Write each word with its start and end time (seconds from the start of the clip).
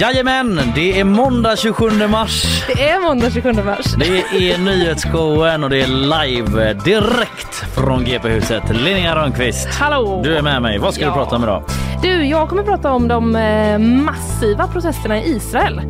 Jajamän, 0.00 0.60
det 0.74 1.00
är 1.00 1.04
måndag 1.04 1.56
27 1.56 1.90
mars. 2.10 2.44
Det 2.66 2.88
är 2.88 3.00
måndag 3.00 3.30
27 3.30 3.52
mars. 3.52 3.86
Det 3.98 4.50
är 4.52 4.58
nyhetsshowen 4.58 5.64
och 5.64 5.70
det 5.70 5.80
är 5.82 5.86
live 5.86 6.72
direkt 6.72 7.54
från 7.74 8.04
GP-huset. 8.04 8.62
Linnea 8.84 9.14
Rönnqvist, 9.16 9.68
Hallå! 9.68 10.20
du 10.24 10.36
är 10.36 10.42
med 10.42 10.62
mig. 10.62 10.78
Vad 10.78 10.94
ska 10.94 11.02
Ja. 11.02 11.08
du 11.08 11.14
prata 11.14 11.36
om 11.36 11.42
idag? 11.42 11.62
Du, 12.02 12.24
jag 12.26 12.48
kommer 12.48 12.62
prata 12.62 12.90
om 12.92 13.08
de 13.08 13.36
eh, 13.36 13.78
massiva 13.78 14.66
protesterna 14.68 15.18
i 15.22 15.36
Israel 15.36 15.80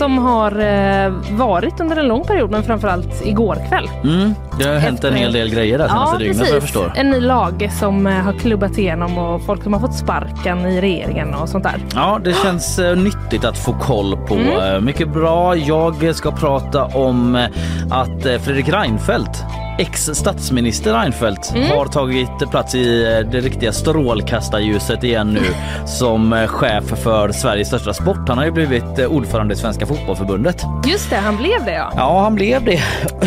som 0.00 0.18
har 0.18 0.52
eh, 0.52 1.12
varit 1.30 1.80
under 1.80 1.96
en 1.96 2.08
lång 2.08 2.24
period, 2.24 2.50
men 2.50 2.62
framförallt 2.62 3.26
igår 3.26 3.58
kväll. 3.68 3.90
Mm, 4.04 4.34
det 4.58 4.64
har 4.64 4.74
hänt 4.74 5.04
en 5.04 5.14
hel 5.14 5.32
del 5.32 5.50
grejer 5.50 5.78
där 5.78 5.88
senaste 5.88 6.18
dygnet 6.18 6.38
vad 6.38 6.48
jag 6.48 6.62
förstår. 6.62 6.92
En 6.96 7.10
ny 7.10 7.20
lag 7.20 7.70
som 7.78 8.06
eh, 8.06 8.12
har 8.12 8.32
klubbat 8.32 8.78
igenom 8.78 9.18
och 9.18 9.44
folk 9.46 9.62
som 9.62 9.72
har 9.72 9.80
fått 9.80 9.94
sparken 9.94 10.66
i 10.66 10.80
regeringen 10.80 11.34
och 11.34 11.48
sånt 11.48 11.64
där. 11.64 11.78
Ja, 11.94 12.20
det 12.24 12.32
känns 12.32 12.78
eh, 12.78 12.96
nyttigt 12.96 13.44
att 13.44 13.58
få 13.58 13.72
koll 13.72 14.16
på. 14.16 14.34
Mm. 14.34 14.84
Mycket 14.84 15.08
bra. 15.08 15.56
Jag 15.56 16.14
ska 16.14 16.30
prata 16.30 16.84
om 16.84 17.46
att 17.90 18.22
Fredrik 18.22 18.68
Reinfeldt 18.68 19.44
Ex-statsminister 19.80 20.92
Reinfeldt 20.92 21.52
Mm. 21.54 21.70
har 21.70 21.86
tagit 21.86 22.50
plats 22.50 22.74
i 22.74 23.04
eh, 23.04 23.30
det 23.30 23.40
riktiga 23.40 23.72
strålkastarljuset 23.72 25.04
igen 25.04 25.28
nu 25.32 25.40
som 25.86 26.32
eh, 26.32 26.46
chef 26.46 26.84
för 26.84 27.32
Sveriges 27.32 27.68
största 27.68 27.92
sport. 27.94 28.28
Han 28.28 28.38
har 28.38 28.44
ju 28.44 28.50
blivit 28.50 28.98
eh, 28.98 29.06
ordförande 29.06 29.54
i 29.54 29.56
Svenska 29.56 29.86
fotbollförbundet. 29.86 30.62
Just 30.86 31.10
det, 31.10 31.16
han 31.16 31.36
blev 31.36 31.64
det 31.64 31.72
ja. 31.74 31.92
Ja, 31.96 32.20
han 32.22 32.34
blev 32.34 32.64
det 32.64 32.80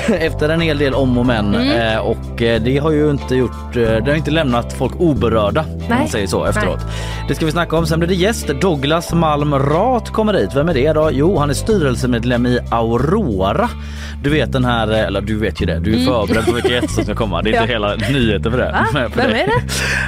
efter 0.26 0.50
en 0.50 0.62
hel 0.62 0.78
del 0.78 0.94
om 0.94 1.18
och 1.18 1.26
men 1.26 1.56
Mm. 1.56 2.02
Och 2.02 2.18
det 2.38 2.78
har 2.84 2.92
ju 2.92 3.10
inte 3.12 3.36
gjort, 3.36 3.74
det 3.74 4.08
har 4.08 4.16
inte 4.16 4.32
lämnat 4.32 4.74
folk 4.74 4.94
oberörda 5.00 5.62
om 5.62 5.80
man 5.90 5.98
Nej. 6.00 6.08
säger 6.10 6.28
så 6.28 6.46
efteråt. 6.46 6.80
Det 7.28 7.36
ska 7.36 7.46
vi 7.46 7.52
snacka 7.52 7.78
om. 7.78 7.86
Sen 7.88 8.00
blir 8.00 8.10
det 8.10 8.16
gäst. 8.16 8.48
Douglas 8.62 9.14
Malm 9.14 9.54
Rath 9.60 10.12
kommer 10.12 10.34
hit. 10.34 10.50
Vem 10.56 10.70
är 10.70 10.74
det 10.74 10.94
då? 10.94 11.10
Jo, 11.12 11.38
han 11.38 11.50
är 11.50 11.54
styrelsemedlem 11.54 12.46
i 12.46 12.60
Aurora. 12.72 13.70
Du 14.24 14.30
vet 14.30 14.52
den 14.52 14.66
här, 14.66 14.88
eller 14.88 15.22
du 15.22 15.40
vet 15.40 15.62
ju 15.62 15.66
det, 15.66 15.80
du 15.80 16.02
är 16.02 16.06
förberedd 16.06 16.43
vilka 16.52 16.70
gäster 16.70 16.88
som 16.88 17.04
ska 17.04 17.16
komma. 17.16 17.42
Det 17.42 17.50
är 17.56 17.62
inte 17.62 17.74
hela 17.74 17.96
nyheter 17.96 18.52
för 18.52 18.58
det. 18.58 18.72
Va? 18.94 19.10
Vem 19.16 19.30
är 19.30 19.34
det? 19.34 19.62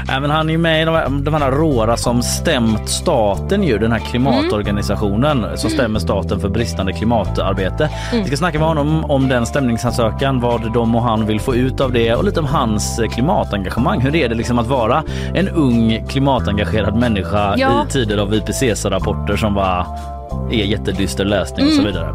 Nej, 0.07 0.19
men 0.21 0.29
han 0.29 0.47
är 0.49 0.51
ju 0.53 0.57
med 0.57 0.81
i 0.81 0.85
de 0.85 0.95
här, 0.95 1.09
de 1.09 1.33
här 1.33 1.41
Aurora 1.41 1.97
som 1.97 2.23
stämt 2.23 2.89
staten 2.89 3.63
ju, 3.63 3.77
den 3.77 3.91
här 3.91 3.99
klimatorganisationen 3.99 5.45
som 5.57 5.69
stämmer 5.69 5.99
staten 5.99 6.39
för 6.39 6.49
bristande 6.49 6.93
klimatarbete. 6.93 7.89
Vi 8.13 8.25
ska 8.25 8.37
snacka 8.37 8.59
med 8.59 8.67
honom 8.67 9.05
om 9.05 9.29
den 9.29 9.45
stämningsansökan, 9.45 10.39
vad 10.39 10.73
de 10.73 10.95
och 10.95 11.01
han 11.03 11.25
vill 11.25 11.39
få 11.39 11.55
ut 11.55 11.81
av 11.81 11.91
det 11.91 12.13
och 12.15 12.23
lite 12.23 12.39
om 12.39 12.45
hans 12.45 12.99
eh, 12.99 13.09
klimatengagemang. 13.09 14.01
Hur 14.01 14.15
är 14.15 14.29
det 14.29 14.35
liksom 14.35 14.59
att 14.59 14.67
vara 14.67 15.03
en 15.33 15.49
ung 15.49 16.05
klimatengagerad 16.09 16.95
människa 16.95 17.53
Ja. 17.57 17.85
i 17.89 17.91
tider 17.91 18.17
av 18.17 18.33
IPCC-rapporter 18.33 19.35
som 19.35 19.53
bara 19.53 19.85
är 20.51 20.65
jättedyster 20.65 21.25
läsning 21.25 21.65
och 21.67 21.73
så 21.73 21.81
vidare. 21.81 22.09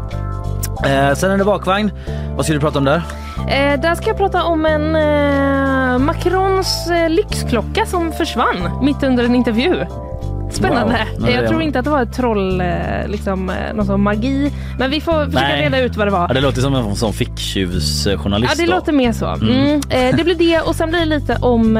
Eh, 0.85 1.15
sen 1.15 1.31
är 1.31 1.37
det 1.37 1.45
bakvagn. 1.45 1.91
Vad 2.35 2.45
ska 2.45 2.53
du 2.53 2.59
prata 2.59 2.77
om 2.77 2.85
där? 2.85 3.01
Eh, 3.49 3.79
där 3.79 3.95
ska 3.95 4.07
jag 4.07 4.17
prata 4.17 4.43
om 4.43 4.65
en 4.65 4.95
eh, 4.95 5.99
Macrons 5.99 6.87
eh, 6.87 7.09
lyxklocka 7.09 7.85
som 7.85 8.11
försvann 8.11 8.69
mitt 8.81 9.03
under 9.03 9.23
en 9.23 9.35
intervju. 9.35 9.85
Spännande. 10.51 11.07
Wow. 11.19 11.29
Jag 11.29 11.47
tror 11.47 11.61
inte 11.61 11.79
att 11.79 11.85
det 11.85 11.91
var 11.91 12.01
ett 12.03 12.13
troll, 12.13 12.61
eh, 12.61 12.67
liksom 13.07 13.49
eh, 13.49 13.55
någon 13.75 13.85
sån 13.85 14.01
magi. 14.03 14.51
Men 14.79 14.91
vi 14.91 15.01
får 15.01 15.25
försöka 15.25 15.39
Nej. 15.47 15.61
reda 15.65 15.79
ut 15.79 15.95
vad 15.95 16.07
det 16.07 16.11
var. 16.11 16.27
Ja, 16.27 16.33
det 16.33 16.41
låter 16.41 16.61
som 16.61 16.75
en 16.75 16.95
sån 16.95 17.13
ficktjuvsjournalist. 17.13 18.53
Ja, 18.57 18.65
det 18.65 18.71
då. 18.71 18.75
låter 18.77 18.91
mer 18.93 19.11
så. 19.11 19.25
Mm. 19.27 19.81
Eh, 19.89 20.15
det 20.15 20.23
blir 20.23 20.35
det 20.35 20.59
och 20.61 20.75
sen 20.75 20.89
blir 20.89 20.99
det 20.99 21.05
lite 21.05 21.35
om 21.41 21.75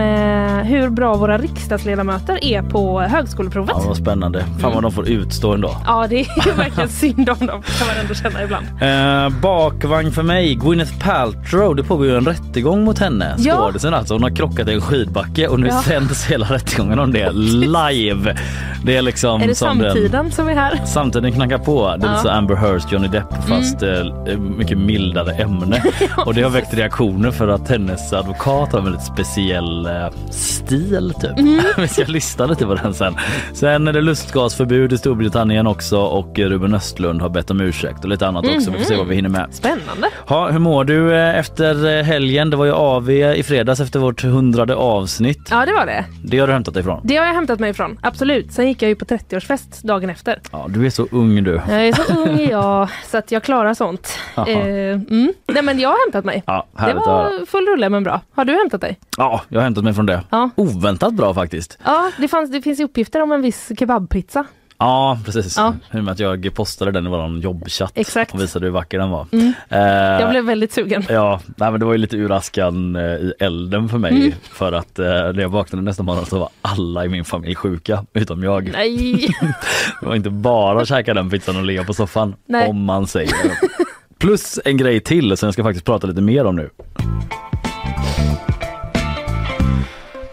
hur 0.65 0.89
bra 0.89 1.13
våra 1.15 1.37
riksdagsledamöter 1.37 2.45
är 2.45 2.61
på 2.61 3.01
högskoleprovet. 3.01 3.71
Ja, 3.75 3.83
vad 3.87 3.97
spännande. 3.97 4.43
Fan 4.59 4.73
vad 4.73 4.83
de 4.83 4.91
får 4.91 5.07
utstå 5.07 5.53
ändå. 5.53 5.77
Ja, 5.85 6.07
det 6.09 6.19
är 6.21 6.53
verkligen 6.57 6.89
synd 6.89 7.29
om 7.29 7.47
dem 7.47 7.61
kan 7.77 7.87
man 7.87 7.95
ändå 8.01 8.13
känna 8.13 8.43
ibland. 8.43 8.65
Eh, 8.81 9.39
bakvagn 9.41 10.11
för 10.11 10.23
mig. 10.23 10.55
Gwyneth 10.55 10.99
Paltrow. 10.99 11.75
Det 11.75 11.83
pågår 11.83 12.05
ju 12.05 12.17
en 12.17 12.25
rättegång 12.25 12.83
mot 12.83 12.99
henne. 12.99 13.35
Ja. 13.37 13.71
Alltså. 13.73 14.13
Hon 14.13 14.23
har 14.23 14.35
krockat 14.35 14.67
i 14.67 14.73
en 14.73 14.81
skidbacke 14.81 15.47
och 15.47 15.59
nu 15.59 15.67
Ja. 15.67 15.81
sänds 15.81 16.25
hela 16.25 16.45
rättegången 16.45 16.99
om 16.99 17.11
det 17.11 17.31
live. 17.33 18.37
Det 18.85 18.97
är 18.97 19.01
liksom 19.01 19.41
Är 19.41 19.47
det 19.47 19.55
som 19.55 19.77
den- 19.77 19.91
samtiden 19.91 20.31
som 20.31 20.47
är 20.49 20.55
här? 20.55 20.85
Samtiden 20.85 21.31
knackar 21.31 21.57
på. 21.57 21.81
Det 21.81 21.87
är 21.87 21.89
Ja. 21.89 21.95
Mm. 21.97 22.11
lite 22.11 22.21
så 22.21 22.29
Amber 22.29 22.55
Heard, 22.55 22.81
Johnny 22.91 23.07
Depp 23.07 23.43
fast 23.47 23.83
eh, 23.83 24.37
mycket 24.57 24.77
mildare 24.77 25.31
ämne. 25.33 25.83
och 26.25 26.33
det 26.33 26.41
har 26.41 26.49
väckt 26.49 26.73
reaktioner 26.73 27.31
för 27.31 27.47
att 27.47 27.69
hennes 27.69 28.13
advokat 28.13 28.71
har 28.71 28.79
en 28.79 28.85
väldigt 28.85 29.03
speciell 29.03 29.85
eh, 29.85 30.09
stil 30.31 31.13
typ. 31.21 31.39
Mm. 31.39 31.59
Vi 31.77 31.87
ska 31.87 32.03
lyssna 32.07 32.45
lite 32.45 32.65
på 32.65 32.75
den 32.75 32.93
sen. 32.93 33.15
Sen 33.53 33.87
är 33.87 33.93
det 33.93 34.01
lustgasförbud 34.01 34.93
i 34.93 34.97
Storbritannien 34.97 35.67
också 35.67 35.97
och 36.01 36.39
Ruben 36.39 36.73
Östlund 36.73 37.21
har 37.21 37.29
bett 37.29 37.51
om 37.51 37.61
ursäkt 37.61 38.03
och 38.03 38.09
lite 38.09 38.27
annat 38.27 38.45
också. 38.55 38.71
Vi 38.71 38.77
får 38.77 38.85
se 38.85 38.95
vad 38.95 39.07
vi 39.07 39.15
hinner 39.15 39.29
med. 39.29 39.47
Spännande. 39.51 40.07
Ja, 40.27 40.49
hur 40.49 40.59
mår 40.59 40.83
du 40.83 41.15
eh, 41.15 41.39
efter 41.39 42.03
helgen? 42.03 42.49
Det 42.49 42.57
var 42.57 42.65
ju 42.65 42.73
AV 42.73 43.09
i 43.11 43.43
fredags 43.43 43.79
efter 43.79 43.99
vårt 43.99 44.23
hundrade 44.23 44.75
avsnitt. 44.75 45.47
Ja, 45.51 45.65
det 45.65 45.73
var 45.73 45.85
det. 45.85 46.05
Det 46.23 46.39
har 46.39 46.47
du 46.47 46.53
hämtat 46.53 46.73
dig 46.73 46.81
ifrån. 46.81 47.01
Det 47.03 47.15
har 47.17 47.25
jag 47.25 47.33
hämtat 47.33 47.59
mig 47.59 47.69
ifrån. 47.69 47.97
Absolut. 48.01 48.50
Sen 48.51 48.67
gick 48.67 48.81
jag 48.81 48.89
ju 48.89 48.95
på 48.95 49.05
30-årsfest 49.05 49.87
dagen 49.87 50.09
efter. 50.09 50.39
Ja, 50.51 50.65
du 50.69 50.85
är 50.85 50.89
så 50.89 51.07
ung 51.11 51.43
du. 51.43 51.61
Jag 51.69 51.87
är 51.87 51.93
så 51.93 52.13
ung 52.19 52.39
jag 52.49 52.89
så 53.05 53.17
att 53.17 53.31
jag 53.31 53.43
klarar 53.43 53.73
sånt. 53.73 54.19
Eh, 54.35 54.47
mm. 54.47 55.33
Nej 55.47 55.63
men 55.63 55.79
jag 55.79 55.89
har 55.89 56.05
hämtat 56.05 56.25
mig. 56.25 56.43
Ja, 56.47 56.67
Det 56.77 56.93
var 56.93 57.45
full 57.45 57.65
rulle 57.67 57.89
men 57.89 58.03
bra. 58.03 58.21
Har 58.35 58.45
du 58.45 58.53
hämtat 58.53 58.81
dig? 58.81 58.99
Ja, 59.17 59.41
jag 59.49 59.59
har 59.59 59.63
hämtat 59.63 59.83
mig 59.83 59.93
från 59.93 60.05
det. 60.05 60.23
Ja. 60.29 60.49
Oväntat 60.55 61.13
bra 61.13 61.33
faktiskt. 61.33 61.77
Ja, 61.85 62.11
det, 62.17 62.27
fanns, 62.27 62.51
det 62.51 62.61
finns 62.61 62.79
uppgifter 62.79 63.21
om 63.21 63.31
en 63.31 63.41
viss 63.41 63.71
kebabpizza. 63.79 64.45
Ja, 64.83 65.19
precis. 65.25 65.57
Ja. 65.57 65.73
I 65.93 65.97
och 65.99 66.03
med 66.03 66.11
att 66.11 66.19
jag 66.19 66.51
postade 66.53 66.91
den 66.91 67.05
i 67.05 67.09
vår 67.09 67.37
jobbchatt 67.37 67.91
Exakt. 67.95 68.33
och 68.33 68.41
visade 68.41 68.65
hur 68.65 68.71
vacker 68.73 68.99
den 68.99 69.09
var. 69.09 69.27
Mm. 69.31 69.53
Eh, 69.69 69.79
Jag 70.21 70.29
blev 70.29 70.45
väldigt 70.45 70.73
sugen. 70.73 71.05
Ja, 71.09 71.39
nej, 71.45 71.71
men 71.71 71.79
det 71.79 71.85
var 71.85 71.91
ju 71.93 71.97
lite 71.97 72.17
uraskan 72.17 72.95
eh, 72.95 73.01
i 73.03 73.33
elden 73.39 73.89
för 73.89 73.97
mig 73.97 74.11
Mm. 74.11 74.31
för 74.51 74.71
att 74.71 74.99
eh, 74.99 75.05
när 75.05 75.39
jag 75.41 75.49
vaknade 75.49 75.83
nästa 75.83 76.03
morgon 76.03 76.25
så 76.25 76.39
var 76.39 76.49
alla 76.61 77.05
i 77.05 77.09
min 77.09 77.25
familj 77.25 77.55
sjuka 77.55 78.05
utom 78.13 78.43
jag. 78.43 78.69
Nej. 78.73 79.27
Det 80.01 80.05
var 80.07 80.15
inte 80.15 80.29
bara 80.29 80.81
att 80.81 80.87
käka 80.87 81.13
den 81.13 81.29
pizzan 81.29 81.57
och 81.57 81.63
ligga 81.63 81.83
på 81.83 81.93
soffan 81.93 82.35
Nej. 82.47 82.67
om 82.69 82.83
man 82.83 83.07
säger. 83.07 83.33
Plus 84.19 84.59
en 84.65 84.77
grej 84.77 84.99
till 84.99 85.37
som 85.37 85.47
jag 85.47 85.53
ska 85.53 85.63
faktiskt 85.63 85.85
prata 85.85 86.07
lite 86.07 86.21
mer 86.21 86.45
om 86.45 86.55
nu. 86.55 86.69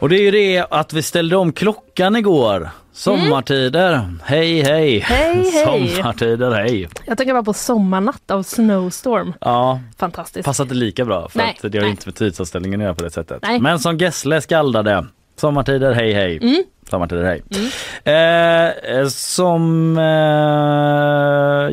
Och 0.00 0.08
det 0.08 0.16
är 0.16 0.22
ju 0.22 0.30
det 0.30 0.66
att 0.70 0.92
vi 0.92 1.02
ställde 1.02 1.36
om 1.36 1.52
klockan 1.52 2.16
igår. 2.16 2.68
Sommartider, 2.98 4.02
hej 4.24 4.62
hej! 4.62 4.94
Mm. 4.94 5.02
Hej, 5.02 5.50
hej. 5.66 5.88
Sommartider, 5.88 6.50
hej! 6.50 6.88
Jag 7.06 7.18
tänker 7.18 7.32
bara 7.34 7.42
på 7.42 7.52
Sommarnatt 7.52 8.30
av 8.30 8.42
Snowstorm. 8.42 9.34
Ja, 9.40 9.80
Fantastiskt. 9.98 10.44
passar 10.46 10.64
inte 10.64 10.74
lika 10.74 11.04
bra 11.04 11.28
för 11.28 11.38
Nej, 11.38 11.58
att 11.62 11.72
det 11.72 11.78
har 11.78 11.82
nej. 11.82 11.90
inte 11.90 12.02
med 12.08 12.14
tidsanställningen 12.14 12.80
att 12.80 12.84
göra 12.84 12.94
på 12.94 13.04
det 13.04 13.10
sättet. 13.10 13.38
Nej. 13.42 13.60
Men 13.60 13.78
som 13.78 13.98
Gessle 13.98 14.40
skaldade, 14.40 15.06
sommartider, 15.36 15.92
hej 15.92 16.12
hej! 16.12 16.38
Mm. 16.42 16.64
Sommartider, 16.90 17.24
hej! 17.24 17.42
Eh, 18.04 19.08
som, 19.08 19.96
eh, 19.98 20.04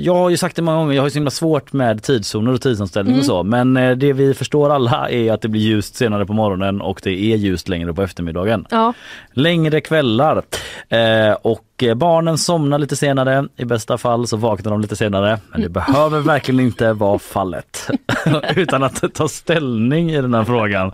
jag 0.06 0.16
har 0.16 0.30
ju 0.30 0.38
sagt 0.38 0.56
det 0.56 0.62
många 0.62 0.78
gånger, 0.78 0.94
jag 0.96 1.02
har 1.02 1.08
ju 1.08 1.12
så 1.12 1.18
himla 1.18 1.32
svårt 1.32 1.74
med 1.74 2.04
tidszoner 2.04 2.54
och 2.54 2.62
tidsanställning 2.62 3.14
Mm. 3.14 3.20
och 3.20 3.26
så. 3.26 3.44
Men 3.44 3.78
eh, 3.78 3.92
det 3.98 4.14
vi 4.14 4.34
förstår 4.34 4.70
alla 4.70 5.10
är 5.10 5.32
att 5.34 5.42
det 5.42 5.48
blir 5.48 5.62
ljust 5.62 5.96
senare 5.96 6.26
på 6.26 6.34
morgonen 6.34 6.82
och 6.82 7.00
det 7.04 7.10
är 7.10 7.36
ljust 7.36 7.68
längre 7.70 7.94
på 7.94 8.02
eftermiddagen. 8.04 8.66
Ja, 8.70 8.94
Längre 9.34 9.82
kvällar. 9.82 10.42
Eh, 10.90 11.32
och 11.42 11.84
eh, 11.84 11.96
barnen 11.96 12.38
somnar 12.38 12.78
lite 12.80 12.96
senare. 12.96 13.48
I 13.58 13.66
bästa 13.66 13.98
fall 13.98 14.28
så 14.28 14.38
vaknar 14.38 14.72
de 14.72 14.82
lite 14.82 14.96
senare. 14.96 15.40
Men 15.52 15.62
det 15.62 15.70
behöver 15.70 16.20
verkligen 16.26 16.60
inte 16.60 16.94
vara 16.94 17.20
fallet. 17.20 17.90
Utan 18.56 18.84
att 18.84 19.14
ta 19.14 19.28
ställning 19.28 20.12
i 20.12 20.22
den 20.22 20.34
här 20.34 20.44
frågan 20.44 20.92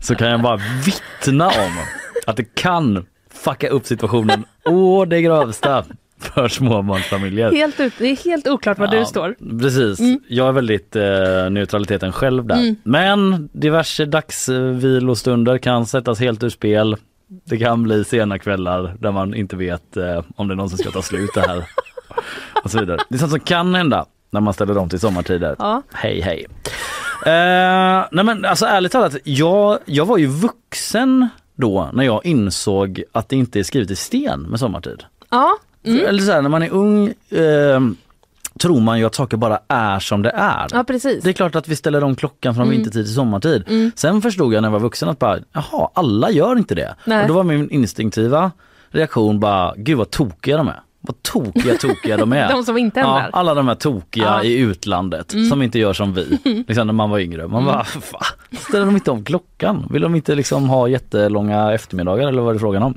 så 0.00 0.14
kan 0.14 0.28
jag 0.28 0.42
bara 0.42 0.60
vittna 0.86 1.46
om 1.46 1.72
att 2.26 2.36
det 2.36 2.54
kan 2.54 3.06
fucka 3.44 3.68
upp 3.68 3.86
situationen 3.86 4.44
å 4.64 5.04
det 5.04 5.22
grövsta 5.22 5.84
för 6.18 6.48
småbarnsfamiljer. 6.48 7.52
helt 7.52 7.80
ut, 7.80 7.92
det 7.98 8.10
är 8.10 8.24
helt 8.24 8.48
oklart 8.48 8.78
var 8.78 8.94
Ja, 8.94 9.00
du 9.00 9.04
står. 9.04 9.58
Precis. 9.60 9.98
Jag 10.28 10.48
är 10.48 10.52
väldigt 10.52 10.96
eh, 10.96 11.50
neutraliteten 11.50 12.12
själv 12.12 12.46
där. 12.46 12.56
Mm. 12.56 12.76
Men 12.82 13.48
diverse 13.52 14.04
dagsvilostunder 14.04 15.58
kan 15.58 15.86
sättas 15.86 16.20
helt 16.20 16.42
ur 16.42 16.48
spel. 16.48 16.96
Det 17.44 17.58
kan 17.58 17.82
bli 17.82 18.04
sena 18.04 18.38
kvällar 18.38 18.96
där 18.98 19.12
man 19.12 19.34
inte 19.34 19.56
vet 19.56 19.96
eh, 19.96 20.22
om 20.36 20.48
det 20.48 20.54
någonsin 20.54 20.78
ska 20.78 20.90
ta 20.90 21.02
slut 21.02 21.30
det 21.34 21.40
här. 21.40 21.64
och 22.64 22.70
så 22.70 22.80
vidare. 22.80 22.98
Det 23.08 23.14
är 23.14 23.18
sånt 23.18 23.30
som 23.30 23.40
kan 23.40 23.74
hända 23.74 24.06
när 24.30 24.40
man 24.40 24.54
ställer 24.54 24.78
om 24.78 24.88
till 24.88 25.00
sommartider. 25.00 25.56
Ja. 25.58 25.82
Hej 25.92 26.20
hej. 26.20 26.46
Eh, 27.26 28.04
nej 28.12 28.24
men 28.24 28.44
alltså 28.44 28.66
ärligt 28.66 28.92
talat, 28.92 29.16
jag, 29.24 29.78
jag 29.84 30.06
var 30.06 30.18
ju 30.18 30.26
vuxen 30.26 31.28
då 31.56 31.90
när 31.92 32.04
jag 32.04 32.26
insåg 32.26 33.02
att 33.12 33.28
det 33.28 33.36
inte 33.36 33.58
är 33.58 33.62
skrivet 33.62 33.90
i 33.90 33.96
sten 33.96 34.40
med 34.40 34.58
sommartid. 34.60 35.04
Ja, 35.30 35.50
För- 35.84 35.90
Eller 36.04 36.22
så 36.22 36.32
här, 36.32 36.42
när 36.42 36.48
man 36.48 36.62
är 36.62 36.70
ung 36.70 37.06
eh, 37.30 37.80
tror 38.60 38.80
man 38.80 38.98
ju 38.98 39.04
att 39.04 39.14
saker 39.14 39.36
bara 39.36 39.58
är 39.68 39.98
som 39.98 40.22
det 40.22 40.30
är. 40.30 40.66
ja 40.72 40.84
precis. 40.84 41.24
Det 41.24 41.30
är 41.30 41.32
klart 41.32 41.54
att 41.54 41.68
vi 41.68 41.76
ställer 41.76 42.04
om 42.04 42.16
klockan 42.16 42.54
från 42.54 42.70
vintertid 42.70 43.04
till 43.04 43.14
sommartid. 43.14 43.92
Sen 43.96 44.22
förstod 44.22 44.54
jag 44.54 44.62
när 44.62 44.68
jag 44.68 44.72
var 44.72 44.80
vuxen 44.80 45.08
att 45.08 45.18
bara, 45.18 45.38
jaha, 45.52 45.88
alla 45.94 46.30
gör 46.30 46.56
inte 46.58 46.74
det. 46.74 46.94
Nej. 47.04 47.22
Och 47.22 47.28
då 47.28 47.34
var 47.34 47.42
min 47.44 47.70
instinktiva 47.70 48.50
reaktion 48.90 49.40
bara, 49.40 49.74
gud 49.76 49.98
vad 49.98 50.10
tokiga 50.10 50.56
de 50.56 50.68
är. 50.68 50.80
Vad 51.06 51.22
tokiga 51.22 51.74
tokiga 51.76 52.16
de 52.16 52.32
är. 52.32 52.48
De 52.52 52.64
som 52.64 52.78
inte 52.78 53.00
ja, 53.00 53.28
alla 53.32 53.54
de 53.54 53.68
här 53.68 53.74
tokiga 53.74 54.24
Ja. 54.24 54.42
i 54.44 54.58
utlandet 54.58 55.34
som 55.50 55.62
inte 55.62 55.78
gör 55.78 55.92
som 55.92 56.14
vi. 56.14 56.38
Liksom 56.68 56.86
när 56.86 56.94
man 56.94 57.10
var 57.10 57.18
yngre. 57.18 57.46
Man 57.48 57.64
bara, 57.64 57.86
va? 58.12 58.20
Ställer 58.68 58.86
de 58.86 58.94
inte 58.94 59.10
om 59.10 59.24
klockan? 59.24 59.88
Vill 59.90 60.02
de 60.02 60.14
inte 60.14 60.34
liksom 60.34 60.68
ha 60.68 60.88
jättelånga 60.88 61.72
eftermiddagar 61.72 62.28
eller 62.28 62.42
vad 62.42 62.50
är 62.50 62.54
det 62.54 62.60
frågan 62.60 62.82
om? 62.82 62.94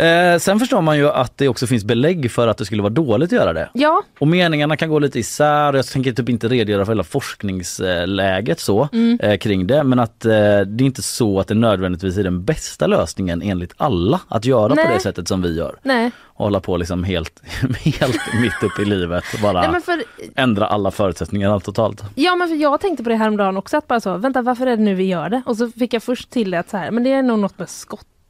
Eh, 0.00 0.38
sen 0.38 0.58
förstår 0.58 0.80
man 0.80 0.96
ju 0.98 1.08
att 1.08 1.38
det 1.38 1.48
också 1.48 1.66
finns 1.66 1.84
belägg 1.84 2.30
för 2.30 2.48
att 2.48 2.58
det 2.58 2.64
skulle 2.64 2.82
vara 2.82 2.92
dåligt 2.92 3.28
att 3.28 3.32
göra 3.32 3.52
det. 3.52 3.70
Ja, 3.74 4.02
Och 4.18 4.28
meningarna 4.28 4.76
kan 4.76 4.88
gå 4.88 4.98
lite 4.98 5.18
isär. 5.18 5.72
Jag 5.74 5.86
tänker 5.86 6.12
typ 6.12 6.28
inte 6.28 6.48
redogöra 6.48 6.84
för 6.84 6.92
hela 6.92 7.02
forskningsläget 7.04 8.60
så 8.60 8.88
eh, 9.20 9.36
kring 9.36 9.66
det. 9.66 9.84
Men 9.84 9.98
att 9.98 10.24
eh, 10.24 10.30
det 10.30 10.84
är 10.84 10.86
inte 10.86 11.02
så 11.02 11.40
att 11.40 11.48
det 11.48 11.54
nödvändigtvis 11.54 12.16
är 12.18 12.24
den 12.24 12.44
bästa 12.44 12.86
lösningen 12.86 13.42
enligt 13.42 13.72
alla 13.76 14.20
att 14.28 14.44
göra 14.44 14.68
på 14.68 14.74
Nej. 14.74 14.94
det 14.94 15.00
sättet 15.00 15.28
som 15.28 15.42
vi 15.42 15.56
gör. 15.56 15.76
nej. 15.82 16.10
Och 16.22 16.44
hålla 16.44 16.60
på 16.60 16.76
liksom 16.76 17.04
helt, 17.04 17.42
helt 18.00 18.20
mitt 18.42 18.62
upp 18.62 18.78
i 18.78 18.84
livet 18.84 19.24
och 19.34 19.40
bara 19.40 19.70
nej 19.72 19.80
för, 19.82 20.02
ändra 20.36 20.66
alla 20.66 20.90
förutsättningar 20.90 21.60
totalt. 21.60 22.02
ja 22.14 22.34
men 22.34 22.48
för 22.48 22.54
jag 22.56 22.80
tänkte 22.80 23.02
på 23.02 23.08
det 23.10 23.16
häromdagen 23.16 23.56
också 23.56 23.76
att 23.76 23.88
bara 23.88 24.00
så, 24.00 24.16
vänta 24.16 24.42
varför 24.42 24.66
är 24.66 24.76
det 24.76 24.82
nu 24.82 24.94
vi 24.94 25.04
gör 25.04 25.28
det? 25.28 25.42
Och 25.46 25.56
så 25.56 25.70
fick 25.70 25.94
jag 25.94 26.02
först 26.02 26.30
till 26.30 26.50
det 26.50 26.58
att 26.58 26.70
så 26.70 26.76
här, 26.76 26.90
men 26.90 27.04
det 27.04 27.12
är 27.12 27.22
nog 27.22 27.38
något 27.38 27.58
med 27.58 27.68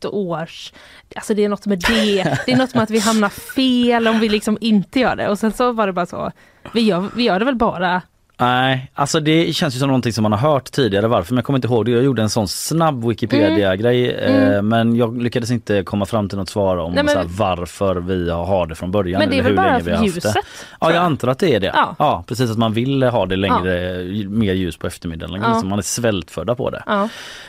års... 0.08 0.72
alltså 1.16 1.34
det 1.34 1.44
är 1.44 1.48
något 1.48 1.66
med 1.66 1.78
det, 1.88 2.38
det 2.46 2.52
är 2.52 2.56
något 2.56 2.74
med 2.74 2.82
att 2.82 2.90
vi 2.90 2.98
hamnar 2.98 3.28
fel 3.28 4.08
om 4.08 4.20
vi 4.20 4.28
liksom 4.28 4.58
inte 4.60 5.00
gör 5.00 5.16
det. 5.16 5.28
Och 5.28 5.38
sen 5.38 5.52
så 5.52 5.72
var 5.72 5.86
det 5.86 5.92
bara 5.92 6.06
så, 6.06 6.32
vi 6.74 6.80
gör, 6.80 7.10
vi 7.16 7.22
gör 7.22 7.38
det 7.38 7.44
väl 7.44 7.56
bara 7.56 8.02
Nej, 8.40 8.90
alltså 8.94 9.20
det 9.20 9.52
känns 9.56 9.74
ju 9.74 9.78
som 9.78 9.88
någonting 9.88 10.12
som 10.12 10.22
man 10.22 10.32
har 10.32 10.38
hört 10.52 10.70
tidigare 10.72 11.08
varför 11.08 11.32
men 11.34 11.38
jag 11.38 11.44
kommer 11.44 11.58
inte 11.58 11.68
ihåg 11.68 11.84
det. 11.84 11.90
Jag 11.90 12.02
gjorde 12.04 12.22
en 12.22 12.30
sån 12.30 12.48
snabb 12.48 13.04
Wikipedia-grej 13.08 14.10
eh, 14.10 14.62
men 14.62 14.96
jag 14.96 15.22
lyckades 15.22 15.50
inte 15.50 15.82
komma 15.82 16.06
fram 16.06 16.28
till 16.28 16.38
något 16.38 16.48
svar 16.48 16.76
om 16.76 16.92
Nej, 16.92 17.04
men- 17.04 17.16
här, 17.16 17.24
varför 17.28 17.94
vi 17.94 18.30
har 18.30 18.66
det 18.66 18.74
från 18.74 18.90
början. 18.90 19.18
Men 19.18 19.30
det 19.30 19.36
är 19.36 19.40
eller 19.40 19.42
väl 19.42 19.52
hur 19.52 19.56
bara 19.56 19.66
länge 19.72 19.84
vi 19.84 19.90
har 19.90 19.96
för 19.98 20.04
haft 20.04 20.14
ljuset? 20.16 20.34
Det. 20.34 20.40
Ja, 20.80 20.92
jag 20.92 21.02
antar 21.04 21.28
att 21.28 21.38
det 21.38 21.54
är 21.54 21.60
det. 21.60 21.70
Ja. 21.74 21.94
Ja, 21.98 22.24
precis 22.28 22.50
att 22.50 22.58
man 22.58 22.72
vill 22.72 23.02
ha 23.02 23.26
det 23.26 23.36
längre, 23.36 24.04
mer 24.28 24.52
ljus 24.52 24.76
på 24.76 24.86
eftermiddagen. 24.86 25.40
Ja. 25.42 25.48
Liksom, 25.48 25.68
man 25.68 25.78
är 25.78 25.82
svältfödda 25.82 26.54
på 26.54 26.70
det. 26.70 26.82
Ja. 26.86 27.08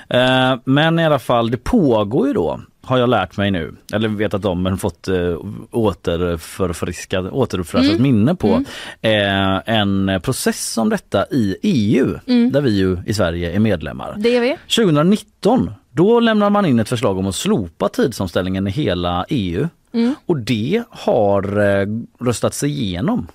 Eh, 0.09 0.57
men 0.63 0.99
i 0.99 1.05
alla 1.05 1.19
fall, 1.19 1.51
det 1.51 1.57
pågår 1.57 2.27
ju 2.27 2.33
då 2.33 2.59
har 2.83 2.97
jag 2.97 3.09
lärt 3.09 3.37
mig 3.37 3.51
nu, 3.51 3.75
eller 3.93 4.07
vetat 4.07 4.45
om 4.45 4.63
men 4.63 4.77
fått 4.77 5.07
eh, 5.07 5.37
återförfriskat, 5.71 7.25
återuppfräschat 7.31 7.89
Mm. 7.91 8.01
minne 8.03 8.35
på 8.35 8.63
eh, 9.01 9.69
en 9.69 10.19
process 10.23 10.77
om 10.77 10.89
detta 10.89 11.25
i 11.31 11.57
EU 11.61 12.19
Mm. 12.27 12.51
där 12.51 12.61
vi 12.61 12.69
ju 12.77 12.97
i 13.05 13.13
Sverige 13.13 13.51
är 13.55 13.59
medlemmar. 13.59 14.15
Det 14.17 14.35
är 14.37 14.41
vi. 14.41 14.57
2019 14.75 15.71
då 15.91 16.19
lämnar 16.19 16.49
man 16.49 16.65
in 16.65 16.79
ett 16.79 16.89
förslag 16.89 17.17
om 17.17 17.27
att 17.27 17.35
slopa 17.35 17.89
tidsomställningen 17.89 18.67
i 18.67 18.71
hela 18.71 19.25
EU 19.29 19.67
Mm. 19.93 20.15
och 20.25 20.37
det 20.37 20.83
har 20.89 21.59
eh, 21.59 21.87
röstats 22.19 22.63
igenom. 22.63 23.27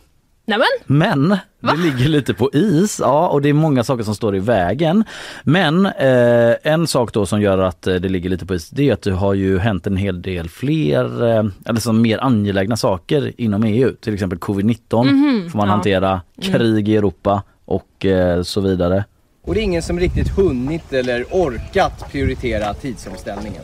Nämen, 0.49 0.67
Men 0.87 1.39
det 1.61 1.77
ligger 1.77 2.09
lite 2.09 2.35
på 2.35 2.51
is 2.53 2.99
ja, 3.01 3.29
och 3.29 3.43
det 3.43 3.49
är 3.49 3.53
många 3.53 3.85
saker 3.85 4.05
som 4.05 4.15
står 4.15 4.37
i 4.37 4.39
vägen. 4.39 5.05
Men 5.43 5.87
eh, 5.87 6.55
en 6.63 6.87
sak 6.87 7.13
då 7.13 7.27
som 7.27 7.41
gör 7.41 7.59
att 7.59 7.87
eh, 7.87 7.95
det 7.95 8.09
ligger 8.09 8.31
lite 8.31 8.47
på 8.47 8.55
is 8.55 8.71
det 8.71 8.89
är 8.89 8.93
att 8.93 9.03
det 9.03 9.13
har 9.13 9.35
ju 9.35 9.59
hänt 9.59 9.87
en 9.87 9.97
hel 9.97 10.23
del 10.23 10.49
fler, 10.49 11.27
eh, 11.29 11.45
eller 11.67 11.81
som 11.81 12.03
mer 12.03 12.19
angelägna 12.19 12.77
saker 12.77 13.33
inom 13.37 13.65
EU. 13.65 13.93
Till 14.01 14.15
exempel 14.15 14.39
covid-19 14.39 14.89
får 14.91 15.03
man 15.03 15.51
ja. 15.53 15.63
Mm. 15.63 15.69
hantera, 15.69 16.21
krig 16.43 16.89
i 16.89 16.97
Europa 16.97 17.43
och 17.65 18.07
eh, 18.07 18.43
så 18.43 18.61
vidare. 18.61 19.05
Och 19.45 19.55
det 19.55 19.61
är 19.61 19.65
ingen 19.65 19.83
som 19.83 20.01
riktigt 20.01 20.29
hunnit 20.29 20.93
eller 20.93 21.25
orkat 21.31 22.13
prioritera 22.13 22.75
tidsomställningen. 22.75 23.63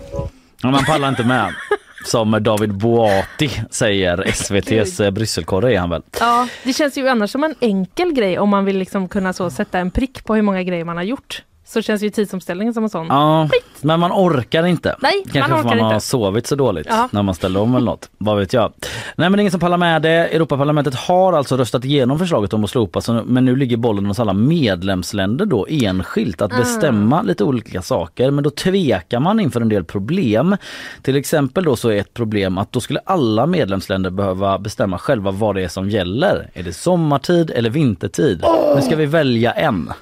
Ja, 0.63 0.71
man 0.71 0.85
pallar 0.85 1.09
inte 1.09 1.25
med. 1.25 1.55
Som 2.05 2.39
David 2.43 2.75
Boati 2.75 3.51
säger, 3.71 4.23
SVTs 4.27 5.01
eh, 5.01 5.11
Brysselkorre 5.11 5.75
är 5.75 5.79
han 5.79 5.91
väl. 5.91 6.03
ja, 6.21 6.49
det 6.65 6.73
känns 6.73 6.99
ju 6.99 7.09
annars 7.09 7.31
som 7.31 7.45
en 7.45 7.55
enkel 7.61 8.13
grej 8.13 8.39
om 8.39 8.49
man 8.49 8.65
vill 8.65 8.79
liksom 8.79 9.09
kunna 9.09 9.33
så 9.33 9.51
sätta 9.51 9.79
en 9.79 9.91
prick 9.91 10.25
på 10.25 10.35
hur 10.35 10.43
många 10.43 10.63
grejer 10.63 10.85
man 10.85 10.97
har 10.97 11.05
gjort. 11.05 11.43
Så 11.65 11.83
känns 11.83 12.03
ju 12.03 12.11
tidsomställningen 12.11 12.75
som 12.75 12.85
en 12.85 12.91
sån. 12.91 13.07
Ja, 13.07 13.49
men 13.81 14.01
man 14.01 14.13
orkar 14.13 14.67
inte. 14.67 14.97
Nej, 15.01 15.13
man 15.25 15.33
Kanske 15.33 15.51
för 15.51 15.59
orkar 15.61 15.69
man 15.77 15.79
har 15.87 15.95
inte. 15.95 16.07
sovit 16.07 16.47
så 16.47 16.55
dåligt 16.57 16.87
Ja. 16.91 17.09
när 17.13 17.23
man 17.23 17.35
ställer 17.35 17.61
om 17.61 17.75
eller 17.75 17.87
något. 17.87 18.11
Vad 18.19 18.39
vet 18.39 18.53
jag. 18.53 18.73
Nej 19.17 19.31
men 19.31 19.41
ingen 19.41 19.51
som 19.51 19.61
pallar 19.61 19.77
med 19.77 20.03
det. 20.03 20.09
Europaparlamentet 20.11 20.95
har 20.95 21.33
alltså 21.33 21.57
röstat 21.57 21.85
igenom 21.85 22.19
förslaget 22.19 22.53
om 22.53 22.65
att 22.65 22.71
slopa 22.71 23.01
så, 23.01 23.23
men 23.27 23.45
nu 23.45 23.57
ligger 23.57 23.77
bollen 23.77 24.07
hos 24.07 24.21
alla 24.21 24.33
medlemsländer 24.33 25.47
då 25.47 25.67
enskilt 25.71 26.43
att 26.43 26.51
bestämma 26.57 27.23
lite 27.23 27.45
olika 27.45 27.83
saker. 27.83 28.31
Men 28.31 28.45
då 28.45 28.51
tvekar 28.51 29.21
man 29.21 29.41
inför 29.41 29.61
en 29.61 29.69
del 29.69 29.85
problem. 29.85 30.57
Till 31.03 31.17
exempel 31.17 31.65
då 31.65 31.77
så 31.77 31.89
är 31.89 31.97
ett 32.01 32.15
problem 32.15 32.59
att 32.59 32.73
då 32.73 32.81
skulle 32.81 33.01
alla 33.05 33.47
medlemsländer 33.47 34.11
behöva 34.11 34.59
bestämma 34.59 34.99
själva 34.99 35.31
vad 35.31 35.55
det 35.55 35.63
är 35.63 35.69
som 35.69 35.91
gäller. 35.91 36.51
Är 36.55 36.63
det 36.63 36.73
sommartid 36.73 37.51
eller 37.51 37.71
vintertid? 37.71 38.45
Nu 38.77 38.83
ska 38.83 38.97
vi 38.97 39.07
välja 39.07 39.53
en. 39.53 39.93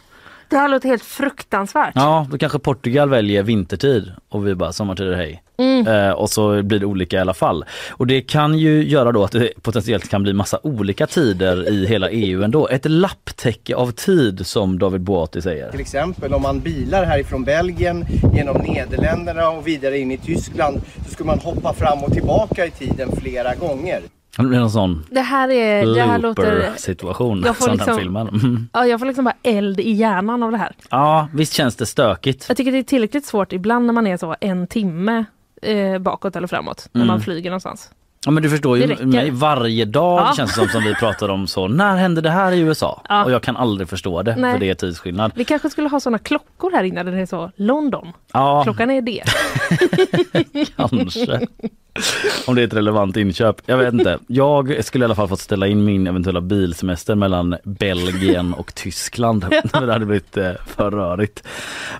Det 0.51 0.57
här 0.57 0.69
låter 0.69 0.89
helt 0.89 1.03
fruktansvärt. 1.03 1.93
Ja, 1.95 2.27
då 2.31 2.39
kanske 2.39 2.59
Portugal 2.59 3.09
väljer 3.09 3.43
vintertid 3.43 4.13
och 4.29 4.47
vi 4.47 4.55
bara 4.55 4.73
sommartider 4.73 5.15
hej. 5.15 5.43
Mm. 5.59 5.87
Eh, 5.87 6.11
och 6.11 6.31
så 6.31 6.63
blir 6.63 6.79
det 6.79 6.87
olika 6.87 7.17
i 7.17 7.21
alla 7.21 7.35
fall. 7.35 7.65
Och 7.91 8.07
det 8.07 8.21
kan 8.21 8.59
ju 8.59 8.89
göra 8.89 9.13
då 9.13 9.25
att 9.25 9.33
det 9.33 9.63
potentiellt 9.63 10.09
kan 10.09 10.23
bli 10.23 10.33
massa 10.33 10.59
olika 10.63 11.07
tider 11.07 11.69
i 11.69 11.87
hela 11.87 12.11
EU 12.11 12.43
ändå. 12.43 12.69
Ett 12.69 12.91
lapptäcke 12.91 13.75
av 13.75 13.91
tid 13.91 14.47
som 14.47 14.79
David 14.79 15.01
Boati 15.01 15.43
säger. 15.43 15.71
Till 15.71 15.81
exempel 15.81 16.35
om 16.35 16.43
man 16.43 16.61
bilar 16.61 17.05
härifrån 17.05 17.45
Belgien 17.45 18.07
genom 18.35 18.57
Nederländerna 18.57 19.51
och 19.51 19.67
vidare 19.67 19.99
in 19.99 20.11
i 20.11 20.19
Tyskland 20.19 20.81
så 21.07 21.11
ska 21.11 21.25
man 21.25 21.39
hoppa 21.39 21.75
fram 21.75 22.05
och 22.05 22.13
tillbaka 22.13 22.67
i 22.67 22.71
tiden 22.71 23.13
flera 23.17 23.55
gånger. 23.55 24.03
Det 24.37 24.43
blir 24.43 24.59
någon 24.59 24.71
sån 24.71 25.07
Det 25.11 25.21
här 25.21 25.49
är, 25.51 25.95
det 25.95 26.03
här 26.03 26.19
låter... 26.19 26.43
looper-situation 26.57 27.43
Jag 27.47 27.57
får 27.57 27.65
som 27.65 27.73
liksom- 27.73 27.93
den 27.95 27.99
filmen. 28.03 28.29
Mm. 28.29 28.69
Ja, 28.73 28.87
jag 28.87 28.99
får 29.01 29.07
liksom 29.07 29.25
bara 29.25 29.35
eld 29.43 29.81
i 29.81 29.91
hjärnan 29.91 30.43
av 30.43 30.51
det 30.53 30.59
här. 30.59 30.73
Ja, 30.91 31.29
visst 31.35 31.53
känns 31.53 31.77
det 31.77 31.87
stökigt. 31.87 32.45
Jag 32.49 32.57
tycker 32.57 32.73
det 32.73 32.79
är 32.79 32.83
tillräckligt 32.83 33.27
svårt 33.27 33.53
ibland 33.53 33.87
när 33.87 33.93
man 33.93 34.07
är 34.07 34.17
så 34.17 34.37
en 34.41 34.67
timme 34.67 35.25
eh, 35.63 35.99
bakåt 35.99 36.37
eller 36.37 36.47
framåt. 36.47 36.89
När 36.93 37.05
man 37.05 37.21
flyger 37.21 37.51
någonstans. 37.51 37.91
Ja 38.25 38.31
men 38.31 38.43
du 38.43 38.51
förstår 38.51 38.79
ju 38.79 39.07
mig 39.07 39.31
varje 39.31 39.85
dag 39.85 40.21
Ja. 40.21 40.33
känns 40.37 40.51
det 40.55 40.61
som, 40.61 40.69
som 40.69 40.83
vi 40.85 40.95
pratar 40.95 41.29
om 41.29 41.47
så. 41.47 41.69
När 41.69 41.97
hände 41.97 42.21
det 42.21 42.31
här 42.31 42.53
i 42.53 42.61
USA? 42.61 43.03
Ja. 43.09 43.25
Och 43.25 43.31
jag 43.33 43.43
kan 43.43 43.57
aldrig 43.57 43.89
förstå 43.89 44.23
det 44.23 44.37
Nej. 44.37 44.53
för 44.53 44.59
det 44.61 44.71
är 44.71 44.75
tidsskillnad. 44.75 45.33
Vi 45.35 45.45
kanske 45.45 45.71
skulle 45.71 45.89
ha 45.89 46.01
såna 46.01 46.19
klockor 46.19 46.71
här 46.71 46.85
inne 46.85 47.03
där 47.03 47.13
det 47.13 47.21
är 47.21 47.27
så 47.27 47.51
London. 47.57 48.13
Ja, 48.33 48.63
Klockan 48.65 48.91
är 48.91 49.03
det. 49.03 49.23
Kanske. 50.77 51.41
Om 52.47 52.55
det 52.55 52.63
är 52.63 52.67
ett 52.67 52.75
relevant 52.75 53.17
inköp. 53.17 53.57
Jag 53.67 53.79
vet 53.79 53.93
inte. 53.95 54.19
Jag 54.27 54.85
skulle 54.85 55.03
i 55.03 55.07
alla 55.07 55.15
fall 55.15 55.29
fått 55.29 55.41
ställa 55.41 55.67
in 55.67 55.85
min 55.85 56.07
eventuella 56.07 56.41
bilsemester 56.41 57.15
mellan 57.15 57.57
Belgien 57.65 58.55
och 58.55 58.75
Tyskland. 58.75 59.45
Det 59.73 59.93
hade 59.93 60.07
blivit 60.07 60.37
eh, 60.37 60.51
för 60.67 60.91
rörigt. 60.91 61.43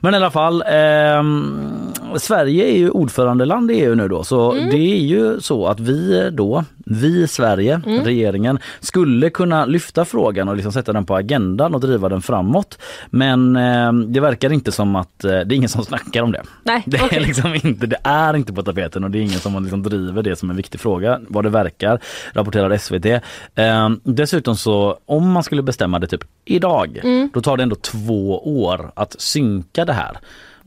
Men 0.01 0.15
i 0.15 0.17
alla 0.17 0.31
fall, 0.31 0.65
ehm, 0.67 1.93
Sverige 2.17 2.65
är 2.65 2.79
ju 2.79 2.91
ordförandeland 2.91 3.71
i 3.71 3.75
EU 3.75 3.95
nu 3.95 4.09
då. 4.09 4.25
Så 4.25 4.53
det 4.53 4.77
är 4.97 5.01
ju 5.01 5.41
så 5.41 5.67
att 5.67 5.81
vi 5.81 6.31
då, 6.33 6.65
vi 6.87 7.29
Sverige, 7.29 7.81
regeringen, 8.05 8.59
skulle 8.81 9.31
kunna 9.31 9.65
lyfta 9.67 10.05
frågan 10.05 10.49
och 10.49 10.57
liksom 10.57 10.73
sätta 10.73 10.93
den 10.93 11.07
på 11.07 11.17
agendan 11.17 11.75
och 11.75 11.81
driva 11.81 12.09
den 12.09 12.23
framåt. 12.23 12.79
Men 13.11 13.57
ehm, 13.57 14.13
det 14.13 14.21
verkar 14.21 14.53
inte 14.53 14.73
som 14.73 14.97
att 14.97 15.25
eh, 15.25 15.31
det 15.31 15.37
är 15.37 15.53
ingen 15.53 15.69
som 15.69 15.85
snackar 15.85 16.23
om 16.23 16.33
det. 16.33 16.43
Nej, 16.63 16.83
Det 16.87 16.97
är, 16.97 17.05
okej. 17.05 17.21
liksom 17.21 17.55
inte, 17.63 17.87
det 17.87 17.99
är 18.05 18.37
inte 18.37 18.53
på 18.53 18.63
tapeten 18.63 19.05
och 19.05 19.11
det 19.11 19.19
är 19.19 19.23
ingen 19.23 19.39
som 19.39 19.63
liksom 19.65 19.80
driver 19.83 20.23
det 20.23 20.37
som 20.37 20.51
en 20.51 20.57
viktig 20.57 20.81
fråga 20.81 21.21
vad 21.29 21.45
det 21.45 21.51
verkar, 21.51 22.01
rapporterar 22.33 22.77
SVT. 22.79 23.07
Eh, 23.55 23.89
dessutom 24.03 24.57
så 24.57 24.99
om 25.07 25.31
man 25.31 25.43
skulle 25.43 25.63
bestämma 25.63 25.99
det 25.99 26.07
typ 26.07 26.25
idag, 26.45 27.01
Mm. 27.03 27.31
då 27.35 27.41
tar 27.41 27.57
det 27.57 27.63
ändå 27.63 27.77
två 27.77 28.39
år 28.65 28.93
att 28.97 29.21
synka 29.21 29.85
det 29.85 29.93
här. 29.93 30.19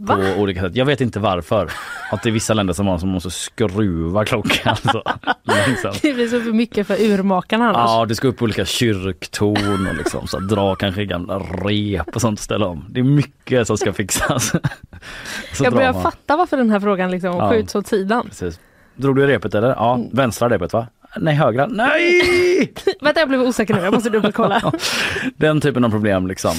På 0.07 0.41
olika 0.41 0.61
sätt. 0.61 0.75
Jag 0.75 0.85
vet 0.85 1.01
inte 1.01 1.19
varför. 1.19 1.69
Att 2.11 2.23
det 2.23 2.29
är 2.29 2.31
vissa 2.31 2.53
länder 2.53 2.73
som 2.73 2.87
har 2.87 2.97
som 2.97 3.09
måste 3.09 3.31
skruva 3.31 4.25
klockan 4.25 4.75
så 4.91 5.03
långsamt. 5.43 6.01
Det 6.01 6.13
blir 6.13 6.27
så 6.27 6.41
för 6.41 6.51
mycket 6.51 6.87
för 6.87 7.01
urmakarna 7.01 7.69
annars. 7.69 7.89
Ja, 7.89 8.05
det 8.05 8.15
ska 8.15 8.27
upp 8.27 8.41
olika 8.41 8.65
kyrktorn 8.65 9.87
och 9.89 9.95
liksom, 9.95 10.27
så 10.27 10.39
dra 10.39 10.75
kanske 10.75 11.05
gamla 11.05 11.39
rep 11.39 12.15
och 12.15 12.21
sånt 12.21 12.39
och 12.39 12.43
ställa 12.43 12.67
om. 12.67 12.85
Det 12.89 12.99
är 12.99 13.03
mycket 13.03 13.67
som 13.67 13.77
ska 13.77 13.93
fixas. 13.93 14.51
Så 15.53 15.63
jag 15.63 15.73
börjar 15.73 15.93
fatta 15.93 16.37
varför 16.37 16.57
den 16.57 16.69
här 16.69 16.79
frågan 16.79 17.11
liksom 17.11 17.37
Ja. 17.37 17.49
skjuts 17.51 17.75
åt 17.75 17.87
sidan. 17.87 18.25
Precis. 18.27 18.59
Drog 18.95 19.15
du 19.15 19.23
i 19.23 19.27
repet 19.27 19.55
eller? 19.55 19.67
Ja, 19.69 19.93
Mm. 19.95 20.09
vänstra 20.13 20.49
repet 20.49 20.73
va? 20.73 20.87
Nej, 21.17 21.35
högra. 21.35 21.67
Nej! 21.67 22.73
Vänta 23.01 23.19
jag 23.19 23.29
blev 23.29 23.41
osäker 23.41 23.73
nu, 23.73 23.81
jag 23.81 23.93
måste 23.93 24.09
dubbelkolla. 24.09 24.71
Den 25.37 25.61
typen 25.61 25.83
av 25.85 25.89
problem 25.89 26.27
liksom. 26.27 26.53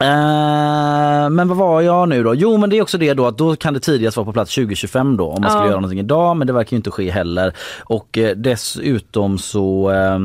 Eh, 0.00 1.30
men 1.30 1.48
vad 1.48 1.56
var 1.56 1.80
jag 1.80 2.08
nu 2.08 2.22
då? 2.22 2.34
Jo 2.34 2.56
men 2.56 2.70
det 2.70 2.78
är 2.78 2.82
också 2.82 2.98
det 2.98 3.14
då 3.14 3.26
att 3.26 3.38
då 3.38 3.56
kan 3.56 3.74
det 3.74 3.80
tidigast 3.80 4.16
vara 4.16 4.24
på 4.24 4.32
plats 4.32 4.54
2025 4.54 5.16
då 5.16 5.26
om 5.28 5.42
man 5.42 5.50
skulle 5.50 5.64
Ja. 5.64 5.68
göra 5.68 5.80
någonting 5.80 5.98
idag 5.98 6.36
men 6.36 6.46
det 6.46 6.52
verkar 6.52 6.70
ju 6.72 6.76
inte 6.76 6.90
ske 6.90 7.10
heller. 7.10 7.52
Och 7.84 8.18
eh, 8.18 8.36
dessutom 8.36 9.38
så, 9.38 9.90
eh, 9.90 10.18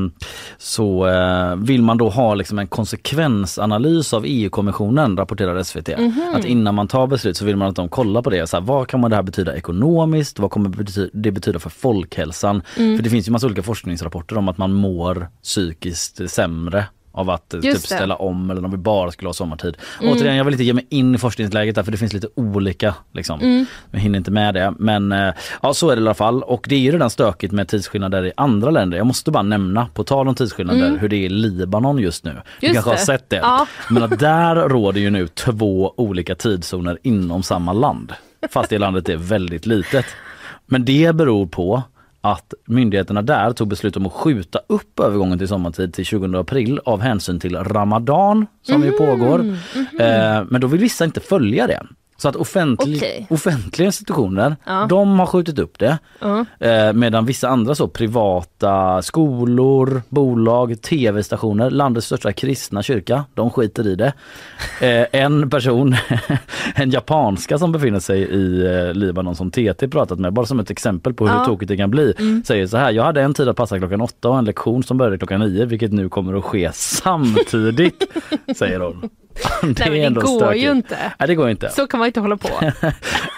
så 0.57 1.07
eh, 1.07 1.55
vill 1.55 1.81
man 1.81 1.97
då 1.97 2.09
ha 2.09 2.33
liksom 2.33 2.59
en 2.59 2.67
konsekvensanalys 2.67 4.13
av 4.13 4.23
EU-kommissionen 4.27 5.17
rapporterar 5.17 5.63
SVT. 5.63 5.87
Mhm. 5.97 6.33
Att 6.35 6.45
innan 6.45 6.75
man 6.75 6.87
tar 6.87 7.07
beslut 7.07 7.37
så 7.37 7.45
vill 7.45 7.55
man 7.57 7.67
att 7.67 7.75
de 7.75 7.89
kollar 7.89 8.21
på 8.21 8.29
det. 8.29 8.47
Så 8.47 8.57
här, 8.57 8.63
vad 8.63 8.87
kan 8.87 8.99
man 8.99 9.09
det 9.09 9.15
här 9.15 9.23
betyda 9.23 9.55
ekonomiskt? 9.55 10.39
Vad 10.39 10.51
kommer 10.51 10.69
det 11.13 11.31
betyda 11.31 11.59
för 11.59 11.69
folkhälsan? 11.69 12.61
Mm. 12.77 12.97
För 12.97 13.03
det 13.03 13.09
finns 13.09 13.27
ju 13.27 13.31
massa 13.31 13.45
olika 13.45 13.63
forskningsrapporter 13.63 14.37
om 14.37 14.47
att 14.49 14.57
man 14.57 14.73
mår 14.73 15.27
psykiskt 15.43 16.31
sämre 16.31 16.85
av 17.19 17.29
att 17.29 17.53
eh, 17.53 17.59
typ 17.59 17.73
det. 17.73 17.79
ställa 17.79 18.15
om 18.15 18.49
eller 18.49 18.65
om 18.65 18.71
vi 18.71 18.77
bara 18.77 19.11
skulle 19.11 19.29
ha 19.29 19.33
sommartid. 19.33 19.77
Mm. 20.01 20.13
Återigen, 20.13 20.35
jag 20.35 20.45
vill 20.45 20.53
inte 20.53 20.63
ge 20.63 20.73
mig 20.73 20.87
in 20.89 21.15
i 21.15 21.17
forskningsläget 21.17 21.75
där 21.75 21.83
för 21.83 21.91
det 21.91 21.97
finns 21.97 22.13
lite 22.13 22.27
olika. 22.35 22.95
Liksom. 23.13 23.39
Mm. 23.41 23.65
Jag 23.91 23.99
hinner 23.99 24.17
inte 24.17 24.31
med 24.31 24.53
det. 24.53 24.73
Men 24.79 25.11
eh, 25.11 25.33
ja, 25.61 25.73
så 25.73 25.89
är 25.89 25.95
det 25.95 25.99
i 25.99 26.03
alla 26.03 26.13
fall. 26.13 26.43
Och 26.43 26.65
det 26.69 26.75
är 26.75 26.79
ju 26.79 26.91
redan 26.91 27.09
stökigt 27.09 27.53
med 27.53 27.67
tidsskillnader 27.67 28.25
i 28.25 28.31
andra 28.37 28.71
länder. 28.71 28.97
Jag 28.97 29.07
måste 29.07 29.31
bara 29.31 29.43
nämna, 29.43 29.87
på 29.93 30.03
tal 30.03 30.27
om 30.27 30.35
tidsskillnader, 30.35 30.97
hur 30.99 31.09
det 31.09 31.15
är 31.15 31.25
i 31.25 31.29
Libanon 31.29 31.97
just 31.99 32.23
nu. 32.23 32.31
du 32.31 32.35
Mm. 32.35 32.43
Just 32.61 32.73
kanske 32.73 32.89
har 32.89 32.95
det. 32.95 33.01
sett 33.01 33.29
det? 33.29 33.35
Ja. 33.35 33.67
Men 33.89 34.03
att 34.03 34.19
där 34.19 34.55
råder 34.55 35.01
ju 35.01 35.09
nu 35.09 35.27
två 35.27 35.93
olika 35.97 36.35
tidszoner 36.35 36.97
inom 37.03 37.43
samma 37.43 37.73
land. 37.73 38.13
Fast 38.51 38.69
det 38.69 38.77
landet 38.77 39.09
är 39.09 39.17
väldigt 39.17 39.65
litet. 39.65 40.05
Men 40.65 40.85
det 40.85 41.15
beror 41.15 41.45
på 41.47 41.83
att 42.21 42.53
myndigheterna 42.65 43.21
där 43.21 43.51
tog 43.51 43.67
beslut 43.67 43.97
om 43.97 44.05
att 44.05 44.13
skjuta 44.13 44.59
upp 44.67 44.99
övergången 44.99 45.37
till 45.37 45.47
sommartid 45.47 45.93
till 45.93 46.05
20 46.05 46.37
april 46.37 46.79
av 46.85 47.01
hänsyn 47.01 47.39
till 47.39 47.55
Ramadan 47.55 48.45
som 48.61 48.83
ju 48.83 48.91
pågår. 48.91 49.39
Eh, 49.99 50.43
men 50.49 50.61
då 50.61 50.67
vill 50.67 50.79
vissa 50.79 51.05
inte 51.05 51.19
följa 51.19 51.67
det. 51.67 51.83
Så 52.21 52.29
att 52.29 52.35
offentlig, 52.35 52.97
Okej. 52.97 53.27
offentliga 53.29 53.85
institutioner, 53.85 54.55
Ja. 54.65 54.85
de 54.89 55.19
har 55.19 55.25
skjutit 55.25 55.59
upp 55.59 55.79
det. 55.79 55.97
Ja. 56.19 56.45
Eh, 56.59 56.93
medan 56.93 57.25
vissa 57.25 57.49
andra 57.49 57.75
så 57.75 57.87
privata 57.87 59.01
skolor, 59.01 60.01
bolag, 60.09 60.81
tv-stationer, 60.81 61.69
landets 61.69 62.05
största 62.07 62.31
kristna 62.33 62.83
kyrka, 62.83 63.25
de 63.33 63.49
skiter 63.49 63.87
i 63.87 63.95
det. 63.95 64.13
Eh, 64.81 65.21
en 65.21 65.49
person, 65.49 65.95
en 66.75 66.89
japanska 66.89 67.57
som 67.57 67.71
befinner 67.71 67.99
sig 67.99 68.21
i 68.21 68.65
eh, 68.65 68.93
Libanon 68.93 69.35
som 69.35 69.51
TT 69.51 69.87
pratat 69.87 70.19
med, 70.19 70.33
bara 70.33 70.45
som 70.45 70.59
ett 70.59 70.71
exempel 70.71 71.13
på 71.13 71.27
hur 71.27 71.33
Ja. 71.35 71.45
tokigt 71.45 71.67
det 71.69 71.77
kan 71.77 71.91
bli, 71.91 72.13
säger 72.45 72.67
så 72.67 72.77
här. 72.77 72.91
Jag 72.91 73.03
hade 73.03 73.21
en 73.21 73.33
tid 73.33 73.49
att 73.49 73.55
passa 73.57 73.77
klockan 73.77 74.01
åtta 74.01 74.29
och 74.29 74.37
en 74.37 74.45
lektion 74.45 74.83
som 74.83 74.97
började 74.97 75.17
klockan 75.17 75.39
nio 75.39 75.65
vilket 75.65 75.91
nu 75.93 76.09
kommer 76.09 76.33
att 76.37 76.43
ske 76.43 76.69
samtidigt, 76.73 78.03
säger 78.57 78.79
hon. 78.79 79.09
Det 79.61 79.89
Nej, 79.89 79.99
det 80.09 80.09
går 80.09 80.39
stökigt. 80.39 80.63
ju 80.65 80.71
inte. 80.71 80.97
Nej 81.19 81.27
det 81.27 81.35
går 81.35 81.49
inte. 81.49 81.69
Så 81.69 81.87
kan 81.87 81.97
man 81.99 82.07
inte 82.07 82.19
hålla 82.19 82.37
på. 82.37 82.49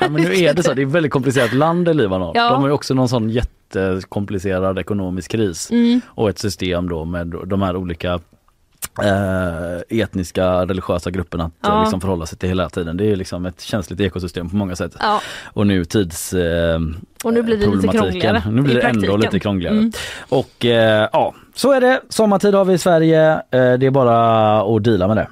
Ja, 0.01 0.09
men 0.09 0.13
nu 0.23 0.35
är 0.35 0.53
det 0.53 0.63
så, 0.63 0.73
det 0.73 0.81
är 0.81 0.85
ett 0.85 0.91
väldigt 0.91 1.11
komplicerat 1.11 1.53
land 1.53 1.89
i 1.89 1.93
Libanon. 1.93 2.31
Ja. 2.35 2.49
De 2.49 2.61
har 2.61 2.67
ju 2.67 2.73
också 2.73 2.93
någon 2.93 3.09
sån 3.09 3.29
jättekomplicerad 3.29 4.79
ekonomisk 4.79 5.31
kris 5.31 5.71
Mm. 5.71 6.01
och 6.07 6.29
ett 6.29 6.39
system 6.39 6.89
då 6.89 7.05
med 7.05 7.27
de 7.45 7.61
här 7.61 7.75
olika 7.75 8.19
eh, 9.03 9.99
etniska 10.01 10.65
religiösa 10.65 11.11
grupperna 11.11 11.43
att 11.45 11.51
Ja. 11.61 11.81
liksom 11.81 12.01
förhålla 12.01 12.25
sig 12.25 12.37
till 12.37 12.49
hela 12.49 12.69
tiden. 12.69 12.97
Det 12.97 13.11
är 13.11 13.15
liksom 13.15 13.45
ett 13.45 13.61
känsligt 13.61 13.99
ekosystem 13.99 14.49
på 14.49 14.55
många 14.55 14.75
sätt. 14.75 14.95
Ja. 14.99 15.21
Och 15.53 15.67
nu 15.67 15.85
tids 15.85 16.33
eh, 16.33 16.79
Och 17.23 17.33
nu 17.33 17.41
blir 17.43 17.57
det 17.57 17.67
lite 17.67 17.87
krångligare 17.87 18.41
Nu 18.51 18.61
blir 18.61 18.75
det 18.75 18.81
ändå 18.81 19.17
lite 19.17 19.39
krångligare. 19.39 19.75
Mm. 19.77 19.91
Och 20.29 20.65
eh, 20.65 21.09
ja, 21.13 21.33
så 21.55 21.71
är 21.71 21.81
det. 21.81 22.01
Sommartid 22.09 22.53
har 22.53 22.65
vi 22.65 22.73
i 22.73 22.77
Sverige. 22.77 23.31
Eh, 23.33 23.73
det 23.73 23.85
är 23.85 23.91
bara 23.91 24.61
att 24.61 24.83
deala 24.83 25.07
med 25.07 25.17
det. 25.17 25.27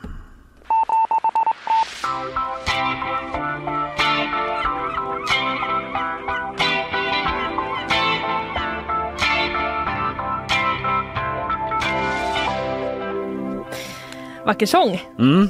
Vacker 14.49 14.65
sång. 14.65 15.01
Mm. 15.19 15.49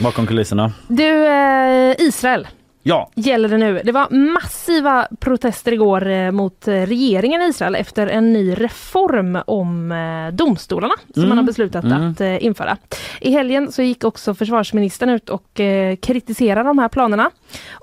Bakom 0.00 0.26
kulisserna. 0.26 0.72
Du, 0.88 1.26
eh, 1.26 1.94
Israel 1.98 2.48
Ja, 2.82 3.10
gäller 3.14 3.48
det 3.48 3.58
nu. 3.58 3.80
Det 3.84 3.92
var 3.92 4.10
massiva 4.10 5.08
protester 5.20 5.72
igår 5.72 6.06
eh, 6.08 6.30
mot 6.30 6.68
eh, 6.68 6.72
regeringen 6.74 7.42
i 7.42 7.44
Israel 7.44 7.74
efter 7.74 8.06
en 8.06 8.32
ny 8.32 8.54
reform 8.54 9.38
om 9.46 9.92
eh, 9.92 10.34
domstolarna 10.34 10.94
som 11.14 11.22
Mm. 11.22 11.28
man 11.28 11.38
har 11.38 11.44
beslutat 11.44 11.84
Mm. 11.84 12.10
att 12.10 12.20
eh, 12.20 12.44
införa. 12.44 12.76
I 13.20 13.30
helgen 13.30 13.72
så 13.72 13.82
gick 13.82 14.04
också 14.04 14.34
försvarsministern 14.34 15.08
ut 15.10 15.28
och 15.30 15.60
eh, 15.60 15.96
kritiserade 15.96 16.68
de 16.68 16.78
här 16.78 16.88
planerna. 16.88 17.30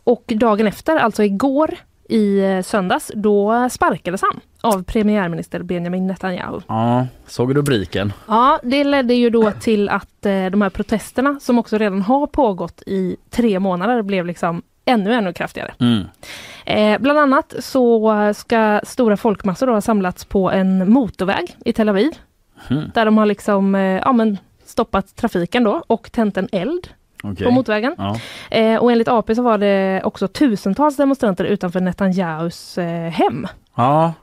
Och 0.03 0.23
dagen 0.35 0.67
efter, 0.67 0.97
alltså 0.97 1.23
igår 1.23 1.75
i 2.09 2.39
eh, 2.39 2.61
söndags, 2.61 3.11
då 3.15 3.69
sparkades 3.71 4.21
han 4.21 4.39
av 4.61 4.83
premiärminister 4.83 5.63
Benjamin 5.63 6.07
Netanyahu. 6.07 6.61
ja. 6.67 7.07
såg 7.27 7.57
rubriken? 7.57 8.13
Ja, 8.27 8.59
det 8.63 8.83
ledde 8.83 9.13
ju 9.13 9.29
då 9.29 9.51
till 9.51 9.89
att 9.89 10.25
eh, 10.25 10.45
de 10.45 10.61
här 10.61 10.69
protesterna 10.69 11.39
som 11.39 11.59
också 11.59 11.77
redan 11.77 12.01
har 12.01 12.27
pågått 12.27 12.83
i 12.85 13.17
tre 13.29 13.59
månader 13.59 14.01
blev 14.01 14.25
liksom 14.25 14.61
ännu, 14.85 15.13
ännu 15.13 15.33
kraftigare. 15.33 15.73
Mm. 15.79 16.03
Eh, 16.65 17.01
bland 17.01 17.19
annat 17.19 17.53
så 17.59 18.33
ska 18.35 18.81
stora 18.83 19.17
folkmassor 19.17 19.67
ha 19.67 19.81
samlats 19.81 20.25
på 20.25 20.51
en 20.51 20.91
motorväg 20.91 21.55
i 21.65 21.73
Tel 21.73 21.89
Aviv. 21.89 22.11
Mm. 22.67 22.91
Där 22.93 23.05
de 23.05 23.17
har 23.17 23.25
liksom, 23.25 23.75
eh, 23.75 23.81
ja, 23.81 24.11
men 24.11 24.37
stoppat 24.65 25.15
trafiken 25.15 25.63
då 25.63 25.83
och 25.87 26.11
tänt 26.11 26.37
en 26.37 26.49
eld 26.51 26.87
Okej. 27.31 27.45
på 27.45 27.51
motorvägen. 27.51 27.95
Ja. 27.97 28.19
Eh, 28.51 28.77
och 28.77 28.91
enligt 28.91 29.07
AP 29.07 29.35
så 29.35 29.41
var 29.41 29.57
det 29.57 30.01
också 30.03 30.27
tusentals 30.27 30.97
demonstranter 30.97 31.45
utanför 31.45 31.79
Netanyahus 31.81 32.77
eh, 32.77 33.09
hem. 33.09 33.47
ja, 33.75 34.13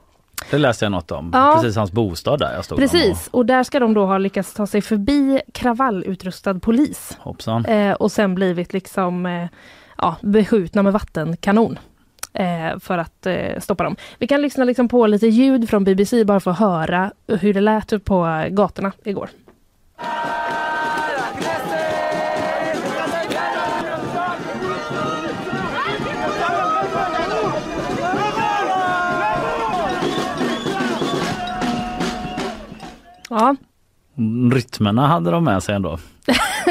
det 0.51 0.57
läste 0.57 0.85
jag 0.85 0.91
något 0.91 1.11
om. 1.11 1.31
Ja. 1.33 1.53
Precis 1.55 1.75
hans 1.75 1.91
bostad 1.91 2.39
där 2.39 2.53
jag 2.53 2.65
stod 2.65 2.77
Precis, 2.77 3.27
och 3.31 3.45
där 3.45 3.63
ska 3.63 3.79
de 3.79 3.93
då 3.93 4.05
ha 4.05 4.17
lyckats 4.17 4.53
ta 4.53 4.67
sig 4.67 4.81
förbi 4.81 5.41
kravallutrustad 5.53 6.59
polis. 6.59 7.17
Och, 7.19 7.23
hoppsan. 7.23 7.65
Eh, 7.65 7.93
och 7.93 8.11
sen 8.11 8.35
blivit 8.35 8.73
liksom 8.73 9.25
eh, 9.25 9.47
ja, 9.97 10.15
beskjutna 10.21 10.83
med 10.83 10.93
vattenkanon. 10.93 11.79
Eh, 12.33 12.79
för 12.79 12.97
att 12.97 13.25
eh, 13.25 13.59
stoppa 13.59 13.83
dem. 13.83 13.95
Vi 14.17 14.27
kan 14.27 14.41
lyssna 14.41 14.63
liksom 14.63 14.87
på 14.87 15.07
lite 15.07 15.27
ljud 15.27 15.69
från 15.69 15.83
BBC 15.83 16.25
bara 16.25 16.39
för 16.39 16.51
att 16.51 16.59
höra 16.59 17.11
hur 17.27 17.53
det 17.53 17.61
lät 17.61 18.05
på 18.05 18.45
gatorna 18.49 18.91
igår. 19.03 19.29
Ja, 33.33 33.55
mm, 34.17 34.51
Rytmerna 34.51 35.07
hade 35.07 35.31
de 35.31 35.43
med 35.43 35.63
sig 35.63 35.75
ändå. 35.75 35.97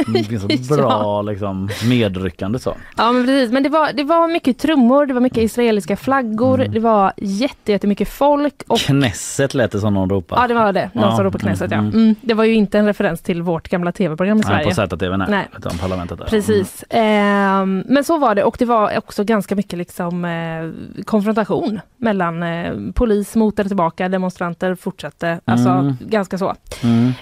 Det 0.07 0.39
så 0.39 0.75
bra 0.77 1.23
liksom, 1.23 1.69
medryckande 1.89 2.59
så. 2.59 2.75
Ja 2.97 3.13
men 3.13 3.27
precis, 3.27 3.51
men 3.53 3.63
det 3.63 3.69
var, 3.69 3.93
det 3.93 4.05
var 4.05 4.29
mycket 4.29 4.59
trummor, 4.59 5.07
det 5.07 5.15
var 5.15 5.21
mycket 5.21 5.39
israeliska 5.39 5.97
flaggor, 5.97 6.61
Mm. 6.61 6.73
det 6.73 6.81
var 6.81 7.13
jätte, 7.17 7.73
jättemycket 7.73 8.09
folk 8.09 8.55
och 8.69 8.79
Knesset 8.79 9.55
lät 9.55 9.73
det 9.73 9.81
som 9.81 9.95
någon 9.95 10.11
ropade. 10.11 10.41
ja 10.43 10.49
det 10.49 10.55
var 10.55 10.73
det, 10.73 10.91
någon 10.95 11.05
Ja, 11.05 11.17
som 11.17 11.25
ropade 11.25 11.45
Knesset 11.45 11.71
ja. 11.71 11.77
mm, 11.79 11.93
Mm, 11.95 12.15
det 12.21 12.35
var 12.35 12.45
ju 12.45 12.55
inte 12.55 12.79
en 12.79 12.87
referens 12.87 13.21
till 13.21 13.43
vårt 13.43 13.69
gamla 13.69 13.93
tv-program 13.93 14.39
i 14.39 14.41
Nej, 14.41 14.65
Sverige. 14.65 14.89
på 14.89 14.97
ZTV 14.97 15.17
nej. 15.17 15.27
Nej. 15.31 15.49
Utan 15.59 15.79
parlamentet 15.79 16.19
där. 16.19 16.25
Precis. 16.27 16.85
Ehm, 16.91 17.85
men 17.87 18.05
så 18.05 18.19
var 18.19 18.35
det 18.35 18.45
och 18.45 18.57
det 18.59 18.65
var 18.65 18.99
också 18.99 19.25
ganska 19.25 19.55
mycket 19.57 19.79
liksom, 19.79 20.25
eh, 20.25 21.03
konfrontation 21.05 21.81
mellan 21.97 22.43
eh, 22.43 22.73
polis 22.95 23.37
motade 23.37 23.69
tillbaka, 23.69 24.09
demonstranter 24.09 24.75
fortsatte. 24.75 25.41
Alltså 25.45 25.69
Mm. 25.69 25.97
ganska 26.01 26.39
så 26.39 26.55
Mm. 26.83 27.13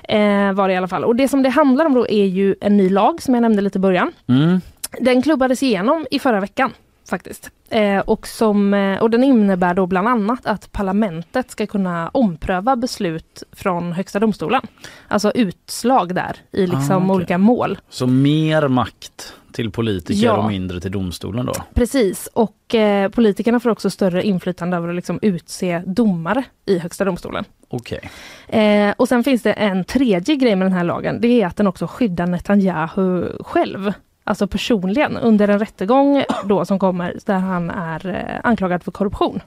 eh, 0.49 0.53
var 0.57 0.69
det 0.69 0.75
i 0.75 0.77
alla 0.77 0.89
fall. 0.89 1.05
Och 1.05 1.17
det 1.17 1.29
som 1.29 1.43
det 1.43 1.49
handlar 1.49 1.87
om 1.87 1.95
då 1.95 2.09
är 2.09 2.25
ju 2.25 2.55
en 2.61 2.77
ny 2.77 2.89
lag 2.89 3.23
som 3.23 3.35
jag 3.35 3.41
nämnde 3.43 3.63
lite 3.63 3.79
i 3.79 3.81
början. 3.81 4.13
Mm. 4.27 4.61
Den 5.01 5.23
klubbades 5.23 5.63
igenom 5.63 6.07
i 6.11 6.19
förra 6.19 6.41
veckan 6.41 6.73
faktiskt. 7.11 7.51
Eh, 7.71 7.99
och, 7.99 8.27
som, 8.27 8.75
eh, 8.75 8.99
och 9.03 9.11
den 9.11 9.25
innebär 9.25 9.75
då 9.75 9.87
bland 9.87 10.09
annat 10.09 10.47
att 10.47 10.73
parlamentet 10.73 11.51
ska 11.51 11.67
kunna 11.67 12.09
ompröva 12.09 12.77
beslut 12.77 13.43
från 13.53 13.93
Högsta 13.93 14.19
domstolen. 14.19 14.63
Alltså 15.09 15.33
utslag 15.35 16.15
där 16.15 16.37
i 16.53 16.67
liksom 16.67 16.93
Ah, 16.93 16.97
okej. 17.05 17.11
olika 17.17 17.39
mål. 17.39 17.79
Så 17.89 18.07
mer 18.07 18.69
makt 18.69 19.35
till 19.53 19.71
politiker 19.71 20.25
Ja. 20.27 20.37
och 20.37 20.49
mindre 20.49 20.81
till 20.81 20.93
domstolen 20.93 21.47
då? 21.47 21.53
Precis, 21.75 22.29
och 22.33 22.75
eh, 22.75 23.09
politikerna 23.11 23.61
får 23.61 23.71
också 23.71 23.91
större 23.91 24.23
inflytande 24.23 24.77
över 24.77 24.89
att 24.89 24.95
liksom 24.95 25.19
utse 25.23 25.83
domare 25.87 26.45
i 26.67 26.79
Högsta 26.79 27.05
domstolen. 27.05 27.45
Okej. 27.69 28.11
Eh, 28.49 28.95
och 28.97 29.09
sen 29.09 29.25
finns 29.25 29.43
det 29.43 29.53
en 29.53 29.85
tredje 29.85 30.37
grej 30.37 30.57
med 30.57 30.67
den 30.67 30.73
här 30.73 30.85
lagen. 30.85 31.21
Det 31.21 31.43
är 31.43 31.47
att 31.47 31.57
den 31.57 31.67
också 31.67 31.87
skyddar 31.87 32.27
Netanyahu 32.27 33.33
själv. 33.41 33.93
Alltså 34.25 34.47
personligen 34.47 35.17
under 35.17 35.49
en 35.49 35.59
rättegång 35.59 36.25
då 36.45 36.65
som 36.65 36.79
kommer 36.79 37.17
där 37.27 37.39
han 37.39 37.71
är 37.71 38.07
eh, 38.09 38.41
anklagad 38.51 38.83
för 38.83 38.91
korruption. 38.93 39.41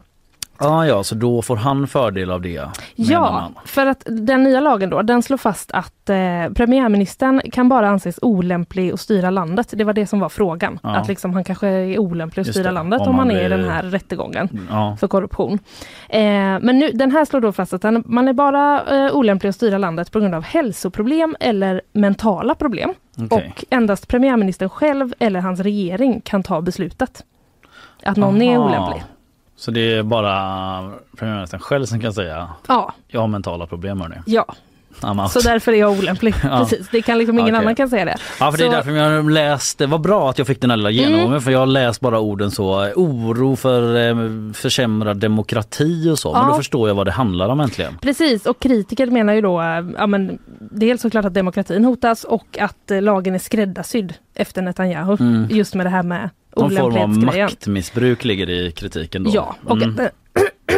Ah, 0.65 0.85
ja, 0.85 1.03
så 1.03 1.15
då 1.15 1.41
får 1.41 1.55
han 1.55 1.87
fördel 1.87 2.31
av 2.31 2.41
det? 2.41 2.69
Ja, 2.95 3.49
för 3.65 3.85
att 3.85 4.03
den 4.05 4.43
nya 4.43 4.59
lagen 4.59 4.89
då, 4.89 5.01
den 5.01 5.23
slår 5.23 5.37
fast 5.37 5.71
att 5.71 6.09
eh, 6.09 6.15
premiärministern 6.55 7.41
kan 7.51 7.69
bara 7.69 7.89
anses 7.89 8.19
olämplig 8.21 8.91
att 8.91 8.99
styra 8.99 9.29
landet. 9.29 9.73
Det 9.77 9.83
var 9.83 9.93
det 9.93 10.07
som 10.07 10.19
var 10.19 10.29
frågan. 10.29 10.79
Ja. 10.83 10.89
Att 10.95 11.07
liksom 11.07 11.33
han 11.33 11.43
kanske 11.43 11.67
är 11.67 11.99
olämplig 11.99 12.41
att 12.41 12.47
Just 12.47 12.59
styra 12.59 12.67
det, 12.69 12.73
landet 12.73 13.01
om 13.01 13.07
om, 13.07 13.15
han 13.15 13.31
är 13.31 13.45
i 13.45 13.49
den 13.49 13.69
här 13.69 13.83
rättegången 13.83 14.49
Ja. 14.71 14.97
för 14.99 15.07
korruption. 15.07 15.59
Eh, 16.09 16.21
men 16.61 16.79
nu, 16.79 16.91
den 16.91 17.11
här 17.11 17.25
slår 17.25 17.41
då 17.41 17.51
fast 17.51 17.73
att 17.73 17.83
han, 17.83 18.03
man 18.05 18.27
är 18.27 18.33
bara 18.33 18.81
eh, 19.05 19.15
olämplig 19.15 19.49
att 19.49 19.55
styra 19.55 19.77
landet 19.77 20.11
på 20.11 20.19
grund 20.19 20.35
av 20.35 20.43
hälsoproblem 20.43 21.35
eller 21.39 21.81
mentala 21.93 22.55
problem. 22.55 22.93
Okej. 23.17 23.53
Och 23.57 23.65
endast 23.69 24.07
premiärministern 24.07 24.69
själv 24.69 25.13
eller 25.19 25.39
hans 25.39 25.59
regering 25.59 26.21
kan 26.21 26.43
ta 26.43 26.61
beslutet. 26.61 27.23
Att 28.05 28.17
någon 28.17 28.41
är 28.41 28.57
Aha. 28.57 28.65
olämplig. 28.65 29.03
Så 29.55 29.71
det 29.71 29.93
är 29.97 30.03
bara 30.03 30.91
premiärministern 31.17 31.59
själv 31.59 31.85
som 31.85 31.99
kan 32.01 32.13
säga 32.13 32.49
Ja, 32.67 32.93
jag 33.07 33.19
har 33.21 33.27
mentala 33.27 33.67
problem 33.67 34.01
hörni. 34.01 34.15
ja. 34.25 34.45
Så 35.29 35.39
därför 35.39 35.71
är 35.71 35.77
jag 35.79 35.91
olämplig. 35.91 36.35
Ja. 36.43 36.59
Precis. 36.59 36.87
Det 36.91 37.01
kan 37.01 37.17
liksom 37.17 37.39
ingen 37.39 37.55
Okej. 37.55 37.61
annan 37.61 37.75
kan 37.75 37.89
säga 37.89 38.05
det. 38.05 38.17
Ja 38.39 38.51
för 38.51 38.57
det 38.57 38.63
är 38.63 38.69
Så- 38.69 38.75
därför 38.75 38.91
jag 38.91 39.09
har 39.23 39.29
läst, 39.31 39.77
det 39.77 39.85
var 39.87 39.97
bra 39.97 40.29
att 40.29 40.37
jag 40.37 40.47
fick 40.47 40.61
den 40.61 40.69
här 40.69 40.77
lilla 40.77 40.89
genomgången 40.89 41.27
Mm. 41.27 41.41
för 41.41 41.51
jag 41.51 41.59
har 41.59 41.65
läst 41.65 42.01
bara 42.01 42.19
orden 42.19 42.51
så 42.51 42.91
oro 42.95 43.55
för 43.55 43.95
eh, 44.09 44.15
försämrad 44.53 45.17
demokrati 45.17 46.09
och 46.09 46.19
så 46.19 46.33
men 46.33 46.41
Ja. 46.41 46.47
då 46.49 46.53
förstår 46.55 46.87
jag 46.87 46.95
vad 46.95 47.07
det 47.07 47.11
handlar 47.11 47.49
om 47.49 47.59
äntligen. 47.59 47.97
Precis, 48.01 48.45
och 48.45 48.59
kritiker 48.59 49.07
menar 49.07 49.33
ju 49.33 49.41
då, 49.41 49.83
ja, 49.97 50.07
men, 50.07 50.37
dels 50.59 51.01
såklart 51.01 51.25
att 51.25 51.33
demokratin 51.33 51.85
hotas 51.85 52.23
och 52.23 52.57
att 52.61 52.91
eh, 52.91 53.01
lagen 53.01 53.35
är 53.35 53.39
skräddarsydd 53.39 54.13
efter 54.35 54.61
Netanyahu. 54.61 55.17
Mm. 55.19 55.47
Just 55.51 55.75
med 55.75 55.85
det 55.85 55.89
här 55.89 56.03
med 56.03 56.29
Någon 56.57 56.69
form 56.69 56.79
av 56.81 56.85
olämplighetsgrejen. 56.87 57.45
maktmissbruk 57.45 58.23
ligger 58.25 58.49
i 58.49 58.71
kritiken 58.71 59.23
då. 59.23 59.31
Ja, 59.33 59.55
och, 59.65 59.77
mm. 59.81 59.99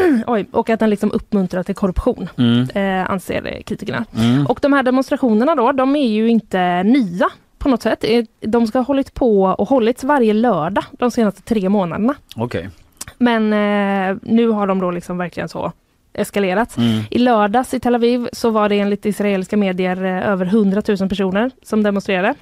oj, 0.28 0.46
och 0.52 0.70
att 0.70 0.80
den 0.80 0.90
liksom 0.90 1.12
uppmuntrar 1.12 1.64
till 1.64 1.76
korruption, 1.76 2.30
Mm. 2.38 2.70
eh, 3.04 3.12
anser 3.12 3.62
kritikerna. 3.66 4.06
Mm. 4.18 4.46
Och 4.48 4.60
de 4.62 4.74
här 4.74 4.84
demonstrationerna 4.84 5.56
då, 5.56 5.72
de 5.72 5.96
är 5.96 6.08
ju 6.08 6.28
inte 6.30 6.84
nya 6.84 7.30
på 7.58 7.70
något 7.70 7.82
sätt. 7.82 8.04
Eh, 8.04 8.24
De 8.42 8.68
ska 8.68 8.80
ha 8.80 8.84
hållit 8.86 9.14
på 9.14 9.44
och 9.44 9.70
hållits 9.70 10.04
varje 10.04 10.34
lördag 10.34 10.84
de 10.92 11.12
senaste 11.12 11.42
tre 11.42 11.70
månaderna. 11.70 12.16
Okej. 12.36 12.70
Men 13.18 13.54
eh, 13.54 14.18
nu 14.22 14.48
har 14.50 14.68
de 14.68 14.80
då 14.80 14.92
liksom 14.92 15.18
verkligen 15.18 15.50
så 15.50 15.72
eskalerat. 16.16 16.78
Mm. 16.78 17.04
I 17.10 17.20
lördags 17.20 17.74
i 17.74 17.80
Tel 17.80 17.96
Aviv 17.96 18.28
så 18.34 18.50
var 18.50 18.70
det 18.70 18.80
enligt 18.80 19.06
israeliska 19.06 19.58
medier 19.58 20.04
eh, 20.04 20.30
över 20.30 20.46
100 20.46 20.82
000 20.88 21.10
personer 21.10 21.52
som 21.64 21.84
demonstrerade. 21.84 22.34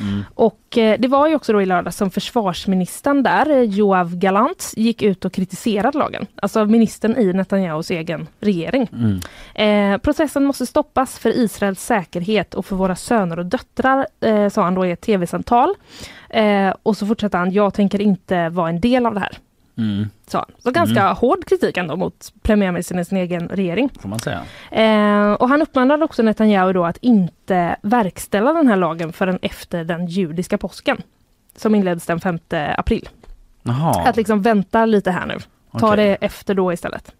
Mm. 0.00 0.24
Och 0.34 0.78
eh, 0.78 0.96
det 0.98 1.08
var 1.08 1.28
ju 1.28 1.34
också 1.34 1.52
då 1.52 1.62
i 1.62 1.66
lördags 1.66 1.96
som 1.96 2.10
försvarsministern 2.10 3.22
där, 3.22 3.50
eh, 3.50 3.62
Joav 3.62 4.16
Galant, 4.16 4.72
gick 4.76 5.02
ut 5.02 5.24
och 5.24 5.32
kritiserade 5.32 5.98
lagen. 5.98 6.26
Alltså 6.34 6.64
ministern 6.64 7.16
i 7.16 7.32
Netanyahus 7.32 7.90
egen 7.90 8.28
regering. 8.40 8.88
Mm. 8.92 9.94
Eh, 9.94 9.98
processen 9.98 10.44
måste 10.44 10.66
stoppas 10.66 11.18
för 11.18 11.36
Israels 11.36 11.82
säkerhet 11.82 12.54
och 12.54 12.66
för 12.66 12.76
våra 12.76 12.96
söner 12.96 13.38
och 13.38 13.46
döttrar, 13.46 14.06
eh, 14.20 14.48
sa 14.48 14.62
han 14.62 14.74
då 14.74 14.86
i 14.86 14.90
ett 14.90 15.00
tv-samtal. 15.00 15.74
Eh, 16.30 16.74
och 16.82 16.96
så 16.96 17.06
fortsatte 17.06 17.36
han, 17.36 17.52
jag 17.52 17.74
tänker 17.74 18.00
inte 18.00 18.48
vara 18.48 18.68
en 18.68 18.80
del 18.80 19.06
av 19.06 19.14
det 19.14 19.20
här. 19.20 19.38
Mm. 19.78 20.08
Han. 20.32 20.44
Så 20.58 20.70
ganska 20.70 21.12
hård 21.12 21.44
kritik 21.44 21.76
ändå 21.76 21.96
mot 21.96 22.32
premiärministern 22.42 22.98
i 22.98 23.04
sin 23.04 23.18
egen 23.18 23.48
regering. 23.48 23.90
Får 24.00 24.08
man 24.08 24.18
säga. 24.18 24.42
Eh, 24.70 25.32
och 25.32 25.48
han 25.48 25.62
uppmanade 25.62 26.04
också 26.04 26.22
Netanyahu 26.22 26.72
då 26.72 26.84
att 26.84 26.96
inte 26.96 27.76
verkställa 27.82 28.52
den 28.52 28.68
här 28.68 28.76
lagen 28.76 29.12
förrän 29.12 29.38
efter 29.42 29.84
den 29.84 30.06
judiska 30.06 30.58
påsken. 30.58 31.02
Som 31.56 31.74
inleds 31.74 32.06
den 32.06 32.20
5 32.20 32.38
april. 32.76 33.08
Jaha. 33.62 34.08
Att 34.08 34.16
liksom 34.16 34.42
vänta 34.42 34.86
lite 34.86 35.10
här 35.10 35.26
nu. 35.26 35.38
Ta 35.78 35.92
Okej. 35.92 36.06
det 36.06 36.14
efter 36.14 36.54
då 36.54 36.72
istället. 36.72 37.14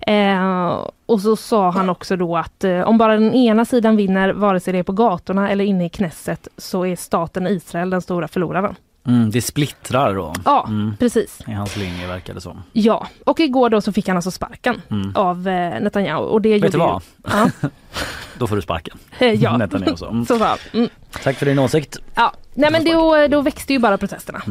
Eh, 0.00 0.86
och 1.06 1.20
så 1.20 1.36
sa 1.36 1.70
han 1.70 1.90
också 1.90 2.16
då 2.16 2.36
att 2.36 2.64
eh, 2.64 2.80
om 2.80 2.98
bara 2.98 3.12
den 3.12 3.34
ena 3.34 3.64
sidan 3.64 3.96
vinner, 3.96 4.32
vare 4.32 4.60
sig 4.60 4.72
det 4.72 4.78
är 4.78 4.82
på 4.82 4.92
gatorna 4.92 5.50
eller 5.50 5.64
inne 5.64 5.86
i 5.86 5.88
Knesset, 5.88 6.48
så 6.56 6.86
är 6.86 6.96
staten 6.96 7.46
Israel 7.46 7.90
den 7.90 8.02
stora 8.02 8.28
förloraren. 8.28 8.74
Mm, 9.06 9.30
det 9.30 9.42
splittrar 9.42 10.14
då. 10.14 10.34
Ja, 10.44 10.64
Mm. 10.68 10.96
precis. 10.98 11.38
I 11.46 11.52
hans 11.52 11.76
linje 11.76 12.06
verkar 12.06 12.34
det 12.34 12.40
som. 12.40 12.62
Ja, 12.72 13.06
och 13.26 13.40
igår 13.40 13.70
då 13.70 13.80
så 13.80 13.92
fick 13.92 14.08
han 14.08 14.16
alltså 14.16 14.30
sparken 14.30 14.82
Mm. 14.90 15.12
av 15.16 15.48
eh, 15.48 15.80
Netanyahu. 15.80 16.24
Och 16.24 16.40
det 16.40 16.48
Vet 16.48 16.56
gjorde 16.62 16.68
du 16.70 16.78
vad? 16.78 17.02
Ju, 17.02 17.30
ja, 17.62 17.68
Då 18.38 18.46
får 18.46 18.56
du 18.56 18.62
sparken. 18.62 18.98
eh, 19.18 19.32
ja. 19.32 19.56
Netanyahu 19.58 19.96
så. 19.96 20.06
Mm. 20.08 20.26
så 20.26 20.38
han. 20.38 20.58
Mm. 20.72 20.88
Tack 21.22 21.36
för 21.36 21.46
din 21.46 21.58
åsikt. 21.58 21.96
Ja, 22.14 22.32
nej 22.54 22.70
men 22.72 22.84
då, 22.84 23.26
då 23.26 23.40
växte 23.42 23.72
ju 23.72 23.78
bara 23.78 23.98
protesterna 23.98 24.42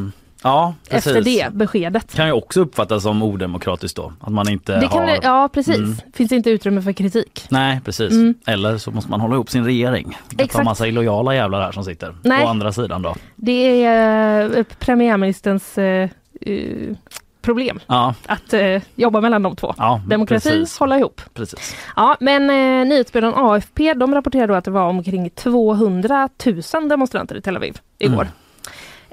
Ja, 0.43 0.73
precis. 0.89 1.07
efter 1.07 1.21
det 1.21 1.53
beskedet. 1.53 2.13
Kan 2.15 2.25
ju 2.25 2.31
också 2.31 2.61
uppfattas 2.61 3.03
som 3.03 3.23
odemokratiskt 3.23 3.97
då. 3.97 4.13
Att 4.19 4.33
man 4.33 4.49
inte 4.49 4.79
Det 4.79 4.85
har... 4.85 5.05
det- 5.05 5.19
ja 5.23 5.49
precis, 5.53 5.77
Mm. 5.77 5.95
finns 6.13 6.31
inte 6.31 6.49
utrymme 6.49 6.81
för 6.81 6.91
kritik. 6.93 7.45
Nej 7.49 7.81
precis. 7.85 8.11
Mm. 8.11 8.33
Eller 8.47 8.77
så 8.77 8.91
måste 8.91 9.11
man 9.11 9.21
hålla 9.21 9.35
ihop 9.35 9.49
sin 9.49 9.65
regering. 9.65 10.17
Det 10.29 10.47
kan 10.47 10.65
massa 10.65 10.87
illojala 10.87 11.35
jävlar 11.35 11.61
här 11.61 11.71
som 11.71 11.83
sitter. 11.83 12.15
Nej. 12.23 12.43
Å 12.45 12.47
andra 12.47 12.71
sidan 12.71 13.01
då. 13.01 13.15
Det 13.35 13.83
är 13.85 14.57
eh, 14.57 14.63
premiärministerns 14.79 15.77
eh, 15.77 16.09
eh, 16.41 16.95
problem 17.41 17.79
Ja, 17.87 18.13
att 18.25 18.53
eh, 18.53 18.81
jobba 18.95 19.21
mellan 19.21 19.43
de 19.43 19.55
två. 19.55 19.73
ja 19.77 20.01
Demokrati, 20.07 20.49
precis. 20.49 20.77
hålla 20.79 20.97
ihop. 20.99 21.21
precis. 21.33 21.75
Ja, 21.95 22.17
men 22.19 22.49
eh, 22.49 22.87
nyhetsbyrån 22.87 23.33
AFP 23.35 23.93
de 23.93 24.15
rapporterar 24.15 24.53
att 24.57 24.65
det 24.65 24.71
var 24.71 24.87
omkring 24.89 25.29
200 25.29 26.29
000 26.73 26.89
demonstranter 26.89 27.35
i 27.35 27.41
Tel 27.41 27.57
Aviv 27.57 27.77
igår. 27.99 28.27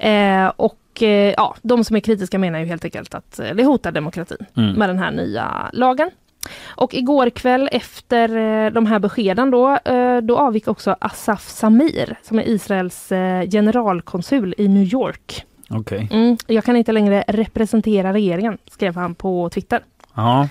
Eh, 0.01 0.51
och 0.55 1.03
eh, 1.03 1.33
ja, 1.37 1.55
de 1.61 1.83
som 1.83 1.95
är 1.95 1.99
kritiska 1.99 2.39
menar 2.39 2.59
ju 2.59 2.65
helt 2.65 2.85
enkelt 2.85 3.15
att 3.15 3.39
eh, 3.39 3.49
det 3.55 3.63
hotar 3.63 3.91
demokratin 3.91 4.37
Mm. 4.57 4.73
med 4.73 4.89
den 4.89 4.99
här 4.99 5.11
nya 5.11 5.69
lagen. 5.73 6.11
Och 6.67 6.93
igår 6.93 7.29
kväll 7.29 7.69
efter 7.71 8.37
eh, 8.65 8.71
de 8.71 8.85
här 8.85 8.99
beskeden 8.99 9.51
då, 9.51 9.77
eh, 9.85 10.17
då 10.17 10.37
avgick 10.37 10.67
också 10.67 10.95
Asaf 10.99 11.47
Samir 11.49 12.15
som 12.23 12.39
är 12.39 12.43
Israels 12.47 13.09
generalkonsul 13.51 14.55
i 14.57 14.67
New 14.67 14.93
York. 14.93 15.45
Okej. 15.69 16.07
Mm, 16.11 16.37
jag 16.47 16.63
kan 16.63 16.75
inte 16.75 16.91
längre 16.91 17.23
representera 17.27 18.13
regeringen, 18.13 18.57
skrev 18.71 18.95
han 18.95 19.15
på 19.15 19.49
Twitter. 19.49 19.79
Ja. 20.13 20.47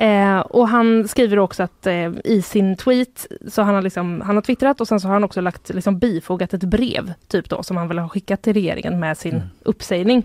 Eh, 0.00 0.38
och 0.38 0.68
han 0.68 1.08
skriver 1.08 1.38
också 1.38 1.62
att 1.62 1.86
eh, 1.86 2.10
i 2.24 2.42
sin 2.42 2.76
tweet, 2.76 3.26
så 3.48 3.62
han 3.62 3.74
har, 3.74 3.82
liksom, 3.82 4.20
han 4.20 4.34
har 4.36 4.42
twittrat 4.42 4.80
och 4.80 4.88
sen 4.88 5.00
så 5.00 5.08
har 5.08 5.12
han 5.12 5.24
också 5.24 5.40
lagt, 5.40 5.68
liksom, 5.68 5.98
bifogat 5.98 6.54
ett 6.54 6.64
brev 6.64 7.12
typ 7.28 7.48
då, 7.48 7.62
som 7.62 7.76
han 7.76 7.88
väl 7.88 7.98
har 7.98 8.08
skickat 8.08 8.42
till 8.42 8.52
regeringen 8.54 9.00
med 9.00 9.18
sin 9.18 9.42
uppsägning. 9.62 10.18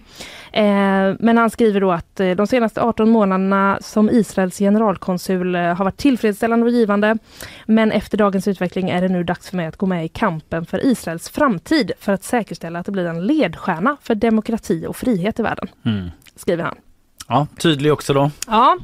Eh, 0.52 1.14
men 1.20 1.38
han 1.38 1.50
skriver 1.50 1.82
då 1.82 1.92
att 1.92 2.20
eh, 2.20 2.32
de 2.32 2.48
senaste 2.48 2.82
18 2.82 3.10
månaderna 3.10 3.78
som 3.82 4.10
Israels 4.10 4.58
generalkonsul 4.58 5.56
eh, 5.56 5.62
har 5.62 5.86
varit 5.86 5.98
tillfredsställande 5.98 6.66
och 6.66 6.72
givande. 6.72 7.18
Men 7.66 7.92
efter 7.92 8.18
dagens 8.18 8.48
utveckling 8.48 8.90
är 8.90 9.02
det 9.02 9.08
nu 9.10 9.24
dags 9.24 9.50
för 9.50 9.58
mig 9.58 9.66
att 9.68 9.78
gå 9.78 9.86
med 9.86 10.06
i 10.06 10.08
kampen 10.08 10.66
för 10.66 10.86
Israels 10.86 11.30
framtid 11.30 11.92
för 12.00 12.14
att 12.14 12.24
säkerställa 12.24 12.80
att 12.80 12.86
det 12.86 12.92
blir 12.92 13.06
en 13.06 13.28
ledstjärna 13.28 13.98
för 14.02 14.16
demokrati 14.16 14.86
och 14.88 14.96
frihet 14.96 15.40
i 15.40 15.44
världen, 15.44 15.68
Mm. 15.86 16.10
skriver 16.36 16.64
han. 16.64 16.76
Ja, 17.28 17.48
tydlig 17.58 17.94
också 17.94 18.14
då. 18.14 18.32
Ja, 18.48 18.78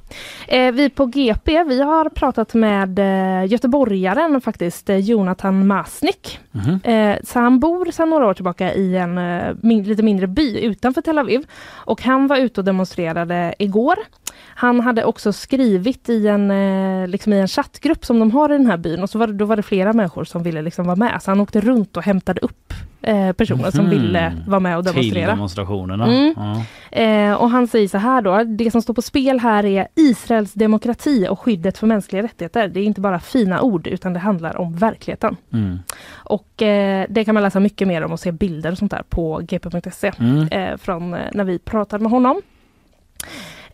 eh, 0.48 0.72
vi 0.72 0.90
på 0.90 1.06
GP 1.06 1.64
vi 1.64 1.82
har 1.82 2.10
pratat 2.10 2.54
med 2.54 3.00
eh, 3.00 3.52
göteborgaren 3.52 4.42
faktiskt, 4.42 4.90
eh, 4.90 4.98
Jonathan 4.98 5.68
Masnik. 5.68 6.40
Mhm. 6.52 6.80
Eh, 6.84 7.18
så 7.24 7.40
han 7.40 7.60
bor 7.60 7.92
sedan 7.92 8.10
några 8.10 8.28
år 8.28 8.34
tillbaka 8.34 8.74
i 8.74 8.98
en 8.98 9.18
eh, 9.18 9.56
min, 9.62 9.84
lite 9.84 10.04
mindre 10.04 10.28
by 10.28 10.60
utanför 10.60 11.02
Tel 11.02 11.18
Aviv. 11.18 11.46
Och 11.72 12.02
han 12.02 12.28
var 12.28 12.38
ute 12.38 12.62
och 12.62 12.66
demonstrerade 12.66 13.56
igår. 13.60 13.96
Han 14.40 14.80
hade 14.80 15.04
också 15.04 15.34
skrivit 15.34 16.10
i 16.10 16.28
en, 16.28 16.52
eh, 16.52 17.08
liksom 17.08 17.34
i 17.34 17.40
en 17.40 17.48
chattgrupp 17.48 18.06
som 18.06 18.20
de 18.20 18.32
har 18.32 18.50
i 18.50 18.58
den 18.58 18.66
här 18.68 18.78
byn 18.78 19.04
och 19.04 19.10
så 19.10 19.20
var 19.20 19.28
det, 19.28 19.34
då 19.34 19.46
var 19.46 19.56
det 19.56 19.64
flera 19.64 19.94
människor 19.94 20.24
som 20.24 20.44
ville 20.44 20.62
liksom 20.62 20.86
vara 20.86 20.96
med. 20.96 21.22
Så 21.24 21.32
han 21.32 21.40
åkte 21.40 21.62
runt 21.62 21.98
och 21.98 22.04
hämtade 22.04 22.42
upp 22.42 22.74
eh, 23.04 23.32
personer 23.32 23.72
som 23.72 23.86
Mhm. 23.86 23.90
ville 23.90 24.34
vara 24.48 24.60
med 24.60 24.78
och 24.78 24.86
Till 24.86 24.94
demonstrera. 24.94 25.30
demonstrationerna. 25.30 26.06
Mm. 26.08 26.34
Ja. 26.38 26.64
Eh, 27.02 27.34
och 27.34 27.50
han 27.50 27.68
säger 27.68 27.88
så 27.88 27.98
här 27.98 28.22
då, 28.22 28.44
det 28.44 28.72
som 28.72 28.82
står 28.82 28.94
på 28.94 29.02
spel 29.02 29.40
här 29.40 29.66
är 29.66 29.88
Israels 29.96 30.54
demokrati 30.54 31.28
och 31.30 31.40
skyddet 31.40 31.78
för 31.78 31.88
mänskliga 31.88 32.24
rättigheter. 32.24 32.68
Det 32.68 32.80
är 32.80 32.84
inte 32.84 33.02
bara 33.02 33.20
fina 33.20 33.62
ord 33.62 33.88
utan 33.88 34.14
det 34.14 34.20
handlar 34.20 34.58
om 34.58 34.76
verkligheten. 34.76 35.36
Mm. 35.54 35.80
Och 36.14 36.62
eh, 36.62 37.06
det 37.10 37.26
kan 37.26 37.34
man 37.34 37.44
läsa 37.44 37.60
mycket 37.60 37.88
mer 37.88 38.04
om 38.04 38.12
och 38.12 38.20
se 38.20 38.32
bilder 38.32 38.72
och 38.72 38.78
sånt 38.78 38.92
där 38.92 39.04
på 39.10 39.40
gp.se 39.44 40.12
Mm. 40.20 40.48
eh, 40.48 40.78
från 40.78 41.10
när 41.12 41.44
vi 41.44 41.60
pratade 41.60 42.04
med 42.04 42.12
honom. 42.12 42.42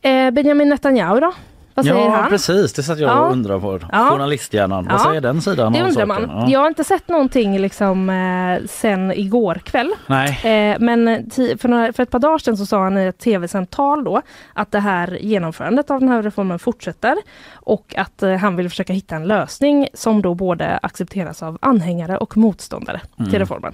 Eh, 0.01 0.31
Benjamin 0.31 0.69
Netanyahu 0.69 1.19
då? 1.19 1.33
Vad 1.73 1.86
säger 1.86 1.99
ja 2.01 2.10
han? 2.10 2.29
precis, 2.29 2.73
det 2.73 2.83
satt 2.83 2.99
jag 2.99 3.10
Ja. 3.10 3.19
och 3.19 3.31
undrade 3.31 3.60
på. 3.62 3.79
Ja. 3.91 4.10
Journalisthjärnan, 4.12 4.86
vad 4.86 4.93
Ja. 4.93 5.03
säger 5.03 5.21
den 5.21 5.41
sidan 5.41 5.73
Det 5.73 5.83
undrar 5.83 6.05
man. 6.05 6.21
Ja. 6.29 6.45
Jag 6.49 6.60
har 6.60 6.67
inte 6.67 6.83
sett 6.83 7.07
någonting 7.07 7.60
liksom 7.60 8.10
eh, 8.10 8.65
sen 8.67 9.12
igår 9.12 9.55
kväll. 9.65 9.91
Nej. 10.07 10.29
Eh, 10.29 10.77
men 10.79 11.29
för, 11.60 11.67
några, 11.67 11.93
för 11.93 12.03
ett 12.03 12.12
par 12.12 12.19
dagar 12.19 12.38
sedan 12.38 12.57
så 12.57 12.65
sa 12.65 12.83
han 12.83 12.97
i 12.97 13.05
ett 13.05 13.17
tv-samtal 13.19 14.03
då 14.03 14.21
att 14.53 14.71
det 14.71 14.79
här 14.79 15.17
genomförandet 15.21 15.91
av 15.91 15.99
den 15.99 16.10
här 16.10 16.23
reformen 16.23 16.60
fortsätter 16.60 17.15
och 17.53 17.93
att 17.97 18.23
eh, 18.23 18.33
han 18.36 18.55
vill 18.55 18.69
försöka 18.69 18.93
hitta 18.93 19.15
en 19.15 19.27
lösning 19.27 19.88
som 19.93 20.21
då 20.21 20.33
både 20.33 20.77
accepteras 20.83 21.43
av 21.43 21.57
anhängare 21.62 22.17
och 22.17 22.38
motståndare 22.38 23.01
Mm. 23.19 23.31
till 23.31 23.39
reformen. 23.39 23.73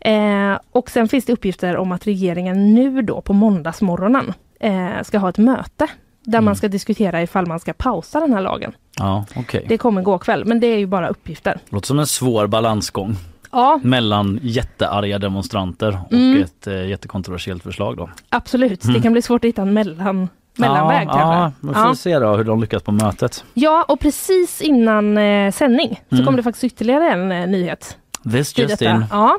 Eh, 0.00 0.58
och 0.72 0.90
sen 0.90 1.08
finns 1.08 1.24
det 1.24 1.32
uppgifter 1.32 1.76
om 1.76 1.92
att 1.92 2.06
regeringen 2.06 2.74
nu 2.74 3.02
då 3.02 3.20
på 3.20 3.32
måndagsmorgonen 3.32 4.34
eh, 4.60 5.02
ska 5.04 5.18
ha 5.18 5.28
ett 5.28 5.38
möte 5.38 5.86
där 6.24 6.40
man 6.40 6.56
ska 6.56 6.68
diskutera 6.68 7.22
ifall 7.22 7.46
man 7.46 7.60
ska 7.60 7.72
pausa 7.72 8.20
den 8.20 8.32
här 8.32 8.40
lagen. 8.40 8.72
Ja, 8.98 9.24
okej. 9.36 9.64
Det 9.68 9.78
kom 9.78 9.98
igår 9.98 10.18
kväll, 10.18 10.44
men 10.44 10.60
det 10.60 10.66
är 10.66 10.78
ju 10.78 10.86
bara 10.86 11.08
uppgifter. 11.08 11.58
Låter 11.70 11.86
som 11.86 11.98
en 11.98 12.06
svår 12.06 12.46
balansgång 12.46 13.16
Ja, 13.52 13.80
mellan 13.82 14.38
jättearga 14.42 15.18
demonstranter 15.18 15.98
och 16.06 16.12
Mm. 16.12 16.42
ett 16.42 16.66
eh, 16.66 16.86
jättekontroversiellt 16.88 17.62
förslag 17.62 17.96
då. 17.96 18.10
absolut. 18.28 18.84
Mm. 18.84 18.94
Det 18.96 19.02
kan 19.02 19.12
bli 19.12 19.22
svårt 19.22 19.44
att 19.44 19.48
hitta 19.48 19.62
en 19.62 19.72
mellan, 19.72 20.28
mellanväg 20.56 21.08
ja, 21.08 21.12
kanske. 21.12 21.36
Ja, 21.38 21.52
vi 21.68 21.74
får 21.74 21.86
Ja. 21.86 21.94
se 21.94 22.18
då 22.18 22.36
hur 22.36 22.44
de 22.44 22.60
lyckas 22.60 22.82
på 22.82 22.92
mötet. 22.92 23.44
Ja, 23.54 23.84
och 23.88 24.00
precis 24.00 24.60
innan 24.60 25.18
eh, 25.18 25.52
sändning 25.52 26.00
så 26.08 26.14
Mm. 26.14 26.26
kom 26.26 26.36
det 26.36 26.42
faktiskt 26.42 26.64
ytterligare 26.64 27.10
en 27.12 27.32
eh, 27.32 27.46
nyhet. 27.46 27.96
This 28.24 28.58
just 28.58 28.78
detta. 28.78 29.06
Ja. 29.10 29.38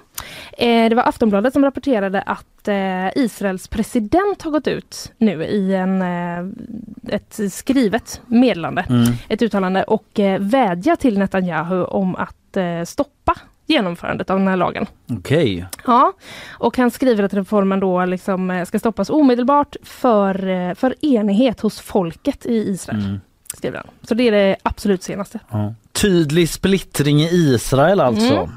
Eh, 0.58 0.90
det 0.90 0.96
var 0.96 1.04
Aftonbladet 1.04 1.54
som 1.54 1.66
rapporterade 1.66 2.22
att 2.22 2.68
eh, 2.68 3.18
Israels 3.24 3.68
president 3.68 4.42
har 4.42 4.52
gått 4.52 4.68
ut 4.68 5.12
nu 5.18 5.44
i 5.46 5.76
en, 5.76 6.02
eh, 6.02 6.46
ett 7.16 7.40
skrivet 7.54 8.22
meddelande, 8.26 8.86
Mm. 8.90 9.14
ett 9.30 9.42
uttalande 9.42 9.84
och 9.84 10.20
vädjar 10.40 10.96
till 10.96 11.18
Netanyahu 11.20 11.84
om 11.84 12.16
att 12.16 12.58
stoppa 12.86 13.36
genomförandet 13.68 14.30
av 14.30 14.38
den 14.40 14.48
här 14.48 14.56
lagen. 14.58 14.86
Okej. 15.10 15.66
Ja, 15.86 16.14
och 16.52 16.78
han 16.78 16.92
skriver 16.92 17.24
att 17.24 17.34
reformen 17.34 17.80
då 17.80 18.06
liksom 18.06 18.64
ska 18.68 18.80
stoppas 18.80 19.10
omedelbart 19.10 19.76
för, 19.84 20.76
för 20.76 21.06
enighet 21.06 21.60
hos 21.60 21.80
folket 21.80 22.46
i 22.46 22.54
Israel. 22.70 23.00
Mm. 23.06 23.20
Skriver 23.58 23.78
han. 23.78 23.88
Så 24.02 24.14
det 24.14 24.24
är 24.28 24.32
det 24.32 24.56
absolut 24.64 25.04
senaste. 25.04 25.40
Ja. 25.50 25.74
Tydlig 25.94 26.50
splittring 26.50 27.22
i 27.22 27.30
Israel 27.54 28.00
alltså. 28.00 28.34
Mm. 28.34 28.50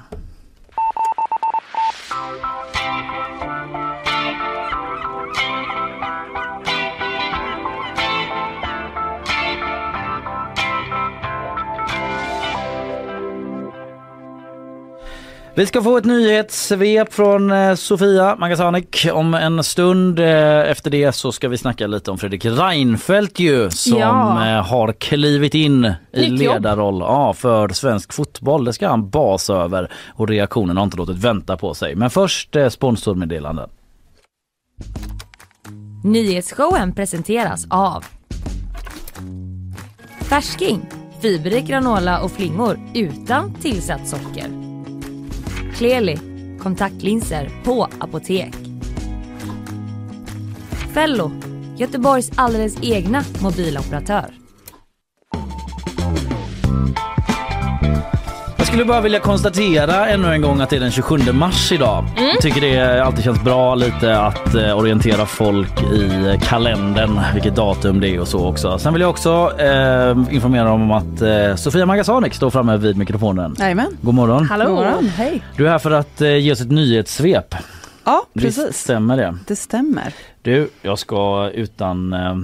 Vi 15.56 15.66
ska 15.66 15.82
få 15.82 15.96
ett 15.96 16.04
nyhetssvep 16.04 17.12
från 17.12 17.52
eh, 17.52 17.74
Sofia 17.74 18.36
Magasanik 18.36 19.06
om 19.12 19.34
en 19.34 19.64
stund. 19.64 20.18
Eh, 20.18 20.70
Efter 20.70 20.90
det 20.90 21.12
så 21.12 21.32
ska 21.32 21.48
vi 21.48 21.58
snacka 21.58 21.86
lite 21.86 22.10
om 22.10 22.18
Fredrik 22.18 22.44
Reinfeldt 22.44 23.38
ju 23.38 23.70
som 23.70 23.98
Ja. 23.98 24.48
eh, 24.58 24.64
har 24.66 24.92
klivit 24.92 25.54
in 25.54 25.92
i 26.12 26.26
ledarroll 26.26 27.00
ja, 27.00 27.32
för 27.34 27.68
svensk 27.68 28.12
fotboll. 28.12 28.64
Det 28.64 28.72
ska 28.72 28.88
han 28.88 29.10
bas 29.10 29.50
över 29.50 29.92
och 30.14 30.28
reaktionen 30.28 30.76
har 30.76 30.84
inte 30.84 30.96
låtit 30.96 31.16
vänta 31.18 31.56
på 31.56 31.74
sig. 31.74 31.94
Men 31.94 32.10
först 32.10 32.56
sponsormeddelanden. 32.70 33.70
Nyhetsshowen 36.04 36.94
presenteras 36.94 37.66
av 37.70 38.04
Färsking, 40.20 40.80
fiberrik 41.22 41.64
granola 41.66 42.20
och 42.20 42.30
flingor 42.30 42.78
utan 42.94 43.54
tillsatt 43.54 44.08
socker. 44.08 44.73
Clearly, 45.74 46.18
kontaktlinser 46.58 47.50
på 47.64 47.88
apotek. 47.98 48.54
Fello, 50.94 51.30
Göteborgs 51.78 52.30
alldeles 52.36 52.76
egna 52.82 53.24
mobiloperatör. 53.42 54.34
Jag 58.74 58.78
skulle 58.78 58.92
bara 58.92 59.00
vilja 59.00 59.20
konstatera 59.20 60.08
ännu 60.08 60.32
en 60.32 60.42
gång 60.42 60.60
att 60.60 60.70
det 60.70 60.76
är 60.76 60.80
den 60.80 60.90
27 60.90 61.18
mars 61.32 61.72
idag. 61.72 62.04
Mm. 62.16 62.36
Tycker 62.40 62.60
det 62.60 63.04
alltid 63.04 63.24
känns 63.24 63.44
bra 63.44 63.74
lite 63.74 64.18
att 64.18 64.54
eh, 64.54 64.78
orientera 64.78 65.26
folk 65.26 65.82
i 65.82 66.38
kalendern, 66.42 67.20
vilket 67.34 67.56
datum 67.56 68.00
det 68.00 68.08
är 68.08 68.20
och 68.20 68.28
så 68.28 68.46
också. 68.46 68.78
Sen 68.78 68.92
vill 68.92 69.02
jag 69.02 69.10
också 69.10 69.52
eh, 69.58 70.34
informera 70.34 70.72
om 70.72 70.90
att 70.90 71.22
eh, 71.22 71.54
Sofia 71.56 71.86
Magasanik 71.86 72.34
står 72.34 72.50
framme 72.50 72.76
vid 72.76 72.96
mikrofonen. 72.96 73.56
Jajamän. 73.58 73.96
God 74.00 74.14
morgon. 74.14 74.46
Hallå! 74.48 74.64
God 74.64 74.74
morgon. 74.74 75.08
Hej. 75.08 75.42
Du 75.56 75.66
är 75.66 75.70
här 75.70 75.78
för 75.78 75.90
att 75.90 76.20
eh, 76.20 76.36
ge 76.36 76.52
oss 76.52 76.60
ett 76.60 76.70
nyhetssvep. 76.70 77.54
Ja, 78.04 78.26
Visst 78.32 78.58
precis. 78.58 78.80
stämmer 78.80 79.16
det? 79.16 79.36
Det 79.46 79.56
stämmer. 79.56 80.12
Du, 80.42 80.68
jag 80.82 80.98
ska 80.98 81.50
utan 81.50 82.12
eh, 82.12 82.36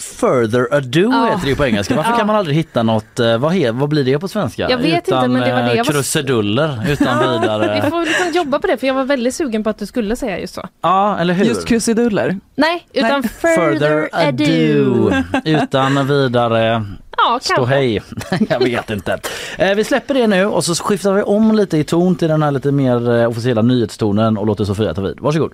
further 0.00 0.74
ado 0.74 1.00
Ja. 1.12 1.30
heter 1.34 1.46
det 1.48 1.54
på 1.56 1.66
engelska. 1.66 1.96
Varför 1.96 2.10
Ja. 2.12 2.16
kan 2.16 2.26
man 2.26 2.36
aldrig 2.36 2.56
hitta 2.56 2.82
något, 2.82 3.20
eh, 3.20 3.38
vad, 3.38 3.52
he, 3.52 3.70
vad 3.72 3.88
blir 3.88 4.04
det 4.04 4.18
på 4.18 4.28
svenska? 4.28 4.70
Jag 4.70 4.78
vet 4.78 4.94
inte, 4.94 5.10
utan, 5.10 5.32
men 5.32 5.42
det 5.42 5.52
var 5.54 5.62
det 5.62 5.70
eh, 5.70 5.76
jag 5.76 5.84
var- 5.84 5.92
Krusiduller 5.92 6.86
utan 6.90 7.18
vidare. 7.40 7.80
Vi 7.84 7.90
får 7.90 8.00
liksom 8.06 8.32
jobba 8.32 8.58
på 8.58 8.66
det 8.66 8.76
för 8.76 8.86
jag 8.86 8.94
var 8.94 9.04
väldigt 9.04 9.34
sugen 9.34 9.64
på 9.64 9.70
att 9.70 9.78
du 9.78 9.86
skulle 9.86 10.16
säga 10.16 10.38
just 10.40 10.54
så. 10.54 10.68
Ja, 10.82 11.18
eller 11.18 11.34
hur? 11.34 11.44
Just 11.44 11.64
krusiduller. 11.66 12.40
Nej, 12.54 12.86
utan 12.92 13.22
further, 13.22 14.08
ado. 14.12 15.12
Utan 15.44 16.06
vidare 16.06 16.84
Ja, 17.18 17.38
stå 17.42 17.64
hej. 17.64 18.02
Jag 18.48 18.58
vet 18.58 18.90
inte. 18.90 19.18
Eh, 19.58 19.74
vi 19.74 19.84
släpper 19.84 20.14
det 20.14 20.26
nu 20.26 20.46
och 20.46 20.64
så 20.64 20.74
skiftar 20.74 21.12
vi 21.12 21.22
om 21.22 21.54
lite 21.54 21.78
i 21.78 21.84
ton 21.84 22.16
till 22.16 22.28
den 22.28 22.42
här 22.42 22.50
lite 22.50 22.72
mer 22.72 23.26
officiella 23.26 23.62
nyhetstonen 23.62 24.38
och 24.38 24.46
låter 24.46 24.64
Sofia 24.64 24.94
ta 24.94 25.00
vid. 25.00 25.20
Varsågod. 25.20 25.52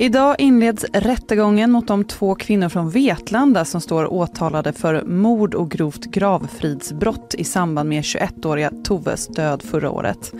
Idag 0.00 0.36
inleds 0.38 0.84
rättegången 0.92 1.70
mot 1.70 1.88
de 1.88 2.04
två 2.04 2.34
kvinnor 2.34 2.68
från 2.68 2.90
Vetlanda 2.90 3.64
som 3.64 3.80
står 3.80 4.12
åtalade 4.12 4.72
för 4.72 5.02
mord 5.04 5.54
och 5.54 5.70
grovt 5.70 6.04
gravfridsbrott 6.04 7.34
i 7.38 7.44
samband 7.44 7.88
med 7.88 8.02
21-åriga 8.02 8.72
Toves 8.84 9.28
död 9.28 9.62
förra 9.62 9.90
året. 9.90 10.32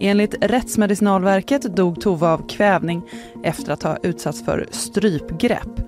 Enligt 0.00 0.34
Rättsmedicinalverket 0.40 1.76
dog 1.76 2.00
Tove 2.00 2.26
av 2.26 2.48
kvävning 2.48 3.02
efter 3.44 3.72
att 3.72 3.82
ha 3.82 3.96
utsatts 4.02 4.44
för 4.44 4.66
strypgrepp. 4.70 5.80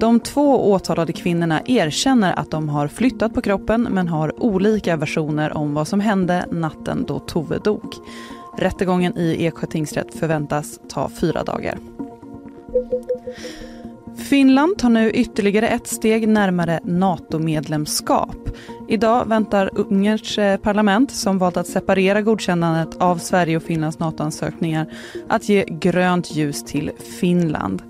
De 0.00 0.20
två 0.20 0.70
åtalade 0.72 1.12
kvinnorna 1.12 1.62
erkänner 1.66 2.38
att 2.38 2.50
de 2.50 2.68
har 2.68 2.88
flyttat 2.88 3.34
på 3.34 3.40
kroppen 3.40 3.88
men 3.90 4.08
har 4.08 4.42
olika 4.42 4.96
versioner 4.96 5.56
om 5.56 5.74
vad 5.74 5.88
som 5.88 6.00
hände 6.00 6.46
natten 6.50 7.04
då 7.08 7.18
Tove 7.18 7.58
dog. 7.58 7.94
Rättegången 8.58 9.18
i 9.18 9.44
Eksjö 9.44 9.66
tingsrätt 9.66 10.14
förväntas 10.14 10.80
ta 10.88 11.10
fyra 11.20 11.42
dagar. 11.42 11.78
Finland 14.16 14.78
tar 14.78 14.88
nu 14.88 15.10
ytterligare 15.10 15.68
ett 15.68 15.86
steg 15.86 16.28
närmare 16.28 16.80
NATO-medlemskap. 16.84 18.36
Idag 18.88 19.28
väntar 19.28 19.70
Ungerns 19.72 20.38
eh, 20.38 20.56
parlament, 20.56 21.10
som 21.10 21.38
valt 21.38 21.56
att 21.56 21.66
separera 21.66 22.22
godkännandet 22.22 22.96
av 23.00 23.18
Sverige 23.18 23.56
och 23.56 23.62
Finlands 23.62 23.98
NATO-ansökningar, 23.98 24.86
att 25.28 25.48
ge 25.48 25.64
grönt 25.68 26.34
ljus 26.34 26.64
till 26.64 26.90
Finland. 27.20 27.82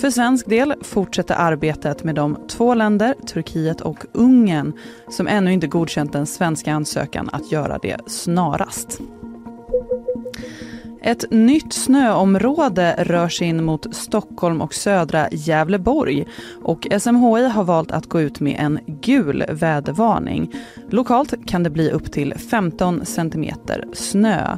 För 0.00 0.10
svensk 0.10 0.46
del 0.48 0.74
fortsätter 0.82 1.34
arbetet 1.34 2.04
med 2.04 2.14
de 2.14 2.38
två 2.48 2.74
länder, 2.74 3.14
Turkiet 3.26 3.80
och 3.80 4.04
Ungern, 4.12 4.72
som 5.08 5.26
ännu 5.26 5.52
inte 5.52 5.66
godkänt 5.66 6.12
den 6.12 6.26
svenska 6.26 6.72
ansökan 6.72 7.28
att 7.32 7.52
göra 7.52 7.78
det 7.78 8.00
snarast. 8.06 9.00
Ett 11.06 11.30
nytt 11.30 11.72
snöområde 11.72 12.94
rör 12.98 13.28
sig 13.28 13.48
in 13.48 13.64
mot 13.64 13.94
Stockholm 13.94 14.60
och 14.62 14.74
södra 14.74 15.28
Gävleborg 15.30 16.24
och 16.62 16.86
SMHI 16.98 17.48
har 17.48 17.64
valt 17.64 17.90
att 17.90 18.06
gå 18.06 18.20
ut 18.20 18.40
med 18.40 18.56
en 18.60 18.78
gul 18.86 19.44
vädervarning. 19.48 20.54
Lokalt 20.90 21.34
kan 21.46 21.62
det 21.62 21.70
bli 21.70 21.90
upp 21.90 22.12
till 22.12 22.34
15 22.34 23.06
centimeter 23.06 23.84
snö. 23.92 24.56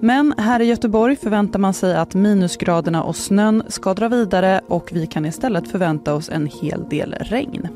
Men 0.00 0.34
här 0.38 0.60
i 0.60 0.64
Göteborg 0.64 1.16
förväntar 1.16 1.58
man 1.58 1.74
sig 1.74 1.96
att 1.96 2.14
minusgraderna 2.14 3.02
och 3.02 3.16
snön 3.16 3.62
ska 3.68 3.94
dra 3.94 4.08
vidare 4.08 4.60
och 4.68 4.90
vi 4.92 5.06
kan 5.06 5.26
istället 5.26 5.68
förvänta 5.68 6.14
oss 6.14 6.28
en 6.28 6.46
hel 6.46 6.88
del 6.88 7.14
regn. 7.20 7.68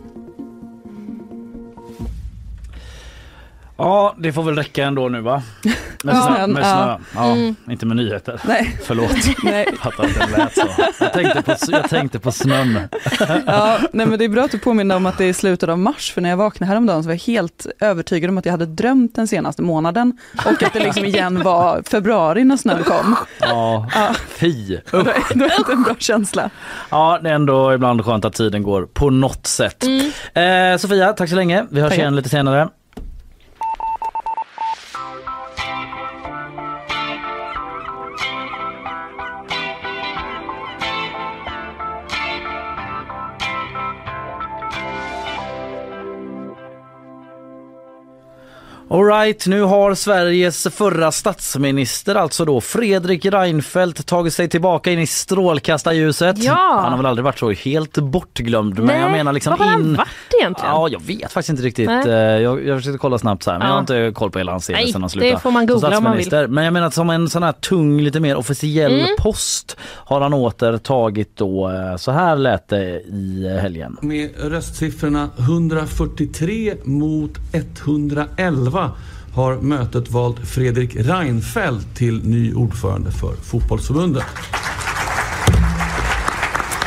Ja, 3.82 4.14
det 4.18 4.32
får 4.32 4.42
väl 4.42 4.54
räcka 4.56 4.84
ändå 4.84 5.08
nu 5.08 5.20
va? 5.20 5.42
Med 6.04 6.14
Ja. 6.14 6.22
snö. 6.36 6.46
Med 6.46 6.64
snö. 6.64 6.96
Ja, 7.14 7.32
Mm. 7.32 7.54
Inte 7.70 7.86
med 7.86 7.96
nyheter. 7.96 8.40
Nej. 8.44 8.76
Förlåt. 8.84 9.10
Nej. 9.44 9.66
Jag 9.70 9.78
fattar 9.78 10.04
att 10.04 10.14
det 10.30 10.38
lät 10.38 10.54
så. 10.54 10.66
Jag 11.00 11.12
tänkte 11.12 11.42
på, 11.42 11.54
jag 11.68 11.90
tänkte 11.90 12.18
på 12.18 12.32
snön. 12.32 12.78
Ja, 13.46 13.78
nej 13.92 14.06
men 14.06 14.18
det 14.18 14.24
är 14.24 14.28
bra 14.28 14.44
att 14.44 14.50
du 14.50 14.58
påminner 14.58 14.96
om 14.96 15.06
att 15.06 15.18
det 15.18 15.24
är 15.24 15.32
slutet 15.32 15.68
av 15.68 15.78
mars, 15.78 16.12
för 16.12 16.20
när 16.20 16.30
jag 16.30 16.36
vaknade 16.36 16.68
häromdagen 16.68 17.02
så 17.02 17.06
var 17.06 17.14
jag 17.14 17.20
helt 17.20 17.66
övertygad 17.80 18.30
om 18.30 18.38
att 18.38 18.44
jag 18.46 18.52
hade 18.52 18.66
drömt 18.66 19.14
den 19.14 19.28
senaste 19.28 19.62
månaden 19.62 20.18
och 20.46 20.62
att 20.62 20.72
det 20.72 20.80
liksom 20.80 21.04
igen 21.04 21.42
var 21.42 21.82
februari 21.90 22.44
när 22.44 22.56
snön 22.56 22.84
kom. 22.84 23.16
Ja, 23.40 23.88
Ja. 23.94 24.14
fy. 24.28 24.78
Det 24.90 24.92
var 24.92 25.58
inte 25.58 25.72
en 25.72 25.82
bra 25.82 25.94
känsla. 25.98 26.50
Ja, 26.90 27.18
det 27.22 27.30
är 27.30 27.34
ändå 27.34 27.74
ibland 27.74 28.04
skönt 28.04 28.24
att 28.24 28.34
tiden 28.34 28.62
går 28.62 28.86
på 28.86 29.10
något 29.10 29.46
sätt. 29.46 29.84
Mm. 30.34 30.72
Eh, 30.72 30.78
Sofia, 30.78 31.12
tack 31.12 31.28
så 31.30 31.36
länge. 31.36 31.66
Vi 31.70 31.80
hörs 31.80 31.90
Tackar. 31.90 32.02
igen 32.02 32.16
lite 32.16 32.28
senare. 32.28 32.68
Alright, 48.92 49.46
nu 49.46 49.62
har 49.62 49.94
Sveriges 49.94 50.66
förra 50.74 51.12
statsminister, 51.12 52.14
alltså 52.14 52.44
då 52.44 52.60
Fredrik 52.60 53.24
Reinfeldt, 53.26 54.06
tagit 54.06 54.34
sig 54.34 54.48
tillbaka 54.48 54.90
in 54.92 54.98
i 54.98 55.06
strålkastarljuset. 55.06 56.38
Ja. 56.38 56.78
Han 56.82 56.90
har 56.90 56.96
väl 56.96 57.06
aldrig 57.06 57.24
varit 57.24 57.38
så 57.38 57.50
helt 57.50 57.98
bortglömd, 57.98 58.74
men 58.78 58.86
Nej, 58.86 59.00
jag 59.00 59.10
menar 59.12 59.32
liksom 59.32 59.50
var 59.50 59.58
har 59.64 59.72
han 59.72 59.80
in... 59.82 59.94
varit 59.96 60.08
egentligen? 60.40 60.70
Ja, 60.74 60.88
jag 60.88 61.02
vet 61.02 61.32
faktiskt 61.32 61.48
inte 61.50 61.62
riktigt. 61.62 61.86
Nej. 61.86 62.08
Eh, 62.08 62.14
Jag, 62.42 62.66
jag 62.66 62.78
försökte 62.78 62.98
kolla 62.98 63.18
snabbt 63.18 63.42
så 63.42 63.50
här, 63.50 63.58
men 63.58 63.66
Ja. 63.68 63.70
jag 63.70 63.74
har 63.74 63.80
inte 64.04 64.18
koll 64.18 64.30
på 64.30 64.38
hela 64.38 64.52
hans 64.52 64.66
CV 64.66 64.72
sen 64.74 64.92
han 64.92 65.02
det 65.02 65.08
slutade. 65.08 65.40
får 65.40 65.50
man 65.50 65.66
som 65.68 65.74
googla 65.74 65.98
om 65.98 66.04
man 66.04 66.16
vill. 66.16 66.24
statsminister. 66.24 66.46
Men 66.54 66.64
jag 66.64 66.72
menar 66.72 66.86
att 66.86 66.94
som 66.94 67.10
en 67.10 67.28
sån 67.28 67.42
här 67.42 67.52
tung, 67.52 68.00
lite 68.00 68.20
mer 68.20 68.36
officiell 68.36 68.92
Mm. 68.92 69.06
post 69.18 69.76
har 69.82 70.20
han 70.20 70.34
åter 70.34 70.78
tagit 70.78 71.36
då. 71.36 71.68
eh, 71.70 71.96
Så 71.96 72.10
här 72.12 72.36
lät 72.36 72.68
det 72.68 73.00
i 73.00 73.58
helgen. 73.62 73.96
Med 74.02 74.30
röstsiffrorna 74.38 75.28
143 75.38 76.74
mot 76.84 77.30
111 77.52 78.81
har 79.34 79.56
mötet 79.56 80.10
valt 80.10 80.48
Fredrik 80.48 80.96
Reinfeldt 80.96 81.96
till 81.96 82.24
ny 82.24 82.54
ordförande 82.54 83.10
för 83.10 83.34
Fotbollsförbundet. 83.34 84.24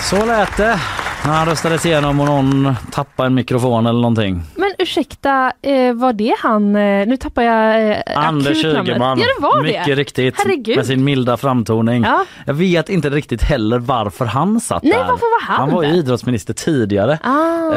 Så 0.09 0.25
lät 0.25 0.57
det 0.57 0.79
när 1.25 1.33
han 1.33 1.45
röstades 1.45 1.85
igenom 1.85 2.19
och 2.19 2.25
någon 2.25 2.75
tappade 2.91 3.27
en 3.27 3.33
mikrofon 3.33 3.85
eller 3.85 3.99
någonting. 3.99 4.43
Men 4.55 4.64
ursäkta, 4.85 5.51
eh, 5.61 5.93
var 5.93 6.13
det 6.13 6.35
han, 6.39 6.75
eh, 6.75 7.07
nu 7.07 7.17
tappar 7.17 7.41
jag 7.41 7.89
eh, 7.91 7.97
Anders. 8.27 8.63
Ygeman, 8.65 9.19
Ja 9.19 9.25
det 9.37 9.41
var 9.41 9.63
mycket 9.63 9.85
det. 9.85 9.95
riktigt 9.95 10.35
Herregud. 10.37 10.77
med 10.77 10.85
sin 10.85 11.03
milda 11.03 11.37
framtoning. 11.37 12.03
Ja. 12.03 12.25
Jag 12.45 12.53
vet 12.53 12.89
inte 12.89 13.09
riktigt 13.09 13.43
heller 13.43 13.79
varför 13.79 14.25
han 14.25 14.59
satt 14.59 14.83
Nej, 14.83 14.91
där. 14.91 14.99
varför 14.99 15.11
var 15.15 15.41
han 15.47 15.59
Han 15.59 15.75
var 15.75 15.83
ju 15.83 15.89
där? 15.89 15.95
idrottsminister 15.97 16.53
tidigare. 16.53 17.19
Ah. 17.23 17.73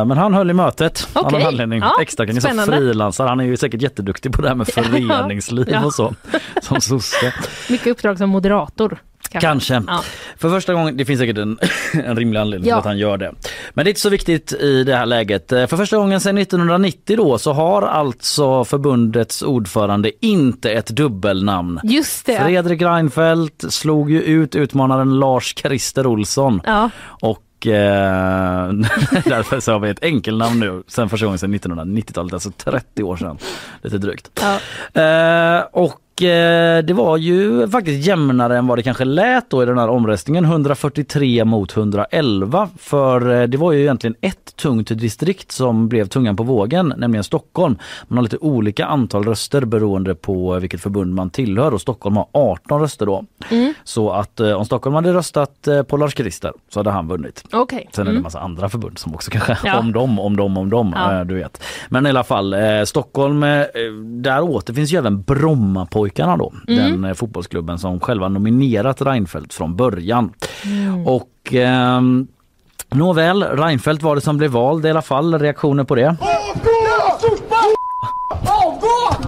Eh, 0.00 0.04
Men 0.06 0.18
han 0.18 0.34
höll 0.34 0.50
i 0.50 0.54
mötet 0.54 1.08
av 1.12 1.32
någon 1.32 1.42
anledning. 1.42 1.80
Ja, 1.80 1.92
Extra 2.02 2.26
kan 2.26 2.34
som 2.34 2.40
spännande. 2.40 2.76
frilansar. 2.76 3.26
Han 3.26 3.40
är 3.40 3.44
ju 3.44 3.56
säkert 3.56 3.82
jätteduktig 3.82 4.32
på 4.32 4.42
det 4.42 4.48
här 4.48 4.54
med 4.54 4.68
föreningsliv 4.74 5.68
Ja. 5.70 5.84
och 5.84 5.94
så. 5.94 6.14
Som 6.62 6.80
sosse. 6.80 7.34
Mycket 7.70 7.86
uppdrag 7.86 8.18
som 8.18 8.30
moderator. 8.30 8.98
Kanske. 9.30 9.82
Ja. 9.86 10.02
För 10.36 10.50
första 10.50 10.74
gången, 10.74 10.96
det 10.96 11.04
finns 11.04 11.20
säkert 11.20 11.38
en, 11.38 11.58
en 12.04 12.16
rimlig 12.16 12.40
anledning 12.40 12.68
Ja. 12.68 12.74
till 12.74 12.78
att 12.78 12.84
han 12.84 12.98
gör 12.98 13.16
det. 13.16 13.32
Men 13.74 13.84
det 13.84 13.88
är 13.88 13.90
inte 13.90 14.00
så 14.00 14.08
viktigt 14.10 14.52
i 14.52 14.84
det 14.84 14.96
här 14.96 15.06
läget. 15.06 15.52
Eh, 15.52 15.66
För 15.66 15.76
första 15.76 15.96
gången 15.96 16.20
sedan 16.20 16.38
1990 16.38 17.16
då 17.16 17.38
så 17.38 17.52
har 17.52 17.82
alltså 17.82 18.64
förbundets 18.64 19.42
ordförande 19.42 20.10
inte 20.26 20.70
ett 20.70 20.86
dubbelnamn. 20.86 21.80
Just 21.84 22.26
det. 22.26 22.40
Fredrik 22.44 22.82
Reinfeldt 22.82 23.72
slog 23.72 24.10
ju 24.10 24.22
ut 24.22 24.54
utmanaren 24.54 25.18
Lars 25.18 25.54
Christer 25.56 26.06
Olsson 26.06 26.60
Ja. 26.66 26.90
och 27.06 27.66
eh, 27.66 28.68
därför 29.24 29.60
så 29.60 29.72
har 29.72 29.78
vi 29.80 29.90
ett 29.90 30.02
enkelnamn 30.04 30.60
nu 30.60 30.82
sen 30.88 31.08
första 31.08 31.26
gången 31.26 31.38
sedan 31.38 31.54
1990-talet, 31.54 32.32
alltså 32.32 32.50
30 32.50 33.02
år 33.02 33.16
sedan. 33.16 33.38
Lite 33.82 33.98
drygt. 33.98 34.40
Ja. 34.94 35.02
Eh, 35.02 35.64
och 35.72 36.00
det 36.20 36.92
var 36.94 37.16
ju 37.16 37.68
faktiskt 37.68 38.06
jämnare 38.06 38.58
än 38.58 38.66
vad 38.66 38.78
det 38.78 38.82
kanske 38.82 39.04
lät 39.04 39.50
då 39.50 39.62
i 39.62 39.66
den 39.66 39.78
här 39.78 39.88
omröstningen. 39.88 40.44
143 40.44 41.44
mot 41.44 41.76
111. 41.76 42.68
För 42.78 43.30
eh, 43.40 43.42
det 43.48 43.58
var 43.58 43.72
ju 43.72 43.80
egentligen 43.80 44.14
ett 44.20 44.56
tungt 44.56 44.88
distrikt 44.88 45.52
som 45.52 45.88
blev 45.88 46.06
tungan 46.06 46.36
på 46.36 46.42
vågen, 46.42 46.94
nämligen 46.96 47.24
Stockholm. 47.24 47.76
Man 48.08 48.16
har 48.18 48.22
lite 48.22 48.36
olika 48.36 48.86
antal 48.86 49.24
röster 49.24 49.64
beroende 49.64 50.14
på 50.14 50.58
vilket 50.58 50.80
förbund 50.80 51.14
man 51.14 51.30
tillhör 51.30 51.74
och 51.74 51.80
Stockholm 51.80 52.16
har 52.16 52.26
18 52.32 52.80
röster 52.80 53.06
då. 53.06 53.24
Så 53.84 54.10
att 54.10 54.40
eh, 54.40 54.52
om 54.52 54.64
Stockholm 54.64 54.94
hade 54.94 55.12
röstat 55.12 55.68
eh, 55.68 55.82
på 55.82 55.96
Lars 55.96 56.14
Christer 56.16 56.52
så 56.68 56.78
hade 56.80 56.90
han 56.90 57.08
vunnit. 57.08 57.44
Okej. 57.52 57.88
Sen 57.92 58.06
är 58.06 58.10
det 58.10 58.16
en 58.16 58.22
massa 58.22 58.40
andra 58.40 58.68
förbund 58.68 58.98
som 58.98 59.14
också 59.14 59.30
kanske 59.30 59.58
Ja. 59.64 59.78
om 59.78 59.92
dem, 59.92 60.18
om 60.18 60.36
dem, 60.36 60.56
om 60.58 60.70
dem. 60.70 60.92
Ja. 60.96 61.18
eh, 61.20 61.24
Du 61.24 61.34
vet. 61.34 61.62
Men 61.88 62.06
i 62.06 62.08
alla 62.10 62.24
fall, 62.24 62.54
eh, 62.54 62.60
Stockholm, 62.84 63.42
eh, 63.42 63.62
där 64.04 64.40
återfinns 64.40 64.92
ju 64.92 64.98
även 64.98 65.22
Brommapojkarna 66.08 66.36
då. 66.36 66.52
Den 66.66 67.04
eh, 67.04 67.14
fotbollsklubben 67.14 67.78
som 67.78 68.00
själva 68.00 68.28
nominerat 68.28 69.02
Reinfeldt 69.02 69.54
från 69.54 69.76
början. 69.76 70.32
Och 71.06 71.52
ehm, 71.52 72.26
Nåväl, 72.90 73.42
Reinfeldt 73.42 74.02
var 74.02 74.14
det 74.14 74.20
som 74.20 74.36
blev 74.36 74.50
vald 74.50 74.86
i 74.86 74.90
alla 74.90 75.02
fall. 75.02 75.38
Reaktioner 75.38 75.84
på 75.84 75.94
det? 75.94 76.16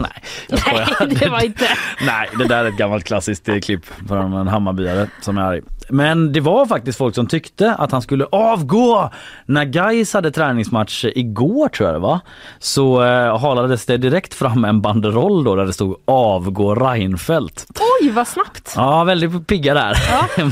Nej, 0.01 0.13
jag 0.49 0.59
skojar. 0.59 0.60
Nej, 0.73 1.17
det 1.21 1.29
var 1.29 1.45
inte. 1.45 1.65
Nej, 2.07 2.29
det 2.39 2.45
där 2.45 2.65
är 2.65 2.69
ett 2.69 2.77
gammalt 2.77 3.05
klassiskt 3.05 3.49
eh, 3.49 3.59
klipp 3.59 3.87
från 4.09 4.33
en 4.33 4.49
Hammarbyare 4.49 5.09
som 5.21 5.39
är 5.39 5.43
arg. 5.43 5.61
Men 5.89 6.33
det 6.33 6.41
var 6.41 6.67
faktiskt 6.67 6.99
folk 6.99 7.15
som 7.15 7.27
tyckte 7.27 7.75
att 7.75 7.93
han 7.93 8.03
skulle 8.03 8.25
avgå. 8.25 9.11
När 9.47 9.65
Gais 9.65 10.15
hade 10.15 10.31
träningsmatch 10.31 11.05
igår 11.05 11.69
tror 11.69 11.89
jag 11.89 11.97
det 11.97 12.03
var, 12.03 12.21
så 12.59 13.05
eh, 13.05 13.39
halades 13.39 13.87
det 13.87 13.97
direkt 13.97 14.35
fram 14.35 14.65
en 14.65 14.81
banderoll 14.81 15.45
då 15.45 15.57
där 15.57 15.67
det 15.67 15.73
stod 15.73 15.97
avgå 16.05 16.75
Reinfeldt. 16.75 17.67
Oj, 18.01 18.11
vad 18.11 18.29
snabbt. 18.29 18.73
Ja, 18.77 19.05
väldigt 19.05 19.47
pigga 19.47 19.75
där. 19.75 19.95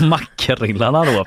Mackrillarna 0.09 1.05
då. 1.05 1.25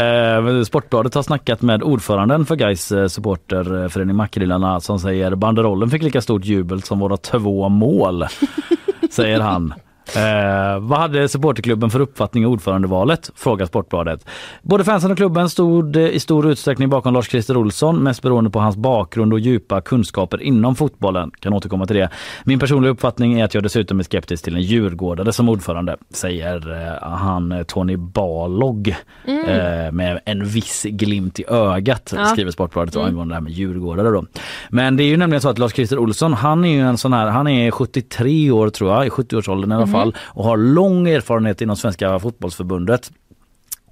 Eh, 0.00 0.62
Sportbladet 0.62 1.14
har 1.14 1.22
snackat 1.22 1.62
med 1.62 1.82
ordföranden 1.82 2.46
för 2.46 2.56
Gais 2.56 2.92
eh, 2.92 3.06
supporterförening 3.06 4.16
Mackrillarna 4.16 4.80
som 4.80 4.98
säger 4.98 5.34
banderollen 5.34 5.90
fick 5.90 6.02
lika 6.02 6.20
stort 6.22 6.44
jubel 6.44 6.82
som 6.82 6.98
våra 6.98 7.16
två 7.16 7.68
mål, 7.68 8.26
säger 9.10 9.40
han. 9.40 9.74
Eh, 10.16 10.80
vad 10.80 10.98
hade 10.98 11.28
supporterklubben 11.28 11.90
för 11.90 12.00
uppfattning 12.00 12.42
i 12.42 12.46
ordförandevalet? 12.46 13.30
Frågar 13.34 13.66
Sportbladet. 13.66 14.26
Både 14.62 14.84
fansen 14.84 15.10
och 15.10 15.16
klubben 15.16 15.50
stod 15.50 15.96
eh, 15.96 16.02
i 16.02 16.20
stor 16.20 16.50
utsträckning 16.50 16.88
bakom 16.88 17.14
Lars 17.14 17.28
Christer 17.30 17.56
Olsson, 17.56 18.02
mest 18.02 18.22
beroende 18.22 18.50
på 18.50 18.60
hans 18.60 18.76
bakgrund 18.76 19.32
och 19.32 19.40
djupa 19.40 19.80
kunskaper 19.80 20.42
inom 20.42 20.74
fotbollen. 20.74 21.30
Kan 21.40 21.52
återkomma 21.52 21.86
till 21.86 21.96
det. 21.96 22.08
Min 22.44 22.58
personliga 22.58 22.92
uppfattning 22.92 23.40
är 23.40 23.44
att 23.44 23.54
jag 23.54 23.62
dessutom 23.62 23.98
är 23.98 24.02
skeptisk 24.04 24.44
till 24.44 24.54
en 24.54 24.62
djurgårdare 24.62 25.32
som 25.32 25.48
ordförande, 25.48 25.96
säger 26.10 26.86
eh, 26.86 27.08
han 27.08 27.52
eh, 27.52 27.62
Tony 27.62 27.96
Balog 27.96 28.88
eh, 29.24 29.92
med 29.92 30.20
en 30.24 30.44
viss 30.44 30.86
glimt 30.90 31.40
i 31.40 31.44
ögat, 31.48 32.12
Ja. 32.16 32.24
skriver 32.24 32.50
Sportbladet 32.50 32.94
mm. 32.94 33.08
angående 33.08 33.32
det 33.32 33.36
här 33.36 33.42
med 33.42 33.52
djurgårdare 33.52 34.10
då. 34.10 34.24
Men 34.70 34.96
det 34.96 35.04
är 35.04 35.08
ju 35.08 35.16
nämligen 35.16 35.40
så 35.42 35.48
att 35.48 35.58
Lars 35.58 35.72
Christer 35.72 35.98
Olsson, 35.98 36.32
han 36.32 36.64
är 36.64 36.68
ju 36.68 36.80
en 36.80 36.98
sån 36.98 37.12
här, 37.12 37.26
han 37.26 37.48
är 37.48 37.70
73 37.70 38.50
år 38.50 38.68
tror 38.68 38.90
jag, 38.90 39.06
i 39.06 39.08
70-årsåldern 39.08 39.72
i 39.72 39.74
alla 39.74 39.86
fall 39.86 40.01
och 40.10 40.44
har 40.44 40.56
lång 40.56 41.08
erfarenhet 41.08 41.60
inom 41.60 41.76
Svenska 41.76 42.18
fotbollsförbundet 42.18 43.10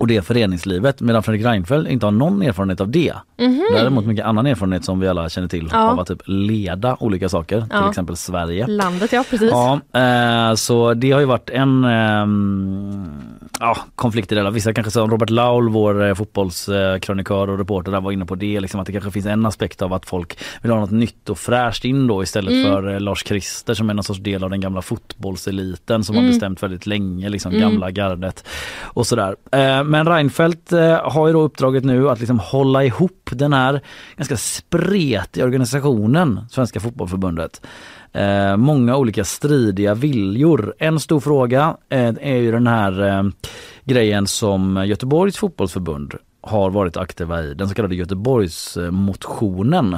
och 0.00 0.06
det 0.06 0.22
föreningslivet 0.22 1.00
medan 1.00 1.22
Fredrik 1.22 1.46
Reinfeldt 1.46 1.90
inte 1.90 2.06
har 2.06 2.10
någon 2.10 2.42
erfarenhet 2.42 2.80
av 2.80 2.88
det. 2.88 3.12
Däremot 3.72 4.06
mycket 4.06 4.24
annan 4.24 4.46
erfarenhet 4.46 4.84
som 4.84 5.00
vi 5.00 5.08
alla 5.08 5.28
känner 5.28 5.48
till 5.48 5.68
Ja. 5.72 5.90
av 5.90 6.00
att 6.00 6.06
typ 6.08 6.22
leda 6.26 6.96
olika 7.00 7.28
saker, 7.28 7.60
till 7.60 7.68
Ja. 7.70 7.88
exempel 7.90 8.16
Sverige. 8.16 8.66
Landet, 8.66 9.12
ja 9.12 9.24
precis. 9.30 9.50
Ja, 9.50 9.80
eh, 10.00 10.54
så 10.54 10.94
det 10.94 11.10
har 11.10 11.20
ju 11.20 11.26
varit 11.26 11.50
en 11.50 11.84
ja, 13.60 13.76
konflikt 13.94 14.32
i 14.32 14.34
det. 14.34 14.38
hela. 14.40 14.50
Vissa 14.50 14.72
kanske 14.74 14.90
som 14.90 15.10
Robert 15.10 15.30
Laul, 15.30 15.68
vår 15.68 16.04
eh, 16.08 16.14
fotbollskrönikör 16.14 17.50
och 17.50 17.58
reporter 17.58 17.92
där 17.92 18.00
var 18.00 18.12
inne 18.12 18.24
på 18.26 18.34
det. 18.34 18.60
Liksom 18.60 18.80
att 18.80 18.86
det 18.86 18.92
kanske 18.92 19.10
finns 19.10 19.26
en 19.26 19.46
aspekt 19.46 19.82
av 19.82 19.92
att 19.92 20.06
folk 20.06 20.38
vill 20.62 20.72
ha 20.72 20.80
något 20.80 20.90
nytt 20.90 21.28
och 21.28 21.38
fräscht 21.38 21.84
in 21.84 22.06
då 22.06 22.22
istället 22.22 22.50
Mm. 22.52 22.64
för 22.72 22.94
eh, 22.94 23.00
Lars 23.00 23.24
Christer 23.26 23.74
som 23.74 23.90
är 23.90 23.94
någon 23.94 24.04
sorts 24.04 24.20
del 24.20 24.44
av 24.44 24.50
den 24.50 24.60
gamla 24.60 24.82
fotbollseliten 24.82 26.04
som 26.04 26.14
Mm. 26.14 26.24
har 26.24 26.32
bestämt 26.32 26.62
väldigt 26.62 26.86
länge, 26.86 27.28
liksom 27.28 27.52
gamla 27.60 27.90
gardet 27.90 28.44
och 28.80 29.06
sådär. 29.06 29.36
Eh, 29.52 29.84
men 29.90 30.06
Reinfeldt 30.06 30.72
eh, 30.72 31.10
har 31.10 31.26
ju 31.26 31.32
då 31.32 31.42
uppdraget 31.42 31.84
nu 31.84 32.10
att 32.10 32.18
liksom 32.18 32.38
hålla 32.38 32.84
ihop 32.84 33.30
den 33.32 33.52
här 33.52 33.80
ganska 34.16 34.36
spretiga 34.36 35.44
organisationen, 35.44 36.40
Svenska 36.50 36.80
fotbollförbundet. 36.80 37.66
Eh, 38.12 38.56
många 38.56 38.96
olika 38.96 39.24
stridiga 39.24 39.94
viljor. 39.94 40.74
En 40.78 41.00
stor 41.00 41.20
fråga 41.20 41.76
eh, 41.88 42.14
är 42.20 42.36
ju 42.36 42.52
den 42.52 42.66
här 42.66 43.08
eh, 43.08 43.22
grejen 43.84 44.26
som 44.26 44.84
Göteborgs 44.86 45.36
fotbollsförbund 45.36 46.14
har 46.42 46.70
varit 46.70 46.96
aktiva 46.96 47.42
i, 47.42 47.54
den 47.54 47.68
så 47.68 47.74
kallade 47.74 47.94
Göteborgsmotionen. 47.94 49.96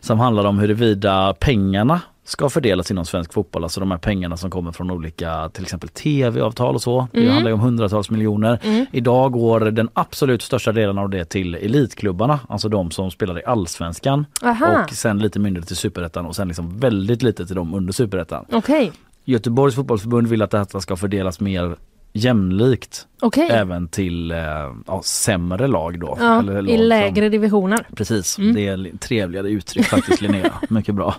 Som 0.00 0.20
handlar 0.20 0.44
om 0.44 0.58
huruvida 0.58 1.34
pengarna 1.34 2.00
ska 2.28 2.48
fördelas 2.48 2.90
inom 2.90 3.04
svensk 3.04 3.32
fotboll, 3.32 3.62
alltså 3.62 3.80
de 3.80 3.90
här 3.90 3.98
pengarna 3.98 4.36
som 4.36 4.50
kommer 4.50 4.72
från 4.72 4.90
olika 4.90 5.48
till 5.48 5.62
exempel 5.62 5.88
tv-avtal 5.88 6.74
och 6.74 6.82
så. 6.82 7.08
Det 7.12 7.28
handlar 7.28 7.50
ju 7.50 7.54
om 7.54 7.60
hundratals 7.60 8.10
miljoner. 8.10 8.86
Idag 8.92 9.32
går 9.32 9.60
den 9.60 9.88
absolut 9.92 10.42
största 10.42 10.72
delen 10.72 10.98
av 10.98 11.10
det 11.10 11.24
till 11.24 11.54
elitklubbarna, 11.54 12.40
alltså 12.48 12.68
de 12.68 12.90
som 12.90 13.10
spelar 13.10 13.38
i 13.38 13.44
allsvenskan 13.44 14.26
Aha. 14.42 14.84
och 14.84 14.90
sen 14.90 15.18
lite 15.18 15.38
mindre 15.38 15.62
till 15.62 15.76
superettan 15.76 16.26
och 16.26 16.36
sen 16.36 16.48
liksom 16.48 16.78
väldigt 16.78 17.22
lite 17.22 17.46
till 17.46 17.56
dem 17.56 17.74
under 17.74 17.92
superettan. 17.92 18.44
Okej, 18.52 18.92
Göteborgs 19.24 19.74
fotbollsförbund 19.74 20.26
vill 20.26 20.42
att 20.42 20.50
detta 20.50 20.80
ska 20.80 20.96
fördelas 20.96 21.40
mer 21.40 21.76
jämlikt 22.12 23.06
okej. 23.20 23.48
även 23.50 23.88
till 23.88 24.30
eh, 24.30 24.38
ja, 24.86 25.02
sämre 25.04 25.66
lag 25.66 26.00
då. 26.00 26.16
Ja, 26.20 26.38
Eller 26.38 26.62
lag 26.62 26.70
I 26.70 26.76
som- 26.76 26.86
lägre 26.86 27.28
divisioner. 27.28 27.86
Precis, 27.96 28.36
det 28.54 28.66
är 28.68 28.76
li- 28.76 28.98
trevligare 28.98 29.48
uttryck 29.50 29.86
faktiskt 29.86 30.20
Linnea. 30.20 30.52
Mycket 30.68 30.94
bra. 30.94 31.14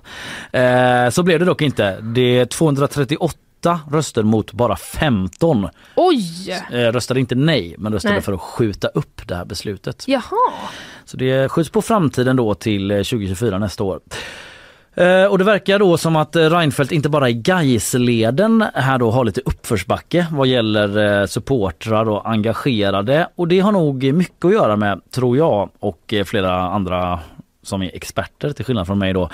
Eh, 0.51 1.09
så 1.09 1.23
blev 1.23 1.39
det 1.39 1.45
dock 1.45 1.61
inte. 1.61 2.01
Det 2.01 2.39
är 2.39 2.45
238 2.45 3.79
röster 3.91 4.23
mot 4.23 4.53
bara 4.53 4.75
15. 4.75 5.67
Oj! 5.95 6.51
Eh, 6.71 6.77
röstade 6.77 7.19
inte 7.19 7.35
nej 7.35 7.75
men 7.77 7.93
röstade 7.93 8.13
Nej. 8.13 8.23
för 8.23 8.33
att 8.33 8.41
skjuta 8.41 8.87
upp 8.87 9.21
det 9.27 9.35
här 9.35 9.45
beslutet. 9.45 10.03
Jaha. 10.07 10.53
Så 11.05 11.17
det 11.17 11.49
skjuts 11.51 11.69
på 11.69 11.81
framtiden 11.81 12.35
då 12.35 12.53
till 12.55 12.91
eh, 12.91 12.97
2024 12.97 13.57
nästa 13.59 13.83
år. 13.83 13.99
Eh, 14.95 15.25
och 15.25 15.37
det 15.37 15.43
verkar 15.43 15.79
då 15.79 15.97
som 15.97 16.15
att 16.15 16.35
eh, 16.35 16.49
Reinfeldt 16.49 16.91
inte 16.91 17.09
bara 17.09 17.29
i 17.29 17.33
Gaisleden 17.33 18.65
här 18.73 18.97
då 18.97 19.11
har 19.11 19.25
lite 19.25 19.41
uppförsbacke 19.45 20.27
vad 20.31 20.47
gäller 20.47 21.19
eh, 21.21 21.25
supportrar 21.25 22.09
och 22.09 22.29
engagerade 22.29 23.27
och 23.35 23.47
det 23.47 23.59
har 23.59 23.71
nog 23.71 24.13
mycket 24.13 24.45
att 24.45 24.53
göra 24.53 24.75
med, 24.75 25.01
tror 25.11 25.37
jag 25.37 25.69
och 25.79 26.13
flera 26.25 26.61
andra 26.61 27.19
som 27.63 27.81
är 27.81 27.95
experter 27.95 28.51
till 28.51 28.65
skillnad 28.65 28.87
från 28.87 28.99
mig 28.99 29.13
då, 29.13 29.29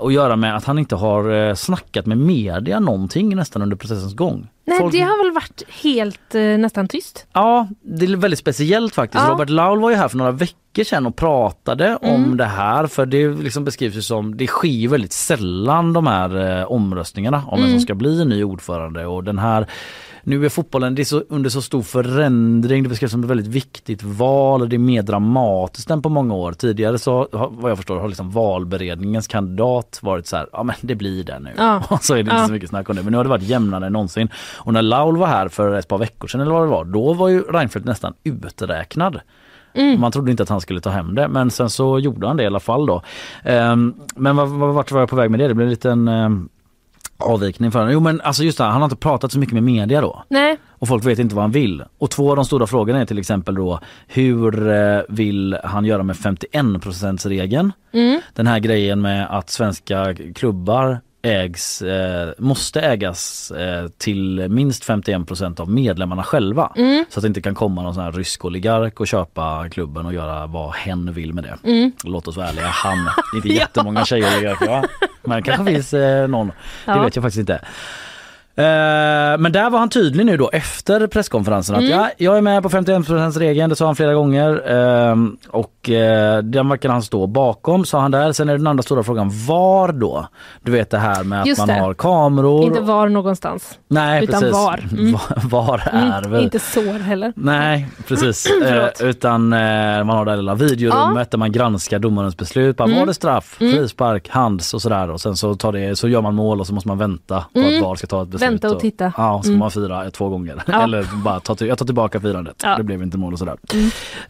att 0.00 0.12
göra 0.12 0.36
med 0.36 0.56
att 0.56 0.64
han 0.64 0.78
inte 0.78 0.96
har 0.96 1.54
snackat 1.54 2.06
med 2.06 2.18
media 2.18 2.80
någonting 2.80 3.36
nästan 3.36 3.62
under 3.62 3.76
processens 3.76 4.14
gång. 4.14 4.48
Nej, 4.66 4.78
Folk- 4.78 4.92
det 4.92 5.00
har 5.00 5.24
väl 5.24 5.32
varit 5.34 5.62
helt 5.82 6.34
eh, 6.34 6.42
nästan 6.42 6.88
tyst. 6.88 7.26
Ja, 7.32 7.68
det 7.82 8.06
är 8.06 8.16
väldigt 8.16 8.38
speciellt 8.40 8.94
faktiskt. 8.94 9.24
Ja. 9.24 9.30
Robert 9.30 9.48
Laul 9.50 9.80
var 9.80 9.90
ju 9.90 9.96
här 9.96 10.08
för 10.08 10.16
några 10.16 10.30
veckor 10.30 10.84
sedan 10.84 11.06
och 11.06 11.16
pratade 11.16 11.96
om 11.96 12.36
det 12.36 12.44
här 12.44 12.86
för 12.86 13.06
det 13.06 13.28
liksom 13.28 13.64
beskrivs 13.64 13.94
ju 13.96 14.02
som, 14.02 14.36
det 14.36 14.46
sker 14.46 14.68
ju 14.68 14.88
väldigt 14.88 15.12
sällan 15.12 15.92
de 15.92 16.06
här 16.06 16.60
eh, 16.60 16.64
omröstningarna 16.72 17.42
om 17.46 17.60
vem 17.62 17.70
som 17.70 17.80
ska 17.80 17.94
bli 17.94 18.24
ny 18.24 18.44
ordförande 18.44 19.06
och 19.06 19.24
den 19.24 19.38
här 19.38 19.66
nu 20.26 20.44
är 20.44 20.48
fotbollen 20.48 20.94
det 20.94 21.02
är 21.02 21.04
så, 21.04 21.22
under 21.28 21.50
så 21.50 21.62
stor 21.62 21.82
förändring, 21.82 22.82
det 22.82 22.88
beskrivs 22.88 23.10
som 23.12 23.24
ett 23.24 23.30
väldigt 23.30 23.46
viktigt 23.46 24.02
val 24.02 24.62
och 24.62 24.68
det 24.68 24.76
är 24.76 24.78
mer 24.78 25.02
dramatiskt 25.02 25.90
än 25.90 26.02
på 26.02 26.08
många 26.08 26.34
år. 26.34 26.52
Tidigare 26.52 26.98
så, 26.98 27.28
vad 27.50 27.70
jag 27.70 27.76
förstår, 27.78 28.00
har 28.00 28.08
liksom 28.08 28.30
valberedningens 28.30 29.26
kandidat 29.28 29.98
varit 30.02 30.26
så 30.26 30.36
här, 30.36 30.46
ja 30.52 30.62
men 30.62 30.76
det 30.80 30.94
blir 30.94 31.24
det 31.24 31.38
nu. 31.38 31.50
Ja. 31.56 31.82
Och 31.90 32.04
så 32.04 32.12
är 32.12 32.16
det 32.16 32.20
inte 32.20 32.34
Ja. 32.34 32.46
så 32.46 32.52
mycket 32.52 32.68
snack 32.70 32.88
om 32.90 32.96
det. 32.96 33.02
Men 33.02 33.10
nu 33.10 33.16
har 33.16 33.24
det 33.24 33.30
varit 33.30 33.42
jämnare 33.42 33.86
än 33.86 33.92
någonsin. 33.92 34.28
Och 34.54 34.72
när 34.72 34.82
Laul 34.82 35.16
var 35.16 35.26
här 35.26 35.48
för 35.48 35.74
ett 35.74 35.88
par 35.88 35.98
veckor 35.98 36.28
sedan 36.28 36.40
eller 36.40 36.52
vad 36.52 36.62
det 36.62 36.70
var, 36.70 36.84
då 36.84 37.12
var 37.12 37.28
ju 37.28 37.40
Reinfeldt 37.42 37.86
nästan 37.86 38.14
uträknad. 38.24 39.20
Man 39.98 40.12
trodde 40.12 40.30
inte 40.30 40.42
att 40.42 40.48
han 40.48 40.60
skulle 40.60 40.80
ta 40.80 40.90
hem 40.90 41.14
det 41.14 41.28
men 41.28 41.50
sen 41.50 41.70
så 41.70 41.98
gjorde 41.98 42.26
han 42.26 42.36
det 42.36 42.42
i 42.42 42.46
alla 42.46 42.60
fall 42.60 42.86
då. 42.86 43.02
Ehm, 43.42 43.94
men 44.16 44.36
vart 44.74 44.90
var 44.92 45.00
jag 45.00 45.08
på 45.08 45.16
väg 45.16 45.30
med 45.30 45.40
det? 45.40 45.48
Det 45.48 45.54
blev 45.54 45.66
en 45.66 45.70
liten 45.70 46.08
ehm, 46.08 46.48
avvikning 47.18 47.70
för 47.72 47.78
honom. 47.78 47.92
Jo 47.92 48.00
men 48.00 48.20
alltså 48.20 48.44
just 48.44 48.58
det, 48.58 48.64
här, 48.64 48.70
han 48.70 48.80
har 48.80 48.86
inte 48.86 48.96
pratat 48.96 49.32
så 49.32 49.38
mycket 49.38 49.54
med 49.54 49.62
media 49.62 50.00
då. 50.00 50.24
Nej, 50.28 50.56
Och 50.68 50.88
folk 50.88 51.04
vet 51.06 51.18
inte 51.18 51.34
vad 51.34 51.44
han 51.44 51.50
vill. 51.50 51.84
Och 51.98 52.10
två 52.10 52.30
av 52.30 52.36
de 52.36 52.44
stora 52.44 52.66
frågorna 52.66 53.00
är 53.00 53.04
till 53.06 53.18
exempel 53.18 53.54
då 53.54 53.80
hur 54.06 54.68
eh, 54.72 55.00
vill 55.08 55.58
han 55.64 55.84
göra 55.84 56.02
med 56.02 56.16
51% 56.16 57.28
regeln? 57.28 57.72
Den 58.34 58.46
här 58.46 58.58
grejen 58.58 59.00
med 59.00 59.26
att 59.38 59.50
svenska 59.50 60.14
klubbar 60.34 61.00
ägs, 61.24 61.82
eh, 61.82 62.28
måste 62.38 62.80
ägas 62.80 63.50
eh, 63.50 63.88
till 63.98 64.48
minst 64.48 64.84
51% 64.84 65.60
av 65.60 65.70
medlemmarna 65.70 66.22
själva. 66.22 66.72
Så 67.08 67.18
att 67.18 67.22
det 67.22 67.26
inte 67.28 67.40
kan 67.40 67.54
komma 67.54 67.82
någon 67.82 67.94
sån 67.94 68.02
här 68.04 68.12
rysk 68.12 68.44
oligark 68.44 69.00
och 69.00 69.06
köpa 69.06 69.68
klubben 69.70 70.06
och 70.06 70.14
göra 70.14 70.46
vad 70.46 70.72
hen 70.74 71.12
vill 71.12 71.32
med 71.32 71.44
det. 71.44 71.90
Låt 72.04 72.28
oss 72.28 72.36
vara 72.36 72.48
ärliga, 72.48 72.66
han. 72.66 72.98
Det 73.32 73.36
är 73.36 73.36
inte 73.36 73.48
jättemånga 73.48 74.04
tjejoligarker 74.04 74.66
va? 74.66 74.84
Men 75.22 75.42
kanske 75.42 75.64
finns 75.74 75.94
eh, 75.94 76.28
någon. 76.28 76.46
Det 76.46 76.52
Ja. 76.86 77.02
vet 77.02 77.16
jag 77.16 77.22
faktiskt 77.22 77.40
inte. 77.40 77.60
Eh, 78.56 79.38
men 79.38 79.52
där 79.52 79.70
var 79.70 79.78
han 79.78 79.88
tydlig 79.88 80.26
nu 80.26 80.36
då 80.36 80.50
efter 80.52 81.06
presskonferensen 81.06 81.76
att 81.76 81.84
ja, 81.84 82.10
jag 82.16 82.36
är 82.36 82.40
med 82.40 82.62
på 82.62 82.70
51 82.70 83.36
regeln, 83.36 83.68
det 83.70 83.76
sa 83.76 83.86
han 83.86 83.96
flera 83.96 84.14
gånger 84.14 84.62
eh, 85.10 85.16
och 85.48 85.90
eh, 85.90 86.42
den 86.42 86.68
verkar 86.68 86.88
han 86.88 87.02
stå 87.02 87.26
bakom 87.26 87.84
sa 87.84 88.00
han 88.00 88.10
där. 88.10 88.32
Sen 88.32 88.48
är 88.48 88.58
den 88.58 88.66
andra 88.66 88.82
stora 88.82 89.02
frågan 89.02 89.30
var 89.46 89.92
då? 89.92 90.26
Du 90.62 90.72
vet 90.72 90.90
det 90.90 90.98
här 90.98 91.24
med 91.24 91.40
att 91.40 91.46
Just 91.46 91.58
man 91.58 91.68
det. 91.68 91.74
har 91.74 91.94
kameror. 91.94 92.64
inte 92.64 92.80
var 92.80 93.08
någonstans. 93.08 93.78
Nej 93.88 94.24
utan 94.24 94.40
precis. 94.40 94.56
var. 94.56 94.80
Mm. 95.04 95.18
Var, 95.44 95.82
är 95.92 96.28
väl? 96.28 96.42
Inte 96.44 96.58
sår 96.58 96.98
heller. 96.98 97.32
Nej 97.36 97.88
precis, 98.08 98.46
eh, 98.66 99.08
utan 99.08 99.52
eh, 99.52 99.58
man 100.04 100.08
har 100.08 100.24
det 100.24 100.30
här 100.30 100.36
lilla 100.36 100.54
videorummet 100.54 101.30
där 101.30 101.38
man 101.38 101.52
granskar 101.52 101.98
domarens 101.98 102.36
beslut. 102.36 102.76
Bara, 102.76 102.88
Var 102.88 103.06
det 103.06 103.14
straff, 103.14 103.44
frispark, 103.58 104.28
hands 104.28 104.74
och 104.74 104.82
sådär 104.82 105.10
och 105.10 105.20
sen 105.20 105.36
så, 105.36 105.54
tar 105.54 105.72
det, 105.72 105.96
så 105.96 106.08
gör 106.08 106.20
man 106.20 106.34
mål 106.34 106.60
och 106.60 106.66
så 106.66 106.74
måste 106.74 106.88
man 106.88 106.98
vänta 106.98 107.44
på 107.54 107.60
att 107.60 107.82
VAR 107.82 107.94
ska 107.94 108.06
ta 108.06 108.22
ett 108.22 108.28
beslut. 108.28 108.43
Vänta 108.50 108.70
och 108.70 108.80
titta. 108.80 109.12
Ja, 109.16 109.40
så 109.44 109.50
får 109.50 109.58
man 109.58 109.70
fira 109.70 110.10
två 110.10 110.28
gånger. 110.28 110.62
Ja. 110.66 110.82
Eller 110.84 111.06
bara 111.24 111.40
ta, 111.40 111.54
till- 111.54 111.66
jag 111.66 111.78
tar 111.78 111.86
tillbaka 111.86 112.20
firandet. 112.20 112.60
Ja. 112.62 112.76
Det 112.76 112.82
blev 112.82 113.02
inte 113.02 113.18
mål 113.18 113.32
och 113.32 113.38
sådär. 113.38 113.56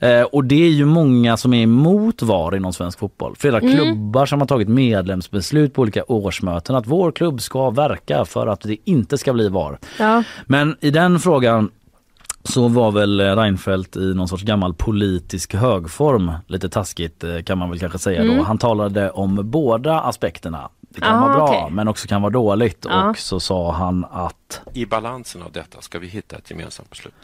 Eh, 0.01 0.23
och 0.23 0.45
det 0.45 0.65
är 0.65 0.71
ju 0.71 0.85
många 0.85 1.37
som 1.37 1.55
är 1.55 1.63
emot 1.63 2.23
VAR 2.23 2.57
inom 2.57 2.73
svensk 2.73 2.99
fotboll. 2.99 3.35
Flera 3.39 3.61
klubbar 3.61 4.27
som 4.27 4.41
har 4.41 4.47
tagit 4.47 4.69
medlemsbeslut 4.69 5.75
på 5.75 5.83
olika 5.83 6.05
årsmöten 6.05 6.77
att 6.77 6.87
vår 6.87 7.13
klubb 7.13 7.41
ska 7.41 7.71
verka 7.71 8.25
för 8.25 8.47
att 8.47 8.61
det 8.61 8.77
inte 8.85 9.19
ska 9.19 9.33
bli 9.33 9.49
VAR. 9.49 9.79
Ja. 9.99 10.23
Men 10.47 10.77
i 10.81 10.91
den 10.91 11.21
frågan 11.21 11.71
så 12.47 12.69
var 12.69 12.91
väl 12.93 13.21
Reinfeldt 13.21 13.97
i 13.97 14.15
någon 14.15 14.29
sorts 14.29 14.43
gammal 14.43 14.75
politisk 14.75 15.55
högform, 15.55 16.33
lite 16.47 16.69
taskigt 16.69 17.25
eh, 17.25 17.39
kan 17.43 17.59
man 17.59 17.71
väl 17.71 17.79
kanske 17.79 17.99
säga 17.99 18.25
då. 18.37 18.43
Han 18.43 18.59
talade 18.59 19.11
om 19.11 19.41
båda 19.51 20.01
aspekterna. 20.01 20.69
Det 20.95 21.01
kan 21.01 21.17
Ah, 21.17 21.21
vara 21.21 21.35
bra 21.35 21.45
okej. 21.49 21.67
men 21.71 21.89
också 21.89 22.09
kan 22.09 22.23
vara 22.23 22.33
dåligt 22.33 22.87
Ja. 22.89 23.11
och 23.11 23.19
så 23.19 23.41
sa 23.41 23.73
han 23.73 24.07
att 24.13 24.61
I 24.73 24.87
balansen 24.87 25.43
av 25.43 25.53
detta 25.53 25.81
ska 25.81 25.99
vi 25.99 26.07
hitta 26.07 26.37
ett 26.37 26.51
gemensamt 26.51 26.91
beslut. 26.91 27.15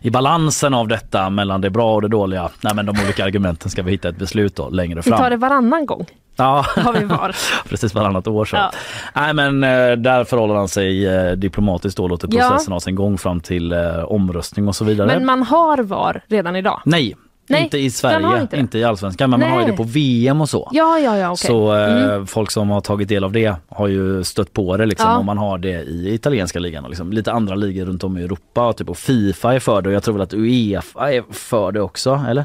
i 0.00 0.10
balansen 0.10 0.74
av 0.74 0.88
detta 0.88 1.30
mellan 1.30 1.60
det 1.60 1.70
bra 1.70 1.94
och 1.94 2.02
det 2.02 2.08
dåliga, 2.08 2.50
nej 2.60 2.74
men 2.74 2.86
de 2.86 2.90
olika 3.04 3.24
argumenten 3.24 3.70
ska 3.70 3.82
vi 3.82 3.90
hitta 3.90 4.08
ett 4.08 4.16
beslut 4.16 4.56
då 4.56 4.68
längre 4.68 4.96
Vi 4.96 5.02
fram. 5.10 5.18
tar 5.18 5.30
det 5.30 5.36
varannan 5.36 5.86
gång. 5.86 6.06
Ja, 6.36 6.64
Har 6.76 6.92
vi 6.92 7.04
var. 7.04 7.36
precis 7.68 7.94
varannat 7.94 8.26
år 8.26 8.44
så. 8.44 8.56
Ja. 8.56 8.70
Nej 9.14 9.34
men 9.34 9.64
eh, 9.64 9.92
där 9.96 10.24
förhåller 10.24 10.54
han 10.54 10.68
sig 10.68 11.06
eh, 11.06 11.32
diplomatiskt 11.32 11.96
då, 11.96 12.08
låter 12.08 12.28
Ja. 12.32 12.48
processen 12.48 12.72
ha 12.72 12.80
sin 12.80 12.94
gång 12.94 13.18
fram 13.18 13.40
till 13.40 13.72
eh, 13.72 13.98
omröstning 14.04 14.68
och 14.68 14.76
så 14.76 14.84
vidare. 14.84 15.06
Men 15.06 15.26
man 15.26 15.42
har 15.42 15.78
var 15.78 16.20
redan 16.28 16.56
idag. 16.56 16.80
Nej, 16.84 17.16
Nej, 17.50 17.62
inte 17.64 17.78
i 17.78 17.90
Sverige, 17.90 18.40
inte. 18.40 18.56
inte 18.58 18.78
i 18.78 18.84
allsvenskan 18.84 19.30
men 19.30 19.40
man 19.40 19.50
har 19.50 19.56
ju 19.58 19.62
Nej. 19.62 19.70
det 19.70 19.76
på 19.76 19.82
VM 19.82 20.40
och 20.40 20.48
så. 20.48 20.68
Ja, 20.72 20.98
ja, 20.98 21.16
ja, 21.18 21.26
okej. 21.30 21.36
Så 21.36 21.76
eh, 21.76 22.24
folk 22.24 22.50
som 22.50 22.70
har 22.70 22.80
tagit 22.80 23.08
del 23.08 23.24
av 23.24 23.32
det 23.32 23.54
har 23.68 23.88
ju 23.88 24.24
stött 24.24 24.52
på 24.52 24.76
det 24.76 24.86
liksom 24.86 25.10
Ja. 25.10 25.18
om 25.18 25.26
man 25.26 25.38
har 25.38 25.58
det 25.58 25.82
i 25.82 26.14
italienska 26.14 26.58
ligan 26.58 26.84
och 26.84 26.90
liksom, 26.90 27.12
lite 27.12 27.32
andra 27.32 27.54
ligor 27.54 27.84
runt 27.84 28.04
om 28.04 28.18
i 28.18 28.22
Europa 28.22 28.66
och 28.68 28.76
typ 28.76 28.88
och 28.88 28.98
Fifa 28.98 29.54
är 29.54 29.58
för 29.58 29.82
det 29.82 29.88
och 29.88 29.94
jag 29.94 30.02
tror 30.02 30.14
väl 30.14 30.22
att 30.22 30.34
Uefa 30.34 31.12
är 31.12 31.24
för 31.30 31.72
det 31.72 31.80
också, 31.80 32.20
eller? 32.28 32.44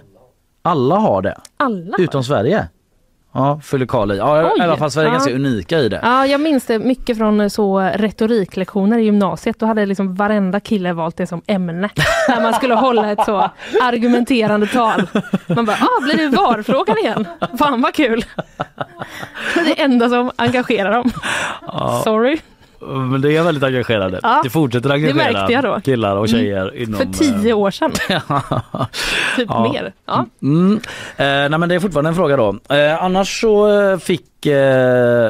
Alla 0.61 0.95
har 0.95 1.21
det, 1.21 1.37
Alla. 1.57 1.97
utom 1.99 2.23
Sverige. 2.23 2.67
Ja, 3.37 3.59
fyller 3.63 3.85
Karl 3.85 4.11
i. 4.11 4.17
Ja, 4.17 4.51
Oj. 4.53 4.59
i 4.59 4.63
alla 4.63 4.77
fall 4.77 4.91
Sverige 4.91 5.07
är 5.07 5.09
Ja. 5.09 5.13
ganska 5.13 5.33
unika 5.33 5.79
i 5.79 5.89
det. 5.89 5.99
Ja, 6.03 6.25
jag 6.25 6.41
minns 6.41 6.65
det 6.65 6.79
mycket 6.79 7.17
från 7.17 7.41
eh, 7.41 7.47
så 7.47 7.79
retoriklektioner 7.79 8.97
i 8.97 9.03
gymnasiet. 9.03 9.59
Då 9.59 9.65
hade 9.65 9.85
liksom 9.85 10.15
varenda 10.15 10.59
kille 10.59 10.93
valt 10.93 11.17
det 11.17 11.27
som 11.27 11.41
ämne. 11.47 11.89
När 12.29 12.41
man 12.41 12.53
skulle 12.53 12.73
hålla 12.75 13.11
ett 13.11 13.25
så 13.25 13.49
argumenterande 13.81 14.67
tal. 14.67 15.07
Man 15.47 15.65
bara, 15.65 15.77
ah, 15.81 16.01
blir 16.03 16.17
det 16.17 16.27
VAR-frågan 16.37 16.97
igen? 16.97 17.27
Fan 17.59 17.81
vad 17.81 17.93
kul! 17.93 18.25
Det 19.53 19.59
är 19.59 19.65
det 19.75 19.81
enda 19.81 20.09
som 20.09 20.31
engagerar 20.35 20.91
dem. 20.91 21.11
Sorry. 22.03 22.37
Men 22.87 23.21
det 23.21 23.37
är 23.37 23.43
väldigt 23.43 23.63
engagerade. 23.63 24.19
Ja, 24.23 24.39
det 24.43 24.49
fortsätter 24.49 24.89
engagera 24.89 25.51
jag 25.51 25.63
då. 25.63 25.79
killar 25.83 26.15
och 26.15 26.29
tjejer 26.29 26.75
inom... 26.81 26.99
För 26.99 27.05
tio 27.05 27.53
år 27.53 27.71
sedan. 27.71 27.91
Typ 29.35 29.47
Ja. 29.49 29.71
mer. 29.73 29.93
Ja. 30.05 30.25
Mm. 30.41 30.73
Eh, 31.17 31.25
nej 31.25 31.49
men 31.59 31.69
det 31.69 31.75
är 31.75 31.79
fortfarande 31.79 32.09
en 32.09 32.15
fråga 32.15 32.37
då. 32.37 32.55
Eh, 32.75 33.03
annars 33.03 33.41
så 33.41 33.67
eh, 33.91 33.97
fick, 33.97 34.45
eh, 34.45 34.53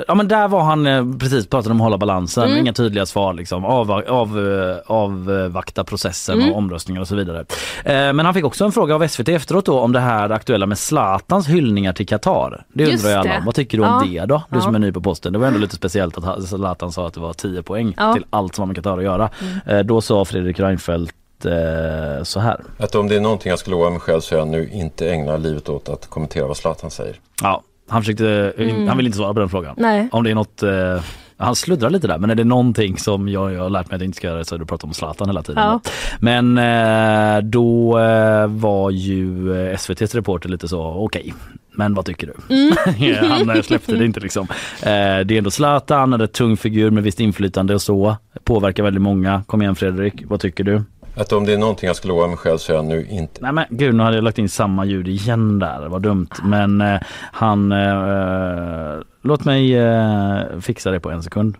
ja 0.07 0.15
men 0.15 0.27
där 0.27 0.47
var 0.47 0.61
han 0.63 0.87
eh, 0.87 1.05
precis 1.19 1.47
pratade 1.47 1.71
om 1.71 1.81
att 1.81 1.83
hålla 1.85 1.97
balansen, 1.97 2.43
Mm. 2.43 2.57
inga 2.59 2.73
tydliga 2.73 3.05
svar 3.05 3.33
liksom, 3.33 3.65
av, 3.65 3.91
av, 3.91 4.39
eh, 4.39 4.77
avvakta 4.87 5.83
processen 5.83 6.39
Mm. 6.39 6.51
och 6.51 6.57
omröstningar 6.57 7.01
och 7.01 7.07
så 7.07 7.15
vidare. 7.15 7.39
Eh, 7.85 7.93
men 8.13 8.19
han 8.19 8.33
fick 8.33 8.45
också 8.45 8.65
en 8.65 8.71
fråga 8.71 8.95
av 8.95 9.07
SVT 9.07 9.29
efteråt 9.29 9.65
då 9.65 9.79
om 9.79 9.91
det 9.91 9.99
här 9.99 10.29
aktuella 10.29 10.65
med 10.65 10.77
Zlatans 10.77 11.47
hyllningar 11.47 11.93
till 11.93 12.07
Qatar. 12.07 12.63
Det 12.73 12.83
Just 12.83 13.05
undrar 13.05 13.09
ju 13.23 13.29
alla 13.29 13.39
om. 13.39 13.45
Vad 13.45 13.55
tycker 13.55 13.77
du 13.77 13.83
om 13.83 14.01
Ja. 14.13 14.21
det 14.21 14.25
då? 14.25 14.43
Du 14.49 14.61
som 14.61 14.75
är 14.75 14.79
ny 14.79 14.91
på 14.91 15.01
posten. 15.01 15.33
Det 15.33 15.39
var 15.39 15.47
ändå 15.47 15.59
lite 15.59 15.75
speciellt 15.75 16.17
att 16.17 16.43
Zlatan 16.43 16.91
sa 16.91 17.07
att 17.07 17.13
det 17.13 17.19
var 17.19 17.33
10 17.53 17.63
poäng 17.63 17.93
Ja. 17.97 18.03
Mm. 18.03 18.13
till 18.15 18.25
allt 18.29 18.55
som 18.55 18.61
har 18.61 18.67
med 18.67 18.75
Qatar 18.75 18.97
att 18.97 19.03
göra. 19.03 19.29
Eh, 19.65 19.79
då 19.79 20.01
sa 20.01 20.25
Fredrik 20.25 20.59
Reinfeldt 20.59 21.13
eh, 21.45 22.23
så 22.23 22.39
här. 22.39 22.61
Att 22.77 22.95
om 22.95 23.07
det 23.07 23.15
är 23.15 23.19
någonting 23.19 23.49
jag 23.49 23.59
ska 23.59 23.71
lova 23.71 23.89
mig 23.89 23.99
själv 23.99 24.19
så 24.19 24.35
är 24.35 24.39
jag 24.39 24.47
nu 24.47 24.69
inte 24.73 25.09
ägna 25.11 25.37
livet 25.37 25.69
åt 25.69 25.89
att 25.89 26.09
kommentera 26.09 26.47
vad 26.47 26.57
Zlatan 26.57 26.91
säger. 26.91 27.15
Ja, 27.41 27.61
han 27.89 28.01
försökte, 28.01 28.53
han 28.87 28.97
vill 28.97 29.05
inte 29.05 29.17
svara 29.17 29.33
på 29.33 29.39
den 29.39 29.49
frågan. 29.49 29.77
Mm. 29.77 29.91
Nej. 29.91 30.09
Om 30.11 30.23
det 30.23 30.31
är 30.31 30.35
något, 30.35 30.63
eh, 30.63 31.03
han 31.37 31.55
sluddrar 31.55 31.89
lite 31.89 32.07
där 32.07 32.17
men 32.17 32.29
är 32.29 32.35
det 32.35 32.43
någonting 32.43 32.97
som 32.97 33.29
jag, 33.29 33.53
jag 33.53 33.61
har 33.61 33.69
lärt 33.69 33.89
mig 33.89 33.95
att 33.95 34.01
inte 34.01 34.17
ska 34.17 34.27
göra 34.27 34.43
så 34.43 34.55
är 34.55 34.59
det 34.59 34.63
att 34.63 34.69
prata 34.69 34.87
om 34.87 34.93
Zlatan 34.93 35.29
hela 35.29 35.43
tiden. 35.43 35.63
Ja. 35.63 35.79
Men 36.19 36.57
eh, 36.57 37.41
då 37.43 37.99
eh, 37.99 38.47
var 38.47 38.89
ju 38.91 39.55
eh, 39.67 39.73
SVTs 39.73 40.15
reporter 40.15 40.49
lite 40.49 40.67
så 40.67 40.81
okej. 40.83 41.33
Men 41.77 41.93
vad 41.93 42.05
tycker 42.05 42.27
du? 42.27 42.55
Mm. 42.55 43.29
han 43.29 43.49
eh, 43.49 43.61
släppte 43.61 43.95
det 43.95 44.05
inte 44.05 44.19
liksom. 44.19 44.47
Eh, 44.81 44.87
det 45.25 45.31
är 45.31 45.31
ändå 45.37 45.51
Zlatan, 45.51 45.99
han 45.99 46.13
är 46.13 46.19
en 46.25 46.27
tung 46.27 46.57
figur 46.57 46.91
med 46.91 47.03
visst 47.03 47.19
inflytande 47.19 47.73
och 47.73 47.81
så. 47.81 48.17
Påverkar 48.43 48.83
väldigt 48.83 49.01
många. 49.01 49.43
Kom 49.47 49.61
igen 49.61 49.75
Fredrik, 49.75 50.23
vad 50.25 50.39
tycker 50.39 50.63
du? 50.63 50.83
Att 51.17 51.31
om 51.31 51.45
det 51.45 51.53
är 51.53 51.57
någonting 51.57 51.87
jag 51.87 51.95
ska 51.95 52.07
lova 52.07 52.27
mig 52.27 52.37
själv 52.37 52.57
så 52.57 52.71
är 52.71 52.75
jag 52.75 52.85
nu 52.85 53.07
inte 53.09 53.41
Nej 53.41 53.51
men 53.51 53.65
gud 53.69 53.95
nu 53.95 54.03
hade 54.03 54.17
jag 54.17 54.23
lagt 54.23 54.37
in 54.37 54.49
samma 54.49 54.85
ljud 54.85 55.07
igen 55.07 55.59
där, 55.59 55.87
vad 55.87 56.01
dumt. 56.01 56.29
Men 56.43 56.81
eh, 56.81 56.99
han, 57.31 57.71
eh, 57.71 59.01
låt 59.21 59.45
mig 59.45 59.75
eh, 59.75 60.59
fixa 60.61 60.91
det 60.91 60.99
på 60.99 61.11
en 61.11 61.23
sekund. 61.23 61.57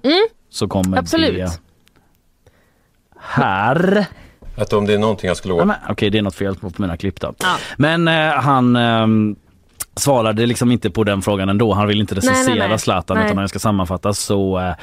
Så 0.50 0.68
kommer 0.68 0.88
Mm. 0.88 1.00
Absolut. 1.00 1.36
det 1.36 1.60
här. 3.20 4.06
Att 4.58 4.74
om 4.74 4.86
det 4.86 4.94
är 4.94 4.98
någonting 4.98 5.28
jag 5.28 5.38
ska 5.38 5.50
Nej, 5.50 5.58
lova 5.58 5.66
men, 5.66 5.76
Okej 5.90 6.10
det 6.10 6.18
är 6.18 6.22
något 6.22 6.36
fel 6.36 6.56
på 6.56 6.72
mina 6.78 6.98
klipp 6.98 7.20
då. 7.20 7.34
Ja. 7.38 7.58
Men 7.78 8.08
eh, 8.08 8.32
han 8.32 8.76
ehm, 8.76 9.36
svarade 9.96 10.46
liksom 10.46 10.72
inte 10.72 10.90
på 10.90 11.04
den 11.04 11.22
frågan 11.22 11.50
ändå. 11.50 11.74
Han 11.74 11.88
vill 11.88 12.00
inte 12.02 12.16
Nej, 12.16 12.22
nej, 12.26 12.32
recensera 12.32 12.68
nej. 12.68 12.80
Zlatan 12.80 13.18
Nej. 13.18 13.26
utan 13.26 13.36
när 13.36 13.44
jag 13.44 13.50
ska 13.50 13.60
sammanfatta 13.60 14.14
så 14.14 14.60
eh, 14.60 14.74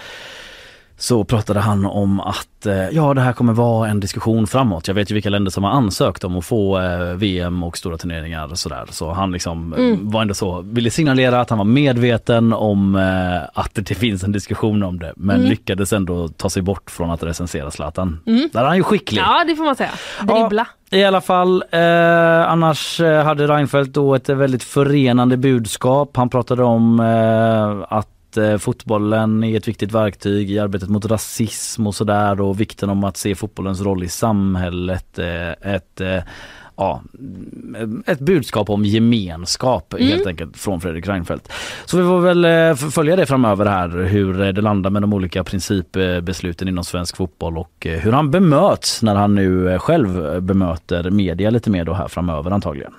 så 1.03 1.25
pratade 1.25 1.61
han 1.61 1.87
om 1.87 2.21
att 2.21 2.67
eh, 2.67 2.89
ja 2.89 3.15
det 3.15 3.21
här 3.21 3.33
kommer 3.33 3.53
vara 3.53 3.89
en 3.89 4.01
diskussion 4.01 4.47
framåt. 4.47 4.89
Jag 4.89 4.95
vet 4.95 5.11
ju 5.11 5.15
vilka 5.15 5.31
länder 5.31 5.51
som 5.51 5.65
har 5.65 5.71
ansökt 5.71 6.25
om 6.25 6.37
att 6.39 6.45
få 6.45 6.81
eh, 6.81 6.99
VM 7.15 7.63
och 7.63 7.79
stora 7.79 7.99
turneringar 7.99 8.51
och 8.51 8.59
sådär. 8.59 8.85
Så 8.91 9.13
han 9.13 9.33
liksom 9.33 9.73
eh, 9.73 9.79
Mm. 9.83 10.11
var 10.11 10.23
ändå 10.23 10.35
så, 10.35 10.61
ville 10.61 10.91
signalera 10.91 11.41
att 11.41 11.51
han 11.51 11.59
var 11.59 11.65
medveten 11.65 12.53
om 12.53 12.95
att 13.55 13.71
det 13.75 13.95
finns 13.95 14.23
en 14.25 14.33
diskussion 14.33 14.83
om 14.83 14.99
det 14.99 15.13
men 15.17 15.37
Mm. 15.37 15.49
lyckades 15.51 15.93
ändå 15.93 16.29
ta 16.29 16.51
sig 16.51 16.63
bort 16.63 16.91
från 16.91 17.11
att 17.11 17.23
recensera 17.23 17.71
Zlatan. 17.71 18.21
Mm. 18.27 18.49
Där 18.53 18.61
är 18.61 18.65
han 18.67 18.77
ju 18.77 18.83
skicklig. 18.83 19.21
Ja 19.23 19.45
det 19.47 19.57
får 19.57 19.65
man 19.65 19.77
säga. 19.77 19.91
Dribbla. 20.23 20.67
I 20.91 21.05
alla 21.05 21.21
fall, 21.21 21.65
eh, 21.71 22.51
annars 22.51 23.01
hade 23.01 23.47
Reinfeldt 23.47 23.95
då 23.95 24.15
ett 24.15 24.29
väldigt 24.29 24.63
förenande 24.65 25.37
budskap. 25.37 26.17
Han 26.17 26.29
pratade 26.29 26.63
om 26.65 27.01
eh, 27.01 27.97
att 27.99 28.09
eh, 28.37 28.57
fotbollen 28.57 29.45
är 29.45 29.57
ett 29.57 29.69
viktigt 29.69 29.93
verktyg 29.93 30.51
i 30.51 30.59
arbetet 30.59 30.89
mot 30.89 31.05
rasism 31.07 31.87
och 31.87 31.95
sådär 31.95 32.41
och 32.41 32.61
vikten 32.61 32.91
om 32.91 33.05
att 33.05 33.17
se 33.17 33.35
fotbollens 33.35 33.81
roll 33.81 34.05
i 34.05 34.09
samhället. 34.09 35.19
Eh, 35.19 35.75
ett 35.75 36.01
eh, 36.01 36.23
Ja, 36.77 37.03
ett 38.07 38.19
budskap 38.19 38.71
om 38.71 38.85
gemenskap 38.85 39.95
Mm. 39.95 40.09
helt 40.09 40.27
enkelt 40.27 40.57
från 40.57 40.81
Fredrik 40.81 41.09
Reinfeldt. 41.09 41.53
Så 41.85 41.97
vi 41.97 42.03
får 42.03 42.21
väl 42.21 42.77
följa 42.77 43.17
det 43.17 43.27
framöver 43.27 43.67
här 43.67 43.89
hur 43.89 44.53
det 44.53 44.61
landar 44.61 44.91
med 44.91 45.03
de 45.03 45.13
olika 45.13 45.45
principbesluten 45.45 46.69
inom 46.69 46.85
svensk 46.85 47.17
fotboll 47.17 47.59
och 47.59 47.73
hur 47.81 48.13
han 48.13 48.31
bemöts 48.31 49.03
när 49.03 49.15
han 49.15 49.35
nu 49.35 49.79
själv 49.79 50.43
bemöter 50.43 51.11
media 51.11 51.51
lite 51.51 51.71
mer 51.71 51.85
då 51.85 51.93
här 51.93 52.09
framöver 52.09 52.51
antagligen. 52.51 52.93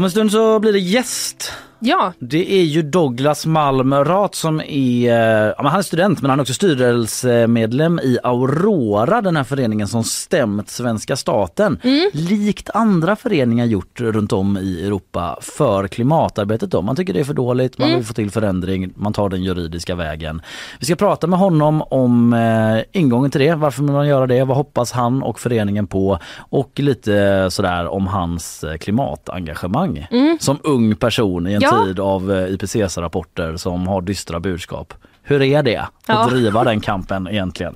Om 0.00 0.04
en 0.04 0.10
stund 0.10 0.32
så 0.32 0.58
blir 0.58 0.72
det 0.72 0.78
gäst. 0.78 1.52
Ja, 1.82 2.12
Det 2.18 2.52
är 2.52 2.62
ju 2.62 2.82
Douglas 2.82 3.46
Malm 3.46 3.94
Rath 3.94 4.38
som 4.38 4.60
är, 4.60 5.10
eh, 5.10 5.54
ja, 5.58 5.68
han 5.68 5.78
är 5.78 5.82
student 5.82 6.20
men 6.22 6.30
han 6.30 6.38
är 6.38 6.42
också 6.42 6.54
styrelsemedlem 6.54 7.98
i 7.98 8.18
Aurora, 8.22 9.20
den 9.20 9.36
här 9.36 9.44
föreningen 9.44 9.88
som 9.88 10.04
stämt 10.04 10.68
svenska 10.70 11.16
staten. 11.16 11.78
Likt 12.12 12.70
andra 12.74 13.16
föreningar 13.16 13.64
gjort 13.64 14.00
runt 14.00 14.32
om 14.32 14.56
i 14.58 14.86
Europa 14.86 15.38
för 15.40 15.88
klimatarbetet. 15.88 16.70
Då. 16.70 16.82
Man 16.82 16.96
tycker 16.96 17.12
det 17.12 17.20
är 17.20 17.24
för 17.24 17.34
dåligt, 17.34 17.78
man 17.78 17.88
vill 17.96 18.04
få 18.04 18.14
till 18.14 18.30
förändring, 18.30 18.92
man 18.96 19.12
tar 19.12 19.28
den 19.28 19.42
juridiska 19.42 19.94
vägen. 19.94 20.42
Vi 20.80 20.86
ska 20.86 20.96
prata 20.96 21.26
med 21.26 21.38
honom 21.38 21.82
om 21.82 22.32
eh, 22.32 23.00
ingången 23.00 23.30
till 23.30 23.40
det, 23.40 23.54
varför 23.54 23.82
man 23.82 24.08
göra 24.08 24.26
det, 24.26 24.44
vad 24.44 24.56
hoppas 24.56 24.92
han 24.92 25.22
och 25.22 25.40
föreningen 25.40 25.86
på 25.86 26.18
och 26.36 26.70
lite 26.76 27.46
sådär 27.50 27.86
om 27.88 28.06
hans 28.06 28.64
eh, 28.64 28.76
klimatengagemang 28.76 30.06
som 30.40 30.58
ung 30.64 30.96
person 30.96 31.46
i 31.46 31.52
en 31.52 31.60
Ja. 31.62 31.69
Tid 31.86 32.00
av 32.00 32.32
eh, 32.32 32.54
IPCC-rapporter 32.54 33.56
som 33.56 33.86
har 33.88 34.02
dystra 34.02 34.40
budskap. 34.40 34.94
Hur 35.22 35.42
är 35.42 35.62
det 35.62 35.76
att 35.76 35.90
Ja. 36.06 36.26
driva 36.30 36.64
den 36.64 36.80
kampen 36.80 37.28
egentligen? 37.28 37.74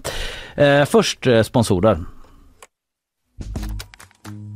Eh, 0.55 0.84
först 0.84 1.26
eh, 1.26 1.42
sponsorer. 1.42 1.99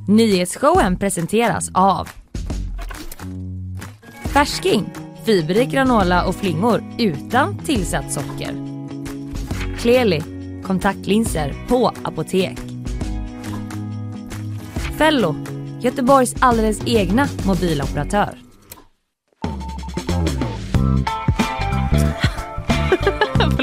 Nyhetsshowen 0.09 0.97
presenteras 0.99 1.71
av 1.75 2.09
Färsking, 4.25 4.91
fiberrik 5.25 5.69
granola 5.71 6.25
och 6.25 6.35
flingor 6.35 6.83
utan 6.99 7.59
tillsatt 7.59 8.13
socker. 8.13 8.53
Kleli, 9.79 10.23
kontaktlinser 10.65 11.55
på 11.69 11.93
apotek. 12.05 12.59
Fello, 14.99 15.37
Göteborgs 15.81 16.35
alldeles 16.41 16.81
egna 16.87 17.29
mobiloperatör. 17.47 18.31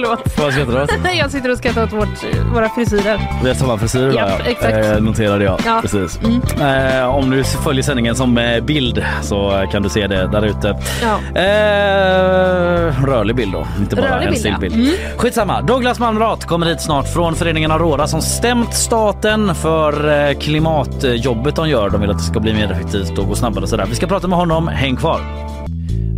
Förlåt. 0.06 0.38
Vad 0.40 0.54
skrattar 0.54 0.74
du 0.74 0.84
åt? 0.84 1.16
Jag 1.18 1.32
sitter 1.32 1.52
och 1.52 1.58
skrattar 1.58 1.84
åt 1.84 1.94
vårt, 1.94 2.24
våra 2.54 2.70
frisyrer. 2.70 3.20
Vi 3.44 3.48
har 3.48 3.56
samma 3.56 3.78
frisyr 3.78 4.08
va? 4.08 4.32
exakt. 4.46 4.86
Eh, 4.86 5.00
noterade 5.02 5.44
jag. 5.44 5.60
Ja. 5.66 5.80
Precis. 5.82 6.20
Eh, 6.62 7.16
om 7.16 7.30
du 7.30 7.44
följer 7.44 7.84
sändningen 7.84 8.16
som 8.16 8.38
eh, 8.38 8.64
bild 8.64 9.06
så 9.22 9.68
kan 9.72 9.84
du 9.84 9.90
se 9.90 10.08
det 10.08 10.28
där 10.28 10.46
ute. 10.46 10.80
Ja. 11.02 11.42
Eh, 11.42 13.06
rörlig 13.06 13.36
bild 13.36 13.52
då, 13.54 13.68
inte 13.80 13.96
bara 13.96 14.06
Rörlig 14.06 14.28
en 14.28 14.34
bild, 14.34 14.46
ja. 14.46 14.58
stillbild. 14.58 14.76
Mm. 14.76 15.18
Skitsamma, 15.18 15.62
Douglas 15.62 16.00
Malmrat 16.00 16.46
kommer 16.46 16.66
hit 16.66 16.82
snart 16.82 17.14
från 17.14 17.36
föreningen 17.36 17.72
Aurora 17.72 18.08
som 18.08 18.22
stämt 18.22 18.74
staten 18.74 19.56
för 19.56 20.28
eh, 20.30 20.38
klimatjobbet 20.38 21.56
de 21.56 21.70
gör. 21.70 21.90
De 21.90 22.02
vill 22.02 22.10
att 22.10 22.18
det 22.18 22.24
ska 22.24 22.40
bli 22.40 22.54
mer 22.54 22.72
effektivt 22.72 23.18
och 23.18 23.28
gå 23.28 23.36
snabbare 23.36 23.64
och 23.64 23.70
sådär. 23.70 23.86
Vi 23.90 23.96
ska 23.96 24.08
prata 24.08 24.28
med 24.28 24.38
honom, 24.38 24.68
häng 24.68 24.96
kvar. 24.96 25.20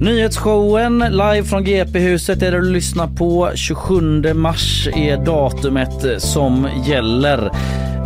Nyhetsshowen 0.01 0.99
live 0.99 1.43
från 1.43 1.63
GP-huset 1.63 2.41
är 2.41 2.51
det 2.51 2.57
du 2.57 2.69
lyssnar 2.69 3.07
på. 3.07 3.51
27 3.55 4.33
mars 4.33 4.87
är 4.95 5.25
datumet 5.25 6.21
som 6.21 6.67
gäller. 6.85 7.51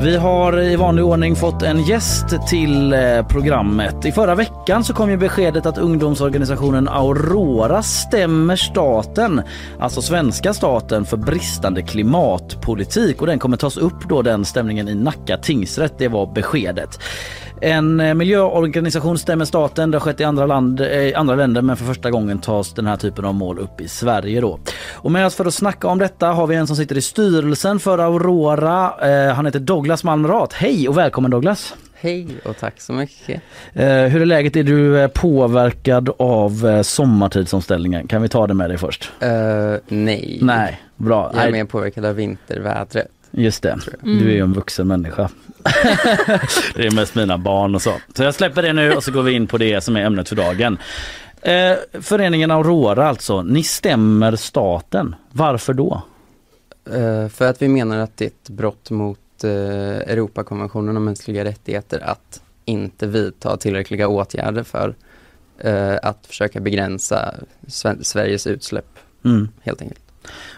Vi 0.04 0.18
har 0.18 0.62
i 0.62 0.76
vanlig 0.76 1.06
ordning 1.06 1.36
fått 1.36 1.62
en 1.62 1.84
gäst 1.84 2.26
till 2.48 2.94
eh, 2.94 3.28
programmet. 3.28 4.06
I 4.06 4.12
förra 4.12 4.36
veckan 4.36 4.84
så 4.84 4.94
kom 4.94 5.10
ju 5.10 5.18
beskedet 5.18 5.66
att 5.66 5.78
ungdomsorganisationen 5.78 6.88
Aurora 6.88 7.84
stämmer 7.84 8.56
staten, 8.56 9.42
alltså 9.80 10.02
svenska 10.02 10.54
staten, 10.54 11.06
för 11.06 11.18
bristande 11.18 11.82
klimatpolitik 11.82 13.22
och 13.22 13.28
den 13.28 13.40
kommer 13.40 13.58
tas 13.58 13.78
upp 13.78 14.10
då 14.10 14.22
den 14.22 14.46
stämningen 14.46 14.88
i 14.88 14.96
Nacka 14.96 15.38
tingsrätt. 15.38 15.94
Det 15.98 16.08
var 16.08 16.34
beskedet. 16.34 17.00
En 17.62 18.00
eh, 18.00 18.14
miljöorganisation 18.14 19.18
stämmer 19.18 19.46
staten. 19.46 19.92
Det 19.92 19.98
har 19.98 20.00
skett 20.00 20.20
i 20.20 20.24
andra, 20.24 20.46
land, 20.46 20.82
eh, 20.82 21.20
andra 21.20 21.36
länder 21.36 21.62
men 21.62 21.78
för 21.78 21.86
första 21.86 22.12
gången 22.12 22.40
tas 22.40 22.74
den 22.74 22.88
här 22.88 22.98
typen 22.98 23.26
av 23.26 23.34
mål 23.34 23.60
upp 23.60 23.82
i 23.82 23.88
Sverige. 23.88 24.42
Då. 24.42 24.60
Och 24.94 25.12
med 25.12 25.26
oss 25.26 25.36
för 25.36 25.46
att 25.46 25.54
snacka 25.54 25.88
om 25.88 25.98
detta 25.98 26.28
har 26.28 26.48
vi 26.48 26.56
en 26.56 26.68
som 26.68 26.76
sitter 26.76 26.98
i 26.98 27.02
styrelsen 27.02 27.80
för 27.80 28.00
Aurora. 28.00 28.94
Eh, 29.02 29.34
han 29.34 29.46
heter 29.46 29.60
Douglas 29.60 29.91
Malmrat. 29.92 30.54
Hej 30.54 30.90
och 30.90 30.98
välkommen 30.98 31.32
Douglas! 31.32 31.76
Hej 31.94 32.28
och 32.44 32.58
tack 32.58 32.82
så 32.82 32.94
mycket. 32.94 33.42
Eh, 33.74 33.86
hur 33.86 34.22
är 34.22 34.26
läget? 34.26 34.56
Är 34.56 34.64
du 34.64 35.00
eh, 35.00 35.08
påverkad 35.08 36.10
av 36.18 36.68
eh, 36.68 36.82
sommartidsomställningen? 36.82 38.08
Kan 38.08 38.22
vi 38.22 38.30
ta 38.30 38.48
det 38.48 38.54
med 38.54 38.70
dig 38.70 38.78
först? 38.78 39.12
Eh, 39.20 39.30
nej. 39.88 40.40
Nej, 40.42 40.82
bra. 40.96 41.32
Jag 41.34 41.44
är 41.44 41.52
mer 41.52 41.66
påverkad 41.66 42.06
av 42.06 42.16
vintervädret. 42.16 43.08
Just 43.32 43.64
det, 43.64 43.80
du 44.02 44.30
är 44.30 44.34
ju 44.34 44.42
en 44.42 44.54
vuxen 44.54 44.88
människa. 44.88 45.30
det 46.76 46.88
är 46.88 46.96
mest 46.96 47.16
mina 47.16 47.38
barn 47.38 47.76
och 47.76 47.82
så. 47.82 47.94
Så 48.16 48.24
jag 48.24 48.36
släpper 48.36 48.62
det 48.62 48.74
nu 48.74 48.94
och 48.94 49.04
så 49.04 49.12
går 49.12 49.24
vi 49.24 49.32
in 49.32 49.48
på 49.48 49.58
det 49.58 49.82
som 49.82 49.96
är 49.96 50.02
ämnet 50.02 50.30
för 50.30 50.36
dagen. 50.36 50.78
Eh, 51.42 51.74
föreningen 52.02 52.52
Aurora 52.52 53.08
alltså, 53.08 53.42
ni 53.42 53.64
stämmer 53.64 54.36
staten. 54.36 55.16
Varför 55.32 55.74
då? 55.74 56.02
Eh, 56.86 57.28
för 57.28 57.48
att 57.48 57.62
vi 57.62 57.68
menar 57.68 57.98
att 57.98 58.18
det 58.18 58.26
är 58.26 58.30
ett 58.30 58.50
brott 58.50 58.90
mot 58.90 59.20
uh, 59.44 59.52
Europakonventionen 59.98 60.98
om 60.98 61.04
mänskliga 61.06 61.44
rättigheter 61.46 62.00
att 62.00 62.42
inte 62.66 63.08
vidta 63.08 63.58
tillräckliga 63.58 64.08
åtgärder 64.08 64.64
för 64.64 64.96
eh, 65.58 65.96
att 66.04 66.26
försöka 66.28 66.60
begränsa 66.60 67.34
Sve- 67.68 68.04
Sveriges 68.04 68.48
utsläpp 68.48 68.86
Mm. 69.26 69.48
helt 69.62 69.82
enkelt. 69.82 70.02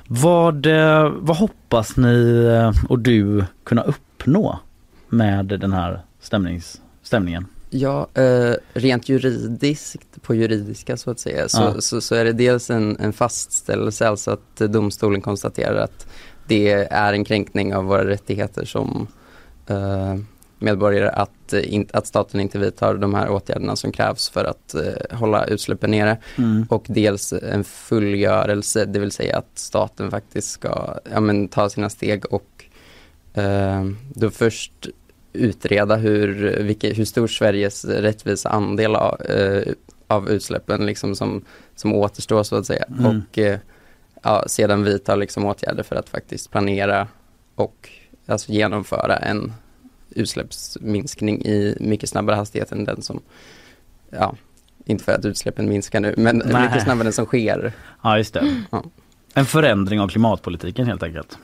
Vad, 0.08 0.66
eh, 0.66 1.10
vad 1.20 1.38
hoppas 1.38 1.98
ni 1.98 2.46
eh, 2.46 2.72
och 2.90 3.00
du 3.00 3.46
kunna 3.64 3.82
uppnå 3.84 4.60
med 5.10 5.46
den 5.46 5.74
här 5.74 6.02
stämnings, 6.22 6.82
stämningen? 7.04 7.46
Ja, 7.70 8.08
eh, 8.14 8.54
rent 8.74 9.10
juridiskt, 9.10 10.22
på 10.22 10.36
juridiska 10.36 10.98
så 10.98 11.12
att 11.12 11.20
säga, 11.20 11.50
så, 11.50 11.62
Ja. 11.62 11.82
så, 11.82 12.02
så 12.02 12.16
är 12.16 12.26
det 12.26 12.34
dels 12.34 12.70
en, 12.70 12.98
en 13.00 13.14
fastställelse, 13.14 14.08
alltså 14.08 14.32
att 14.32 14.62
eh, 14.62 14.68
domstolen 14.70 15.22
konstaterar 15.22 15.76
att 15.76 16.08
det 16.48 16.88
är 16.92 17.14
en 17.14 17.26
kränkning 17.26 17.76
av 17.76 17.86
våra 17.86 18.08
rättigheter 18.08 18.66
som 18.66 19.08
eh, 19.68 20.16
medborgare 20.64 21.10
att, 21.10 21.54
eh, 21.54 21.74
in, 21.74 21.88
att 21.94 22.08
staten 22.08 22.40
inte 22.40 22.60
vidtar 22.60 22.96
de 22.96 23.14
här 23.14 23.30
åtgärderna 23.30 23.76
som 23.76 23.92
krävs 23.92 24.30
för 24.30 24.46
att 24.46 24.76
eh, 24.76 25.18
hålla 25.18 25.46
utsläppen 25.46 25.92
nere. 25.92 26.18
Mm. 26.38 26.66
Och 26.70 26.86
dels 26.88 27.34
en 27.34 27.64
fullgörelse, 27.64 28.86
det 28.86 29.00
vill 29.00 29.12
säga 29.12 29.38
att 29.38 29.52
staten 29.54 30.12
faktiskt 30.12 30.52
ska 30.52 31.00
ja, 31.14 31.20
men, 31.20 31.48
ta 31.48 31.70
sina 31.70 31.90
steg 31.90 32.26
och 32.26 32.66
eh, 33.34 33.84
då 34.14 34.30
först 34.30 34.88
utreda 35.34 35.96
hur, 35.96 36.58
vilka, 36.64 36.94
hur 36.94 37.06
stor 37.06 37.28
Sveriges 37.28 37.86
rättvisa 37.86 38.50
andel 38.50 38.96
av, 38.96 39.22
eh, 39.22 39.74
av 40.08 40.30
utsläppen 40.30 40.86
liksom 40.86 41.16
som, 41.16 41.46
som 41.76 41.94
återstår 41.94 42.44
så 42.44 42.56
att 42.56 42.66
säga. 42.66 42.86
Mm. 43.00 43.06
Och 43.06 43.40
eh, 43.40 43.60
ja, 44.24 44.44
sedan 44.48 44.84
vidta 44.84 45.16
liksom 45.16 45.46
åtgärder 45.46 45.84
för 45.84 45.96
att 45.96 46.10
faktiskt 46.10 46.52
planera 46.52 47.08
och 47.56 47.90
alltså 48.26 48.52
genomföra 48.52 49.18
en 49.18 49.54
utsläppsminskning 50.10 51.46
i 51.46 51.78
mycket 51.80 52.10
snabbare 52.10 52.36
hastighet 52.36 52.72
än 52.72 52.86
den 52.86 53.02
som 53.02 53.22
ja, 54.10 54.36
inte 54.86 55.04
för 55.04 55.12
att 55.12 55.26
utsläppen 55.26 55.70
minskar 55.70 56.00
nu, 56.00 56.14
men 56.18 56.44
Nej. 56.46 56.64
mycket 56.64 56.84
snabbare 56.84 57.08
än 57.08 57.14
som 57.14 57.26
sker. 57.26 57.74
Ja 58.04 58.18
just 58.18 58.34
det. 58.34 58.64
Ja. 58.72 58.84
En 59.34 59.46
förändring 59.46 60.00
av 60.00 60.08
klimatpolitiken 60.08 60.86
helt 60.86 61.04
enkelt. 61.04 61.38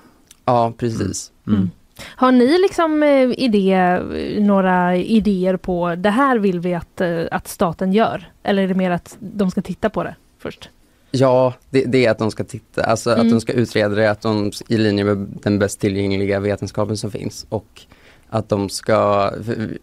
Ja, 0.46 0.74
precis. 0.78 1.32
Mm. 1.48 1.70
Har 2.02 2.32
ni 2.32 2.58
liksom 2.62 3.04
eh, 3.04 3.32
idé, 3.38 4.00
några 4.40 4.96
idéer 4.96 5.58
på 5.58 5.96
det 5.96 6.10
här 6.10 6.38
vill 6.38 6.60
vi 6.60 6.74
att, 6.74 7.02
eh, 7.02 7.24
att 7.32 7.48
staten 7.48 7.94
gör? 7.94 8.32
Eller 8.44 8.64
är 8.64 8.68
det 8.68 8.74
mer 8.74 8.92
att 8.92 9.18
de 9.20 9.52
ska 9.52 9.62
titta 9.62 9.90
på 9.90 10.04
det 10.04 10.16
först? 10.40 10.70
Ja, 11.12 11.54
det, 11.70 11.86
det 11.86 12.06
är 12.06 12.12
att 12.12 12.18
de 12.18 12.32
ska 12.32 12.44
titta, 12.44 12.84
alltså 12.84 13.10
Mm. 13.12 13.26
att 13.26 13.30
de 13.32 13.42
ska 13.42 13.54
utreda 13.54 13.96
det, 13.96 14.12
att 14.12 14.22
de 14.22 14.52
i 14.68 14.78
linje 14.78 15.04
med 15.04 15.18
den 15.44 15.60
bäst 15.60 15.80
tillgängliga 15.80 16.40
vetenskapen 16.40 16.98
som 16.98 17.12
finns 17.12 17.46
och 17.50 17.82
att 18.30 18.50
de 18.50 18.70
ska, 18.70 19.32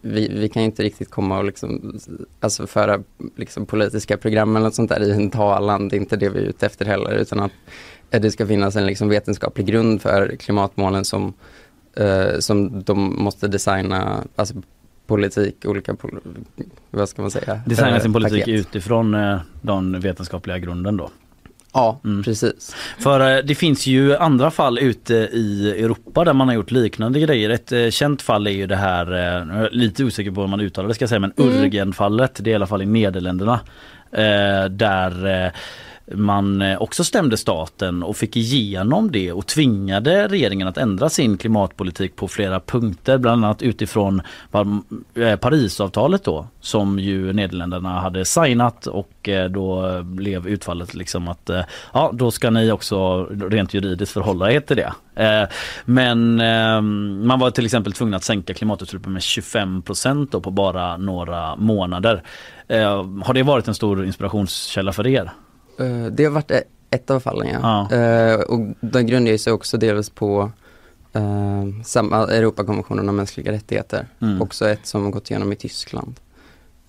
vi, 0.01 0.27
vi 0.27 0.49
kan 0.49 0.63
inte 0.63 0.83
riktigt 0.83 1.09
komma 1.09 1.37
och 1.37 1.43
liksom, 1.43 1.99
alltså 2.39 2.67
föra 2.67 2.99
liksom 3.35 3.65
politiska 3.65 4.17
program 4.17 4.55
eller 4.55 4.65
något 4.65 4.75
sånt 4.75 4.89
där 4.89 5.01
i 5.03 5.11
en 5.11 5.29
talan, 5.29 5.89
det 5.89 5.95
är 5.95 5.99
inte 5.99 6.17
det 6.17 6.29
vi 6.29 6.39
är 6.39 6.43
ute 6.43 6.65
efter 6.65 6.85
heller, 6.85 7.11
utan 7.11 7.39
att 7.39 7.51
det 8.09 8.31
ska 8.31 8.47
finnas 8.47 8.75
en 8.75 8.85
liksom 8.85 9.09
vetenskaplig 9.09 9.65
grund 9.67 10.01
för 10.01 10.35
klimatmålen 10.39 11.05
som, 11.05 11.33
eh, 11.97 12.39
som 12.39 12.83
de 12.83 13.23
måste 13.23 13.47
designa, 13.47 14.23
alltså 14.35 14.55
politik, 15.07 15.55
olika, 15.65 15.93
pol- 15.93 16.19
vad 16.91 17.09
ska 17.09 17.21
man 17.21 17.31
säga? 17.31 17.61
Designa 17.65 17.99
sin 17.99 18.13
politik 18.13 18.39
paket. 18.45 18.59
utifrån 18.59 19.13
eh, 19.13 19.39
den 19.61 19.99
vetenskapliga 19.99 20.57
grunden 20.57 20.97
då. 20.97 21.09
Ja, 21.73 21.99
Mm. 22.03 22.23
precis. 22.23 22.75
För 22.99 23.37
eh, 23.37 23.43
det 23.43 23.55
finns 23.55 23.87
ju 23.87 24.15
andra 24.15 24.51
fall 24.51 24.79
ute 24.79 25.13
i 25.13 25.73
Europa 25.83 26.23
där 26.25 26.33
man 26.33 26.47
har 26.47 26.55
gjort 26.55 26.71
liknande 26.71 27.19
grejer. 27.19 27.49
Ett 27.49 27.71
eh, 27.71 27.89
känt 27.89 28.21
fall 28.21 28.47
är 28.47 28.51
ju 28.51 28.67
det 28.67 28.75
här, 28.75 29.69
lite 29.71 30.03
osäker 30.03 30.31
på 30.31 30.41
hur 30.41 30.47
man 30.47 30.59
uttalar 30.61 30.87
det 30.87 30.93
ska 30.95 31.03
jag 31.03 31.09
säga, 31.09 31.19
men 31.19 31.33
Mm. 31.37 31.53
Urgenfallet. 31.63 32.39
Det 32.43 32.49
är 32.49 32.51
i 32.51 32.55
alla 32.55 32.67
fall 32.67 32.81
i 32.81 32.85
Nederländerna. 32.85 33.59
Där 34.69 35.51
man 36.15 36.61
eh, 36.61 36.81
också 36.81 37.03
stämde 37.03 37.37
staten 37.37 38.03
och 38.03 38.17
fick 38.17 38.35
igenom 38.35 39.11
det 39.11 39.31
och 39.31 39.47
tvingade 39.47 40.27
regeringen 40.27 40.67
att 40.67 40.77
ändra 40.77 41.09
sin 41.09 41.37
klimatpolitik 41.37 42.15
på 42.15 42.27
flera 42.27 42.59
punkter. 42.59 43.17
Bland 43.17 43.45
annat 43.45 43.61
utifrån 43.61 44.21
eh, 45.15 45.35
Parisavtalet 45.35 46.23
då 46.23 46.47
som 46.61 46.99
ju 46.99 47.33
Nederländerna 47.33 47.99
hade 47.99 48.25
signat 48.25 48.87
och 48.87 49.29
eh, 49.29 49.49
då 49.49 50.01
blev 50.03 50.47
utfallet 50.47 50.93
liksom 50.93 51.27
att 51.27 51.49
ja 51.93 52.11
då 52.13 52.31
ska 52.31 52.49
ni 52.49 52.71
också 52.71 53.23
rent 53.25 53.73
juridiskt 53.73 54.13
förhålla 54.13 54.51
er 54.51 54.59
till 54.59 54.77
det. 54.77 54.93
Men 55.85 56.41
ehm, 56.41 57.27
man 57.27 57.39
var 57.39 57.51
till 57.51 57.65
exempel 57.65 57.93
tvungen 57.93 58.13
att 58.13 58.23
sänka 58.23 58.53
klimatutsläppen 58.53 59.13
med 59.13 59.23
25 59.23 59.81
procent 59.81 60.31
på 60.31 60.51
bara 60.51 60.97
några 60.97 61.55
månader. 61.55 62.23
Har 63.23 63.33
det 63.33 63.43
varit 63.43 63.67
en 63.67 63.75
stor 63.75 64.05
inspirationskälla 64.05 64.93
för 64.93 65.07
er? 65.07 65.31
Eh, 65.79 66.05
Det 66.05 66.23
har 66.23 66.31
varit 66.31 66.51
e- 66.51 66.63
ett 66.89 67.09
av 67.11 67.19
fallen 67.19 67.47
ja. 67.47 67.87
Ja. 67.91 67.97
Eh, 67.97 68.39
och 68.39 68.59
den 68.79 69.07
grundar 69.07 69.37
sig 69.37 69.53
också 69.53 69.77
delvis 69.77 70.09
på 70.09 70.51
uh, 71.15 71.81
samma 71.83 72.17
Europakonventionen 72.27 73.09
om 73.09 73.15
mänskliga 73.15 73.51
rättigheter. 73.51 74.07
Mm. 74.21 74.41
Också 74.41 74.69
ett 74.69 74.85
som 74.85 75.11
gått 75.11 75.31
igenom 75.31 75.51
i 75.51 75.55
Tyskland. 75.55 76.19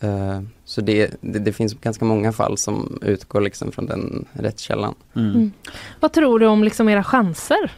Eh, 0.01 0.41
så 0.65 0.81
det, 0.81 1.11
det, 1.21 1.39
det 1.39 1.53
finns 1.53 1.75
ganska 1.75 2.05
många 2.05 2.33
fall 2.33 2.59
som 2.59 2.99
utgår 3.03 3.41
liksom 3.41 3.73
från 3.73 3.87
den 3.87 4.25
rättskällan. 4.33 4.95
Mm. 5.17 5.31
Mm. 5.31 5.53
Vad 6.01 6.13
tror 6.13 6.39
du 6.39 6.47
om 6.47 6.65
liksom 6.65 6.89
era 6.89 7.05
chanser? 7.05 7.73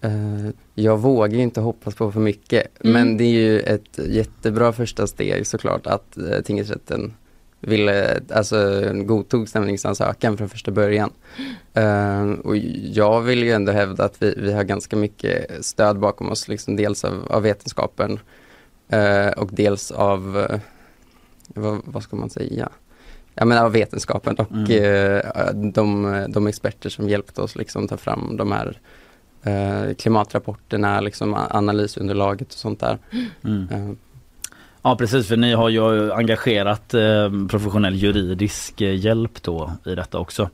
Eh, 0.00 0.48
jag 0.74 0.98
vågar 0.98 1.36
ju 1.36 1.42
inte 1.42 1.60
hoppas 1.60 1.94
på 1.94 2.12
för 2.12 2.20
mycket 2.20 2.66
Mm. 2.84 2.92
men 2.92 3.16
det 3.16 3.24
är 3.24 3.28
ju 3.32 3.60
ett 3.60 3.98
jättebra 4.08 4.72
första 4.72 5.06
steg 5.06 5.46
såklart 5.46 5.86
att 5.86 6.18
uh, 6.18 6.40
tingsrätten 6.40 7.14
ville, 7.66 8.20
alltså 8.34 8.80
godtog 8.94 9.48
stämningsansökan 9.48 10.36
från 10.36 10.48
första 10.48 10.70
början. 10.70 11.10
Eh, 11.74 12.30
och 12.30 12.56
jag 12.92 13.20
vill 13.20 13.42
ju 13.42 13.50
ändå 13.52 13.72
hävda 13.72 14.04
att 14.04 14.22
vi, 14.22 14.34
vi 14.36 14.52
har 14.52 14.64
ganska 14.64 14.96
mycket 14.96 15.64
stöd 15.64 15.98
bakom 15.98 16.30
oss, 16.30 16.48
liksom 16.48 16.76
dels 16.76 17.04
av, 17.04 17.26
av 17.30 17.42
vetenskapen 17.42 18.18
eh, 18.88 19.28
och 19.28 19.50
dels 19.52 19.90
av, 19.90 20.46
eh, 20.50 20.60
vad, 21.48 21.80
vad 21.84 22.02
ska 22.02 22.16
man 22.16 22.30
säga? 22.30 22.68
Ja 23.34 23.44
men 23.44 23.58
av 23.58 23.72
vetenskapen 23.72 24.36
och 24.36 24.50
Mm. 24.52 25.20
eh, 25.24 25.52
de, 25.72 26.24
de 26.28 26.46
experter 26.46 26.90
som 26.90 27.08
hjälpte 27.08 27.40
oss 27.40 27.56
liksom 27.56 27.88
ta 27.88 27.96
fram 27.96 28.36
de 28.36 28.52
här 28.52 28.78
klimatrapporterna, 29.98 31.00
liksom 31.00 31.34
analysunderlaget 31.50 32.48
och 32.48 32.58
sånt 32.58 32.80
där. 32.80 32.98
Mm. 33.44 33.96
Ja 34.86 34.96
precis 34.96 35.28
för 35.28 35.36
ni 35.36 35.52
har 35.52 35.68
ju 35.68 36.12
engagerat 36.12 36.94
eh, 36.94 37.46
professionell 37.50 37.94
juridisk 37.94 38.80
eh, 38.80 38.94
hjälp 38.94 39.42
då 39.42 39.72
i 39.86 39.94
detta 39.94 40.18
också. 40.18 40.50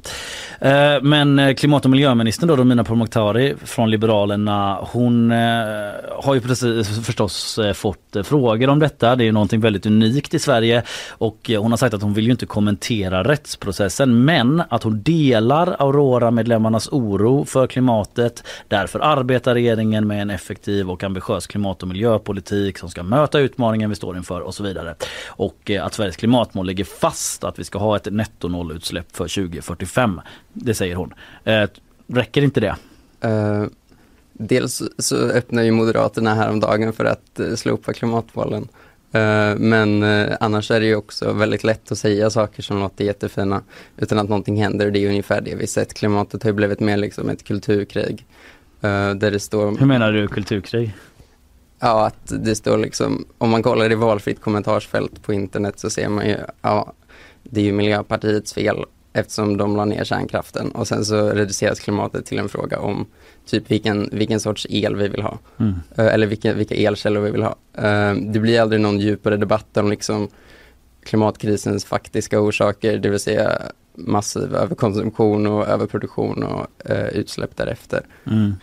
Eh, 0.60 1.02
men 1.02 1.38
eh, 1.38 1.54
klimat 1.54 1.84
och 1.84 1.90
miljöministern 1.90 2.48
då 2.48 2.56
Romina 2.56 2.84
Pourmokhtari 2.84 3.54
från 3.64 3.90
Liberalerna 3.90 4.78
hon 4.92 5.32
eh, 5.32 5.38
har 6.22 6.34
ju 6.34 6.40
precis 6.40 6.98
eh, 6.98 7.02
förstås 7.02 7.58
eh, 7.58 7.72
fått 7.72 8.16
eh, 8.16 8.22
frågor 8.22 8.68
om 8.68 8.78
detta. 8.78 9.16
Det 9.16 9.24
är 9.24 9.26
ju 9.26 9.32
någonting 9.32 9.60
väldigt 9.60 9.86
unikt 9.86 10.34
i 10.34 10.38
Sverige 10.38 10.82
och 11.10 11.50
eh, 11.50 11.62
hon 11.62 11.72
har 11.72 11.76
sagt 11.76 11.94
att 11.94 12.02
hon 12.02 12.14
vill 12.14 12.24
ju 12.24 12.30
inte 12.30 12.46
kommentera 12.46 13.24
rättsprocessen 13.24 14.24
men 14.24 14.62
att 14.68 14.82
hon 14.82 15.02
delar 15.02 15.76
Aurora-medlemmarnas 15.78 16.88
oro 16.92 17.44
för 17.44 17.66
klimatet. 17.66 18.44
Därför 18.68 19.00
arbetar 19.00 19.54
regeringen 19.54 20.06
med 20.06 20.22
en 20.22 20.30
effektiv 20.30 20.90
och 20.90 21.04
ambitiös 21.04 21.46
klimat 21.46 21.82
och 21.82 21.88
miljöpolitik 21.88 22.78
som 22.78 22.90
ska 22.90 23.02
möta 23.02 23.38
utmaningen 23.38 23.90
vi 23.90 23.96
står 23.96 24.16
inför 24.16 24.19
och 24.28 24.54
så 24.54 24.62
vidare. 24.62 24.94
Och 25.26 25.70
eh, 25.70 25.86
att 25.86 25.94
Sveriges 25.94 26.16
klimatmål 26.16 26.66
ligger 26.66 26.84
fast 26.84 27.44
att 27.44 27.58
vi 27.58 27.64
ska 27.64 27.78
ha 27.78 27.96
ett 27.96 28.12
nettonollutsläpp 28.12 29.16
för 29.16 29.28
2045. 29.28 30.20
Det 30.52 30.74
säger 30.74 30.94
hon. 30.94 31.14
Eh, 31.44 31.68
räcker 32.06 32.42
inte 32.42 32.60
det? 32.60 32.76
Eh, 33.20 33.64
dels 34.32 34.82
så 34.98 35.16
öppnar 35.16 35.62
ju 35.62 35.70
Moderaterna 35.70 36.34
häromdagen 36.34 36.92
för 36.92 37.04
att 37.04 37.40
uh, 37.40 37.54
slopa 37.54 37.92
klimatmålen. 37.92 38.68
Men 39.56 40.02
annars 40.40 40.70
är 40.70 40.80
det 40.80 40.86
ju 40.86 40.96
också 40.96 41.32
väldigt 41.32 41.64
lätt 41.64 41.92
att 41.92 41.98
säga 41.98 42.30
saker 42.30 42.62
som 42.62 42.78
låter 42.78 43.04
jättefina 43.04 43.62
utan 43.96 44.18
att 44.18 44.28
någonting 44.28 44.62
händer 44.62 44.86
och 44.86 44.92
det 44.92 45.04
är 45.04 45.08
ungefär 45.08 45.40
det 45.40 45.54
vi 45.54 45.66
sett. 45.66 45.94
Klimatet 45.94 46.42
har 46.42 46.50
ju 46.50 46.54
blivit 46.54 46.80
mer 46.80 46.96
liksom 46.96 47.28
ett 47.28 47.44
kulturkrig. 47.44 48.26
där 48.80 49.30
det 49.30 49.40
står 49.40 49.78
Hur 49.78 49.86
menar 49.86 50.12
du 50.12 50.28
kulturkrig? 50.28 50.94
Ja, 51.80 52.06
att 52.06 52.32
det 52.44 52.54
står 52.56 52.78
liksom, 52.78 53.24
om 53.38 53.50
man 53.50 53.62
kollar 53.62 53.92
i 53.92 53.94
valfritt 53.94 54.40
kommentarsfält 54.40 55.22
på 55.22 55.32
internet 55.32 55.78
så 55.78 55.90
ser 55.90 56.08
man 56.08 56.26
ju, 56.26 56.36
ja, 56.62 56.92
det 57.42 57.60
är 57.60 57.64
ju 57.64 57.72
Miljöpartiets 57.72 58.52
fel 58.52 58.84
eftersom 59.12 59.56
de 59.56 59.76
la 59.76 59.84
ner 59.84 60.04
kärnkraften 60.04 60.70
och 60.70 60.88
sen 60.88 61.04
så 61.04 61.28
reduceras 61.30 61.80
klimatet 61.80 62.26
till 62.26 62.38
en 62.38 62.48
fråga 62.48 62.78
om 62.78 63.06
typ 63.46 63.70
vilken, 63.70 64.08
vilken 64.12 64.40
sorts 64.40 64.66
el 64.70 64.96
vi 64.96 65.08
vill 65.08 65.22
ha. 65.22 65.38
Mm. 65.60 65.74
Eh, 65.96 66.06
Eller 66.06 66.26
vilka, 66.26 66.52
vilka 66.52 66.74
elkällor 66.74 67.20
vi 67.20 67.30
vill 67.30 67.42
ha. 67.42 67.56
Eh, 67.74 68.14
Det 68.14 68.38
blir 68.40 68.60
aldrig 68.60 68.80
någon 68.80 68.98
djupare 68.98 69.36
debatt 69.36 69.76
om 69.76 69.90
liksom 69.90 70.28
klimatkrisens 71.04 71.84
faktiska 71.84 72.40
orsaker, 72.40 72.98
det 72.98 73.08
vill 73.08 73.20
säga 73.20 73.62
massiv 74.06 74.54
överkonsumtion 74.54 75.46
och 75.46 75.68
överproduktion 75.68 76.42
och 76.42 76.90
eh, 76.90 77.06
utsläpp 77.06 77.56
därefter. 77.56 78.06
Mm. 78.26 78.54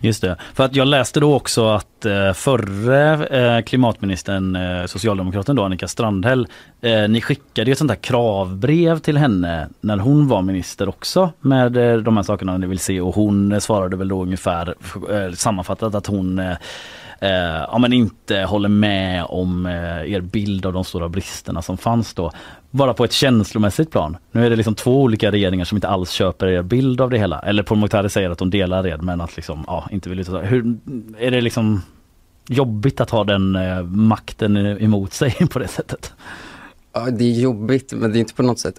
Just 0.00 0.22
det. 0.22 0.36
För 0.54 0.64
att 0.64 0.76
jag 0.76 0.88
läste 0.88 1.20
då 1.20 1.34
också 1.34 1.68
att 1.68 2.04
eh, 2.04 2.32
förre 2.32 3.26
eh, 3.26 3.62
klimatministern, 3.62 4.56
eh, 4.56 4.86
socialdemokraten 4.86 5.56
då 5.56 5.64
Annika 5.64 5.88
Strandhäll, 5.88 6.48
eh, 6.80 7.08
ni 7.08 7.20
skickade 7.20 7.70
ju 7.70 7.72
ett 7.72 7.78
sånt 7.78 7.90
här 7.90 7.96
kravbrev 7.96 8.98
till 8.98 9.16
henne 9.16 9.68
när 9.80 9.98
hon 9.98 10.28
var 10.28 10.42
minister 10.42 10.88
också 10.88 11.32
med 11.40 11.76
eh, 11.76 11.96
de 11.96 12.16
här 12.16 12.24
sakerna 12.24 12.58
ni 12.58 12.66
vill 12.66 12.78
se 12.78 13.00
och 13.00 13.14
hon 13.14 13.52
eh, 13.52 13.58
svarade 13.58 13.96
väl 13.96 14.08
då 14.08 14.22
ungefär 14.22 14.74
eh, 15.10 15.32
sammanfattat 15.32 15.94
att 15.94 16.06
hon 16.06 16.38
eh, 16.38 16.56
eh, 17.20 17.28
om 17.28 17.68
ja, 17.72 17.78
men 17.78 17.92
inte 17.92 18.36
håller 18.36 18.68
med 18.68 19.24
om 19.24 19.66
eh, 19.66 20.12
er 20.12 20.20
bild 20.20 20.66
av 20.66 20.72
de 20.72 20.84
stora 20.84 21.08
bristerna 21.08 21.62
som 21.62 21.78
fanns 21.78 22.14
då. 22.14 22.30
Bara 22.70 22.94
på 22.94 23.04
ett 23.04 23.12
känslomässigt 23.12 23.90
plan. 23.90 24.16
Nu 24.32 24.46
är 24.46 24.50
det 24.50 24.56
liksom 24.56 24.74
två 24.74 25.02
olika 25.02 25.30
regeringar 25.30 25.64
som 25.64 25.76
inte 25.76 25.88
alls 25.88 26.10
köper 26.10 26.46
er 26.46 26.62
bild 26.62 27.00
av 27.00 27.10
det 27.10 27.18
hela. 27.18 27.38
Eller 27.38 27.62
Pourmokhtari 27.62 28.10
säger 28.10 28.30
att 28.30 28.38
de 28.38 28.50
delar 28.50 28.86
er 28.86 28.96
men 28.96 29.20
att 29.20 29.36
liksom, 29.36 29.64
ja, 29.66 29.88
inte 29.90 30.08
vill 30.08 30.20
uttala 30.20 30.40
Hur 30.40 30.76
Är 31.18 31.30
det 31.30 31.40
liksom 31.40 31.82
jobbigt 32.48 33.00
att 33.00 33.10
ha 33.10 33.24
den 33.24 33.56
eh, 33.56 33.82
makten 33.82 34.56
emot 34.56 35.12
sig 35.12 35.30
på 35.50 35.58
det 35.58 35.68
sättet? 35.68 36.12
Ja, 36.92 37.10
det 37.10 37.24
är 37.24 37.40
jobbigt 37.40 37.92
men 37.92 38.12
det 38.12 38.18
är 38.18 38.20
inte 38.20 38.34
på 38.34 38.42
något 38.42 38.58
sätt 38.58 38.74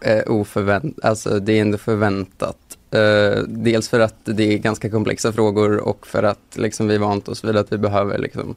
eh, 0.00 0.22
oförväntat, 0.26 1.04
alltså 1.04 1.38
det 1.40 1.58
är 1.58 1.60
ändå 1.60 1.78
förväntat. 1.78 2.78
Eh, 2.92 3.42
dels 3.48 3.88
för 3.88 4.00
att 4.00 4.14
det 4.24 4.54
är 4.54 4.58
ganska 4.58 4.90
komplexa 4.90 5.32
frågor 5.32 5.76
och 5.76 6.06
för 6.06 6.22
att 6.22 6.38
liksom, 6.54 6.88
vi 6.88 6.98
vant 6.98 7.28
oss 7.28 7.44
vid 7.44 7.56
att 7.56 7.72
vi 7.72 7.78
behöver 7.78 8.18
liksom, 8.18 8.54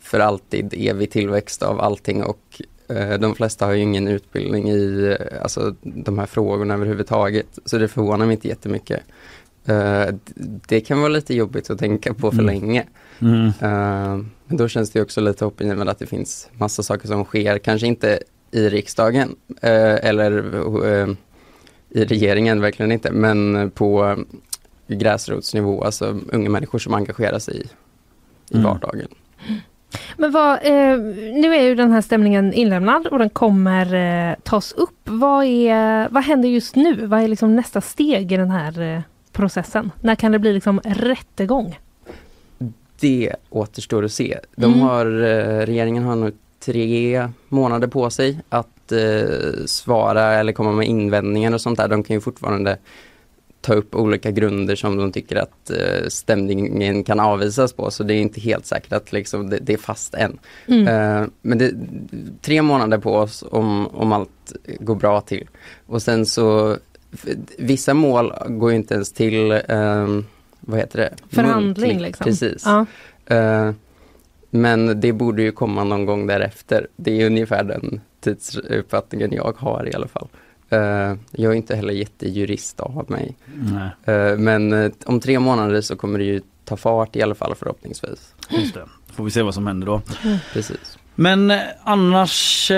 för 0.00 0.20
alltid 0.20 0.74
evig 0.76 1.10
tillväxt 1.10 1.62
av 1.62 1.80
allting 1.80 2.22
och 2.24 2.62
eh, 2.88 3.18
de 3.18 3.34
flesta 3.34 3.66
har 3.66 3.72
ju 3.72 3.82
ingen 3.82 4.08
utbildning 4.08 4.70
i 4.70 5.16
eh, 5.20 5.42
alltså, 5.42 5.74
de 5.82 6.18
här 6.18 6.26
frågorna 6.26 6.74
överhuvudtaget. 6.74 7.58
Så 7.64 7.78
det 7.78 7.88
förvånar 7.88 8.26
mig 8.26 8.34
inte 8.34 8.48
jättemycket. 8.48 9.00
D- 9.64 10.12
det 10.68 10.80
kan 10.80 10.98
vara 11.00 11.08
lite 11.08 11.34
jobbigt 11.34 11.70
att 11.70 11.78
tänka 11.78 12.14
på 12.14 12.30
för 12.30 12.42
Mm. 12.42 12.46
länge. 12.46 12.86
Mm. 13.20 13.50
Men 14.46 14.56
då 14.56 14.68
känns 14.68 14.90
det 14.90 15.02
också 15.02 15.20
lite 15.20 15.44
hoppingivande 15.44 15.92
att 15.92 15.98
det 15.98 16.06
finns 16.06 16.48
massa 16.52 16.82
saker 16.82 17.08
som 17.08 17.24
sker, 17.24 17.58
kanske 17.58 17.86
inte 17.86 18.18
i 18.50 18.68
riksdagen 18.68 19.36
eller 19.60 20.30
i 21.94 22.04
regeringen, 22.04 22.60
verkligen 22.60 22.92
inte, 22.92 23.10
men 23.12 23.70
på 23.70 24.16
gräsrotsnivå, 24.86 25.84
alltså 25.84 26.18
unga 26.32 26.50
människor 26.50 26.78
som 26.78 26.94
engagerar 26.94 27.38
sig 27.38 27.56
i, 27.56 27.60
i 28.50 28.54
Mm. 28.54 28.64
vardagen. 28.64 29.08
Men 30.16 30.32
vad, 30.32 30.52
eh, 30.52 30.98
nu 31.34 31.54
är 31.54 31.62
ju 31.62 31.74
den 31.74 31.90
här 31.92 32.00
stämningen 32.00 32.52
inlämnad 32.52 33.06
och 33.06 33.18
den 33.18 33.30
kommer 33.30 33.94
eh, 34.30 34.34
tas 34.42 34.72
upp. 34.72 34.98
Vad, 35.04 35.44
är, 35.44 36.08
vad 36.10 36.22
händer 36.24 36.48
just 36.48 36.76
nu? 36.76 37.06
Vad 37.06 37.20
är 37.22 37.28
liksom 37.28 37.56
nästa 37.56 37.80
steg 37.80 38.32
i 38.32 38.36
den 38.36 38.50
här 38.50 38.80
eh, 38.80 39.00
processen? 39.32 39.90
När 40.00 40.14
kan 40.14 40.32
det 40.32 40.38
bli 40.38 40.52
liksom 40.52 40.80
rättegång? 40.84 41.78
Det 43.00 43.32
återstår 43.50 44.04
att 44.04 44.12
se. 44.12 44.38
De 44.56 44.64
Mm. 44.66 44.80
har, 44.80 45.06
eh, 45.06 45.66
regeringen 45.66 46.02
har 46.04 46.16
nu 46.16 46.32
tre 46.60 47.28
månader 47.48 47.88
på 47.88 48.10
sig 48.10 48.40
att 48.48 48.68
eh, 48.92 49.64
svara 49.66 50.34
eller 50.34 50.52
komma 50.52 50.72
med 50.72 50.86
invändningar 50.86 51.52
och 51.54 51.60
sånt 51.60 51.78
där. 51.78 51.88
De 51.88 52.02
kan 52.02 52.14
ju 52.16 52.20
fortfarande 52.20 52.78
ta 53.60 53.74
upp 53.74 53.94
olika 53.94 54.30
grunder 54.30 54.76
som 54.76 54.96
de 54.96 55.12
tycker 55.12 55.36
att 55.36 55.70
eh, 55.70 56.08
stämningen 56.08 57.04
kan 57.04 57.20
avvisas 57.20 57.72
på. 57.72 57.90
Så 57.90 58.02
det 58.02 58.14
är 58.14 58.20
inte 58.20 58.40
helt 58.40 58.66
säkert 58.66 58.92
att 58.92 59.12
liksom, 59.12 59.50
det, 59.50 59.58
det 59.58 59.72
är 59.72 59.76
fast 59.76 60.14
än. 60.14 60.38
Mm. 60.66 60.88
Eh, 60.88 61.28
men 61.42 61.58
det 61.58 61.72
tre 62.42 62.62
månader 62.62 62.98
på 62.98 63.14
oss 63.14 63.44
om, 63.50 63.86
om 63.86 64.12
allt 64.12 64.52
går 64.80 64.94
bra 64.94 65.20
till. 65.20 65.48
Och 65.86 66.02
sen 66.02 66.26
så, 66.26 66.76
vissa 67.58 67.94
mål 67.94 68.32
går 68.48 68.72
inte 68.72 68.94
ens 68.94 69.12
till, 69.12 69.60
ehm, 69.68 70.24
vad 70.60 70.78
heter 70.78 70.98
det? 70.98 71.14
Förhandling 71.30 71.90
Muntlig- 71.90 72.02
liksom. 72.02 72.24
Precis. 72.24 72.64
Ja. 72.66 72.86
Men 74.50 75.00
det 75.00 75.12
borde 75.12 75.42
ju 75.42 75.52
komma 75.52 75.84
någon 75.84 76.06
gång 76.06 76.26
därefter. 76.26 76.86
Det 76.96 77.22
är 77.22 77.26
ungefär 77.26 77.64
den 77.64 78.00
tidsuppfattningen 78.22 79.32
jag 79.32 79.54
har 79.58 79.88
i 79.88 79.94
alla 79.94 80.08
fall. 80.08 80.28
Eh, 80.68 81.14
jag 81.30 81.52
är 81.52 81.56
inte 81.56 81.76
heller 81.76 81.94
jättejurist 81.94 82.80
av 82.80 83.04
mig. 83.08 83.36
Eh, 84.04 84.38
men 84.38 84.72
eh, 84.72 84.92
om 85.04 85.20
tre 85.20 85.38
månader 85.38 85.80
så 85.80 85.96
kommer 85.96 86.18
det 86.18 86.24
ju 86.24 86.40
ta 86.64 86.76
fart 86.76 87.16
i 87.16 87.22
alla 87.22 87.34
fall 87.34 87.54
förhoppningsvis. 87.54 88.34
just 88.50 88.74
det. 88.74 88.84
Får 89.14 89.24
vi 89.24 89.30
se 89.30 89.42
vad 89.42 89.54
som 89.54 89.66
händer 89.66 89.86
då. 89.86 90.02
Precis. 90.52 90.98
Men 91.14 91.52
annars 91.82 92.70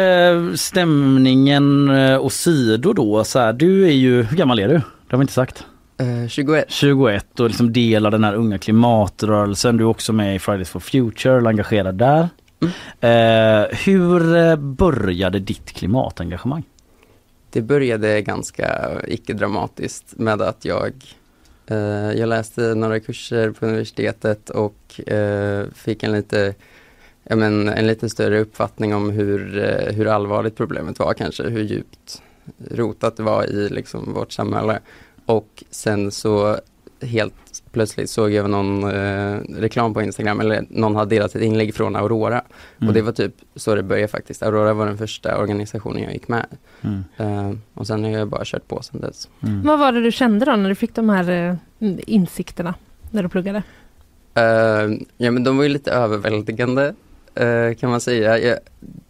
stämningen 0.54 1.90
och 2.20 2.32
sidor 2.32 2.94
då. 2.94 3.24
Så 3.24 3.38
här, 3.38 3.52
du 3.52 3.86
är 3.86 3.92
ju, 3.92 4.22
hur 4.22 4.36
gammal 4.36 4.58
är 4.58 4.68
du? 4.68 4.74
Det 4.74 4.82
har 5.10 5.18
vi 5.18 5.22
inte 5.22 5.32
sagt. 5.32 5.64
Eh, 5.96 6.28
21. 6.28 6.64
21 6.68 7.40
och 7.40 7.48
liksom 7.48 7.72
delar 7.72 8.10
den 8.10 8.24
här 8.24 8.34
unga 8.34 8.58
klimatrörelsen. 8.58 9.76
Du 9.76 9.84
är 9.84 9.88
också 9.88 10.12
med 10.12 10.36
i 10.36 10.38
Fridays 10.38 10.70
for 10.70 10.80
Future 10.80 11.40
och 11.40 11.48
engagerad 11.48 11.94
där. 11.94 12.28
Eh, 13.00 13.76
hur 13.84 14.36
eh, 14.36 14.56
började 14.56 15.38
ditt 15.38 15.72
klimatengagemang? 15.72 16.62
Det 17.50 17.62
började 17.62 18.22
ganska 18.22 18.90
icke-dramatiskt 19.08 20.18
med 20.18 20.42
att 20.42 20.64
jag, 20.64 20.92
eh, 21.66 22.12
jag 22.12 22.28
läste 22.28 22.74
några 22.74 23.00
kurser 23.00 23.50
på 23.50 23.66
universitetet 23.66 24.50
och 24.50 25.08
eh, 25.08 25.66
fick 25.74 26.02
en 26.02 26.12
lite, 26.12 26.54
ja, 27.24 27.36
men, 27.36 27.68
en 27.68 27.86
lite 27.86 28.08
större 28.08 28.40
uppfattning 28.40 28.94
om 28.94 29.10
hur, 29.10 29.58
eh, 29.58 29.94
hur 29.94 30.06
allvarligt 30.06 30.56
problemet 30.56 30.98
var 30.98 31.14
kanske, 31.14 31.42
hur 31.42 31.62
djupt 31.62 32.22
rotat 32.70 33.16
det 33.16 33.22
var 33.22 33.44
i 33.44 33.68
liksom, 33.68 34.12
vårt 34.12 34.32
samhälle. 34.32 34.78
Och 35.26 35.64
sen 35.70 36.10
så 36.10 36.56
helt 37.02 37.34
plötsligt 37.74 38.10
såg 38.10 38.30
jag 38.30 38.50
någon 38.50 38.84
eh, 38.84 39.38
reklam 39.58 39.94
på 39.94 40.02
Instagram, 40.02 40.40
eller 40.40 40.64
någon 40.68 40.96
hade 40.96 41.14
delat 41.14 41.34
ett 41.34 41.42
inlägg 41.42 41.74
från 41.74 41.96
Aurora. 41.96 42.42
Mm. 42.78 42.88
Och 42.88 42.94
det 42.94 43.02
var 43.02 43.12
typ 43.12 43.34
så 43.56 43.74
det 43.74 43.82
började 43.82 44.08
faktiskt. 44.08 44.42
Aurora 44.42 44.74
var 44.74 44.86
den 44.86 44.98
första 44.98 45.38
organisationen 45.38 46.02
jag 46.02 46.12
gick 46.12 46.28
med. 46.28 46.46
Mm. 46.80 47.04
Eh, 47.16 47.56
och 47.74 47.86
sen 47.86 48.04
har 48.04 48.10
jag 48.10 48.28
bara 48.28 48.44
kört 48.44 48.68
på 48.68 48.82
sen 48.82 49.00
dess. 49.00 49.28
Mm. 49.42 49.62
Vad 49.62 49.78
var 49.78 49.92
det 49.92 50.02
du 50.02 50.12
kände 50.12 50.44
då 50.44 50.56
när 50.56 50.68
du 50.68 50.74
fick 50.74 50.94
de 50.94 51.08
här 51.08 51.30
eh, 51.30 51.56
insikterna 52.06 52.74
när 53.10 53.22
du 53.22 53.28
pluggade? 53.28 53.62
Eh, 54.34 54.90
ja 55.16 55.30
men 55.30 55.44
de 55.44 55.56
var 55.56 55.64
ju 55.64 55.68
lite 55.68 55.90
överväldigande 55.92 56.94
eh, 57.34 57.74
kan 57.74 57.90
man 57.90 58.00
säga. 58.00 58.38
Jag, 58.38 58.58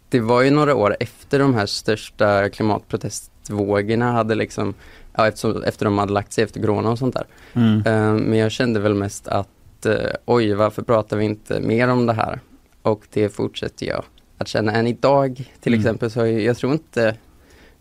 det 0.09 0.21
var 0.21 0.43
ju 0.43 0.51
några 0.51 0.75
år 0.75 0.97
efter 1.01 1.39
de 1.39 1.55
här 1.55 1.67
största 1.67 2.49
klimatprotestvågorna 2.49 4.13
hade 4.13 4.35
liksom, 4.35 4.75
ja, 5.17 5.29
eftersom, 5.29 5.63
efter 5.63 5.85
de 5.85 5.99
hade 5.99 6.13
lagt 6.13 6.33
sig 6.33 6.45
efter 6.45 6.61
corona 6.61 6.91
och 6.91 6.99
sånt 6.99 7.15
där. 7.15 7.25
Mm. 7.53 7.83
Eh, 7.87 8.13
men 8.29 8.39
jag 8.39 8.53
kände 8.53 8.81
väl 8.81 8.95
mest 8.95 9.29
att 9.29 9.87
eh, 9.87 9.95
oj 10.25 10.55
varför 10.55 10.83
pratar 10.83 11.17
vi 11.17 11.25
inte 11.25 11.61
mer 11.61 11.89
om 11.89 12.07
det 12.07 12.13
här? 12.13 12.41
Och 12.83 13.03
det 13.13 13.29
fortsätter 13.29 13.87
jag 13.87 14.05
att 14.39 14.49
känna 14.49 14.73
än 14.73 14.87
idag. 14.87 15.35
Till 15.61 15.73
Mm. 15.75 15.81
exempel 15.81 16.11
så 16.11 16.19
jag, 16.19 16.41
jag 16.41 16.57
tror 16.57 16.73
inte, 16.73 17.15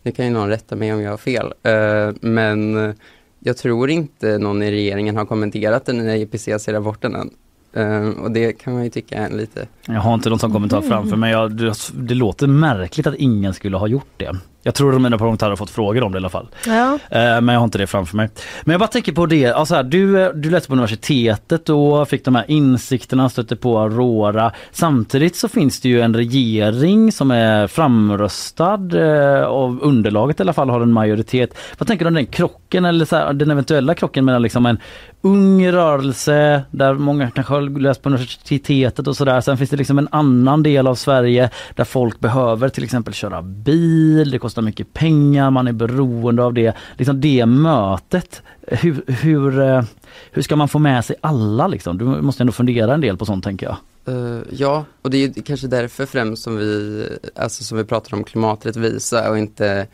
nu 0.03 0.11
kan 0.11 0.25
ju 0.25 0.31
någon 0.31 0.49
rätta 0.49 0.75
mig 0.75 0.93
om 0.93 1.01
jag 1.01 1.09
har 1.11 1.17
fel, 1.17 1.53
eh, 1.63 2.11
men 2.21 2.93
jag 3.39 3.57
tror 3.57 3.89
inte 3.89 4.37
någon 4.37 4.63
i 4.63 4.71
regeringen 4.71 5.17
har 5.17 5.25
kommenterat 5.25 5.85
den 5.85 5.97
nya 5.97 6.17
IPCC-rapporten 6.17 7.15
än. 7.15 7.29
Eh, 7.73 8.09
och 8.09 8.31
det 8.31 8.53
kan 8.53 8.73
man 8.73 8.83
ju 8.83 8.89
tycka 8.89 9.17
är 9.17 9.29
lite, 9.29 9.67
Jag 9.85 9.93
har 9.99 10.13
inte 10.13 10.29
någon 10.29 10.39
sån 10.39 10.51
kommentar 10.53 10.77
Mm. 10.77 10.89
framför 10.89 11.17
mig. 11.17 11.31
Jag, 11.31 11.51
det, 11.57 11.73
det 11.93 12.13
låter 12.13 12.47
märkligt 12.47 13.07
att 13.07 13.15
ingen 13.15 13.53
skulle 13.53 13.77
ha 13.77 13.87
gjort 13.87 14.13
det. 14.17 14.35
Jag 14.65 14.75
tror 14.75 14.95
att 14.95 15.01
mina 15.01 15.17
parlamentärer 15.17 15.49
har 15.49 15.55
fått 15.55 15.69
frågor 15.69 16.03
om 16.03 16.11
det 16.11 16.15
i 16.15 16.19
alla 16.19 16.29
fall. 16.29 16.47
Ja. 16.67 16.93
Eh, 17.09 17.41
Men 17.41 17.47
jag 17.47 17.59
har 17.59 17.63
inte 17.63 17.77
det 17.77 17.87
framför 17.87 18.17
mig. 18.17 18.29
Men 18.63 18.73
jag 18.73 18.79
bara 18.79 18.87
tänker 18.87 19.11
på 19.11 19.25
det, 19.25 19.45
alltså 19.45 19.75
här, 19.75 19.83
du, 19.83 20.21
eh, 20.21 20.29
du 20.33 20.49
läste 20.49 20.67
på 20.67 20.73
universitetet 20.73 21.69
och 21.69 22.09
fick 22.09 22.25
de 22.25 22.35
här 22.35 22.45
insikterna, 22.47 23.29
stötte 23.29 23.55
på 23.55 23.79
Aurora. 23.79 24.51
Samtidigt 24.71 25.35
så 25.35 25.47
finns 25.47 25.81
det 25.81 25.89
ju 25.89 26.01
en 26.01 26.15
regering 26.15 27.11
som 27.11 27.31
är 27.31 27.67
framröstad 27.67 28.89
eh, 28.93 29.43
av 29.45 29.79
underlaget 29.81 30.39
i 30.39 30.43
alla 30.43 30.53
fall 30.53 30.69
har 30.69 30.81
en 30.81 30.91
majoritet. 30.93 31.57
Vad 31.77 31.87
tänker 31.87 32.05
du 32.05 32.09
om 32.09 32.15
den 32.15 32.25
krocken 32.25 32.85
eller 32.85 33.05
så 33.05 33.15
här, 33.15 33.33
den 33.33 33.51
eventuella 33.51 33.95
krocken 33.95 34.25
mellan 34.25 34.41
liksom 34.41 34.65
en 34.65 34.77
ung 35.25 35.67
rörelse 35.67 36.63
där 36.71 36.93
många 36.93 37.31
kanske 37.31 37.53
har 37.53 37.61
läst 37.61 38.01
på 38.01 38.09
universitetet 38.09 39.07
och 39.07 39.17
sådär. 39.17 39.41
Sen 39.41 39.57
finns 39.57 39.69
det 39.69 39.77
liksom 39.77 39.97
en 39.97 40.07
annan 40.11 40.63
del 40.63 40.87
av 40.87 40.95
Sverige 40.95 41.49
där 41.75 41.83
folk 41.83 42.19
behöver 42.19 42.69
till 42.69 42.83
exempel 42.83 43.13
köra 43.13 43.41
bil, 43.41 44.31
det 44.31 44.39
kostar 44.39 44.61
mycket 44.61 44.93
pengar, 44.93 45.51
man 45.51 45.67
är 45.67 45.71
beroende 45.73 46.43
av 46.43 46.53
det. 46.53 46.75
Liksom 46.97 47.21
det 47.21 47.45
mötet, 47.45 48.41
hur, 48.61 49.03
hur, 49.07 49.59
eh, 49.59 49.83
hur 50.31 50.41
ska 50.41 50.55
man 50.55 50.67
få 50.67 50.79
med 50.79 51.05
sig 51.05 51.15
alla 51.21 51.67
liksom? 51.67 51.97
Du 51.97 52.05
måste 52.05 52.43
ändå 52.43 52.53
fundera 52.53 52.93
en 52.93 53.01
del 53.01 53.17
på 53.17 53.25
sånt 53.25 53.43
tänker 53.43 53.65
jag. 53.65 53.77
Uh, 54.07 54.41
ja 54.51 54.85
och 55.01 55.09
det 55.09 55.23
är 55.23 55.41
kanske 55.41 55.67
därför 55.67 56.05
främst 56.05 56.43
som 56.43 56.57
vi, 56.57 57.07
alltså 57.35 57.63
som 57.63 57.77
vi 57.77 57.83
pratar 57.83 58.17
om 58.17 58.23
klimaträttvisa 58.23 59.29
och 59.29 59.37
inte 59.37 59.87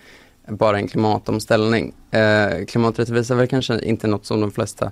bara 0.47 0.77
en 0.77 0.87
klimatomställning. 0.87 1.93
Eh, 2.11 2.65
klimaträttvisa 2.65 3.33
är 3.33 3.37
väl 3.37 3.47
kanske 3.47 3.79
inte 3.79 4.07
något 4.07 4.25
som 4.25 4.41
de 4.41 4.51
flesta 4.51 4.91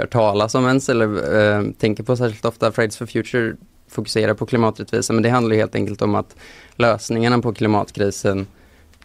hört 0.00 0.12
talas 0.12 0.54
om 0.54 0.66
ens 0.66 0.88
eller 0.88 1.38
eh, 1.38 1.64
tänker 1.78 2.02
på 2.02 2.16
särskilt 2.16 2.44
ofta. 2.44 2.72
Fridays 2.72 2.96
for 2.96 3.06
Future 3.06 3.56
fokuserar 3.88 4.34
på 4.34 4.46
klimaträttvisa 4.46 5.12
men 5.12 5.22
det 5.22 5.30
handlar 5.30 5.56
helt 5.56 5.74
enkelt 5.74 6.02
om 6.02 6.14
att 6.14 6.36
lösningarna 6.76 7.38
på 7.38 7.54
klimatkrisen 7.54 8.46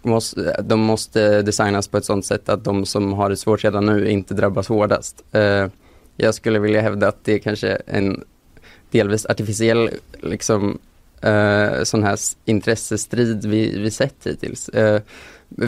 måste, 0.01 0.61
de 0.61 0.79
måste 0.79 1.41
designas 1.41 1.87
på 1.87 1.97
ett 1.97 2.05
sådant 2.05 2.25
sätt 2.25 2.49
att 2.49 2.63
de 2.63 2.85
som 2.85 3.13
har 3.13 3.29
det 3.29 3.37
svårt 3.37 3.63
redan 3.63 3.85
nu 3.85 4.09
inte 4.09 4.33
drabbas 4.33 4.67
hårdast. 4.67 5.23
Eh, 5.31 5.67
jag 6.17 6.35
skulle 6.35 6.59
vilja 6.59 6.81
hävda 6.81 7.07
att 7.07 7.25
det 7.25 7.33
är 7.33 7.39
kanske 7.39 7.81
en 7.87 8.23
delvis 8.91 9.25
artificiell 9.25 9.89
liksom, 10.21 10.79
eh, 11.21 11.83
sån 11.83 12.03
här 12.03 12.19
intressestrid 12.45 13.45
vi, 13.45 13.79
vi 13.79 13.91
sett 13.91 14.15
hittills. 14.23 14.69
Eh, 14.69 15.01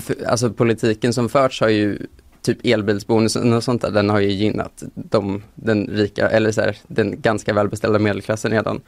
för, 0.01 0.25
alltså 0.27 0.49
politiken 0.49 1.13
som 1.13 1.29
förts 1.29 1.61
har 1.61 1.69
ju 1.69 1.97
typ 2.43 2.57
elbilsbonusen 2.63 3.53
och 3.53 3.63
sånt 3.63 3.81
där, 3.81 3.91
den 3.91 4.09
har 4.09 4.19
ju 4.19 4.31
gynnat 4.31 4.83
de, 4.93 5.43
den 5.55 5.87
rika, 5.87 6.29
eller 6.29 6.51
så 6.51 6.61
här, 6.61 6.77
den 6.87 7.21
ganska 7.21 7.53
välbeställda 7.53 7.99
medelklassen 7.99 8.51
redan. 8.51 8.81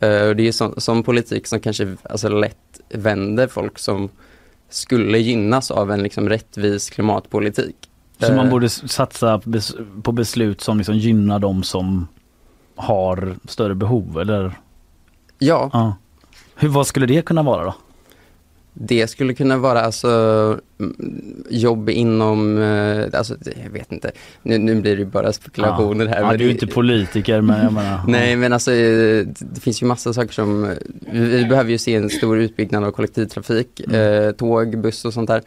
Eh, 0.00 0.26
och 0.28 0.36
det 0.36 0.42
är 0.42 0.46
ju 0.46 0.52
sån, 0.52 0.80
sån 0.80 1.02
politik 1.02 1.46
som 1.46 1.60
kanske 1.60 1.96
alltså, 2.02 2.28
lätt 2.28 2.80
vänder 2.88 3.46
folk 3.46 3.78
som 3.78 4.08
skulle 4.68 5.18
gynnas 5.18 5.70
av 5.70 5.90
en 5.90 6.02
liksom 6.02 6.28
rättvis 6.28 6.90
klimatpolitik. 6.90 7.76
Så 8.18 8.32
man 8.32 8.46
Eh, 8.46 8.50
borde 8.50 8.68
satsa 8.68 9.40
på 10.02 10.12
beslut 10.12 10.60
som 10.60 10.78
liksom 10.78 10.96
gynnar 10.96 11.38
de 11.38 11.62
som 11.62 12.08
har 12.76 13.36
större 13.48 13.74
behov 13.74 14.20
eller? 14.20 14.58
Ja, 15.38 15.70
Ja. 15.72 15.94
Hur, 16.54 16.68
vad 16.68 16.86
skulle 16.86 17.06
det 17.06 17.22
kunna 17.22 17.42
vara 17.42 17.64
då? 17.64 17.74
Det 18.74 19.06
skulle 19.06 19.34
kunna 19.34 19.58
vara 19.58 19.80
alltså 19.80 20.60
jobb 21.50 21.90
inom, 21.90 22.58
eh, 22.62 23.18
alltså 23.18 23.34
jag 23.64 23.70
vet 23.70 23.92
inte, 23.92 24.10
nu, 24.42 24.58
nu 24.58 24.74
blir 24.80 24.96
det 24.96 24.98
ju 25.02 25.06
bara 25.06 25.32
spekulationer 25.32 26.06
här. 26.06 26.20
Ja, 26.20 26.26
men 26.26 26.38
du 26.38 26.44
är 26.44 26.48
det- 26.48 26.52
inte 26.52 26.66
politiker 26.66 27.40
men 27.40 27.62
jag 27.64 27.72
menar. 27.72 28.00
Nej 28.08 28.36
men 28.36 28.52
alltså 28.52 28.72
eh, 28.72 29.26
det 29.40 29.60
finns 29.60 29.82
ju 29.82 29.86
massa 29.86 30.12
saker 30.12 30.32
som, 30.32 30.74
vi, 31.12 31.18
vi 31.20 31.44
behöver 31.44 31.70
ju 31.70 31.78
se 31.78 31.94
en 31.94 32.10
stor 32.10 32.38
utbyggnad 32.38 32.84
av 32.84 32.90
kollektivtrafik, 32.90 33.80
Mm. 33.88 34.24
eh, 34.24 34.32
tåg, 34.32 34.78
buss 34.78 35.04
och 35.04 35.12
sånt 35.14 35.30
där. 35.30 35.42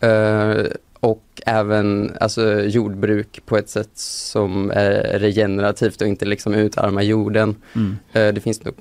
Eh, 0.00 0.64
och 1.00 1.22
även 1.46 2.12
alltså, 2.20 2.60
jordbruk 2.60 3.40
på 3.46 3.56
ett 3.56 3.68
sätt 3.68 3.90
som 3.94 4.70
är 4.70 5.18
regenerativt 5.18 6.00
och 6.02 6.08
inte 6.08 6.24
liksom 6.24 6.54
utarmar 6.54 7.02
jorden. 7.02 7.54
Mm. 7.76 7.96
Eh, 8.12 8.34
det 8.34 8.40
finns 8.40 8.64
nog 8.64 8.74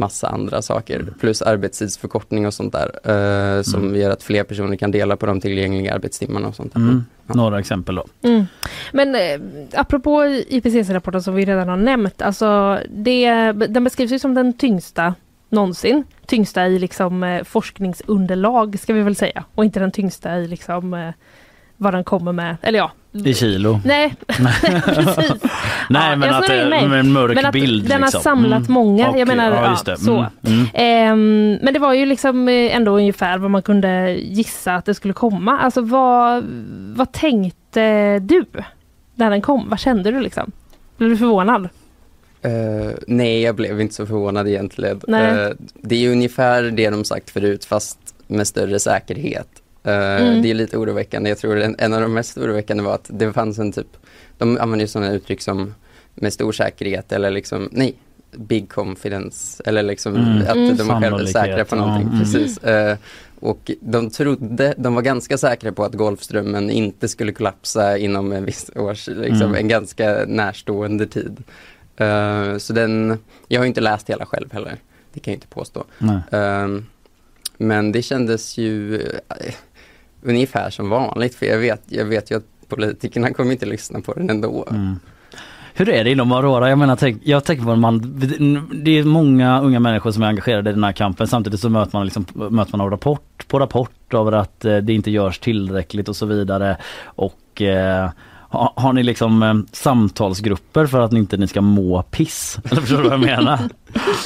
massa 0.00 0.28
andra 0.28 0.62
saker. 0.62 1.06
Plus 1.20 1.42
arbetstidsförkortning 1.42 2.46
och 2.46 2.54
sånt 2.54 2.72
där. 2.72 2.90
eh, 3.58 3.62
som 3.62 3.82
Mm. 3.82 4.00
gör 4.00 4.10
att 4.10 4.22
fler 4.22 4.44
personer 4.44 4.76
kan 4.76 4.90
dela 4.90 5.16
på 5.16 5.26
de 5.26 5.40
tillgängliga 5.40 5.94
arbetstimmarna 5.94 6.48
och 6.48 6.54
sånt 6.54 6.72
där. 6.74 6.80
Mm. 6.80 7.04
Ja. 7.26 7.34
Några 7.34 7.58
exempel 7.58 7.94
då. 7.94 8.04
Mm. 8.22 8.44
Men 8.92 9.14
eh, 9.14 9.40
apropå 9.80 10.24
IPCC-rapporten 10.48 11.22
som 11.22 11.34
vi 11.34 11.44
redan 11.44 11.68
har 11.68 11.76
nämnt, 11.76 12.22
alltså 12.22 12.78
det, 12.90 13.52
den 13.52 13.84
beskrivs 13.84 14.12
ju 14.12 14.18
som 14.18 14.34
den 14.34 14.52
tyngsta 14.52 15.14
någonsin. 15.48 16.04
Tyngsta 16.26 16.66
i 16.66 16.78
liksom 16.78 17.22
eh, 17.22 17.44
forskningsunderlag 17.44 18.78
ska 18.80 18.92
vi 18.92 19.02
väl 19.02 19.16
säga 19.16 19.44
och 19.54 19.64
inte 19.64 19.80
den 19.80 19.90
tyngsta 19.92 20.38
i 20.38 20.48
liksom 20.48 20.94
eh, 20.94 21.10
vad 21.76 21.94
den 21.94 22.04
kommer 22.04 22.32
med, 22.32 22.56
eller 22.62 22.78
ja. 22.78 22.90
I 23.12 23.34
kilo. 23.34 23.80
Nej, 23.84 24.14
precis. 24.84 25.32
Nej 25.90 26.10
Ja, 26.10 26.16
men 26.16 26.22
jag 26.28 26.38
att 26.38 26.46
det 26.46 26.54
är 26.54 26.94
en 26.94 27.12
mörk 27.12 27.34
Men 27.34 27.46
att 27.46 27.52
bild. 27.52 27.84
den 27.88 27.92
har 27.92 28.00
liksom. 28.08 28.22
samlat 28.22 28.68
många. 28.68 29.02
Jag 29.02 29.10
Okej, 29.10 29.24
menar, 29.24 29.50
ja, 29.52 29.62
ja, 29.64 29.70
just 29.70 29.84
det. 29.86 29.96
så. 29.96 30.14
Mm. 30.16 30.26
Mm. 30.42 30.66
Ehm, 30.74 31.58
men 31.62 31.74
det 31.74 31.80
var 31.80 31.94
ju 31.94 32.06
liksom 32.06 32.48
eh, 32.48 32.76
ändå 32.76 32.96
ungefär 32.96 33.38
vad 33.38 33.50
man 33.50 33.62
kunde 33.62 34.10
gissa 34.12 34.74
att 34.74 34.84
det 34.84 34.94
skulle 34.94 35.14
komma. 35.14 35.58
Alltså 35.58 35.80
vad, 35.80 36.44
vad 36.96 37.12
tänkte 37.12 38.18
du 38.18 38.44
när 39.14 39.30
den 39.30 39.42
kom? 39.42 39.68
Vad 39.68 39.78
kände 39.80 40.10
du 40.10 40.20
liksom? 40.20 40.52
Blev 40.96 41.10
du 41.10 41.16
förvånad? 41.16 41.68
Eh, 42.42 42.90
nej, 43.06 43.42
jag 43.42 43.54
blev 43.54 43.80
inte 43.80 43.94
så 43.94 44.06
förvånad 44.06 44.48
egentligen. 44.48 45.00
Nej. 45.08 45.44
Eh, 45.44 45.50
det 45.74 45.94
är 45.94 46.00
ju 46.00 46.12
ungefär 46.12 46.62
det 46.62 46.90
de 46.90 47.04
sagt 47.04 47.30
förut 47.30 47.64
fast 47.64 47.98
med 48.26 48.46
större 48.46 48.78
säkerhet. 48.78 49.48
Eh, 49.84 49.92
Mm. 50.22 50.42
Det 50.42 50.50
är 50.50 50.54
lite 50.54 50.76
oroväckande. 50.76 51.28
Jag 51.30 51.38
tror 51.38 51.60
en, 51.60 51.76
en 51.78 51.92
av 51.92 52.00
de 52.00 52.12
mest 52.14 52.38
oroväckande 52.38 52.82
var 52.82 52.94
att 52.94 53.10
det 53.12 53.32
fanns 53.32 53.58
en 53.58 53.72
typ, 53.72 53.96
de 54.38 54.58
använder 54.58 54.84
ju 54.84 54.88
sådana 54.88 55.12
uttryck 55.12 55.42
som 55.42 55.74
med 56.14 56.32
stor 56.32 56.52
säkerhet 56.52 57.12
eller 57.12 57.30
liksom, 57.30 57.68
nej, 57.72 57.94
big 58.36 58.68
confidence 58.68 59.62
eller 59.66 59.82
liksom 59.82 60.16
Mm. 60.16 60.38
att 60.42 60.56
Mm. 60.56 60.76
de 60.76 60.88
var 60.88 61.00
själva 61.00 61.26
säkra 61.26 61.64
på 61.64 61.76
ja, 61.76 61.80
någonting. 61.80 62.08
mm. 62.08 62.18
Precis. 62.20 62.58
Eh, 62.58 62.96
och 63.40 63.70
de 63.80 64.10
trodde, 64.10 64.74
de 64.76 64.94
var 64.94 65.02
ganska 65.02 65.38
säkra 65.38 65.72
på 65.72 65.84
att 65.84 65.94
Golfströmmen 65.94 66.70
inte 66.70 67.08
skulle 67.08 67.32
kollapsa 67.32 67.98
inom 67.98 68.32
en 68.32 68.44
viss 68.44 68.70
års, 68.76 69.06
liksom 69.08 69.42
Mm. 69.48 69.54
en 69.54 69.68
ganska 69.68 70.24
närstående 70.26 71.06
tid. 71.06 71.42
Eh, 71.96 72.56
så 72.58 72.72
den, 72.72 73.18
jag 73.48 73.60
har 73.60 73.66
inte 73.66 73.80
läst 73.80 74.10
hela 74.10 74.26
själv 74.26 74.52
heller, 74.52 74.76
det 75.12 75.20
kan 75.20 75.32
jag 75.32 75.36
inte 75.36 75.46
påstå. 75.46 75.84
Ehm, 76.30 76.86
men 77.58 77.92
det 77.92 78.02
kändes 78.02 78.58
ju 78.58 79.02
ungefär 80.22 80.70
som 80.70 80.88
vanligt 80.88 81.34
för 81.34 81.46
jag 81.46 81.58
vet, 81.58 81.82
jag 81.86 82.04
vet 82.04 82.30
ju 82.30 82.36
att 82.36 82.68
politikerna 82.68 83.32
kommer 83.32 83.52
inte 83.52 83.66
lyssna 83.66 84.00
på 84.00 84.12
den 84.12 84.30
ändå. 84.30 84.66
Mm. 84.70 84.98
Hur 85.74 85.88
är 85.88 86.04
det 86.04 86.10
inom 86.10 86.32
Aurora? 86.32 86.68
Jag 86.68 86.78
menar, 86.78 86.96
tänk, 86.96 87.22
jag 87.24 87.44
tänker 87.44 87.64
på 87.64 87.76
man, 87.76 88.00
det 88.72 88.98
är 88.98 89.04
många 89.04 89.60
unga 89.60 89.80
människor 89.80 90.10
som 90.10 90.22
är 90.22 90.26
engagerade 90.26 90.70
i 90.70 90.72
den 90.72 90.84
här 90.84 90.92
kampen. 90.92 91.26
Samtidigt 91.26 91.60
så 91.60 91.68
möter 91.68 91.98
man, 91.98 92.04
liksom, 92.04 92.26
möter 92.34 92.76
man 92.76 92.90
rapport 92.90 93.48
på 93.48 93.58
rapport 93.58 94.14
över 94.14 94.32
att 94.32 94.64
eh, 94.64 94.76
det 94.76 94.92
inte 94.92 95.10
görs 95.10 95.38
tillräckligt 95.38 96.08
och 96.08 96.16
så 96.16 96.26
vidare. 96.26 96.76
Och 97.04 97.62
eh, 97.62 98.10
har, 98.50 98.72
har 98.76 98.92
ni 98.92 99.02
liksom 99.02 99.42
eh, 99.42 99.54
samtalsgrupper 99.72 100.86
för 100.86 101.00
att 101.00 101.12
ni 101.12 101.18
inte 101.18 101.36
ni 101.36 101.48
ska 101.48 101.60
må 101.60 102.02
piss? 102.02 102.58
Eller 102.70 102.80
förstår 102.80 102.96
du 102.96 103.02
vad 103.02 103.12
jag 103.12 103.20
menar? 103.20 103.58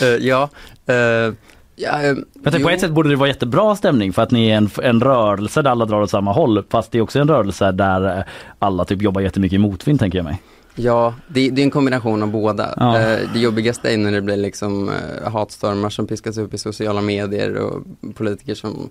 Eh, 0.03 0.09
ja, 0.09 0.49
eh, 0.87 1.35
ja 1.77 2.03
Jag 2.03 2.17
tänker 2.43 2.59
jo. 2.59 2.65
på 2.65 2.71
ett 2.71 2.81
sätt 2.81 2.91
borde 2.91 3.09
det 3.09 3.17
vara 3.17 3.29
jättebra 3.29 3.77
stämning 3.77 4.13
för 4.13 4.23
att 4.23 4.31
ni 4.31 4.49
är 4.49 4.57
en, 4.57 4.71
en 4.83 5.01
rörelse 5.01 5.63
där 5.63 5.71
alla 5.71 5.85
drar 5.85 6.01
åt 6.03 6.11
samma 6.11 6.33
håll. 6.33 6.65
Fast 6.69 6.93
det 6.93 6.99
är 6.99 7.03
också 7.03 7.19
en 7.19 7.29
rörelse 7.29 7.73
där 7.73 8.19
eh, 8.19 8.25
alla 8.59 8.85
typ 8.85 9.03
jobbar 9.03 9.21
jättemycket 9.21 9.55
i 9.57 9.59
motvind 9.59 9.99
tänker 10.01 10.19
jag 10.19 10.25
mig. 10.25 10.43
Ja, 10.77 11.15
det, 11.29 11.51
det 11.51 11.63
är 11.63 11.65
en 11.65 11.71
kombination 11.71 12.23
av 12.23 12.31
båda. 12.31 12.75
Ja. 12.77 13.01
Eh, 13.01 13.19
det 13.35 13.39
jobbigaste 13.41 13.93
är 13.95 13.99
när 13.99 14.13
det 14.13 14.21
blir 14.23 14.37
liksom 14.37 14.89
eh, 14.89 15.31
hatstormar 15.33 15.91
som 15.91 16.07
piskas 16.07 16.39
upp 16.39 16.55
i 16.55 16.59
sociala 16.59 17.01
medier 17.01 17.55
och 17.57 17.83
politiker 18.15 18.55
som 18.55 18.91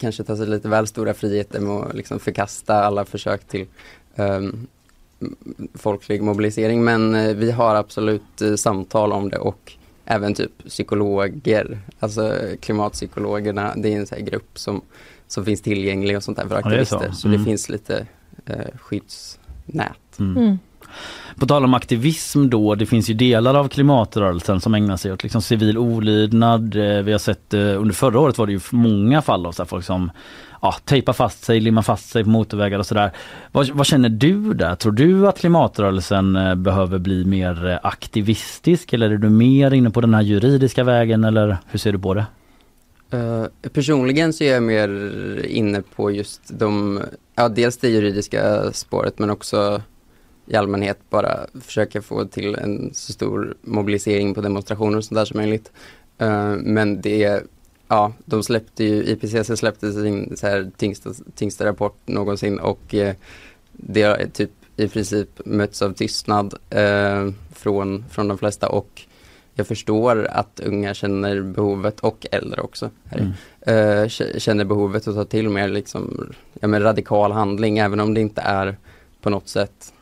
kanske 0.00 0.24
tar 0.24 0.36
sig 0.36 0.46
lite 0.46 0.68
väl 0.68 0.86
stora 0.86 1.14
friheter 1.14 1.60
med 1.60 1.72
att 1.76 1.94
liksom 1.94 2.18
förkasta 2.18 2.84
alla 2.84 3.04
försök 3.04 3.48
till 3.48 3.66
ehm, 4.16 4.66
m- 5.22 5.36
folklig 5.74 6.22
mobilisering. 6.22 6.84
Men 6.84 7.12
vi 7.38 7.50
har 7.50 7.74
absolut 7.74 8.42
samtal 8.56 9.12
om 9.12 9.28
det 9.30 9.38
och 9.38 9.72
även 10.04 10.34
typ 10.34 10.64
psykologer, 10.68 11.78
alltså 11.98 12.38
klimatpsykologerna, 12.60 13.74
det 13.76 13.92
är 13.94 13.96
en 13.98 14.06
sån 14.06 14.18
här 14.18 14.24
grupp 14.24 14.58
som, 14.58 14.80
som 15.26 15.44
finns 15.44 15.62
tillgänglig 15.62 16.16
och 16.16 16.22
sånt 16.22 16.38
där 16.38 16.48
för 16.48 16.54
Ja, 16.64 16.68
det 16.76 16.86
så. 16.86 16.96
aktivister. 16.96 17.20
Så, 17.20 17.28
Mm. 17.28 17.38
det 17.40 17.44
finns 17.44 17.68
lite 17.68 18.06
eh, 18.46 18.76
skyddsnät. 18.78 20.18
Mm. 20.18 20.58
På 21.38 21.46
tal 21.46 21.64
om 21.64 21.74
aktivism 21.74 22.48
då, 22.48 22.74
det 22.74 22.86
finns 22.86 23.10
ju 23.10 23.14
delar 23.14 23.54
av 23.54 23.68
klimatrörelsen 23.68 24.60
som 24.60 24.74
ägnar 24.74 24.96
sig 24.96 25.12
åt 25.12 25.22
liksom 25.22 25.42
civil 25.42 25.78
olydnad. 25.78 26.76
Eh, 26.76 27.02
vi 27.02 27.12
har 27.12 27.18
sett 27.18 27.54
eh, 27.54 27.60
under 27.60 27.94
förra 27.94 28.20
året 28.20 28.38
var 28.38 28.46
det 28.46 28.52
ju 28.52 28.60
många 28.70 29.22
fall 29.22 29.46
av 29.46 29.52
så 29.52 29.62
här 29.62 29.68
folk 29.68 29.84
som 29.84 30.10
ja, 30.62 30.74
tejpar 30.84 31.12
fast 31.12 31.44
sig, 31.44 31.60
limmar 31.60 31.82
fast 31.82 32.10
sig 32.10 32.24
på 32.24 32.30
motorvägar 32.30 32.78
och 32.78 32.86
sådär. 32.86 33.10
Vad, 33.52 33.70
vad 33.70 33.86
känner 33.86 34.08
du 34.08 34.54
där? 34.54 34.74
Tror 34.74 34.92
du 34.92 35.28
att 35.28 35.38
klimatrörelsen 35.38 36.36
eh, 36.36 36.54
behöver 36.54 36.98
bli 36.98 37.24
mer 37.24 37.80
aktivistisk 37.82 38.92
eller 38.92 39.10
är 39.10 39.16
du 39.16 39.30
mer 39.30 39.74
inne 39.74 39.90
på 39.90 40.00
den 40.00 40.14
här 40.14 40.22
juridiska 40.22 40.84
vägen 40.84 41.24
eller 41.24 41.58
hur 41.66 41.78
ser 41.78 41.92
du 41.92 41.98
på 41.98 42.14
det? 42.14 42.26
Personligen 43.72 44.32
så 44.32 44.44
är 44.44 44.52
jag 44.52 44.62
mer 44.62 44.88
inne 45.46 45.82
på 45.96 46.10
just 46.10 46.58
de, 46.58 47.00
ja 47.34 47.48
dels 47.48 47.76
det 47.76 47.88
juridiska 47.88 48.72
spåret 48.72 49.18
men 49.18 49.30
också 49.30 49.82
i 50.46 50.56
allmänhet 50.56 50.98
bara 51.10 51.46
försöka 51.60 52.02
få 52.02 52.24
till 52.24 52.54
en 52.54 52.90
så 52.94 53.12
stor 53.12 53.54
mobilisering 53.62 54.34
på 54.34 54.40
demonstrationer 54.40 54.98
och 54.98 55.04
sånt 55.04 55.16
där 55.16 55.24
som 55.24 55.40
möjligt. 55.40 55.72
Eh, 56.18 56.50
men 56.56 57.00
det, 57.00 57.42
ja, 57.88 58.12
de 58.24 58.42
släppte 58.42 58.84
ju, 58.84 59.04
IPCC 59.04 59.58
släppte 59.58 59.92
sin 59.92 60.36
så 60.36 60.46
här 60.46 60.70
tyngsta, 60.76 61.10
tyngsta 61.34 61.66
rapport 61.66 61.96
någonsin 62.06 62.58
och 62.58 62.94
eh, 62.94 63.14
det 63.72 64.02
har 64.02 64.16
typ 64.32 64.50
i 64.76 64.88
princip 64.88 65.40
mötts 65.44 65.82
av 65.82 65.92
tystnad 65.92 66.54
eh, 66.70 67.30
från, 67.52 68.04
från 68.10 68.28
de 68.28 68.38
flesta 68.38 68.68
och 68.68 69.02
jag 69.56 69.66
förstår 69.66 70.26
att 70.30 70.60
unga 70.60 70.94
känner 70.94 71.42
behovet 71.42 72.00
och 72.00 72.26
äldre 72.30 72.60
också 72.60 72.90
här, 73.04 73.34
Mm. 73.66 74.08
känner 74.38 74.64
behovet 74.64 75.08
att 75.08 75.14
ta 75.14 75.24
till 75.24 75.48
mer 75.48 75.68
liksom, 75.68 76.32
ja, 76.60 76.68
radikal 76.68 77.32
handling 77.32 77.78
även 77.78 78.00
om 78.00 78.14
det 78.14 78.20
inte 78.20 78.40
är 78.40 78.76
på 79.20 79.30
något 79.30 79.48
sätt 79.48 79.92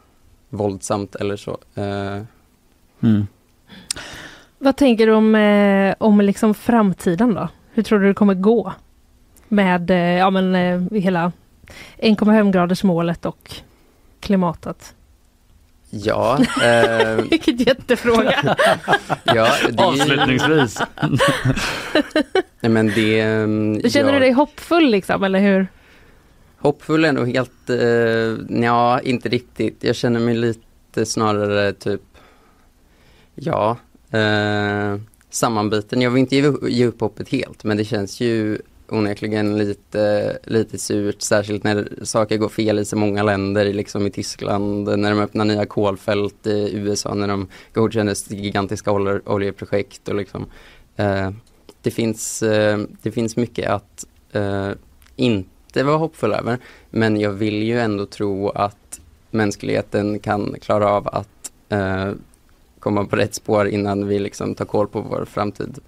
våldsamt 0.52 1.14
eller 1.14 1.36
så. 1.36 1.58
Eh, 1.74 2.22
Mm. 3.00 3.26
Vad 4.58 4.76
tänker 4.76 5.06
du 5.06 5.12
om, 5.12 5.34
eh, 5.34 5.94
om 5.98 6.20
liksom 6.20 6.54
framtiden 6.54 7.34
då? 7.34 7.48
Hur 7.72 7.82
tror 7.82 7.98
du 7.98 8.08
det 8.08 8.14
kommer 8.14 8.34
gå? 8.34 8.72
Med 9.48 9.90
eh, 9.90 9.96
ja, 9.96 10.30
men, 10.30 10.54
eh, 10.54 11.00
hela 11.00 11.32
1,5 11.98 12.50
graders 12.52 12.82
målet 12.84 13.26
och 13.26 13.54
klimatet. 14.20 14.94
ja, 15.90 16.38
eh, 16.62 17.14
Vilken 17.30 17.56
jättefråga! 17.56 18.34
ja, 19.24 19.48
det 19.70 19.82
är 19.82 19.94
ju- 19.94 20.02
Avslutningsvis. 20.02 20.80
Nej, 22.60 22.70
men 22.70 22.86
det, 22.88 23.24
Du 23.82 23.90
känner 23.90 24.08
ja, 24.12 24.18
du 24.18 24.18
dig 24.18 24.32
hoppfull 24.32 24.90
liksom, 24.90 25.24
eller 25.24 25.40
hur? 25.40 25.66
Hoppfull 26.62 27.04
är 27.04 27.12
nog 27.12 27.28
helt, 27.28 27.70
eh, 27.70 28.58
ja 28.62 29.00
inte 29.00 29.28
riktigt. 29.28 29.84
Jag 29.84 29.96
känner 29.96 30.20
mig 30.20 30.34
lite 30.34 31.06
snarare 31.06 31.72
typ, 31.72 32.02
ja, 33.34 33.76
eh, 34.10 34.96
sammanbiten. 35.30 36.00
Jag 36.00 36.10
vill 36.10 36.20
inte 36.20 36.36
ge, 36.36 36.52
ge 36.68 36.86
upp 36.86 37.00
hoppet 37.00 37.28
helt 37.28 37.64
men 37.64 37.76
det 37.76 37.84
känns 37.84 38.20
ju 38.20 38.58
onekligen 38.88 39.58
lite, 39.58 40.38
lite 40.44 40.78
surt, 40.78 41.22
särskilt 41.22 41.64
när 41.64 41.88
saker 42.02 42.36
går 42.36 42.48
fel 42.48 42.78
i 42.78 42.84
så 42.84 42.96
många 42.96 43.22
länder, 43.22 43.72
liksom 43.72 44.06
i 44.06 44.10
Tyskland, 44.10 44.98
när 44.98 45.10
de 45.10 45.20
öppnar 45.20 45.44
nya 45.44 45.66
kolfält 45.66 46.46
i 46.46 46.70
USA, 46.74 47.14
när 47.14 47.28
de 47.28 47.48
godkänner 47.72 48.32
gigantiska 48.34 48.92
ol 48.92 49.20
oljeprojekt 49.24 50.08
och 50.08 50.14
liksom, 50.14 50.46
eh, 50.96 51.30
det, 51.82 51.90
finns, 51.90 52.42
eh, 52.42 52.78
det 53.02 53.10
finns 53.10 53.36
mycket 53.36 53.70
att 53.70 54.06
eh, 54.32 54.70
inte 55.16 55.51
vara 55.74 55.96
hoppfull 55.96 56.32
över, 56.32 56.58
men 56.90 57.20
jag 57.20 57.30
vill 57.30 57.62
ju 57.62 57.80
ändå 57.80 58.06
tro 58.06 58.48
att 58.48 59.00
mänskligheten 59.30 60.18
kan 60.18 60.56
klara 60.60 60.88
av 60.88 61.08
att 61.08 61.52
eh, 61.68 62.12
komma 62.78 63.04
på 63.04 63.16
rätt 63.16 63.34
spår 63.34 63.68
innan 63.68 64.06
vi 64.06 64.18
liksom 64.18 64.54
tar 64.54 64.64
koll 64.64 64.88
på 64.88 65.00
vår 65.00 65.24
framtid. 65.24 65.78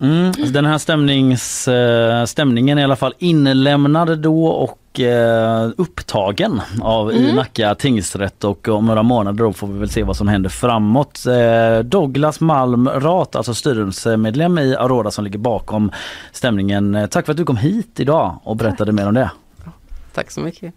Mm, 0.00 0.26
alltså 0.26 0.44
den 0.44 0.64
här 0.64 0.78
stämnings, 0.78 1.68
eh, 1.68 2.24
stämningen 2.24 2.78
är 2.78 2.82
i 2.82 2.84
alla 2.84 2.96
fall 2.96 3.14
inlämnad 3.18 4.18
då 4.18 4.46
och 4.46 5.00
eh, 5.00 5.70
upptagen 5.76 6.60
av 6.82 7.12
i 7.12 7.24
Mm. 7.24 7.36
Nacka 7.36 7.74
tingsrätt 7.74 8.44
och 8.44 8.68
om 8.68 8.86
några 8.86 9.02
månader 9.02 9.44
då 9.44 9.52
får 9.52 9.66
vi 9.66 9.78
väl 9.78 9.90
se 9.90 10.02
vad 10.02 10.16
som 10.16 10.28
händer 10.28 10.50
framåt. 10.50 11.26
Eh, 11.26 11.84
Douglas 11.84 12.40
Malm 12.40 12.88
Rath, 12.88 13.36
alltså 13.36 13.54
styrelsemedlem 13.54 14.58
i 14.58 14.76
Aurora 14.76 15.10
som 15.10 15.24
ligger 15.24 15.38
bakom 15.38 15.90
stämningen. 16.32 17.08
Tack 17.10 17.26
för 17.26 17.32
att 17.32 17.36
du 17.36 17.44
kom 17.44 17.56
hit 17.56 18.00
idag 18.00 18.38
och 18.42 18.56
berättade 18.56 18.92
mer 18.92 19.08
om 19.08 19.14
det. 19.14 19.30
Tack 20.14 20.30
så 20.30 20.40
mycket. 20.40 20.74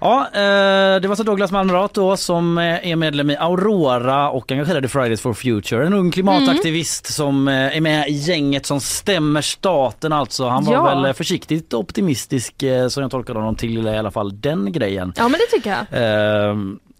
Ja, 0.00 0.26
eh, 0.34 1.00
det 1.00 1.08
var 1.08 1.14
så 1.14 1.22
Douglas 1.22 1.50
Malmrot 1.52 1.94
då 1.94 2.16
som 2.16 2.58
eh, 2.58 2.88
är 2.90 2.96
medlem 2.96 3.30
i 3.30 3.36
Aurora 3.36 4.30
och 4.30 4.52
engagerad 4.52 4.84
i 4.84 4.88
Fridays 4.88 5.20
for 5.20 5.34
Future. 5.34 5.86
En 5.86 5.92
ung 5.94 6.10
klimataktivist 6.10 7.06
som 7.14 7.48
eh, 7.48 7.76
är 7.76 7.80
med 7.80 8.08
i 8.08 8.12
gänget 8.12 8.66
som 8.66 8.80
stämmer 8.80 9.40
staten 9.40 10.12
alltså. 10.12 10.48
Han 10.48 10.64
var 10.64 10.72
Ja. 10.74 11.00
väl 11.00 11.14
försiktigt 11.14 11.74
optimistisk 11.74 12.54
som 12.90 13.02
jag 13.02 13.10
tolkar 13.10 13.34
honom 13.34 13.56
till 13.56 13.86
i 13.86 13.96
alla 13.98 14.10
fall 14.10 14.40
den 14.40 14.72
grejen. 14.72 15.12
Ja 15.16 15.22
men 15.28 15.32
det 15.40 15.56
tycker 15.56 15.70
jag. 15.70 15.78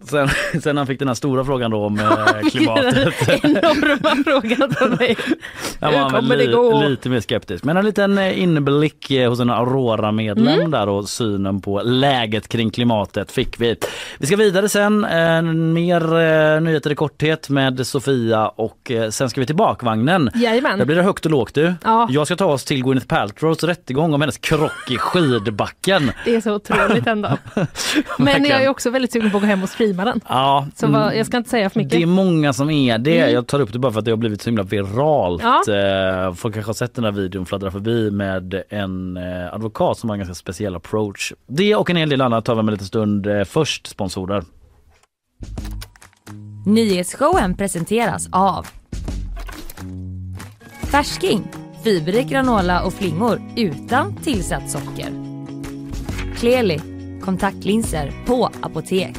Sen, 0.04 0.28
sen 0.62 0.76
han 0.76 0.86
fick 0.86 0.98
den 0.98 1.08
här 1.08 1.14
stora 1.14 1.44
frågan 1.44 1.70
då 1.70 1.84
om 1.84 1.98
eh, 2.00 2.48
klimatet. 2.50 3.28
Enorma 3.44 4.24
frågan 4.24 4.70
från 4.74 4.90
mig. 4.90 5.16
Han 5.80 5.94
Hur 5.94 6.10
kommer 6.10 6.36
det 6.36 6.46
li, 6.46 6.52
gå? 6.52 6.82
lite 6.88 7.08
mer 7.08 7.20
skeptisk. 7.20 7.64
Men 7.64 7.76
en 7.76 7.84
liten 7.84 8.18
eh, 8.18 8.42
inblick 8.42 9.10
eh, 9.10 9.28
hos 9.30 9.40
en 9.40 9.50
Aurora-medlem 9.50 10.48
Mm. 10.58 10.70
där 10.70 10.88
och 10.88 11.08
synen 11.08 11.60
på 11.60 11.82
läget 11.82 12.48
kring 12.48 12.70
klimatet 12.70 13.32
fick 13.32 13.60
vi. 13.60 13.76
Vi 14.18 14.26
ska 14.26 14.36
vidare 14.36 14.68
sen. 14.68 15.04
Eh, 15.04 15.42
mer 15.42 16.18
eh, 16.18 16.60
nyheter 16.60 16.90
i 16.92 16.94
korthet 16.94 17.48
med 17.48 17.86
Sofia 17.86 18.48
och 18.48 18.92
sen 19.10 19.30
ska 19.30 19.40
vi 19.40 19.46
till 19.46 19.56
bakvagnen. 19.56 20.30
Jajamän. 20.34 20.78
Där 20.78 20.86
blir 20.86 20.96
det 20.96 21.02
högt 21.02 21.24
och 21.24 21.30
lågt 21.30 21.54
du. 21.54 21.74
Ja. 21.84 22.06
Jag 22.10 22.26
ska 22.26 22.36
ta 22.36 22.44
oss 22.46 22.64
till 22.64 22.84
Gwyneth 22.84 23.06
Paltrows 23.06 23.64
rättegång 23.64 24.14
om 24.14 24.20
hennes 24.20 24.38
krock 24.38 24.90
i 24.90 24.96
skidbacken. 24.98 26.10
Det 26.24 26.34
är 26.36 26.40
så 26.40 26.54
otroligt 26.54 27.06
ändå. 27.06 27.38
Men 28.18 28.44
jag 28.44 28.62
är 28.64 28.68
också 28.68 28.90
väldigt 28.90 29.12
sugen 29.12 29.30
på 29.30 29.36
att 29.36 29.42
gå 29.42 29.46
hem 29.46 29.62
och 29.62 29.68
streama 29.94 30.04
den. 30.04 30.20
Ja, 30.28 30.66
Så 30.76 30.86
mm, 30.86 31.00
vad, 31.00 31.16
jag 31.16 31.26
ska 31.26 31.36
inte 31.36 31.50
säga 31.50 31.70
för 31.70 31.80
mycket. 31.80 31.90
det 31.90 32.02
är 32.02 32.06
många 32.06 32.52
som 32.52 32.70
är 32.70 32.98
det. 32.98 33.18
Mm. 33.20 33.34
Jag 33.34 33.46
tar 33.46 33.60
upp 33.60 33.72
det 33.72 33.78
bara 33.78 33.92
för 33.92 33.98
att 33.98 34.04
det 34.04 34.10
har 34.10 34.16
blivit 34.16 34.42
så 34.42 34.50
himla 34.50 34.62
viralt. 34.62 35.42
Ja. 35.42 35.74
Eh, 35.74 36.34
Folk 36.34 36.54
kanske 36.54 36.68
har 36.68 36.74
sett 36.74 36.94
den 36.94 37.04
här 37.04 37.12
videon 37.12 37.46
fladdra 37.46 37.70
förbi 37.70 38.10
med 38.10 38.62
en 38.68 39.16
eh, 39.16 39.54
advokat 39.54 39.98
som 39.98 40.08
har 40.10 40.14
en 40.14 40.20
ganska 40.20 40.34
speciell 40.34 40.76
approach. 40.76 41.32
Det 41.46 41.74
och 41.76 41.90
en 41.90 41.96
hel 41.96 42.08
del 42.08 42.20
annat 42.20 42.44
tar 42.44 42.54
vi 42.54 42.62
med 42.62 42.72
lite 42.72 42.84
stund. 42.84 43.26
Eh, 43.26 43.44
Först 43.44 43.86
sponsorer. 43.86 44.44
Nyhetsshowen 46.66 47.56
presenteras 47.56 48.28
av 48.32 48.66
Färsking, 50.90 51.48
fiberrik 51.84 52.28
granola 52.28 52.82
och 52.82 52.92
flingor 52.92 53.42
utan 53.56 54.16
tillsatt 54.16 54.70
socker. 54.70 55.08
Kleli, 56.36 56.80
kontaktlinser 57.22 58.12
på 58.26 58.50
apotek. 58.60 59.16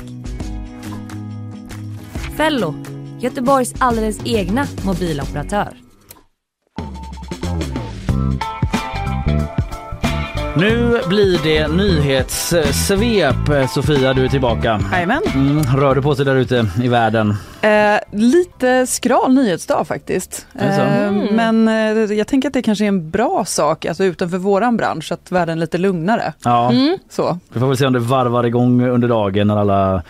Fello, 2.40 2.74
Göteborgs 3.20 3.74
alldeles 3.80 4.20
egna 4.26 4.66
mobiloperatör. 4.86 5.68
Nu 10.58 11.02
blir 11.08 11.40
det 11.44 11.68
nyhetssvep. 11.68 13.70
Sofia, 13.70 14.14
du 14.14 14.26
är 14.26 14.30
tillbaka. 14.30 14.80
Jajamän. 14.92 15.22
Mm, 15.34 15.64
rör 15.64 15.96
du 15.96 16.02
på 16.02 16.16
sig 16.16 16.26
där 16.26 16.36
ute 16.36 16.66
i 16.84 16.88
världen? 16.88 17.36
Eh, 17.62 18.00
lite 18.20 18.88
skral 18.88 19.34
nyhetsdag 19.34 19.88
faktiskt. 19.88 20.48
Det? 20.54 20.66
Eh, 20.66 21.08
Mm. 21.08 21.36
Men 21.36 21.68
eh, 21.68 22.18
jag 22.18 22.28
tänker 22.28 22.48
att 22.48 22.54
det 22.54 22.62
kanske 22.62 22.86
är 22.86 22.88
en 22.88 23.10
bra 23.10 23.46
sak, 23.46 23.86
alltså 23.86 24.04
utanför 24.04 24.38
våran 24.38 24.78
bransch, 24.78 25.12
att 25.12 25.32
världen 25.32 25.58
är 25.58 25.62
lite 25.62 25.78
lugnare. 25.78 26.34
Ja, 26.44 26.70
Mm. 26.72 26.98
Så. 27.10 27.38
vi 27.54 27.60
får 27.60 27.68
väl 27.68 27.78
se 27.78 27.86
om 27.86 27.94
det 27.94 28.00
varvar 28.00 28.44
igång 28.44 28.88
under 28.88 29.08
dagen 29.08 29.48
när 29.48 29.58
alla 29.58 30.04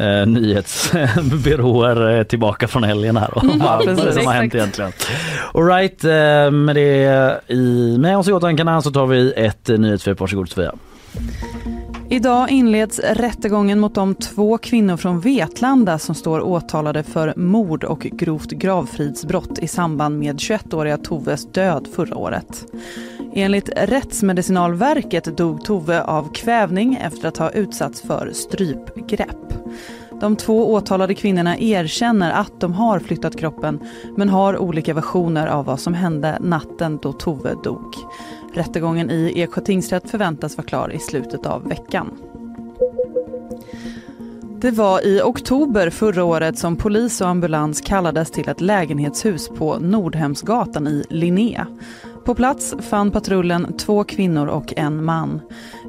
eh, 0.00 0.26
nyhetsbyråer 0.26 1.96
är 1.96 2.24
tillbaka 2.24 2.68
från 2.68 2.84
helgen 2.84 3.16
här 3.16 3.38
och 3.38 3.44
Ja, 3.44 3.82
vad 3.86 3.96
precis. 3.96 4.14
som 4.14 4.26
har 4.26 4.32
hänt 4.32 4.54
egentligen. 4.54 4.92
All 5.54 5.66
right, 5.66 6.04
eh, 6.04 6.50
med 6.50 6.76
det 6.76 7.40
i, 7.48 7.96
med 7.98 8.18
oss 8.18 8.28
i 8.28 8.32
åtanke 8.32 8.80
så 8.82 8.90
tar 8.90 9.06
vi 9.06 9.32
ett 9.32 9.70
eh, 9.70 9.78
nyhetssvep. 9.78 10.20
Varsågod 10.20 10.48
Sofia. 10.48 10.72
Idag 12.12 12.50
inleds 12.50 12.98
rättegången 12.98 13.80
mot 13.80 13.94
de 13.94 14.14
två 14.14 14.58
kvinnor 14.58 14.96
från 14.96 15.20
Vetlanda 15.20 15.98
som 15.98 16.14
står 16.14 16.40
åtalade 16.40 17.02
för 17.02 17.32
mord 17.36 17.84
och 17.84 18.00
grovt 18.00 18.50
gravfridsbrott 18.50 19.58
i 19.58 19.68
samband 19.68 20.18
med 20.18 20.36
21-åriga 20.36 20.96
Toves 20.96 21.52
död 21.52 21.88
förra 21.96 22.16
året. 22.16 22.64
Enligt 23.34 23.70
Rättsmedicinalverket 23.76 25.36
dog 25.36 25.64
Tove 25.64 26.02
av 26.02 26.32
kvävning 26.32 26.94
efter 26.94 27.28
att 27.28 27.36
ha 27.36 27.50
utsatts 27.50 28.02
för 28.02 28.30
strypgrepp. 28.32 29.54
De 30.20 30.36
två 30.36 30.72
åtalade 30.72 31.14
kvinnorna 31.14 31.58
erkänner 31.58 32.30
att 32.32 32.60
de 32.60 32.72
har 32.72 32.98
flyttat 32.98 33.38
kroppen 33.38 33.80
men 34.16 34.28
har 34.28 34.58
olika 34.58 34.94
versioner 34.94 35.46
av 35.46 35.64
vad 35.64 35.80
som 35.80 35.94
hände 35.94 36.38
natten 36.40 36.98
då 37.02 37.12
Tove 37.12 37.54
dog. 37.64 37.94
Rättegången 38.54 39.10
i 39.10 39.32
Eksjö 39.36 39.60
tingsrätt 39.60 40.10
förväntas 40.10 40.56
vara 40.56 40.66
klar 40.66 40.92
i 40.92 40.98
slutet 40.98 41.46
av 41.46 41.68
veckan. 41.68 42.18
Det 44.60 44.70
var 44.70 45.06
i 45.06 45.22
oktober 45.22 45.90
förra 45.90 46.24
året 46.24 46.58
som 46.58 46.76
polis 46.76 47.20
och 47.20 47.28
ambulans 47.28 47.80
kallades 47.80 48.30
till 48.30 48.48
ett 48.48 48.60
lägenhetshus 48.60 49.48
på 49.48 49.78
Nordhemsgatan 49.78 50.86
i 50.86 51.04
Linné. 51.10 51.64
På 52.24 52.34
plats 52.34 52.74
fann 52.80 53.10
patrullen 53.10 53.76
två 53.76 54.04
kvinnor 54.04 54.46
och 54.46 54.74
en 54.76 55.04
man. 55.04 55.40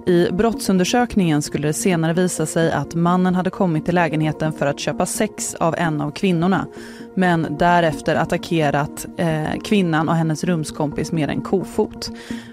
I 0.06 0.28
brottsundersökningen 0.32 1.42
skulle 1.42 1.68
det 1.68 1.74
senare 1.74 2.14
visa 2.14 2.46
sig 2.46 2.72
att 2.72 2.96
mannen 2.96 3.36
hade 3.36 3.50
kommit 3.50 3.86
till 3.86 3.96
lägenheten 3.96 4.54
för 4.54 4.66
att 4.66 4.80
köpa 4.80 5.06
sex 5.06 5.56
av 5.56 5.76
en 5.78 6.02
av 6.02 6.12
kvinnorna 6.12 6.68
men 7.16 7.58
därefter 7.60 8.16
attackerat 8.16 9.06
eh, 9.18 9.60
kvinnan 9.64 10.10
och 10.10 10.16
hennes 10.16 10.44
rumskompis 10.44 11.12
med 11.12 11.30
en 11.30 11.42
kofot. 11.42 12.12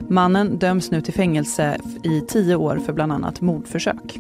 Mannen 0.09 0.59
döms 0.59 0.91
nu 0.91 1.01
till 1.01 1.15
fängelse 1.15 1.79
i 2.03 2.21
tio 2.21 2.55
år 2.55 2.81
för 2.87 2.93
bland 2.93 3.13
annat 3.13 3.41
mordförsök. 3.41 4.19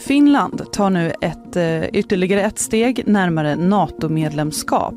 Finland 0.00 0.72
tar 0.72 0.90
nu 0.90 1.12
ett, 1.20 1.56
eh, 1.56 1.84
ytterligare 1.84 2.42
ett 2.42 2.58
steg 2.58 3.02
närmare 3.06 3.56
NATO-medlemskap. 3.56 4.94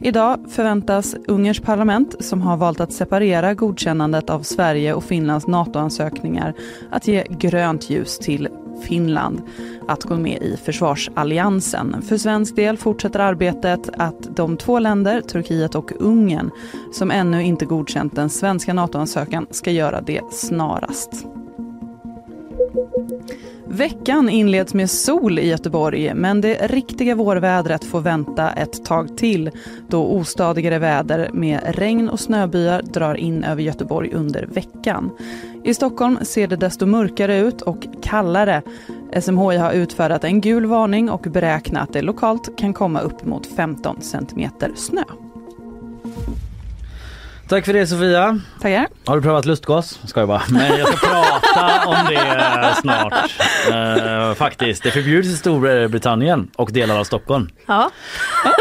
Idag 0.00 0.38
förväntas 0.48 1.16
Ungerns 1.28 1.60
parlament, 1.60 2.24
som 2.24 2.42
har 2.42 2.56
valt 2.56 2.80
att 2.80 2.92
separera 2.92 3.54
godkännandet 3.54 4.30
av 4.30 4.42
Sverige 4.42 4.94
och 4.94 5.04
Finlands 5.04 5.46
NATO-ansökningar, 5.46 6.54
att 6.90 7.08
ge 7.08 7.24
grönt 7.30 7.90
ljus 7.90 8.18
till 8.18 8.48
Finland 8.82 9.42
att 9.88 10.04
gå 10.04 10.16
med 10.16 10.42
i 10.42 10.56
försvarsalliansen. 10.56 12.02
För 12.02 12.16
svensk 12.16 12.56
del 12.56 12.76
fortsätter 12.76 13.18
arbetet 13.18 13.90
att 13.98 14.36
de 14.36 14.56
två 14.56 14.78
länder, 14.78 15.20
Turkiet 15.20 15.74
och 15.74 15.92
Ungern, 16.00 16.50
som 16.92 17.10
ännu 17.10 17.42
inte 17.42 17.64
godkänt 17.64 18.16
den 18.16 18.30
svenska 18.30 18.74
NATO-ansökan 18.74 19.46
ska 19.50 19.70
göra 19.70 20.00
det 20.00 20.20
snarast. 20.30 21.26
Veckan 23.68 24.28
inleds 24.28 24.74
med 24.74 24.90
sol 24.90 25.38
i 25.38 25.48
Göteborg 25.48 26.14
men 26.14 26.40
det 26.40 26.54
riktiga 26.54 27.14
vårvädret 27.14 27.84
får 27.84 28.00
vänta 28.00 28.50
ett 28.50 28.84
tag 28.84 29.18
till 29.18 29.50
då 29.88 30.06
ostadigare 30.06 30.78
väder 30.78 31.30
med 31.32 31.60
regn 31.64 32.08
och 32.08 32.20
snöbyar 32.20 32.82
drar 32.82 33.14
in 33.14 33.44
över 33.44 33.62
Göteborg 33.62 34.12
under 34.12 34.46
veckan. 34.46 35.10
I 35.64 35.74
Stockholm 35.74 36.18
ser 36.22 36.46
det 36.46 36.56
desto 36.56 36.86
mörkare 36.86 37.38
ut 37.38 37.62
och 37.62 37.86
kallare. 38.02 38.62
SMHI 39.20 39.56
har 39.56 39.72
utfärdat 39.72 40.24
en 40.24 40.40
gul 40.40 40.66
varning 40.66 41.10
och 41.10 41.20
beräknar 41.20 41.82
att 41.82 41.92
det 41.92 42.02
lokalt 42.02 42.58
kan 42.58 42.72
komma 42.72 43.00
upp 43.00 43.24
mot 43.24 43.46
15 43.46 44.00
centimeter 44.00 44.72
snö. 44.76 45.02
Tack 47.48 47.64
för 47.64 47.72
det 47.72 47.86
Sofia. 47.86 48.40
Tackar. 48.62 48.86
Har 49.06 49.16
du 49.16 49.22
prövat 49.22 49.44
lustgas? 49.44 49.98
Ska 50.04 50.20
jag 50.20 50.28
bara. 50.28 50.42
Men 50.50 50.78
jag 50.78 50.88
ska 50.88 51.06
prata 51.06 51.86
om 51.88 51.96
det 52.08 52.74
snart. 52.80 53.12
Eh, 53.70 54.34
faktiskt. 54.34 54.82
Det 54.82 54.90
förbjuds 54.90 55.28
i 55.28 55.36
Storbritannien 55.36 56.50
och 56.56 56.72
delar 56.72 56.98
av 56.98 57.04
Stockholm. 57.04 57.48
Ja. 57.66 57.90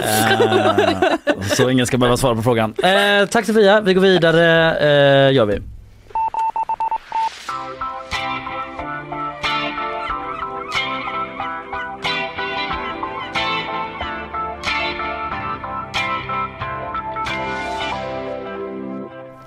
Eh, 0.04 1.12
så 1.42 1.70
ingen 1.70 1.88
ska 1.88 1.98
behöva 1.98 2.18
svara 2.18 2.36
på 2.36 2.42
frågan. 2.42 2.74
Eh, 2.84 3.26
tack 3.30 3.46
Sofia. 3.46 3.82
Vi 3.82 3.94
går 3.94 4.02
vidare. 4.02 4.76
Eh, 5.28 5.34
gör 5.34 5.46
vi. 5.46 5.62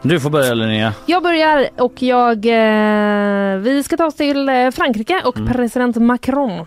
Du 0.03 0.21
får 0.21 0.31
börja 0.31 0.55
Linnea. 0.55 0.93
Jag 1.07 1.23
börjar 1.23 1.69
och 1.79 2.03
jag, 2.03 2.47
eh, 2.47 3.57
vi 3.59 3.83
ska 3.85 3.97
ta 3.97 4.07
oss 4.07 4.15
till 4.15 4.49
eh, 4.49 4.71
Frankrike 4.71 5.23
och 5.25 5.37
Mm. 5.37 5.53
president 5.53 5.97
Macron. 5.97 6.67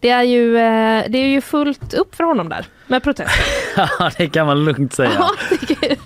Det 0.00 0.10
är, 0.10 0.22
ju, 0.22 0.56
eh, 0.56 1.04
det 1.08 1.18
är 1.18 1.28
ju 1.28 1.40
fullt 1.40 1.94
upp 1.94 2.14
för 2.14 2.24
honom 2.24 2.48
där. 2.48 2.66
Med 2.86 3.02
protester. 3.02 3.34
Ja, 3.98 4.10
det 4.18 4.28
kan 4.28 4.46
man 4.46 4.64
lugnt 4.64 4.92
säga. 4.94 5.10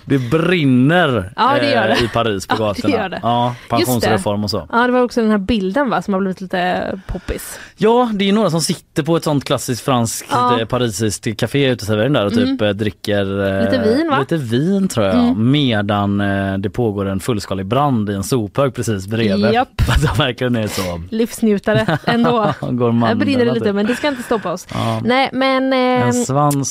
Det- 0.05 0.17
brinner 0.31 1.33
Ja, 1.35 1.53
det 1.61 1.71
gör 1.71 1.89
eh, 1.89 1.95
det. 1.99 2.03
i 2.05 2.07
Paris 2.07 2.47
på 2.47 2.53
Ja, 2.53 2.57
det 2.57 2.63
gatorna. 2.81 2.93
gör 3.03 3.09
det. 3.09 3.19
Ja, 3.23 3.55
pensionsreform 3.69 4.43
och 4.43 4.49
så. 4.49 4.67
ja, 4.71 4.85
det 4.87 4.91
var 4.93 5.01
också 5.01 5.21
den 5.21 5.31
här 5.31 5.37
bilden 5.37 5.89
va, 5.89 6.01
som 6.01 6.13
har 6.13 6.21
blivit 6.21 6.41
lite 6.41 6.99
poppis. 7.07 7.59
Ja, 7.77 8.09
det 8.13 8.29
är 8.29 8.33
några 8.33 8.49
som 8.49 8.61
sitter 8.61 9.03
på 9.03 9.15
ett 9.15 9.23
sånt 9.23 9.45
klassiskt 9.45 9.85
franskt 9.85 10.27
Ja. 10.31 10.59
eh, 10.59 10.65
parisiskt 10.65 11.37
café 11.37 11.65
uteservering 11.69 12.13
där 12.13 12.25
och 12.25 12.33
typ 12.33 12.61
eh, 12.61 12.69
dricker 12.69 13.47
eh, 13.59 13.65
Lite 13.71 13.83
vin, 13.97 14.09
va? 14.09 14.19
Lite 14.19 14.37
vin 14.37 14.87
tror 14.87 15.05
jag. 15.05 15.37
Medan 15.37 16.21
eh, 16.21 16.57
det 16.57 16.69
pågår 16.69 17.05
en 17.05 17.19
fullskalig 17.19 17.65
brand 17.65 18.09
i 18.09 18.13
en 18.13 18.23
sophög 18.23 18.73
precis 18.75 19.07
bredvid. 19.07 19.53
Japp. 19.53 19.69
Det 20.01 20.17
verkligen 20.19 20.55
är 20.55 20.67
så. 20.67 21.01
Livsnjutare 21.09 21.97
ändå. 22.05 22.53
Går 22.61 22.91
man 22.91 23.19
brinner 23.19 23.45
det 23.45 23.53
lite 23.53 23.73
men 23.73 23.85
det 23.85 23.95
ska 23.95 24.07
inte 24.07 24.23
stoppa 24.23 24.51
oss. 24.51 24.67
Ja. 24.73 25.01
Nej 25.05 25.29
men... 25.33 25.73
En 25.73 26.07
Eh, 26.07 26.11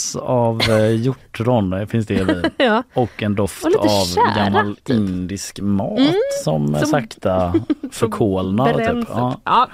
svans 0.00 0.16
av 0.16 0.60
eh, 0.70 0.90
hjortron 0.94 1.72
eh, 1.72 1.86
finns 1.86 2.06
det 2.06 2.14
i 2.14 2.24
vin. 2.24 2.42
ja. 2.56 2.82
Och 2.94 3.22
en 3.22 3.34
doft 3.34 3.64
Och 3.64 3.74
av 3.86 4.34
gammal 4.36 4.76
typ. 4.76 4.88
indisk 4.96 5.60
mat 5.60 5.98
som, 6.44 6.74
eh, 6.74 6.80
som- 6.80 6.88
sakta 6.90 7.54
förkolnar. 7.92 8.72
Typ. 8.72 9.08
Ja. 9.14 9.40
Ja. 9.44 9.68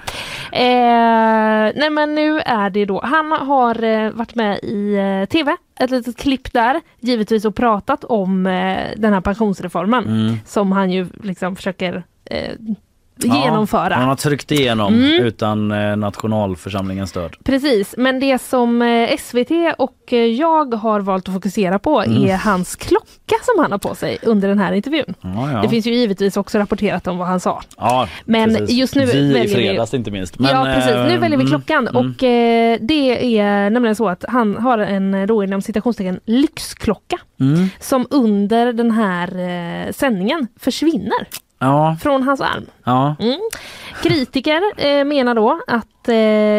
Eh, 0.52 1.72
nej 1.76 1.90
men 1.90 2.14
nu 2.14 2.40
är 2.40 2.70
det 2.70 2.84
då, 2.84 3.00
han 3.04 3.32
har 3.32 3.82
eh, 3.84 4.10
varit 4.10 4.34
med 4.34 4.58
i 4.62 4.94
eh, 4.94 5.26
tv, 5.28 5.56
ett 5.80 5.90
litet 5.90 6.16
klipp 6.16 6.52
där, 6.52 6.80
givetvis 7.00 7.44
och 7.44 7.54
pratat 7.54 8.04
om 8.04 8.44
den 8.96 9.12
här 9.12 9.20
pensionsreformen 9.20 10.04
Mm. 10.04 10.36
som 10.46 10.72
han 10.72 10.90
ju 10.90 11.06
liksom 11.22 11.56
försöker 11.56 12.02
eh, 13.24 13.28
Ja, 13.28 13.44
genomföra. 13.44 13.94
Han 13.94 14.08
har 14.08 14.16
tryckt 14.16 14.50
igenom 14.52 14.94
Mm. 14.94 15.24
utan 15.24 15.70
eh, 15.72 15.96
nationalförsamlingens 15.96 17.10
stöd. 17.10 17.36
Precis, 17.44 17.94
men 17.98 18.20
det 18.20 18.38
som 18.42 18.82
eh, 18.82 19.16
SVT 19.18 19.50
och 19.78 20.12
eh, 20.12 20.18
jag 20.18 20.74
har 20.74 21.00
valt 21.00 21.28
att 21.28 21.34
fokusera 21.34 21.78
på 21.78 22.00
Mm. 22.02 22.24
är 22.24 22.36
hans 22.36 22.76
klocka 22.76 23.34
som 23.42 23.62
han 23.62 23.72
har 23.72 23.78
på 23.78 23.94
sig 23.94 24.18
under 24.22 24.48
den 24.48 24.58
här 24.58 24.72
intervjun. 24.72 25.14
Ja, 25.20 25.52
ja. 25.52 25.62
Det 25.62 25.68
finns 25.68 25.86
ju 25.86 25.94
givetvis 25.94 26.36
också 26.36 26.58
rapporterat 26.58 27.06
om 27.06 27.18
vad 27.18 27.28
han 27.28 27.40
sa. 27.40 27.62
ja, 27.76 28.08
Men 28.24 28.54
precis. 28.54 28.70
just 28.76 28.94
nu 28.94 29.04
vi 29.06 29.12
i 29.18 29.32
väljer 29.32 29.42
vi- 29.48 29.54
fredags 29.54 29.94
inte 29.94 30.10
minst. 30.10 30.38
Men, 30.38 30.50
ja 30.50 30.64
precis, 30.74 30.92
nu 30.94 31.18
väljer 31.18 31.38
vi 31.38 31.44
mm, 31.44 31.46
klockan 31.46 31.88
mm. 31.88 31.96
och 31.96 32.14
det 32.80 33.38
är 33.38 33.70
nämligen 33.70 33.96
så 33.96 34.08
att 34.08 34.24
han 34.28 34.56
har 34.56 34.78
en 34.78 35.26
då 35.26 35.44
inom 35.44 35.62
citationstecken 35.62 36.20
lyxklocka 36.24 37.18
Mm. 37.40 37.68
som 37.80 38.06
under 38.10 38.72
den 38.72 38.90
här 38.90 39.92
sändningen 39.92 40.46
försvinner 40.60 41.26
Ja, 41.58 41.96
från 42.02 42.22
hans 42.22 42.40
arm. 42.40 42.66
ja. 42.84 43.16
Mm. 43.20 43.40
Kritiker 44.02 44.62
eh, 44.76 45.04
menar 45.04 45.34
då 45.34 45.60
att 45.66 46.08
eh, 46.08 46.12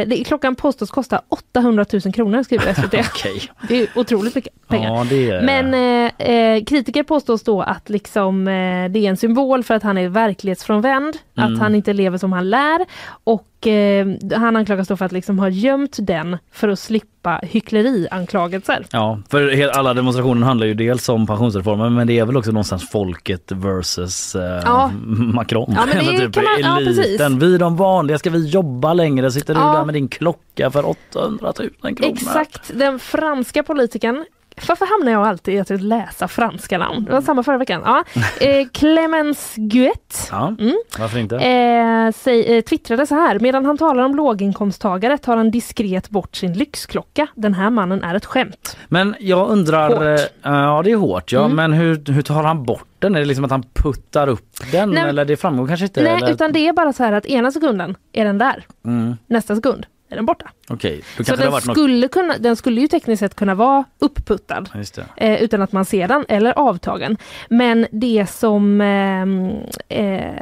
det, 0.10 0.24
klockan 0.28 0.56
påstås 0.56 0.92
kosta 0.92 1.22
800 1.30 1.86
000 2.06 2.14
kronor 2.14 2.44
skriver 2.44 2.74
SVT. 2.74 2.94
okej. 3.14 3.42
Det 3.68 3.82
är 3.82 3.88
otroligt 3.96 4.36
mycket 4.36 4.54
pengar. 4.68 4.96
Ja, 4.96 5.06
det 5.10 5.30
är... 5.30 5.42
Men 5.42 5.74
eh, 6.20 6.28
eh, 6.32 6.64
kritiker 6.64 7.04
påstås 7.04 7.44
då 7.44 7.62
att 7.62 7.90
liksom, 7.90 8.48
eh, 8.48 8.90
det 8.90 9.00
är 9.00 9.10
en 9.10 9.18
symbol 9.18 9.64
för 9.64 9.74
att 9.74 9.84
han 9.84 9.98
är 9.98 10.10
verklighetsfrånvänd, 10.10 11.18
Mm. 11.38 11.54
att 11.54 11.60
han 11.62 11.76
inte 11.76 11.94
lever 11.94 12.18
som 12.18 12.34
han 12.34 12.50
lär 12.50 12.86
och 13.24 13.68
eh, 13.68 14.08
han 14.36 14.56
anklagas 14.56 14.88
då 14.88 14.98
för 14.98 15.06
att 15.06 15.12
liksom 15.12 15.40
ha 15.40 15.50
gömt 15.50 15.98
den 16.02 16.38
för 16.52 16.68
att 16.70 16.80
slippa 16.80 17.40
hycklerianklagelser. 17.44 18.86
Ja, 18.92 19.20
för 19.30 19.68
alla 19.78 19.94
demonstrationer 19.94 20.48
handlar 20.48 20.68
ju 20.68 20.74
dels 20.74 21.10
om 21.10 21.28
pensionsreformen 21.28 21.96
men 21.96 22.08
det 22.08 22.20
är 22.20 22.26
väl 22.26 22.38
också 22.38 22.52
någonstans 22.52 22.90
folket 22.90 23.52
versus 23.52 24.36
eh, 24.36 24.62
Ja. 24.66 24.92
Macron. 25.06 25.74
Ja, 25.78 25.86
men 25.86 26.06
det 26.06 26.10
Eller 26.12 26.20
typ 26.26 26.34
kan 26.34 26.44
man- 26.44 26.54
ja, 26.62 26.92
eliten. 27.34 27.52
Vi 27.52 27.58
de 27.58 27.76
vanliga, 27.76 28.18
ska 28.18 28.30
vi 28.30 28.48
jobba 28.48 28.94
längre? 28.94 29.32
Sitter 29.32 29.54
du 29.56 29.60
Ja. 29.60 29.74
där 29.74 29.86
med 29.86 29.94
din 29.96 30.08
klocka 30.08 30.72
för 30.72 30.86
800 30.86 31.54
000 31.60 31.96
kronor? 31.96 32.14
Exakt, 32.14 32.72
den 32.74 33.00
franska 33.00 33.64
politikern 33.64 34.26
varför 34.68 34.86
hamnar 34.86 35.12
jag 35.12 35.28
alltid 35.28 35.54
i 35.54 35.60
att 35.60 35.70
läsa 35.82 36.28
franska 36.28 36.78
namn? 36.78 37.06
Det 37.06 37.12
var 37.12 37.22
samma 37.22 37.44
förra 37.44 37.58
veckan. 37.58 37.82
Ja. 37.86 38.04
Eh, 38.42 38.68
Clemens 38.74 39.54
Guet 39.56 40.28
Ja, 40.32 40.56
Mm. 40.60 40.76
varför 41.00 41.20
inte? 41.20 41.36
eh, 41.36 42.12
säg, 42.16 42.58
eh, 42.58 42.62
twittrade 42.62 43.08
så 43.08 43.16
här. 43.16 43.40
Medan 43.40 43.66
han 43.66 43.78
talar 43.78 44.04
om 44.04 44.16
låginkomsttagare 44.16 45.18
tar 45.18 45.38
han 45.38 45.52
diskret 45.52 46.10
bort 46.10 46.36
sin 46.36 46.54
lyxklocka. 46.54 47.28
Den 47.36 47.54
här 47.54 47.70
mannen 47.70 48.04
är 48.04 48.16
ett 48.16 48.26
skämt. 48.26 48.78
Men 48.88 49.16
jag 49.20 49.50
undrar, 49.50 49.90
Hårt. 49.90 50.20
eh, 50.20 50.26
ja 50.52 50.82
det 50.84 50.92
är 50.92 50.96
hårt 50.96 51.32
ja, 51.32 51.40
Mm. 51.46 51.56
men 51.56 51.74
hur, 51.74 52.12
hur 52.12 52.22
tar 52.22 52.44
han 52.44 52.64
bort 52.64 52.87
den? 53.00 53.16
Är 53.16 53.20
det 53.20 53.26
liksom 53.26 53.46
att 53.46 53.52
han 53.52 53.64
puttar 53.74 54.28
upp 54.28 54.72
den 54.72 54.90
Nej, 54.90 55.04
eller 55.10 55.26
det 55.26 55.38
framgår 55.38 55.68
kanske 55.68 55.86
inte? 55.86 56.04
Nej, 56.04 56.16
eller? 56.16 56.32
utan 56.32 56.52
det 56.52 56.68
är 56.68 56.74
bara 56.74 56.94
så 56.94 57.04
här 57.04 57.14
att 57.14 57.26
ena 57.26 57.52
sekunden 57.52 57.96
är 58.14 58.26
den 58.26 58.38
där. 58.38 58.66
Mm, 58.86 59.16
Nästa 59.28 59.56
sekund 59.56 59.86
är 60.10 60.16
den 60.16 60.26
borta. 60.26 60.50
Okej, 60.70 61.02
då 61.18 61.24
Så 61.24 61.36
den 61.36 61.52
varit 61.52 61.66
något... 61.66 61.78
skulle, 61.78 62.08
kunna, 62.08 62.38
den 62.38 62.56
skulle 62.56 62.82
ju 62.82 62.88
tekniskt 62.88 63.20
sett 63.20 63.36
kunna 63.36 63.56
vara 63.56 63.84
uppputtad. 64.00 64.70
Eh, 65.18 65.44
utan 65.44 65.62
att 65.62 65.72
man 65.72 65.86
ser 65.86 66.08
den 66.08 66.26
eller 66.30 66.52
avtagen. 66.60 67.18
Men 67.50 67.88
det 67.92 68.26
som 68.30 68.82
ehm, 68.82 69.52
eh, 69.90 70.34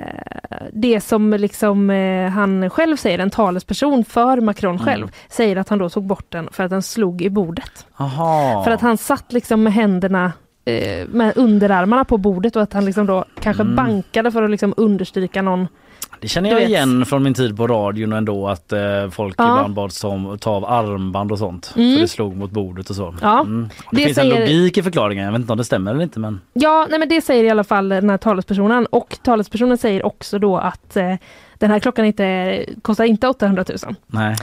det 0.73 1.01
som 1.01 1.33
liksom 1.33 1.89
eh, 1.89 2.29
han 2.29 2.69
själv 2.69 2.97
säger, 2.97 3.19
en 3.19 3.29
talesperson 3.29 4.05
för 4.05 4.41
Macron 4.41 4.79
själv, 4.79 5.03
Mm. 5.03 5.13
säger 5.29 5.55
att 5.55 5.69
han 5.69 5.79
då 5.79 5.89
tog 5.89 6.03
bort 6.05 6.25
den 6.31 6.49
för 6.51 6.63
att 6.63 6.69
den 6.69 6.81
slog 6.81 7.21
i 7.21 7.29
bordet. 7.29 7.85
Aha. 7.97 8.63
För 8.63 8.71
att 8.71 8.81
han 8.81 8.97
satt 8.97 9.33
liksom 9.33 9.63
med 9.63 9.73
händerna 9.73 10.31
eh, 10.65 11.07
med 11.07 11.37
underarmarna 11.37 12.05
på 12.05 12.17
bordet 12.17 12.55
och 12.55 12.61
att 12.61 12.73
han 12.73 12.85
liksom 12.85 13.05
då 13.05 13.25
kanske 13.39 13.63
Mm. 13.63 13.75
bankade 13.75 14.31
för 14.31 14.43
att 14.43 14.49
liksom 14.51 14.73
understryka 14.77 15.41
någon 15.41 15.67
Det 16.19 16.27
känner 16.27 16.49
jag 16.51 16.63
igen 16.63 17.05
från 17.05 17.23
min 17.23 17.33
tid 17.33 17.57
på 17.57 17.67
radion 17.67 18.13
ändå 18.13 18.47
att 18.47 18.71
eh, 18.71 19.09
folk 19.11 19.35
Ja. 19.37 19.43
ibland 19.57 19.73
bad 19.73 19.91
som 19.93 20.37
ta 20.39 20.51
av 20.51 20.65
armband 20.65 21.31
och 21.31 21.39
sånt. 21.39 21.73
Mm. 21.75 21.93
För 21.95 22.01
det 22.01 22.07
slog 22.07 22.35
mot 22.35 22.51
bordet 22.51 22.89
och 22.89 22.95
så. 22.95 23.15
Ja. 23.21 23.39
Mm. 23.41 23.69
Det, 23.91 23.97
Det 23.97 24.03
finns 24.03 24.15
säger- 24.15 24.35
en 24.35 24.39
logik 24.41 24.77
i 24.77 24.83
förklaringen. 24.83 25.25
Jag 25.25 25.31
vet 25.31 25.41
inte 25.41 25.51
om 25.53 25.57
det 25.57 25.63
stämmer 25.63 25.91
eller 25.91 26.03
inte 26.03 26.19
men 26.19 26.41
Ja, 26.53 26.87
nej 26.89 26.99
men 26.99 27.09
det 27.09 27.21
säger 27.21 27.43
i 27.43 27.49
alla 27.49 27.63
fall 27.63 27.89
den 27.89 28.09
här 28.09 28.17
talespersonen 28.17 28.85
och 28.85 29.17
talespersonen 29.23 29.77
säger 29.77 30.05
också 30.05 30.39
då 30.39 30.57
att 30.57 30.97
eh, 30.97 31.15
den 31.57 31.71
här 31.71 31.79
klockan 31.79 32.05
inte, 32.05 32.65
kostar 32.81 33.03
inte 33.05 33.27
800 33.27 33.65
000. 33.85 33.95
nej. 34.07 34.35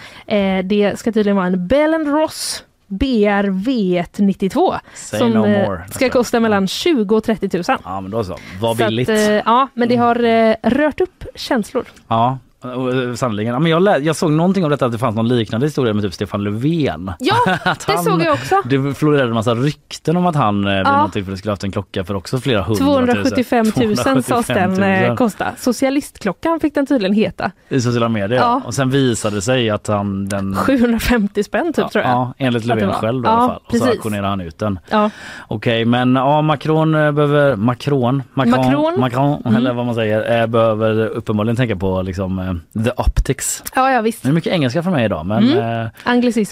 Eh, 0.58 0.64
det 0.64 0.98
ska 0.98 1.12
tydligen 1.12 1.36
vara 1.36 1.46
en 1.46 1.66
Bell 1.68 1.94
Ross 2.06 2.64
BR 2.93 3.47
V192 3.51 4.78
Say 4.95 5.18
som 5.18 5.30
no 5.30 5.47
eh, 5.47 5.66
more. 5.66 5.82
ska 5.90 6.11
kosta 6.11 6.40
mellan 6.40 6.66
20 6.68 7.16
och 7.16 7.24
30 7.24 7.51
000. 7.68 7.78
Ja 7.84 8.01
men 8.01 8.11
då 8.11 8.24
så. 8.24 8.36
Vad 8.61 8.76
Så 8.76 8.82
att, 8.84 8.88
billigt. 8.88 9.09
eh, 9.09 9.16
ja, 9.30 9.68
men 9.74 9.88
det 9.88 9.97
har 9.97 10.24
eh, 10.24 10.55
rört 10.62 11.01
upp 11.01 11.24
känslor. 11.34 11.84
Ja. 12.09 12.38
Eh, 12.64 13.58
men 13.60 13.66
jag, 13.66 13.82
lä- 13.82 13.98
jag 13.98 14.16
såg 14.16 14.30
någonting 14.32 14.64
om 14.64 14.70
detta 14.70 14.86
att 14.86 14.92
det 14.92 14.98
fanns 14.98 15.16
någon 15.16 15.28
liknande 15.28 15.66
historia 15.66 15.94
med 15.94 16.02
typ 16.04 16.14
Stefan 16.14 16.44
Löfven. 16.44 17.12
Ja, 17.18 17.34
Att 17.64 17.86
det 17.86 17.92
han- 17.92 18.04
såg 18.04 18.22
jag 18.22 18.32
också. 18.32 18.56
Det 18.64 18.94
florerade 18.94 19.28
en 19.28 19.34
massa 19.34 19.54
rykten 19.54 20.16
om 20.16 20.26
att 20.26 20.36
han 20.36 20.64
eh, 20.66 20.70
vid 20.76 20.86
Ja. 20.86 21.02
något 21.02 21.12
tillfälle 21.12 21.36
skulle 21.36 21.52
haft 21.52 21.64
en 21.64 21.72
klocka 21.72 22.04
för 22.04 22.14
också 22.14 22.38
flera 22.38 22.62
hundratusen. 22.62 23.14
275 23.44 23.66
000 23.66 23.96
sades 23.96 24.26
275 24.26 24.74
den 24.74 25.00
000 25.02 25.10
eh, 25.10 25.14
kosta. 25.16 25.46
Socialistklockan 25.58 26.60
fick 26.60 26.74
den 26.74 26.86
tydligen 26.86 27.14
heta. 27.16 27.50
I 27.68 27.80
sociala 27.80 28.08
medier 28.08 28.38
Ja. 28.40 28.60
Och 28.64 28.74
sen 28.74 28.90
visade 28.90 29.36
det 29.36 29.42
sig 29.42 29.70
att 29.70 29.86
han 29.86 30.28
den 30.28 30.54
750 30.56 31.42
spänn 31.42 31.66
typ 31.72 31.78
ja, 31.78 31.88
tror 31.88 32.04
jag. 32.04 32.12
Ja, 32.12 32.34
enligt 32.38 32.62
det 32.62 32.68
Löfven 32.68 32.92
själv 32.92 33.22
då, 33.22 33.28
Ja, 33.28 33.32
i 33.32 33.36
alla 33.36 33.48
fall. 33.48 33.56
Och 33.56 33.62
så 33.66 33.70
precis. 33.72 33.88
auktionerade 33.88 34.28
han 34.28 34.40
ut 34.40 34.58
den. 34.58 34.78
Ja. 34.90 35.10
Okej 35.48 35.84
men 35.84 36.14
ja 36.14 36.42
Macron 36.42 36.94
eh, 36.94 37.12
behöver 37.12 37.56
Macron, 37.56 38.22
Macron, 38.34 38.60
Macron. 38.60 39.00
Macron 39.00 39.42
Mm. 39.44 39.56
eller 39.56 39.72
vad 39.74 39.86
man 39.86 39.94
säger 39.94 40.40
eh, 40.40 40.46
behöver 40.46 41.06
uppenbarligen 41.06 41.56
tänka 41.56 41.76
på 41.76 42.02
liksom 42.02 42.51
the 42.84 42.90
optics. 42.96 43.62
ja, 43.74 43.92
ja 43.92 44.00
visst. 44.00 44.22
Det 44.22 44.28
är 44.28 44.32
mycket 44.32 44.53
engelska 44.53 44.82
för 44.82 44.90
mig 44.90 45.05
idag 45.05 45.26
men 45.26 45.53
Mm. 45.53 45.84
eh, 45.84 45.88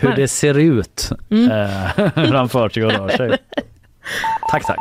hur 0.03 0.17
det 0.17 0.29
ser 0.29 0.59
ut 0.59 1.11
Mm. 1.31 1.51
eh, 1.51 1.69
hur 2.15 2.35
han 2.35 2.49
för 2.49 2.69
sig 2.69 2.85
och 2.85 2.93
rör 2.93 3.09
sig. 3.09 3.31
Tack 4.51 4.67
tack. 4.67 4.79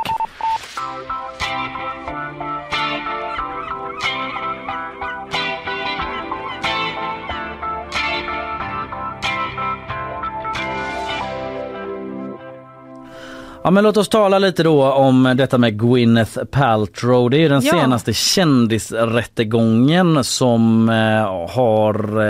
Ja 13.64 13.70
men 13.70 13.84
låt 13.84 13.96
oss 13.96 14.08
tala 14.08 14.38
lite 14.38 14.62
då 14.62 14.92
om 14.92 15.34
detta 15.36 15.58
med 15.58 15.78
Gwyneth 15.80 16.44
Paltrow. 16.44 17.30
Det 17.30 17.36
är 17.36 17.40
ju 17.40 17.48
den 17.48 17.62
Ja. 17.64 17.72
senaste 17.72 18.12
kändisrättegången 18.12 20.24
som 20.24 20.88
eh, 20.88 21.54
har 21.56 22.20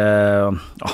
eh, 0.46 0.52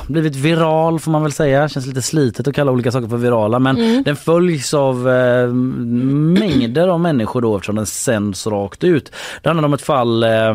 blivit 0.08 0.36
viral 0.36 1.00
får 1.00 1.10
man 1.10 1.22
väl 1.22 1.32
säga. 1.32 1.68
Känns 1.68 1.86
lite 1.86 2.02
slitet 2.02 2.48
att 2.48 2.54
kalla 2.54 2.72
olika 2.72 2.92
saker 2.92 3.08
för 3.08 3.16
virala 3.16 3.58
men 3.58 3.76
Mm. 3.76 4.02
den 4.02 4.16
följs 4.16 4.74
av 4.74 5.08
eh, 5.10 5.46
mängder 5.48 6.88
av 6.88 7.00
människor 7.00 7.40
då 7.42 7.56
eftersom 7.56 7.76
den 7.76 7.86
sänds 7.86 8.46
rakt 8.46 8.84
ut. 8.84 9.12
Det 9.42 9.48
handlar 9.48 9.64
om 9.64 9.74
ett 9.74 9.82
fall 9.82 10.22
eh, 10.22 10.54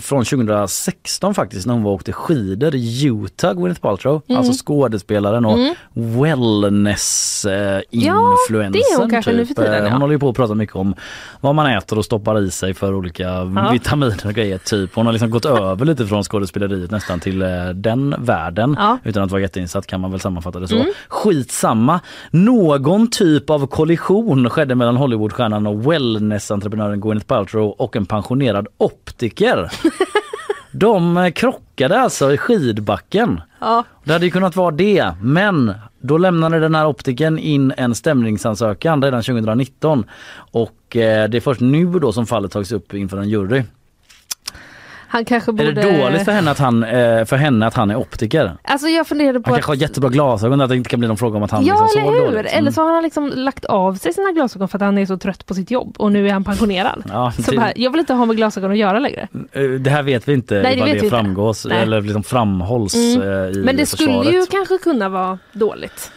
från 0.00 0.24
2016 0.24 1.34
faktiskt 1.34 1.66
när 1.66 1.74
hon 1.74 1.82
var 1.82 1.90
och 1.90 1.94
åkte 1.96 2.12
skidor 2.12 2.74
i 2.74 3.06
Utah, 3.06 3.52
Gwyneth 3.54 3.80
Paltrow. 3.80 4.22
Mm. 4.28 4.38
Alltså 4.38 4.64
skådespelaren 4.66 5.44
och 5.44 5.58
Mm. 5.58 5.74
wellness 5.94 7.44
eh, 7.44 7.80
Ja, 7.90 8.36
kanske 9.10 9.32
nu 9.32 9.46
typ. 9.46 9.56
för 9.56 9.64
tiden, 9.64 9.78
Eh, 9.78 9.84
ja. 9.84 9.92
Hon 9.92 10.00
håller 10.00 10.12
ju 10.14 10.18
på 10.18 10.28
att 10.28 10.36
prata 10.36 10.54
mycket 10.54 10.76
om 10.76 10.94
vad 11.40 11.54
man 11.54 11.66
äter 11.66 11.98
och 11.98 12.04
stoppar 12.04 12.40
i 12.40 12.50
sig 12.50 12.74
för 12.74 12.94
olika 12.94 13.22
Ja. 13.22 13.68
vitaminer 13.72 14.26
och 14.26 14.32
grejer. 14.32 14.58
Typ. 14.58 14.94
Hon 14.94 15.06
har 15.06 15.12
liksom 15.12 15.30
gått 15.30 15.44
över 15.44 15.84
lite 15.84 16.06
från 16.06 16.22
skådespeleriet 16.22 16.90
nästan 16.90 17.20
till 17.20 17.42
eh, 17.42 17.48
den 17.74 18.14
världen. 18.18 18.76
Ja. 18.78 18.98
Utan 19.04 19.22
att 19.22 19.30
vara 19.30 19.40
jätteinsatt 19.42 19.86
kan 19.86 20.00
man 20.00 20.10
väl 20.10 20.20
sammanfatta 20.20 20.60
det 20.60 20.68
så. 20.68 20.74
Mm. 20.76 20.86
Skitsamma. 21.08 22.00
Någon 22.30 23.10
typ 23.10 23.50
av 23.50 23.66
kollision 23.66 24.50
skedde 24.50 24.74
mellan 24.74 24.96
Hollywoodstjärnan 24.96 25.66
och 25.66 25.92
wellnessentreprenören 25.92 27.00
Gwyneth 27.00 27.26
Paltrow 27.26 27.70
och 27.78 27.96
en 27.96 28.06
pensionerad 28.06 28.66
optiker. 28.78 29.70
De 30.72 31.16
eh, 31.16 31.30
krockade 31.30 32.00
alltså 32.00 32.32
i 32.32 32.36
skidbacken. 32.38 33.40
Ja. 33.60 33.84
Det 34.04 34.12
hade 34.12 34.24
ju 34.24 34.30
kunnat 34.30 34.56
vara 34.56 34.70
det, 34.70 35.12
men 35.22 35.74
då 36.00 36.18
lämnade 36.18 36.60
den 36.60 36.74
här 36.74 36.86
optiken 36.86 37.38
in 37.38 37.72
en 37.76 37.94
stämningsansökan 37.94 39.02
redan 39.02 39.22
2019 39.22 40.04
och 40.52 40.96
eh, 40.96 41.28
det 41.28 41.36
är 41.38 41.40
först 41.40 41.60
nu 41.60 41.86
då 41.86 42.12
som 42.12 42.26
fallet 42.26 42.52
tagits 42.52 42.72
upp 42.72 42.94
inför 42.94 43.18
en 43.18 43.28
jury. 43.28 43.62
Han 45.12 45.24
kanske 45.24 45.52
borde... 45.52 45.68
Är 45.68 45.72
det 45.72 46.02
dåligt 46.02 46.24
för 46.24 46.32
henne 46.32 46.50
att 46.50 46.58
han, 46.58 46.84
eh, 46.84 47.24
för 47.24 47.36
henne 47.36 47.66
att 47.66 47.74
han 47.74 47.90
är 47.90 47.96
optiker? 47.96 48.52
Alltså 48.64 48.88
jag 48.88 49.06
funderade 49.06 49.40
på 49.40 49.50
Han 49.50 49.54
att... 49.54 49.58
kanske 49.58 49.70
har 49.70 49.76
jättebra 49.76 50.10
glasögon, 50.10 50.60
att 50.60 50.68
det 50.70 50.76
inte 50.76 50.90
kan 50.90 50.98
bli 51.00 51.08
någon 51.08 51.16
fråga 51.16 51.36
om 51.36 51.42
att 51.42 51.50
han 51.50 51.64
Ja 51.66 51.82
liksom 51.82 52.02
eller 52.02 52.12
hur! 52.26 52.26
dåligt. 52.36 52.52
Eller 52.52 52.70
så 52.70 52.82
har 52.82 52.94
han 52.94 53.02
liksom 53.02 53.32
lagt 53.34 53.64
av 53.64 53.94
sig 53.94 54.12
sina 54.12 54.32
glasögon 54.32 54.68
för 54.68 54.78
att 54.78 54.82
han 54.82 54.98
är 54.98 55.06
så 55.06 55.18
trött 55.18 55.46
på 55.46 55.54
sitt 55.54 55.70
jobb 55.70 55.94
och 55.98 56.12
nu 56.12 56.28
är 56.28 56.32
han 56.32 56.44
pensionerad. 56.44 57.02
Ja, 57.08 57.32
Så 57.44 57.50
det- 57.50 57.56
bara, 57.56 57.72
jag 57.76 57.90
vill 57.90 58.00
inte 58.00 58.14
ha 58.14 58.26
med 58.26 58.36
glasögon 58.36 58.70
att 58.70 58.76
göra 58.78 58.98
längre. 58.98 59.28
Eh, 59.52 59.62
Det 59.62 59.90
här 59.90 60.02
vet 60.02 60.28
vi 60.28 60.32
inte 60.32 60.54
Nej, 60.54 60.62
det 60.62 60.68
vet 60.70 60.86
det 60.86 60.92
vi 60.92 60.96
inte. 61.06 61.08
framgås 61.16 61.66
Nej. 61.66 61.82
eller 61.82 62.00
liksom 62.00 62.22
framhålls 62.22 62.94
Mm. 62.94 63.22
eh, 63.22 63.28
i 63.28 63.62
Men 63.64 63.76
det 63.76 63.86
försvaret. 63.90 64.20
skulle 64.20 64.36
ju 64.40 64.46
kanske 64.46 64.78
kunna 64.78 65.08
vara 65.08 65.38
dåligt. 65.52 66.12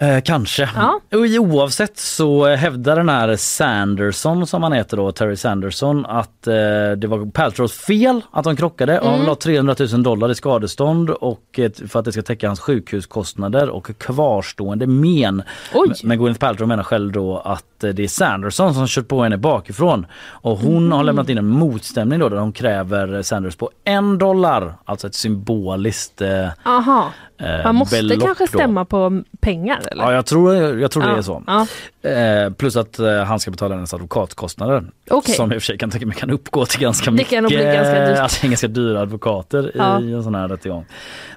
Eh, 0.00 0.20
kanske. 0.24 0.70
Ja. 0.76 1.00
Och 1.12 1.26
Oavsett 1.54 1.98
så 1.98 2.46
hävdar 2.46 2.96
den 2.96 3.08
här 3.08 3.36
Sanderson 3.36 4.46
som 4.46 4.62
han 4.62 4.72
heter 4.72 4.96
då, 4.96 5.12
Terry 5.12 5.36
Sanderson, 5.36 6.06
att 6.06 6.46
eh, 6.46 6.52
det 6.96 7.06
var 7.06 7.30
Paltrows 7.30 7.72
fel 7.72 8.20
att 8.30 8.44
de 8.44 8.56
krockade 8.56 8.98
och 8.98 9.04
han 9.04 9.14
Mm. 9.14 9.20
vill 9.20 9.28
ha 9.28 9.36
300 9.36 9.74
000 9.92 10.02
dollar 10.02 10.30
i 10.30 10.34
skadestånd 10.34 11.10
och 11.10 11.60
för 11.86 11.98
att 11.98 12.04
det 12.04 12.12
ska 12.12 12.22
täcka 12.22 12.46
hans 12.46 12.60
sjukhuskostnader 12.60 13.68
och 13.68 13.98
kvarstående 13.98 14.86
men. 14.86 15.42
Oj. 15.74 15.92
Men 16.04 16.18
Gwyneth 16.18 16.40
Paltrow 16.40 16.68
menar 16.68 16.82
själv 16.82 17.12
då 17.12 17.38
att 17.38 17.75
eh, 17.84 17.90
det 17.90 18.04
är 18.04 18.08
Sanderson 18.08 18.74
som 18.74 18.86
kört 18.86 19.08
på 19.08 19.22
henne 19.22 19.36
bakifrån 19.38 20.06
och 20.28 20.58
hon 20.58 20.92
har 20.92 21.04
lämnat 21.04 21.28
in 21.28 21.38
en 21.38 21.46
motstämning 21.46 22.18
då 22.18 22.28
där 22.28 22.36
hon 22.36 22.52
kräver 22.52 23.22
Sanders 23.22 23.56
på 23.56 23.70
en 23.84 24.18
dollar, 24.18 24.74
alltså 24.84 25.06
ett 25.06 25.14
symboliskt 25.14 26.20
eh, 26.20 26.48
Aha. 26.64 27.12
eh, 27.38 27.64
Man 27.64 27.74
måste 27.74 28.02
belopp 28.02 28.24
kanske 28.24 28.44
då. 28.44 28.58
stämma 28.58 28.84
på 28.84 29.22
pengar 29.40 29.80
eller? 29.90 30.04
Ja, 30.04 30.12
jag 30.12 30.26
tror, 30.26 30.54
jag 30.80 30.90
tror 30.90 31.02
det 31.02 31.08
Ja, 31.08 31.16
är 31.16 31.22
så. 31.22 31.42
ja. 31.46 31.66
Eh, 32.10 32.52
plus 32.52 32.76
att 32.76 32.98
eh, 32.98 33.22
han 33.24 33.40
ska 33.40 33.50
betala 33.50 33.74
hennes 33.74 33.94
advokatkostnader. 33.94 34.84
Okej. 35.10 35.34
Som 35.34 35.52
i 35.52 35.56
och 35.58 35.62
för 35.62 35.66
sig 35.66 35.78
kan 35.78 35.90
tänka 35.90 36.06
mig 36.06 36.16
kan 36.16 36.30
uppgå 36.30 36.66
till 36.66 36.80
ganska 36.80 37.04
Det 37.10 37.16
mycket. 37.16 37.30
kan 37.30 37.44
bli 37.46 37.56
ganska 37.56 38.06
dyrt. 38.08 38.18
Alltså, 38.18 38.46
ganska 38.48 38.68
dyra 38.68 39.00
advokater 39.00 39.72
Ja. 39.74 40.00
i 40.00 40.12
en 40.12 40.22
sån 40.22 40.34
här 40.34 40.48
rättegång. 40.48 40.84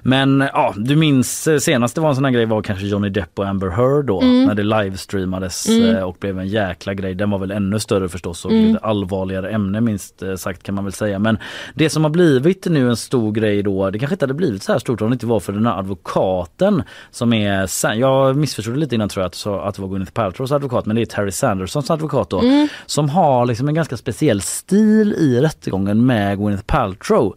Men 0.02 0.48
ja, 0.52 0.74
du 0.76 0.96
minns 0.96 1.46
eh, 1.46 1.58
senast 1.58 1.94
det 1.94 2.00
var 2.00 2.08
en 2.08 2.14
sån 2.14 2.24
här 2.24 2.32
grej 2.32 2.46
var 2.46 2.62
kanske 2.62 2.86
Johnny 2.86 3.08
Depp 3.08 3.38
och 3.38 3.46
Amber 3.46 3.68
Heard 3.70 4.04
då. 4.04 4.20
Mm. 4.20 4.44
När 4.44 4.54
det 4.54 4.62
livestreamades 4.62 5.68
Mm. 5.68 5.96
eh, 5.96 6.02
och 6.02 6.16
blev 6.20 6.29
en 6.38 6.48
jäkla 6.48 6.94
grej. 6.94 7.14
Den 7.14 7.30
var 7.30 7.38
väl 7.38 7.50
ännu 7.50 7.78
större 7.78 8.08
förstås 8.08 8.44
och 8.44 8.50
Mm. 8.50 8.66
lite 8.66 8.78
allvarligare 8.78 9.50
ämne 9.50 9.80
minst 9.80 10.22
eh, 10.22 10.34
sagt 10.34 10.62
kan 10.62 10.74
man 10.74 10.84
väl 10.84 10.92
säga. 10.92 11.18
Men 11.18 11.38
det 11.74 11.90
som 11.90 12.04
har 12.04 12.10
blivit 12.10 12.66
nu 12.66 12.88
en 12.88 12.96
stor 12.96 13.32
grej 13.32 13.62
då, 13.62 13.90
det 13.90 13.98
kanske 13.98 14.14
inte 14.14 14.24
hade 14.24 14.34
blivit 14.34 14.62
så 14.62 14.72
här 14.72 14.78
stort 14.78 15.00
om 15.00 15.10
det 15.10 15.14
inte 15.14 15.26
var 15.26 15.40
för 15.40 15.52
den 15.52 15.66
här 15.66 15.78
advokaten 15.78 16.82
som 17.10 17.32
är, 17.32 17.94
jag 17.94 18.36
missförstod 18.36 18.76
lite 18.76 18.94
innan 18.94 19.08
tror 19.08 19.22
jag 19.22 19.28
att, 19.28 19.66
att 19.68 19.74
det 19.74 19.82
var 19.82 19.88
Gwyneth 19.88 20.12
Paltrows 20.12 20.52
advokat 20.52 20.86
men 20.86 20.96
det 20.96 21.02
är 21.02 21.06
Terry 21.06 21.30
Sandersons 21.30 21.90
advokat 21.90 22.30
då. 22.30 22.40
Mm. 22.40 22.68
Som 22.86 23.08
har 23.08 23.46
liksom 23.46 23.68
en 23.68 23.74
ganska 23.74 23.96
speciell 23.96 24.40
stil 24.40 25.12
i 25.12 25.40
rättegången 25.40 26.06
med 26.06 26.38
Gwyneth 26.38 26.64
Paltrow. 26.64 27.34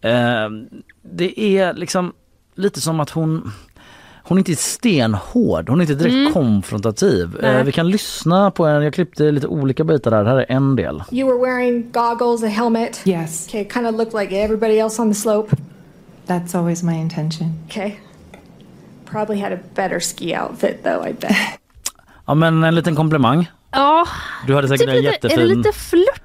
Eh, 0.00 0.48
det 1.02 1.40
är 1.40 1.74
liksom 1.74 2.12
lite 2.54 2.80
som 2.80 3.00
att 3.00 3.10
hon 3.10 3.52
hon 4.28 4.38
är 4.38 4.40
inte 4.40 4.56
stenhård, 4.56 5.68
hon 5.68 5.78
är 5.80 5.82
inte 5.82 5.94
direkt 5.94 6.14
Mm. 6.14 6.32
konfrontativ. 6.32 7.36
Nej. 7.42 7.56
Eh, 7.56 7.62
vi 7.64 7.72
kan 7.72 7.90
lyssna 7.90 8.50
på 8.50 8.66
en, 8.66 8.82
jag 8.82 8.94
klippte 8.94 9.30
lite 9.30 9.46
olika 9.46 9.84
bitar 9.84 10.10
där, 10.10 10.24
här 10.24 10.36
är 10.36 10.46
en 10.48 10.76
del. 10.76 11.02
You 11.10 11.28
were 11.38 11.50
wearing 11.50 11.90
goggles, 11.92 12.42
a 12.42 12.46
helmet. 12.46 13.00
Yes, 13.04 13.46
Okay, 13.48 13.64
kind 13.72 13.86
of 13.86 13.94
looked 13.94 14.20
like 14.20 14.36
everybody 14.44 14.78
else 14.78 15.02
on 15.02 15.08
the 15.12 15.14
slope. 15.20 15.56
that's 16.26 16.58
always 16.58 16.82
my 16.82 16.94
intention. 16.94 17.52
Okay. 17.66 17.92
Probably 19.10 19.40
had 19.40 19.52
a 19.52 19.58
better 19.74 20.00
ski 20.00 20.36
outfit 20.36 20.82
though, 20.84 21.08
I 21.08 21.12
bet. 21.12 21.36
Ja 22.26 22.34
men 22.34 22.64
en 22.64 22.74
liten 22.74 22.96
komplimang. 22.96 23.50
Ja, 23.70 24.06
Du 24.46 24.54
hade 24.54 24.68
säkert 24.68 24.80
typ 24.86 24.88
en 24.88 24.96
lite, 24.96 25.08
jättefin... 25.12 25.38
är 25.38 25.42
det 25.48 25.54
lite 25.54 25.72
flörtigt? 25.72 26.22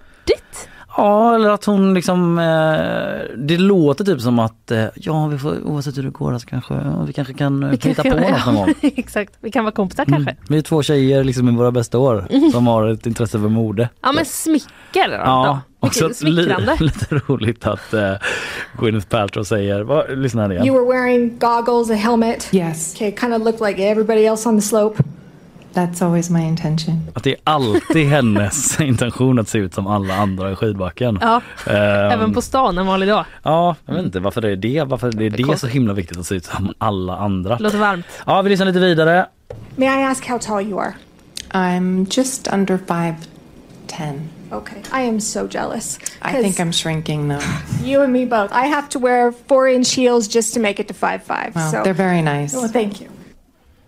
Ja 0.98 1.36
eller 1.36 1.50
att 1.50 1.66
hon 1.66 1.94
liksom, 1.94 2.38
eh, 2.40 3.38
det 3.38 3.58
låter 3.58 4.04
typ 4.06 4.22
som 4.22 4.40
att 4.40 4.72
eh, 4.72 4.86
ja 4.96 5.28
vi 5.28 5.38
får, 5.38 5.64
oavsett 5.68 5.98
hur 5.98 6.04
det 6.04 6.10
går 6.10 6.38
så 6.38 6.48
kanske, 6.48 6.74
ja, 6.74 7.04
vi 7.08 7.14
kanske 7.14 7.34
kan 7.34 7.64
eh, 7.64 7.70
Vi 7.70 7.76
hitta 7.90 8.04
kanske- 8.04 8.22
på 8.22 8.30
något 8.32 8.46
någon 8.46 8.56
gång. 8.56 8.74
Exakt, 8.82 9.34
vi 9.42 9.52
kan 9.52 9.64
vara 9.64 9.72
kompisar 9.76 10.06
kanske. 10.06 10.32
Mm. 10.32 10.44
Vi 10.50 10.58
är 10.58 10.62
två 10.62 10.84
tjejer 10.84 11.24
liksom 11.24 11.50
i 11.50 11.52
våra 11.56 11.72
bästa 11.72 11.98
år 12.00 12.28
som 12.52 12.68
har 12.68 12.88
ett 12.88 13.06
intresse 13.06 13.40
för 13.40 13.48
mode. 13.50 13.90
Ja 14.02 14.12
men 14.12 14.26
smicker 14.26 15.08
då. 15.08 15.14
Ja, 15.14 15.62
också 15.80 16.10
smickrande. 16.14 16.76
li, 16.80 16.86
lite 16.86 17.16
roligt 17.28 17.68
att 17.68 17.94
eh, 17.94 18.14
Gwyneth 18.80 19.08
Paltrow 19.08 19.44
säger, 19.44 19.82
vad, 19.82 20.18
lyssna 20.18 20.42
här 20.42 20.52
igen. 20.52 20.66
You 20.68 20.76
were 20.86 20.98
wearing 20.98 21.38
goggles, 21.40 21.90
a 21.90 21.94
helmet. 21.94 22.50
Yes, 22.52 22.96
Okay, 22.96 23.12
kind 23.16 23.34
of 23.34 23.42
looked 23.42 23.68
like 23.68 23.84
everybody 23.84 24.26
else 24.26 24.50
on 24.50 24.56
the 24.58 24.62
slope. 24.68 25.04
That's 25.74 26.06
always 26.06 26.30
my 26.30 26.42
intention. 26.42 27.08
Att 27.14 27.24
det 27.24 27.32
är 27.32 27.40
alltid 27.44 28.08
hennes 28.08 28.80
intention 28.82 29.40
att 29.40 29.50
se 29.50 29.58
ut 29.58 29.74
som 29.74 29.88
alla 29.88 30.16
andra 30.16 30.52
i 30.52 30.56
skidbacken. 30.56 31.20
Ja, 31.22 31.42
Ehm, 31.68 31.76
även 32.12 32.34
på 32.34 32.42
stan 32.42 32.78
en 32.78 32.86
vanlig 32.88 33.10
dag. 33.10 33.26
Ja, 33.44 33.76
jag 33.86 33.94
vet 33.94 34.06
inte 34.06 34.20
varför 34.20 34.42
det 34.42 34.52
är 34.52 34.56
det. 34.56 34.84
Varför 34.84 35.12
det 35.12 35.26
är 35.26 35.30
det 35.30 35.58
så 35.58 35.68
himla 35.68 35.94
viktigt 35.94 36.18
att 36.18 36.26
se 36.26 36.36
ut 36.36 36.46
som 36.46 36.74
alla 36.78 37.18
andra. 37.18 37.58
Låter 37.58 37.78
varmt. 37.78 38.06
Ja, 38.26 38.42
vi 38.42 38.50
lyssnar 38.50 38.66
lite 38.66 38.80
vidare. 38.80 39.26
May 39.76 39.86
I 40.02 40.04
ask 40.04 40.28
how 40.28 40.40
tall 40.40 40.62
you 40.62 40.80
are? 40.80 40.94
I'm 41.52 42.08
just 42.20 42.48
under 42.54 42.78
5'10. 42.78 44.20
Okay. 44.52 44.78
I 44.94 45.08
am 45.08 45.20
so 45.20 45.48
jealous. 45.52 45.98
I 46.22 46.32
think 46.42 46.60
I'm 46.60 46.72
shrinking 46.72 47.28
though. 47.30 47.42
You 47.84 48.02
and 48.04 48.14
me 48.14 48.26
both. 48.26 48.52
I 48.52 48.68
have 48.68 48.88
to 48.90 49.00
wear 49.00 49.32
four 49.48 49.68
inch 49.68 49.96
heels 49.96 50.28
just 50.28 50.54
to 50.54 50.60
make 50.60 50.80
it 50.80 50.88
to 50.88 50.94
five 50.94 51.24
five. 51.24 51.56
Well, 51.56 51.72
so 51.72 51.84
they're 51.84 51.94
very 52.08 52.22
nice. 52.22 52.54
well, 52.54 52.68
thank 52.68 53.02
you. 53.02 53.08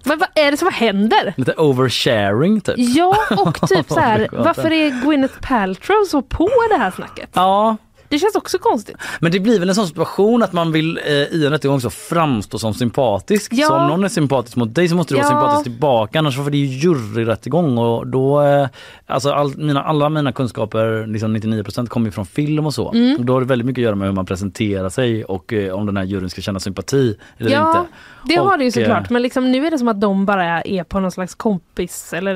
Men 0.05 0.17
vad 0.19 0.29
är 0.35 0.51
det 0.51 0.57
som 0.57 0.71
händer? 0.73 1.33
Lite 1.37 1.53
oversharing 1.53 2.61
typ. 2.61 2.75
Ja, 2.77 3.17
och 3.45 3.69
typ 3.69 3.89
så 3.89 3.99
här, 3.99 4.27
varför 4.31 4.71
är 4.71 5.01
Gwyneth 5.05 5.39
Paltrow 5.41 6.03
så 6.07 6.21
på 6.21 6.49
det 6.69 6.77
här 6.77 6.91
snacket? 6.91 7.29
Ja, 7.33 7.77
Det 8.15 8.19
känns 8.19 8.35
också 8.35 8.57
konstigt. 8.59 8.95
men 9.19 9.31
det 9.31 9.39
blir 9.39 9.59
väl 9.59 9.69
en 9.69 9.75
sån 9.75 9.87
situation 9.87 10.43
att 10.43 10.53
man 10.53 10.71
vill 10.71 10.99
eh, 11.05 11.13
i 11.13 11.43
en 11.45 11.51
rättegång 11.51 11.81
så 11.81 11.89
framstå 11.89 12.59
som 12.59 12.73
sympatisk. 12.73 13.51
Ja. 13.53 13.67
Så 13.67 13.73
om 13.75 13.87
någon 13.87 14.03
är 14.03 14.09
sympatisk 14.09 14.55
mot 14.55 14.75
dig 14.75 14.89
så 14.89 14.95
måste 14.95 15.13
du 15.13 15.17
vara 15.21 15.25
Ja. 15.27 15.29
sympatisk 15.31 15.63
tillbaka 15.63 16.19
annars 16.19 16.35
för 16.35 16.49
det 16.51 16.57
ju 16.57 16.65
juryrättegång 16.65 17.77
och 17.77 18.07
då 18.07 18.41
eh, 18.41 18.67
alltså 19.07 19.31
all, 19.31 19.57
mina, 19.57 19.83
alla 19.83 20.09
mina 20.09 20.31
kunskaper, 20.31 21.07
liksom 21.07 21.37
99% 21.37 21.87
kommer 21.87 22.05
ju 22.07 22.11
från 22.11 22.25
film 22.25 22.65
och 22.65 22.73
så. 22.73 22.91
Mm. 22.91 23.15
Och 23.19 23.25
då 23.25 23.33
har 23.33 23.41
det 23.41 23.47
väldigt 23.47 23.65
mycket 23.65 23.81
att 23.81 23.83
göra 23.85 23.95
med 23.95 24.07
hur 24.07 24.15
man 24.15 24.25
presenterar 24.25 24.89
sig 24.89 25.23
och 25.25 25.53
eh, 25.53 25.73
om 25.73 25.85
den 25.85 25.97
här 25.97 26.03
juryn 26.03 26.29
ska 26.29 26.41
känna 26.41 26.59
sympati 26.59 27.17
eller 27.37 27.51
Ja, 27.51 27.69
inte. 27.79 27.91
det 28.25 28.35
har 28.35 28.57
det 28.57 28.63
ju 28.63 28.71
såklart. 28.71 29.05
eh, 29.05 29.11
Men 29.13 29.21
liksom, 29.21 29.51
nu 29.51 29.67
är 29.67 29.71
det 29.71 29.77
som 29.77 29.87
att 29.87 30.01
de 30.01 30.25
bara 30.25 30.61
är 30.61 30.83
på 30.83 30.99
någon 30.99 31.11
slags 31.11 31.35
kompis 31.35 32.13
eller, 32.13 32.35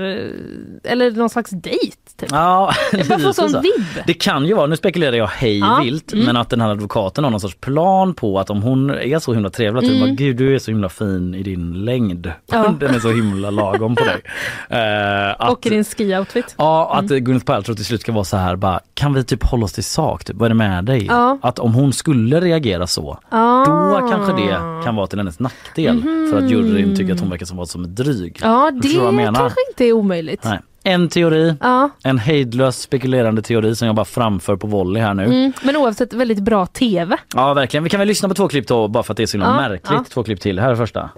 eller 0.83 1.11
någon 1.11 1.29
slags 1.29 1.49
dejt. 1.51 1.95
Typ. 2.17 2.29
Ja, 2.31 2.71
får 2.91 2.97
lite 2.97 3.33
sån 3.33 3.49
så. 3.49 3.59
vibb. 3.61 4.03
Det 4.07 4.13
kan 4.13 4.45
ju 4.45 4.53
vara, 4.53 4.67
nu 4.67 4.77
spekulerar 4.77 5.15
jag 5.15 5.27
hej 5.27 5.59
Ja, 5.69 5.81
vilt, 5.83 6.13
mm. 6.13 6.25
men 6.25 6.37
att 6.37 6.49
den 6.49 6.61
här 6.61 6.69
advokaten 6.69 7.23
har 7.23 7.31
någon 7.31 7.39
sorts 7.39 7.55
plan 7.61 8.13
på 8.13 8.39
att 8.39 8.49
om 8.49 8.61
hon 8.61 8.89
är 8.89 9.19
så 9.19 9.33
himla 9.33 9.49
trevlig, 9.49 9.79
att 9.79 9.89
Mm. 9.89 9.99
bara, 9.99 10.09
gud 10.09 10.37
du 10.37 10.55
är 10.55 10.59
så 10.59 10.71
himla 10.71 10.89
fin 10.89 11.35
i 11.35 11.43
din 11.43 11.73
längd. 11.85 12.31
Ja. 12.51 12.67
Den 12.79 12.95
är 12.95 12.99
så 12.99 13.11
himla 13.11 13.49
lagom 13.49 13.95
på 13.95 14.03
dig. 14.03 14.21
Eh, 14.69 15.29
att, 15.41 15.51
Och 15.51 15.65
i 15.65 15.69
din 15.69 15.83
ski-outfit. 15.83 16.55
Ja, 16.57 16.91
att 16.95 17.11
mm. 17.11 17.23
Gwyneth 17.23 17.45
Paltrow 17.45 17.75
till 17.75 17.85
slut 17.85 18.01
ska 18.01 18.11
vara 18.11 18.23
så 18.23 18.37
här 18.37 18.55
bara, 18.55 18.79
kan 18.93 19.13
vi 19.13 19.23
typ 19.23 19.43
hålla 19.43 19.65
oss 19.65 19.73
till 19.73 19.83
sak? 19.83 20.23
Typ, 20.25 20.35
vad 20.35 20.45
är 20.45 20.49
det 20.49 20.55
med 20.55 20.85
dig? 20.85 21.05
Ja. 21.05 21.37
Att 21.41 21.59
om 21.59 21.73
hon 21.73 21.93
skulle 21.93 22.41
reagera 22.41 22.87
så, 22.87 23.19
Ah. 23.29 23.65
då 23.65 24.07
kanske 24.11 24.33
det 24.33 24.83
kan 24.85 24.95
vara 24.95 25.07
till 25.07 25.19
hennes 25.19 25.39
nackdel. 25.39 26.01
För 26.31 26.37
att 26.37 26.49
juryn 26.49 26.95
tycker 26.95 27.13
att 27.13 27.19
hon 27.19 27.29
verkar 27.29 27.45
som 27.45 27.57
vara 27.57 27.67
som 27.67 27.95
dryg. 27.95 28.39
Ja, 28.41 28.71
det 28.81 28.89
kanske 29.35 29.55
inte 29.69 29.85
är 29.85 29.93
omöjligt. 29.93 30.43
Nej. 30.43 30.59
En 30.83 31.09
teori, 31.09 31.55
Ja. 31.59 31.89
en 32.03 32.17
hejdlös 32.17 32.81
spekulerande 32.81 33.41
teori 33.41 33.75
som 33.75 33.85
jag 33.85 33.95
bara 33.95 34.05
framför 34.05 34.55
på 34.55 34.67
volley 34.67 35.01
här 35.03 35.13
nu. 35.13 35.23
Mm, 35.23 35.53
men 35.63 35.75
oavsett 35.75 36.13
väldigt 36.13 36.39
bra 36.39 36.65
TV. 36.65 37.17
Ja 37.35 37.53
verkligen. 37.53 37.83
Vi 37.83 37.89
kan 37.89 37.99
väl 37.99 38.07
lyssna 38.07 38.29
på 38.29 38.35
två 38.35 38.47
klipp 38.47 38.67
då 38.67 38.87
bara 38.87 39.03
för 39.03 39.13
att 39.13 39.17
det 39.17 39.23
är 39.23 39.27
så 39.27 39.37
Ja, 39.37 39.55
märkligt. 39.55 39.87
ja. 39.91 40.05
Två 40.09 40.23
klipp 40.23 40.41
till. 40.41 40.59
Här 40.59 40.71
är 40.71 40.75
första. 40.75 41.09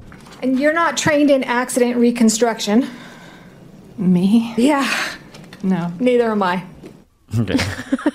And 0.43 0.59
you're 0.59 0.87
not 0.87 0.97
trained 0.97 1.31
in 1.31 1.43
accident 1.49 1.97
reconstruction. 1.97 2.85
Me? 3.95 4.53
Yeah, 4.57 4.85
No. 5.61 5.75
neither 5.99 6.29
am 6.29 6.43
I. 6.43 6.59
Okej. 7.41 7.59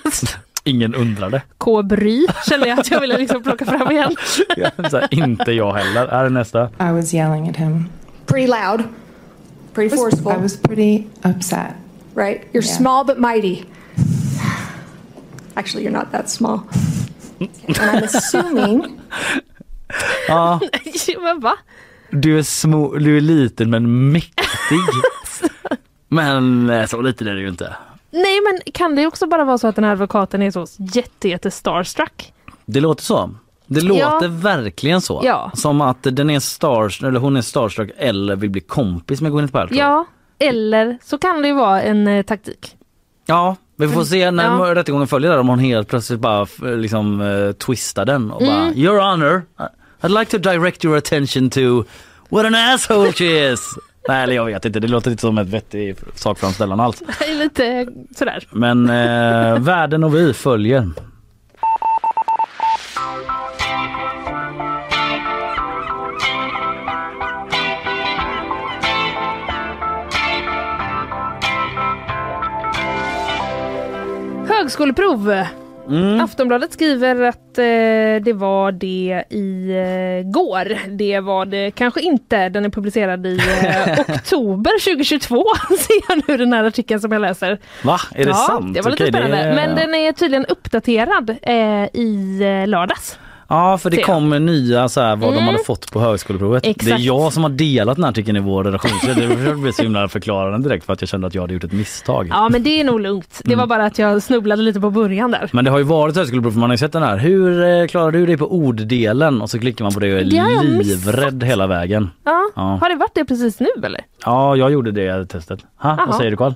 Ingen 0.63 0.95
undrade. 0.95 1.41
K. 1.57 1.83
Bry 1.83 2.27
kände 2.49 2.67
jag 2.67 2.79
att 2.79 2.91
jag 2.91 3.01
ville 3.01 3.17
liksom 3.17 3.43
plocka 3.43 3.65
fram 3.65 3.91
igen. 3.91 4.15
Ja, 4.57 4.89
så 4.89 4.97
här, 4.97 5.07
inte 5.11 5.51
jag 5.51 5.73
heller. 5.73 6.07
Här 6.07 6.25
är 6.25 6.29
nästa. 6.29 6.63
I 6.65 6.91
was 6.91 7.13
yelling 7.13 7.49
at 7.49 7.55
him. 7.57 7.89
Pretty 8.25 8.47
loud. 8.47 8.83
Pretty 9.77 9.95
forceful, 9.95 10.31
I 10.31 10.37
was 10.37 10.57
pretty 10.57 11.07
upset. 11.23 11.71
right? 12.15 12.41
You're 12.53 12.63
Yeah. 12.65 12.77
small 12.77 13.05
but 13.05 13.17
mighty. 13.19 13.65
Actually, 15.55 15.83
you're 15.83 15.97
not 15.97 16.11
that 16.11 16.29
small. 16.29 16.59
And 17.39 17.49
I'm 17.77 18.03
assuming 18.03 18.99
Ja, 20.27 20.59
men 21.23 21.39
va? 21.39 21.53
du 22.11 22.37
är, 22.39 22.43
små, 22.43 22.97
du 22.97 23.17
är 23.17 23.21
liten 23.21 23.69
men 23.69 24.11
mäktig. 24.11 24.79
Men 26.09 26.69
eh, 26.69 26.85
så 26.85 27.01
liten 27.01 27.27
är 27.27 27.33
du 27.35 27.41
ju 27.41 27.49
inte. 27.49 27.75
Nej 28.11 28.41
men 28.41 28.73
kan 28.73 28.95
det 28.95 29.07
också 29.07 29.27
bara 29.27 29.45
vara 29.45 29.57
så 29.57 29.67
att 29.67 29.75
den 29.75 29.83
här 29.83 29.91
advokaten 29.91 30.41
är 30.41 30.51
så 30.51 30.67
jätte, 30.77 31.29
jätte 31.29 31.51
starstruck? 31.51 32.33
Det 32.65 32.79
låter 32.79 33.03
så. 33.03 33.29
Det 33.67 33.81
låter 33.81 34.27
verkligen 34.27 35.01
så. 35.01 35.21
Ja. 35.23 35.51
Som 35.53 35.81
att 35.81 35.97
den 36.03 36.29
är 36.29 36.39
stars, 36.39 37.03
eller 37.03 37.19
hon 37.19 37.37
är 37.37 37.41
starstruck 37.41 37.89
eller 37.97 38.35
vill 38.35 38.49
bli 38.49 38.61
kompis 38.61 39.21
med 39.21 39.31
Gwyneth 39.31 39.53
Paltrow. 39.53 39.77
Ja, 39.79 40.05
eller 40.39 40.97
så 41.03 41.17
kan 41.17 41.41
det 41.41 41.47
ju 41.47 41.53
vara 41.53 41.81
en 41.81 42.07
eh, 42.07 42.23
taktik. 42.23 42.75
Ja, 43.25 43.55
vi 43.77 43.87
får 43.87 44.03
se 44.03 44.31
när 44.31 44.43
Ja. 44.67 44.75
rättegången 44.75 45.07
följer 45.07 45.31
där 45.31 45.39
om 45.39 45.49
hon 45.49 45.59
helt 45.59 45.87
plötsligt 45.87 46.19
bara 46.19 46.41
f- 46.43 46.59
liksom 46.61 47.21
uh, 47.21 47.51
twistar 47.51 48.05
den 48.05 48.31
och 48.31 48.39
bara 48.41 48.55
Mm. 48.61 48.77
Your 48.77 48.99
honor, 49.01 49.41
I'd 50.01 50.19
like 50.19 50.31
to 50.31 50.37
direct 50.51 50.85
your 50.85 50.97
attention 50.97 51.49
to 51.49 51.83
what 52.29 52.45
an 52.45 52.55
asshole 52.55 53.11
she 53.11 53.51
is. 53.53 53.59
Nej 54.09 54.23
eller 54.23 54.33
jag 54.35 54.45
vet 54.45 54.65
inte, 54.65 54.79
det 54.79 54.87
låter 54.87 55.11
inte 55.11 55.21
som 55.21 55.37
ett 55.37 55.47
vettig 55.47 55.95
sakframställan 56.15 56.79
alls. 56.79 57.01
Är 57.01 57.35
Lite 57.43 57.87
sådär. 58.15 58.47
Men 58.51 58.89
eh, 58.89 59.59
världen 59.59 60.03
och 60.03 60.15
vi 60.15 60.33
följer. 60.33 60.89
Högskoleprov. 74.67 75.43
Mm. 75.89 76.19
Aftonbladet 76.21 76.73
skriver 76.73 77.21
att 77.21 77.57
eh, 77.57 77.63
det 78.25 78.33
var 78.35 78.71
det 78.71 79.23
i 79.29 79.69
eh, 79.71 80.31
går. 80.31 80.77
Det 80.97 81.19
var 81.19 81.45
det 81.45 81.71
kanske 81.71 82.01
inte. 82.01 82.49
Den 82.49 82.65
är 82.65 82.69
publicerad 82.69 83.25
i 83.27 83.39
eh, 83.63 83.99
oktober 83.99 84.71
2022. 84.95 85.43
Ser 85.79 85.95
jag 86.09 86.23
nu 86.27 86.37
den 86.37 86.53
här 86.53 86.63
artikeln 86.63 87.01
som 87.01 87.11
jag 87.11 87.21
läser. 87.21 87.59
Va, 87.83 87.99
är 88.15 88.23
det 88.23 88.29
ja, 88.29 88.35
sant? 88.35 88.73
Det 88.73 88.81
var 88.81 88.91
lite 88.91 89.03
Okej, 89.03 89.11
det 89.11 89.17
spännande. 89.17 89.37
är- 89.37 89.55
Men 89.55 89.75
den 89.75 89.95
är 89.95 90.11
tydligen 90.11 90.45
uppdaterad 90.45 91.29
eh, 91.41 91.55
i 91.93 92.39
eh, 92.63 92.67
lördags. 92.67 93.19
Ja 93.49 93.77
för 93.77 93.89
det 93.89 93.97
jag. 93.97 94.05
kom 94.05 94.29
nya 94.29 94.89
så 94.89 95.01
här, 95.01 95.15
vad 95.15 95.29
de 95.29 95.33
Mm. 95.37 95.45
hade 95.45 95.63
fått 95.63 95.91
på 95.91 95.99
högskoleprovet. 95.99 96.63
Det 96.63 96.69
är 96.69 96.71
Exakt. 96.71 96.99
jag 96.99 97.33
som 97.33 97.43
har 97.43 97.49
delat 97.49 97.95
den 97.95 98.03
här 98.03 98.11
artikeln 98.11 98.37
i 98.37 98.39
vår 98.39 98.63
redaktion 98.63 98.91
så 99.13 99.19
det 99.19 99.55
blev 99.55 99.71
så 99.71 99.81
himla 99.83 100.07
förklarande 100.07 100.69
direkt 100.69 100.85
för 100.85 100.93
att 100.93 101.01
jag 101.01 101.09
kände 101.09 101.27
att 101.27 101.35
jag 101.35 101.41
hade 101.41 101.53
gjort 101.53 101.63
ett 101.63 101.71
misstag. 101.71 102.27
Ja 102.29 102.49
men 102.49 102.63
det 102.63 102.79
är 102.79 102.83
nog 102.83 102.99
lugnt. 103.01 103.41
Det 103.43 103.53
Mm. 103.53 103.59
var 103.59 103.67
bara 103.77 103.85
att 103.85 103.99
jag 103.99 104.23
snubblade 104.23 104.61
lite 104.61 104.79
på 104.79 104.89
början 104.89 105.31
där. 105.31 105.49
Men 105.53 105.65
det 105.65 105.71
har 105.71 105.77
ju 105.77 105.83
varit 105.83 106.15
högskoleprov 106.15 106.57
man 106.57 106.69
har 106.69 106.73
ju 106.73 106.77
sett 106.77 106.91
den 106.93 107.03
här. 107.03 107.17
Hur 107.17 107.63
eh, 107.81 107.87
klarar 107.87 108.11
du 108.11 108.25
dig 108.25 108.37
på 108.37 108.51
orddelen? 108.55 109.41
Och 109.41 109.49
så 109.49 109.59
klickar 109.59 109.85
man 109.85 109.93
på 109.93 109.99
det 109.99 110.13
och 110.13 110.19
är 110.19 110.23
Det 110.23 110.35
jag 110.35 110.65
livrädd 110.65 111.43
hela 111.43 111.67
vägen. 111.67 112.09
Ja. 112.25 112.41
Ja. 112.55 112.61
Har 112.81 112.89
det 112.89 112.95
varit 112.95 113.15
det 113.15 113.25
precis 113.25 113.59
nu 113.59 113.67
eller? 113.83 114.01
Ja, 114.25 114.55
jag 114.55 114.71
gjorde 114.71 114.91
det 114.91 115.25
testet. 115.25 115.59
Ha, 115.81 116.05
vad 116.07 116.15
säger 116.15 116.31
du 116.31 116.37
Karl? 116.37 116.53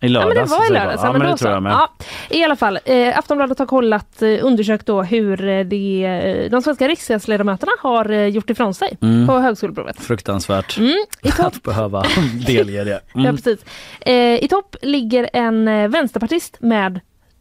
I 0.00 0.06
Ja 0.06 0.08
lördags. 0.12 0.34
men 0.34 0.44
det 0.44 0.50
var 0.50 0.66
i 0.66 0.72
lördags. 0.78 1.02
Ja, 1.04 1.12
men 1.12 1.20
det 1.30 1.36
tror 1.36 1.50
jag 1.52 1.62
med. 1.62 1.72
Ja, 1.72 1.90
I 2.30 2.44
alla 2.44 2.56
fall, 2.56 2.78
eh, 2.84 3.18
Aftonbladet 3.18 3.58
har 3.58 3.66
kollat, 3.66 4.22
eh, 4.22 4.28
undersökt 4.42 4.86
då 4.86 5.02
hur 5.02 5.48
eh, 5.48 5.64
det, 5.64 6.04
eh, 6.04 6.50
de 6.50 6.62
svenska 6.62 6.88
riksdagsledamöterna 6.88 7.72
har 7.80 8.12
gjort 8.12 8.50
ifrån 8.50 8.74
sig 8.74 8.98
Mm. 9.02 9.26
på 9.26 9.38
högskoleprovet. 9.38 10.00
Fruktansvärt 10.00 10.78
Mm, 10.78 10.94
I 11.22 11.30
topp 11.30 11.46
att 11.46 11.62
behöva 11.62 12.04
delge 12.46 12.84
det. 12.84 13.00
Ja, 13.14 13.20
Mm. 13.20 13.36
precis. 13.36 13.64
Eh, 14.00 14.14
I 14.44 14.48
topp 14.50 14.76
ligger 14.82 15.30
en 15.32 15.90
vänsterpartist 15.90 16.56
med 16.60 17.00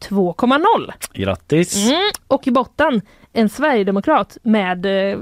2,0. 0.09 0.91
Grattis! 1.13 1.87
Mm. 1.89 2.01
Och 2.27 2.47
i 2.47 2.51
botten 2.51 3.01
en 3.35 3.49
sverigedemokrat 3.49 4.37
med 4.43 4.85
eh, 4.85 5.19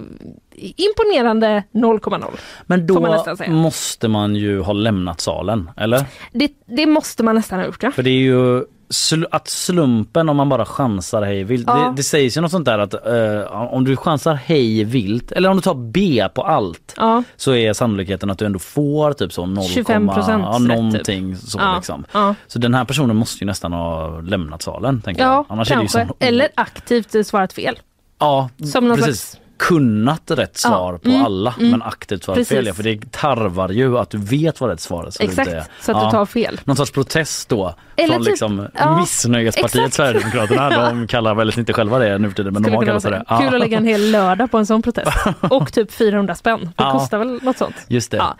imponerande 0.55 1.63
0,0 1.71 2.23
Men 2.65 2.85
man 2.85 3.11
då 3.27 3.35
säga. 3.35 3.51
måste 3.51 4.07
man 4.07 4.35
ju 4.35 4.61
ha 4.61 4.73
lämnat 4.73 5.21
salen, 5.21 5.71
eller? 5.77 6.05
Det, 6.31 6.51
det 6.65 6.85
måste 6.85 7.23
man 7.23 7.35
nästan 7.35 7.59
ha 7.59 7.65
gjort 7.65 7.83
ja. 7.83 7.91
För 7.91 8.03
det 8.03 8.09
är 8.09 8.19
ju 8.21 8.63
sl- 8.89 9.25
att 9.31 9.47
slumpen 9.47 10.29
om 10.29 10.37
man 10.37 10.49
bara 10.49 10.65
chansar 10.65 11.21
hej 11.21 11.43
vilt. 11.43 11.63
Ja. 11.67 11.75
Det, 11.75 11.93
det 11.95 12.03
sägs 12.03 12.37
ju 12.37 12.41
något 12.41 12.51
sånt 12.51 12.65
där 12.65 12.79
att 12.79 12.93
eh, 12.93 13.73
om 13.73 13.83
du 13.85 13.95
chansar 13.95 14.33
hej 14.33 14.83
vilt 14.83 15.31
eller 15.31 15.49
om 15.49 15.55
du 15.55 15.61
tar 15.61 15.73
B 15.91 16.27
på 16.35 16.41
allt 16.43 16.93
Ja, 16.97 17.23
så 17.35 17.55
är 17.55 17.73
sannolikheten 17.73 18.29
att 18.29 18.37
du 18.37 18.45
ändå 18.45 18.59
får 18.59 19.13
typ 19.13 19.33
så 19.33 19.45
0, 19.45 19.63
25% 19.63 20.41
ja, 20.43 20.57
typ. 20.59 20.67
någonting 20.67 21.35
så 21.37 21.59
Ja, 21.59 21.75
liksom. 21.75 22.05
Så 22.47 22.59
den 22.59 22.73
här 22.73 22.85
personen 22.85 23.15
måste 23.15 23.43
ju 23.43 23.45
nästan 23.47 23.73
ha 23.73 24.19
lämnat 24.21 24.61
salen 24.61 25.01
tänker 25.01 25.23
ja 25.23 25.33
jag. 25.33 25.45
Annars 25.49 25.71
är 25.71 25.75
det 25.75 25.81
ju 25.81 25.87
kanske. 25.87 26.07
som, 26.07 26.27
Eller 26.27 26.47
aktivt 26.55 27.27
svarat 27.27 27.53
fel. 27.53 27.79
Ja, 28.23 28.49
Som 28.65 28.87
någon 28.87 28.97
precis. 28.97 29.21
slags- 29.29 29.39
Kunnat 29.57 30.31
rätt 30.31 30.57
svar 30.57 30.93
Ja, 30.93 30.99
på 31.03 31.09
mm, 31.09 31.25
alla 31.25 31.53
mm. 31.59 31.71
men 31.71 31.81
aktivt 31.81 32.23
svarat 32.23 32.37
Precis. 32.37 32.57
fel. 32.57 32.65
Ja, 32.67 32.73
för 32.73 32.83
det 32.83 33.11
tarvar 33.11 33.69
ju 33.69 33.97
att 33.97 34.09
du 34.09 34.17
vet 34.17 34.61
vad 34.61 34.69
rätt 34.69 34.79
svar 34.81 35.03
är. 35.05 35.09
Så 35.11 35.23
Exakt, 35.23 35.47
inte, 35.47 35.65
så 35.81 35.91
att 35.91 36.05
du 36.05 36.11
tar 36.11 36.25
fel. 36.25 36.59
Någon 36.63 36.75
sorts 36.75 36.91
protest 36.91 37.49
då 37.49 37.75
Eller 37.95 38.07
från 38.13 38.23
typ- 38.23 38.31
liksom 38.31 38.67
ja, 38.73 38.99
missnöjespartiet 38.99 39.75
exakt. 39.75 39.93
Sverigedemokraterna. 39.93 40.69
De 40.89 41.07
kallar 41.07 41.35
väl 41.35 41.59
inte 41.59 41.73
själva 41.73 41.99
det 41.99 42.17
nu 42.17 42.29
för 42.29 42.35
tiden 42.35 42.53
men 42.53 42.61
de 42.63 42.67
Skulle 42.67 42.77
har 42.77 42.99
kunna 42.99 42.99
kallat 42.99 43.27
det. 43.29 43.35
Kul 43.37 43.45
Ja. 43.47 43.53
att 43.53 43.59
lägga 43.59 43.77
en 43.77 43.85
hel 43.85 44.11
lördag 44.11 44.51
på 44.51 44.57
en 44.57 44.65
sån 44.65 44.81
protest. 44.81 45.17
Och 45.41 45.73
typ 45.73 45.91
400 45.91 46.35
spänn. 46.35 46.59
Det 46.59 46.71
Ja. 46.83 46.91
kostar 46.91 47.17
väl 47.17 47.39
något 47.43 47.57
sånt. 47.57 47.75
Just 47.87 48.11
det. 48.11 48.17
Ja. 48.17 48.35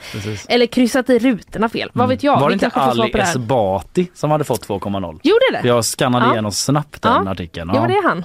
Eller 0.47 0.65
kryssat 0.65 1.09
i 1.09 1.19
rutorna 1.19 1.69
fel. 1.69 1.89
Vad 1.93 2.09
vet 2.09 2.23
jag? 2.23 2.39
Var 2.39 2.49
det 2.49 2.53
inte 2.53 2.67
Ali. 2.69 3.11
Esbati 3.19 4.07
som 4.13 4.31
hade 4.31 4.43
fått 4.43 4.67
2,0? 4.67 5.19
Gjorde 5.23 5.39
det? 5.61 5.67
Jag 5.67 5.85
skannade 5.85 6.25
Ja. 6.25 6.31
igenom 6.33 6.51
snabbt 6.51 7.01
den 7.01 7.25
Ja. 7.25 7.31
artikeln. 7.31 7.71
Ja, 7.73 7.85
det 7.87 7.93
är 7.93 8.07
han. 8.09 8.23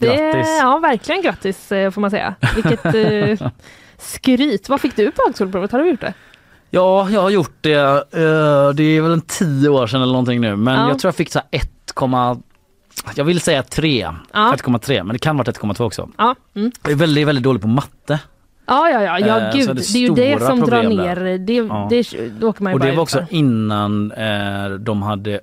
Det 0.00 0.44
ja, 0.60 0.78
verkligen 0.78 1.22
grattis 1.22 1.72
eh, 1.72 1.90
får 1.90 2.00
man 2.00 2.10
säga. 2.10 2.34
Vilket 2.54 2.84
eh, 2.84 3.48
skryt. 3.98 4.68
Vad 4.68 4.80
fick 4.80 4.96
du 4.96 5.10
på 5.10 5.22
högskoleprovet? 5.26 5.72
Har 5.72 5.78
du 5.78 5.88
gjort 5.90 6.00
det? 6.00 6.14
Ja, 6.70 7.10
jag 7.10 7.22
har 7.22 7.30
gjort 7.30 7.56
det. 7.60 7.74
eh, 7.74 8.68
det 8.74 8.82
är 8.82 9.00
väl 9.00 9.12
en 9.12 9.20
tio 9.20 9.68
år 9.68 9.86
sedan 9.86 10.02
eller 10.02 10.12
någonting 10.12 10.40
nu. 10.40 10.56
Men 10.56 10.74
Ja. 10.74 10.88
jag 10.88 10.98
tror 10.98 11.08
jag 11.08 11.14
fick 11.16 11.32
så 11.32 11.38
här 11.38 11.48
1, 11.60 11.70
jag 13.14 13.24
vill 13.24 13.40
säga 13.40 13.62
3. 13.62 14.08
Ja. 14.32 14.52
1,3 14.56 15.02
men 15.04 15.12
det 15.14 15.18
kan 15.18 15.36
vara 15.36 15.44
1,2 15.52 15.80
också. 15.84 16.08
Ja, 16.18 16.34
mm. 16.54 16.72
Jag 16.82 16.92
är 16.92 16.96
väldigt, 16.96 17.26
väldigt 17.26 17.44
dålig 17.44 17.62
på 17.62 17.68
matte. 17.68 18.20
ja, 18.66 18.90
ja, 18.90 19.02
ja, 19.02 19.18
ja 19.18 19.50
gud. 19.54 19.68
Det 19.76 19.92
det 19.92 19.98
är 19.98 20.08
ju 20.08 20.14
det 20.14 20.40
som 20.46 20.60
drar 20.60 20.82
ner. 20.82 21.38
Det, 21.38 21.52
Ja. 21.52 21.86
det, 21.90 22.30
då 22.40 22.48
åker 22.48 22.62
man 22.62 22.72
ju 22.72 22.74
Och 22.74 22.80
det 22.86 22.92
var 22.92 23.02
också 23.02 23.24
innan 23.30 24.12
eh, 24.12 24.68
de 24.70 25.02
hade 25.02 25.40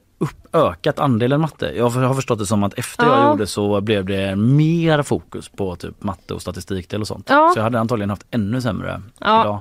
ökat 0.53 0.99
andelen 0.99 1.41
matte. 1.41 1.71
Jag 1.75 1.89
har 1.89 2.13
förstått 2.13 2.39
det 2.39 2.45
som 2.45 2.63
att 2.63 2.73
efter 2.73 3.05
Ja. 3.05 3.19
jag 3.21 3.29
gjorde 3.31 3.47
så 3.47 3.81
blev 3.81 4.05
det 4.05 4.35
mer 4.35 5.01
fokus 5.03 5.49
på 5.49 5.75
typ 5.75 6.03
matte 6.03 6.33
och 6.33 6.41
statistikdel 6.41 7.01
och 7.01 7.07
sånt. 7.07 7.27
Ja. 7.29 7.51
Så 7.53 7.59
jag 7.59 7.63
hade 7.63 7.79
antagligen 7.79 8.09
haft 8.09 8.25
ännu 8.31 8.61
sämre 8.61 9.01
Ja. 9.19 9.41
idag. 9.41 9.59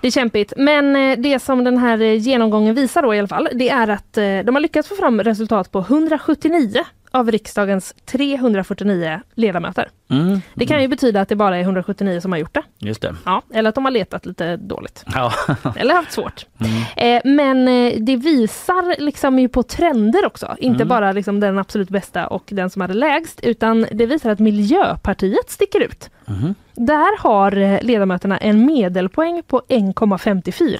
Det 0.00 0.06
är 0.06 0.10
kämpigt. 0.10 0.52
Men 0.56 0.96
eh, 0.96 1.18
det 1.18 1.38
som 1.42 1.64
den 1.64 1.78
här 1.78 2.00
eh, 2.00 2.14
genomgången 2.14 2.74
visar 2.74 3.02
då 3.02 3.14
i 3.14 3.18
alla 3.18 3.28
fall, 3.28 3.48
det 3.54 3.68
är 3.70 3.88
att 3.88 4.16
eh, 4.18 4.22
de 4.24 4.54
har 4.54 4.60
lyckats 4.60 4.88
få 4.88 4.94
fram 4.94 5.20
resultat 5.22 5.72
på 5.72 5.78
179 5.78 6.84
av 7.14 7.30
riksdagens 7.30 7.94
349 8.06 9.20
ledamöter. 9.34 9.88
Mm. 10.10 10.40
Det 10.54 10.66
kan 10.66 10.82
ju 10.82 10.88
betyda 10.88 11.20
att 11.20 11.28
det 11.28 11.36
bara 11.36 11.56
är 11.56 11.60
179 11.60 12.20
som 12.20 12.32
har 12.32 12.38
gjort 12.38 12.54
det. 12.54 12.62
Just 12.78 13.02
det. 13.02 13.14
Ja, 13.24 13.42
eller 13.54 13.68
att 13.68 13.74
de 13.74 13.84
har 13.84 13.92
letat 13.92 14.26
lite 14.26 14.56
dåligt. 14.56 15.04
Ja. 15.14 15.32
Eller 15.76 15.94
haft 15.94 16.12
svårt. 16.12 16.46
Mm. 16.60 17.16
Eh, 17.16 17.22
men 17.34 17.68
eh, 17.68 18.00
det 18.00 18.16
visar 18.16 19.00
liksom 19.00 19.38
ju 19.38 19.48
på 19.48 19.62
trender 19.62 20.26
också. 20.26 20.56
Inte 20.58 20.76
Mm. 20.82 20.88
bara 20.88 21.12
liksom 21.12 21.40
den 21.40 21.58
absolut 21.58 21.88
bästa 21.88 22.26
och 22.26 22.44
den 22.46 22.70
som 22.70 22.82
hade 22.82 22.94
lägst, 22.94 23.40
utan 23.40 23.86
det 23.92 24.06
visar 24.06 24.30
att 24.30 24.38
Miljöpartiet 24.38 25.50
sticker 25.50 25.80
ut. 25.80 26.10
Mhm. 26.26 26.54
Där 26.74 27.18
har 27.22 27.56
eh, 27.56 27.78
ledamöterna 27.82 28.36
en 28.38 28.66
medelpoäng 28.66 29.42
på 29.46 29.62
1,54. 29.68 30.78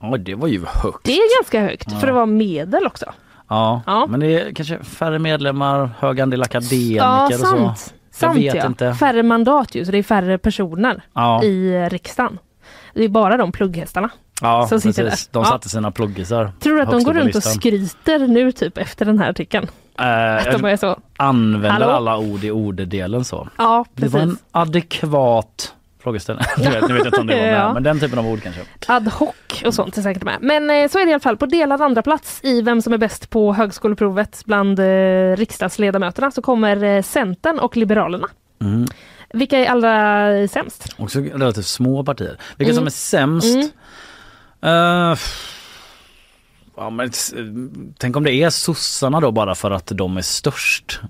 Ja, 0.00 0.16
det 0.16 0.34
var 0.34 0.48
ju 0.48 0.64
högt. 0.82 1.04
Det 1.04 1.12
är 1.12 1.42
ganska 1.42 1.60
högt 1.60 1.88
Ja. 1.92 1.98
för 1.98 2.08
att 2.08 2.14
vara 2.14 2.26
medel 2.26 2.86
också. 2.86 3.12
Ja, 3.48 3.82
Ja. 3.86 4.06
men 4.08 4.20
det 4.20 4.40
är 4.40 4.52
kanske 4.54 4.84
färre 4.84 5.18
medlemmar, 5.18 5.90
hög 5.98 6.20
andel 6.20 6.42
akademiker 6.42 6.96
Ja, 6.96 7.26
och 7.26 7.32
så. 7.32 7.74
sant. 8.10 8.36
Vet 8.36 8.54
ja. 8.54 8.66
inte. 8.66 8.94
Färre 8.94 9.22
mandat 9.22 9.74
ju, 9.74 9.84
så 9.84 9.92
det 9.92 9.98
är 9.98 10.02
färre 10.02 10.38
personer 10.38 11.02
Ja. 11.14 11.42
i 11.42 11.88
riksdagen. 11.90 12.38
Det 12.94 13.04
är 13.04 13.08
bara 13.08 13.36
de 13.36 13.52
plugghästarna. 13.52 14.10
Ja, 14.42 14.66
som 14.68 14.80
sitter 14.80 15.04
precis. 15.04 15.26
där. 15.26 15.40
De 15.40 15.44
satte 15.44 15.68
sina 15.68 15.90
pluggisar 15.90 16.52
Tror 16.60 16.76
du 16.76 16.82
att 16.82 16.90
de 16.90 17.02
går 17.04 17.14
runt 17.14 17.34
och 17.36 17.42
skryter 17.42 18.18
nu 18.28 18.52
typ 18.52 18.78
efter 18.78 19.04
den 19.04 19.18
här 19.18 19.30
artikeln? 19.30 19.66
Eh, 19.98 20.36
Att 20.36 20.52
de 20.52 20.64
är 20.64 20.76
så, 20.76 20.98
använder 21.16 21.70
Hallå? 21.70 21.86
alla 21.90 22.18
ord 22.18 22.44
i 22.44 22.50
orddelen 22.50 23.24
så. 23.24 23.48
ja 23.58 23.84
Det 23.94 24.00
precis. 24.00 24.14
var 24.14 24.20
en 24.20 24.38
adekvat 24.50 25.74
frågeställning. 26.06 26.44
Nu 26.58 26.64
vet, 26.70 26.88
nu 26.88 26.94
vet 26.94 27.04
jag 27.04 27.06
inte 27.06 27.20
om 27.20 27.26
det 27.26 27.34
var 27.34 27.42
med, 27.42 27.54
Ja. 27.60 27.72
men 27.72 27.82
den 27.82 28.00
typen 28.00 28.18
av 28.18 28.26
ord 28.26 28.42
kanske. 28.42 28.60
Ad 28.86 29.10
hoc 29.10 29.34
och 29.64 29.74
sånt 29.74 29.98
är 29.98 30.02
säkert 30.02 30.22
med. 30.24 30.38
Men 30.40 30.70
eh, 30.70 30.88
så 30.88 30.98
är 30.98 31.04
det 31.04 31.10
i 31.10 31.14
alla 31.14 31.20
fall. 31.20 31.36
På 31.36 31.46
delad 31.46 31.82
andra 31.82 32.02
plats 32.02 32.40
i 32.42 32.62
vem 32.62 32.82
som 32.82 32.92
är 32.92 32.98
bäst 32.98 33.30
på 33.30 33.52
högskoleprovet 33.52 34.42
bland 34.44 34.78
eh, 34.78 35.36
riksdagsledamöterna 35.36 36.30
så 36.30 36.42
kommer 36.42 36.84
eh, 36.84 37.02
Centern 37.02 37.58
och 37.58 37.76
Liberalerna. 37.76 38.28
Mm. 38.60 38.86
Vilka 39.32 39.58
är 39.58 39.66
allra 39.66 40.48
sämst? 40.48 40.94
Också 40.98 41.20
relativt 41.20 41.66
små 41.66 42.04
partier. 42.04 42.38
Vilka 42.56 42.72
Mm. 42.72 42.76
som 42.80 42.86
är 42.86 42.90
sämst? 42.90 43.54
Mm. 43.54 45.12
Eh, 45.12 45.18
ja, 46.76 46.90
men, 46.90 47.10
tänk 47.98 48.16
om 48.16 48.24
det 48.24 48.32
är 48.34 48.50
sossarna 48.50 49.20
då 49.20 49.30
bara 49.32 49.54
för 49.54 49.70
att 49.70 49.86
de 49.94 50.16
är 50.16 50.22
störst 50.22 51.00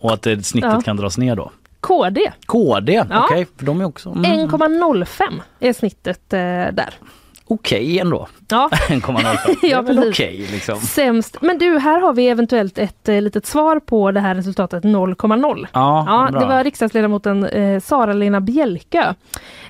och 0.00 0.12
att 0.12 0.22
det, 0.22 0.46
snittet 0.46 0.70
Ja. 0.72 0.80
kan 0.80 0.96
dras 0.96 1.18
ner 1.18 1.36
då. 1.36 1.50
KD. 1.86 2.32
KD, 2.46 3.04
Ja. 3.10 3.24
okej, 3.24 3.46
för 3.58 3.66
de 3.66 3.80
är 3.80 3.84
också 3.84 4.08
mm, 4.10 4.22
1,05 4.48 5.40
är 5.60 5.72
snittet 5.72 6.32
eh, 6.32 6.38
där. 6.74 6.94
okej 7.44 7.98
ändå. 7.98 8.28
Ja. 8.54 8.68
1,05. 8.88 9.36
Det 9.60 9.66
är 9.66 9.70
Ja, 9.70 9.82
väl 9.82 9.98
okej 10.08 10.46
liksom. 10.52 10.80
Sämst. 10.80 11.36
Men 11.40 11.58
du, 11.58 11.78
här 11.78 12.00
har 12.00 12.12
vi 12.12 12.28
eventuellt 12.28 12.78
ett 12.78 13.08
eh, 13.08 13.20
litet 13.22 13.46
svar 13.46 13.78
på 13.80 14.10
det 14.10 14.20
här 14.20 14.34
resultatet 14.34 14.84
0,0. 14.84 15.66
Ja, 15.72 16.04
Ja, 16.06 16.28
bra. 16.30 16.40
det 16.40 16.46
var 16.46 16.64
riksdagsledamoten 16.64 17.44
eh, 17.46 17.80
Sara-Lena 17.80 18.40
Bjälkö, 18.40 19.14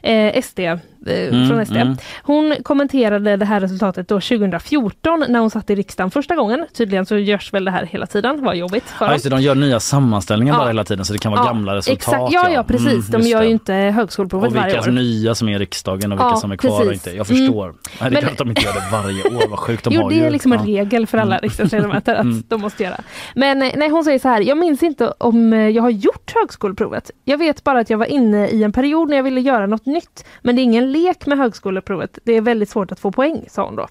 eh, 0.02 0.42
SD, 0.42 0.58
eh, 0.58 0.78
Mm, 1.06 1.48
från 1.48 1.66
SD. 1.66 1.76
mm. 1.76 1.96
Hon 2.22 2.54
kommenterade 2.62 3.36
det 3.36 3.44
här 3.44 3.60
resultatet 3.60 4.08
då 4.08 4.20
2014 4.20 5.24
när 5.28 5.38
hon 5.40 5.50
satt 5.50 5.70
i 5.70 5.74
riksdagen 5.74 6.10
första 6.10 6.34
gången. 6.36 6.66
Tydligen 6.76 7.06
så 7.06 7.16
görs 7.16 7.52
väl 7.52 7.64
det 7.64 7.70
här 7.70 7.84
hela 7.86 8.06
tiden, 8.06 8.44
vad 8.44 8.56
jobbigt 8.56 8.84
för 8.84 9.06
Ja, 9.06 9.12
just 9.12 9.24
det, 9.24 9.30
de 9.30 9.40
gör 9.42 9.54
nya 9.54 9.80
sammanställningar 9.80 10.54
Ja. 10.54 10.58
bara 10.58 10.66
hela 10.68 10.84
tiden 10.84 11.04
så 11.04 11.12
det 11.12 11.18
kan 11.18 11.32
vara 11.32 11.40
Ja, 11.40 11.46
gamla 11.46 11.74
resultat. 11.74 11.98
Exakt, 11.98 12.32
ja, 12.32 12.50
ja 12.50 12.62
precis. 12.64 13.08
Mm, 13.08 13.22
de 13.22 13.28
gör 13.28 13.38
det. 13.40 13.46
ju 13.46 13.50
inte 13.52 13.72
högskoleprovet 13.74 14.48
Och 14.50 14.56
varje 14.56 14.74
vilka 14.74 14.90
år. 14.90 14.94
nya 14.94 15.34
som 15.34 15.48
är 15.48 15.56
i 15.56 15.58
riksdagen 15.58 16.12
och 16.12 16.18
vilka 16.18 16.28
Ja, 16.30 16.36
som 16.36 16.52
är 16.52 16.56
kvar 16.56 16.70
och 16.70 16.78
precis. 16.78 17.06
inte. 17.06 17.16
Jag 17.16 17.26
förstår. 17.26 17.66
Nej, 17.66 17.74
det 18.00 18.04
är 18.06 18.10
Men- 18.10 18.22
klart 18.22 18.38
de 18.38 18.48
inte 18.48 18.62
gör 18.62 18.73
det 18.74 18.82
varje 18.92 19.22
år, 19.36 19.48
vad 19.50 19.58
sjukt 19.58 19.84
de 19.84 19.94
jo, 19.94 20.02
har 20.02 20.10
det 20.10 20.16
ju. 20.16 20.24
är 20.24 20.30
liksom 20.30 20.52
en 20.52 20.66
regel 20.66 21.06
för 21.06 21.18
alla 21.18 21.34
Mm. 21.34 21.42
riksdagsledamöter 21.42 22.14
att 22.14 22.20
Mm. 22.24 22.42
de 22.48 22.60
måste 22.60 22.82
göra. 22.82 23.00
Men 23.34 23.62
eh, 23.62 23.72
nej, 23.76 23.88
hon 23.88 24.04
säger 24.04 24.18
så 24.18 24.28
här, 24.28 24.40
jag 24.40 24.58
minns 24.58 24.82
inte 24.82 25.08
om 25.18 25.52
eh, 25.52 25.68
jag 25.68 25.82
har 25.82 25.90
gjort 25.90 26.32
högskoleprovet. 26.34 27.10
Jag 27.24 27.38
vet 27.38 27.64
bara 27.64 27.78
att 27.80 27.90
jag 27.90 27.98
var 27.98 28.06
inne 28.06 28.48
i 28.48 28.62
en 28.62 28.72
period 28.72 29.08
när 29.10 29.16
jag 29.16 29.24
ville 29.24 29.40
göra 29.40 29.66
något 29.66 29.86
nytt. 29.86 30.24
Men 30.42 30.56
det 30.56 30.62
är 30.62 30.64
ingen 30.64 30.92
lek 30.92 31.26
med 31.26 31.38
högskoleprovet. 31.38 32.18
Det 32.24 32.32
är 32.32 32.40
väldigt 32.40 32.70
svårt 32.70 32.92
att 32.92 33.00
få 33.00 33.12
poäng, 33.12 33.44
sa 33.48 33.64
hon 33.64 33.76
då. 33.76 33.86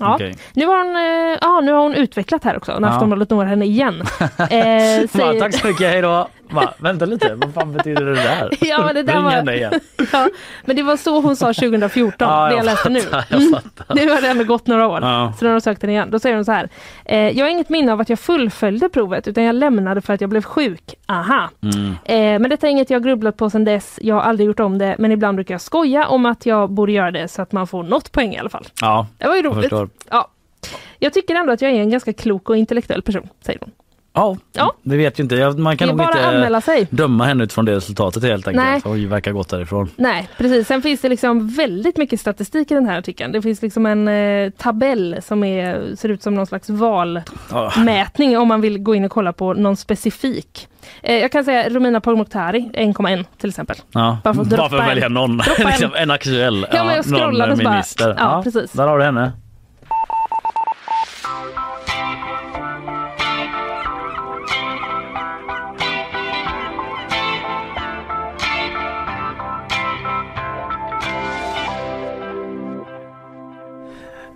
Ja. 0.00 0.14
Okej. 0.14 0.34
Nu, 0.52 0.66
har 0.66 0.78
hon, 0.78 0.96
eh, 0.96 1.38
ja, 1.40 1.60
nu 1.60 1.72
har 1.72 1.82
hon 1.82 1.94
utvecklat 1.94 2.44
här 2.44 2.56
också, 2.56 2.78
när 2.78 2.88
Ja. 2.88 2.94
Aftonbladet 2.94 3.30
når 3.30 3.44
henne 3.44 3.64
igen. 3.64 3.94
Eh, 4.38 4.46
säger- 4.48 5.40
tack 5.40 5.54
så 5.54 5.66
mycket, 5.66 5.90
hej 5.90 6.02
då. 6.02 6.28
Va, 6.52 6.74
vänta 6.78 7.04
lite, 7.04 7.34
vad 7.34 7.54
fan 7.54 7.72
betyder 7.72 8.04
det 8.04 8.14
där? 8.14 8.50
Ja, 8.60 8.84
men 8.86 8.94
det 8.94 9.02
där 9.02 9.14
Ring 9.14 9.22
var- 9.24 9.30
henne 9.30 9.54
igen. 9.54 9.72
ja, 10.12 10.28
men 10.64 10.76
det 10.76 10.82
var 10.82 10.96
så 10.96 11.20
hon 11.20 11.36
sa 11.36 11.46
2014, 11.54 12.28
Ja, 12.28 12.44
det 12.44 12.50
jag 12.50 12.58
jag 12.58 12.64
läste 12.64 12.88
nu. 12.88 13.00
fattar, 13.00 13.24
jag 13.30 13.40
Mm. 13.42 13.54
Nu 13.94 14.10
har 14.10 14.20
det 14.20 14.28
ändå 14.28 14.44
gått 14.44 14.66
några 14.66 14.88
år. 14.88 14.98
Ja. 15.02 15.32
Så 15.38 15.44
när 15.44 15.52
de 15.52 15.60
sökte 15.60 15.86
den 15.86 15.94
igen, 15.94 16.10
då 16.10 16.18
säger 16.18 16.36
hon 16.36 16.44
så 16.44 16.52
här. 16.52 16.68
Eh, 17.04 17.18
jag 17.38 17.44
har 17.44 17.50
inget 17.50 17.68
minne 17.68 17.92
av 17.92 18.00
att 18.00 18.08
jag 18.08 18.18
fullföljde 18.18 18.88
provet 18.88 19.28
utan 19.28 19.44
jag 19.44 19.54
lämnade 19.54 20.00
för 20.00 20.12
att 20.14 20.20
jag 20.20 20.30
blev 20.30 20.42
sjuk. 20.42 20.94
Aha. 21.08 21.50
Mm. 21.62 21.86
Eh, 22.04 22.40
men 22.40 22.50
detta 22.50 22.66
är 22.66 22.70
inget 22.70 22.90
jag 22.90 23.02
grubblat 23.04 23.36
på 23.36 23.50
sedan 23.50 23.64
dess. 23.64 23.98
Jag 24.02 24.14
har 24.14 24.22
aldrig 24.22 24.46
gjort 24.46 24.60
om 24.60 24.78
det 24.78 24.96
men 24.98 25.12
ibland 25.12 25.34
brukar 25.36 25.54
jag 25.54 25.60
skoja 25.60 26.06
om 26.06 26.26
att 26.26 26.46
jag 26.46 26.70
borde 26.70 26.92
göra 26.92 27.10
det 27.10 27.28
så 27.28 27.42
att 27.42 27.52
man 27.52 27.66
får 27.66 27.82
något 27.82 28.12
poäng 28.12 28.34
i 28.34 28.38
alla 28.38 28.48
fall. 28.50 28.66
Ja, 28.80 29.06
Det 29.18 29.26
var 29.26 29.34
ju 29.36 29.42
jag 29.42 29.46
roligt. 29.52 29.60
förstår. 29.62 29.88
Ja. 30.10 30.28
Jag 30.98 31.12
tycker 31.12 31.34
ändå 31.34 31.52
att 31.52 31.62
jag 31.62 31.70
är 31.70 31.74
en 31.80 31.90
ganska 31.90 32.12
klok 32.12 32.50
och 32.50 32.56
intellektuell 32.56 33.02
person, 33.02 33.28
säger 33.44 33.58
hon. 33.60 33.70
Ja, 34.14 34.36
Ja. 34.52 34.72
det 34.82 34.96
vet 34.96 35.18
ju 35.18 35.22
inte. 35.22 35.50
Man 35.56 35.76
kan 35.76 35.88
nog 35.88 35.96
bara 35.96 36.08
att 36.08 36.16
anmäla 36.34 36.56
inte 36.58 36.64
sig. 36.66 36.86
döma 36.90 37.24
henne 37.24 37.44
utifrån 37.44 37.64
det 37.64 37.76
resultatet 37.76 38.22
helt 38.22 38.46
Nej. 38.46 38.58
enkelt. 38.58 38.84
Hon 38.84 39.08
verkar 39.08 39.32
gått 39.32 39.48
därifrån. 39.48 39.88
Nej, 39.96 40.28
precis. 40.38 40.66
Sen 40.68 40.82
finns 40.82 41.00
det 41.00 41.08
liksom 41.08 41.48
väldigt 41.48 41.96
mycket 41.96 42.20
statistik 42.20 42.70
i 42.70 42.74
den 42.74 42.86
här 42.86 42.98
artikeln. 42.98 43.32
Det 43.32 43.42
finns 43.42 43.62
liksom 43.62 43.86
en 43.86 44.08
eh, 44.08 44.50
tabell 44.50 45.16
som 45.22 45.44
är, 45.44 45.96
ser 45.96 46.08
ut 46.08 46.22
som 46.22 46.34
någon 46.34 46.46
slags 46.46 46.68
valmätning 47.50 48.38
om 48.38 48.48
man 48.48 48.60
vill 48.60 48.78
gå 48.78 48.94
in 48.94 49.04
och 49.04 49.10
kolla 49.10 49.32
på 49.32 49.54
någon 49.54 49.76
specifik. 49.76 50.68
Eh, 51.02 51.14
jag 51.16 51.32
kan 51.32 51.44
säga 51.44 51.68
Romina 51.68 52.00
Pourmokhtari 52.00 52.70
1,1 52.74 53.24
till 53.40 53.48
exempel. 53.48 53.76
Ja. 53.92 54.18
Bara 54.24 54.34
för 54.34 54.42
att 54.42 54.48
droppa 54.50 54.62
Bara 54.62 54.68
för 54.70 54.76
att 54.76 54.82
en. 54.82 54.88
välja 54.88 55.08
någon, 55.08 55.30
en. 55.40 55.66
liksom, 55.66 55.90
en 55.96 56.10
aktuell. 56.10 56.66
Ja, 56.72 56.84
men 56.84 56.94
jag 56.96 57.04
scrollade 57.04 57.52
och 57.52 57.58
bara- 57.58 57.70
minister. 57.70 58.14
ja, 58.18 58.40
precis. 58.44 58.72
Där 58.72 58.86
har 58.88 58.98
du 58.98 59.04
henne. 59.04 59.32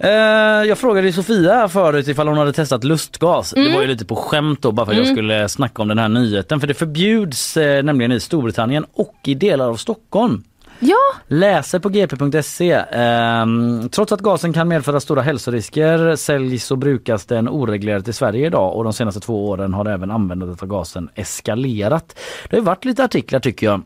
Eh, 0.06 0.68
jag 0.68 0.78
frågade 0.78 1.12
Sofia 1.12 1.68
förut 1.68 2.08
ifall 2.08 2.28
hon 2.28 2.38
hade 2.38 2.52
testat 2.52 2.84
lustgas. 2.84 3.50
Det 3.50 3.74
var 3.74 3.80
ju 3.82 3.86
lite 3.88 4.04
på 4.04 4.16
skämt 4.16 4.62
då 4.62 4.72
bara 4.72 4.86
för 4.86 4.92
att 4.92 4.98
jag 4.98 5.06
Mm. 5.06 5.16
skulle 5.16 5.48
snacka 5.48 5.82
om 5.82 5.88
den 5.88 5.98
här 5.98 6.08
nyheten. 6.08 6.60
För 6.60 6.66
det 6.66 6.74
förbjuds 6.74 7.56
eh, 7.56 7.82
nämligen 7.82 8.12
i 8.12 8.20
Storbritannien 8.20 8.84
och 8.92 9.14
i 9.24 9.34
delar 9.34 9.68
av 9.68 9.76
Stockholm. 9.76 10.42
Ja, 10.78 10.96
Läser 11.26 11.78
på 11.78 11.88
gp.se. 11.88 12.72
Ehm, 12.90 13.88
trots 13.88 14.12
att 14.12 14.20
gasen 14.20 14.52
kan 14.52 14.68
medföra 14.68 15.00
stora 15.00 15.22
hälsorisker 15.22 16.16
säljs 16.16 16.70
och 16.70 16.78
brukas 16.78 17.24
den 17.26 17.48
oreglerat 17.48 18.08
i 18.08 18.12
Sverige 18.12 18.46
idag 18.46 18.76
och 18.76 18.84
de 18.84 18.92
senaste 18.92 19.20
två 19.20 19.48
åren 19.48 19.74
har 19.74 19.84
även 19.86 20.10
användandet 20.10 20.62
av 20.62 20.68
gasen 20.68 21.08
eskalerat. 21.14 22.18
Det 22.50 22.56
har 22.56 22.60
ju 22.60 22.64
varit 22.64 22.84
lite 22.84 23.04
artiklar 23.04 23.40
tycker 23.40 23.66
jag 23.66 23.82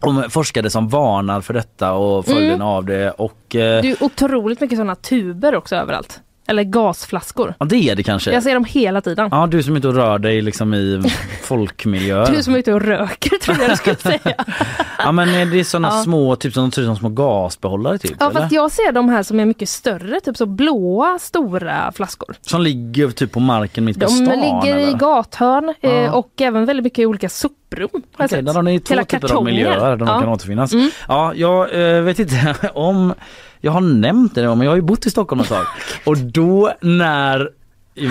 om 0.00 0.24
forskare 0.30 0.70
som 0.70 0.88
varnar 0.88 1.40
för 1.40 1.54
detta 1.54 1.92
och 1.92 2.24
följden 2.24 2.48
Mm. 2.54 2.66
av 2.66 2.84
det 2.84 3.10
och 3.10 3.56
eh, 3.56 3.82
det 3.82 3.90
är 3.90 4.02
otroligt 4.02 4.60
mycket 4.60 4.78
sådana 4.78 4.94
tuber 4.94 5.54
också 5.54 5.76
överallt. 5.76 6.20
Eller 6.50 6.62
gasflaskor. 6.62 7.54
ja, 7.58 7.66
det 7.66 7.76
är 7.76 7.96
det 7.96 8.02
kanske. 8.02 8.32
Jag 8.32 8.42
ser 8.42 8.54
dem 8.54 8.64
hela 8.64 9.00
tiden. 9.00 9.28
Ja, 9.32 9.46
du 9.46 9.62
som 9.62 9.76
inte 9.76 9.88
rör 9.88 10.18
dig 10.18 10.42
liksom 10.42 10.74
i 10.74 11.02
folkmiljöer. 11.42 12.32
Du 12.36 12.42
som 12.42 12.54
är 12.54 12.58
ute 12.58 12.72
och 12.72 12.80
röker 12.82 13.30
trodde 13.38 13.62
jag 13.62 13.70
du 13.70 13.76
skulle 13.76 13.96
säga. 13.96 14.34
Ja 14.98 15.12
men 15.12 15.28
är 15.28 15.46
det 15.46 15.64
såna 15.64 15.88
Ja. 15.88 16.02
små, 16.02 16.36
typ 16.36 16.54
som 16.54 16.62
de 16.62 16.72
ser 16.72 16.82
ut 16.82 16.86
som 16.86 16.96
små 16.96 17.08
gasbehållare 17.08 17.98
typ? 17.98 18.16
Ja 18.20 18.30
eller? 18.30 18.40
fast 18.40 18.52
jag 18.52 18.72
ser 18.72 18.92
de 18.92 19.08
här 19.08 19.22
som 19.22 19.40
är 19.40 19.44
mycket 19.44 19.68
större, 19.68 20.20
typ 20.20 20.36
så 20.36 20.46
blåa 20.46 21.18
stora 21.18 21.92
flaskor. 21.92 22.36
Som 22.40 22.60
ligger 22.62 23.10
typ 23.10 23.32
på 23.32 23.40
marken 23.40 23.84
mitt 23.84 24.00
på 24.00 24.06
De 24.06 24.08
stan? 24.08 24.40
ligger 24.40 24.76
eller? 24.76 24.90
i 24.90 24.94
gathörn 24.94 25.74
eh, 25.80 25.90
Ja. 25.92 26.12
och 26.12 26.40
även 26.40 26.64
väldigt 26.64 26.84
mycket 26.84 26.98
i 26.98 27.06
olika 27.06 27.28
soprum. 27.28 27.88
Okej, 27.92 28.28
sett. 28.28 28.46
där 28.46 28.54
har 28.54 28.62
ni 28.62 28.80
två 28.80 28.92
Hela 28.92 29.04
typer 29.04 29.16
av 29.16 29.20
kartonger. 29.28 29.52
miljöer 29.52 29.80
där 29.80 29.96
de 29.96 30.08
Ja. 30.08 30.20
kan 30.20 30.28
återfinnas. 30.28 30.72
Mm. 30.72 30.90
Ja, 31.08 31.32
jag 31.34 31.96
eh, 31.96 32.02
vet 32.02 32.18
inte 32.18 32.56
om 32.74 33.14
jag 33.60 33.72
har 33.72 33.80
nämnt 33.80 34.34
det 34.34 34.42
men 34.48 34.60
jag 34.60 34.70
har 34.70 34.76
ju 34.76 34.82
bott 34.82 35.06
i 35.06 35.10
Stockholm 35.10 35.40
ett 35.40 35.48
tag. 35.48 35.64
Och 36.04 36.18
då 36.18 36.72
när 36.80 37.50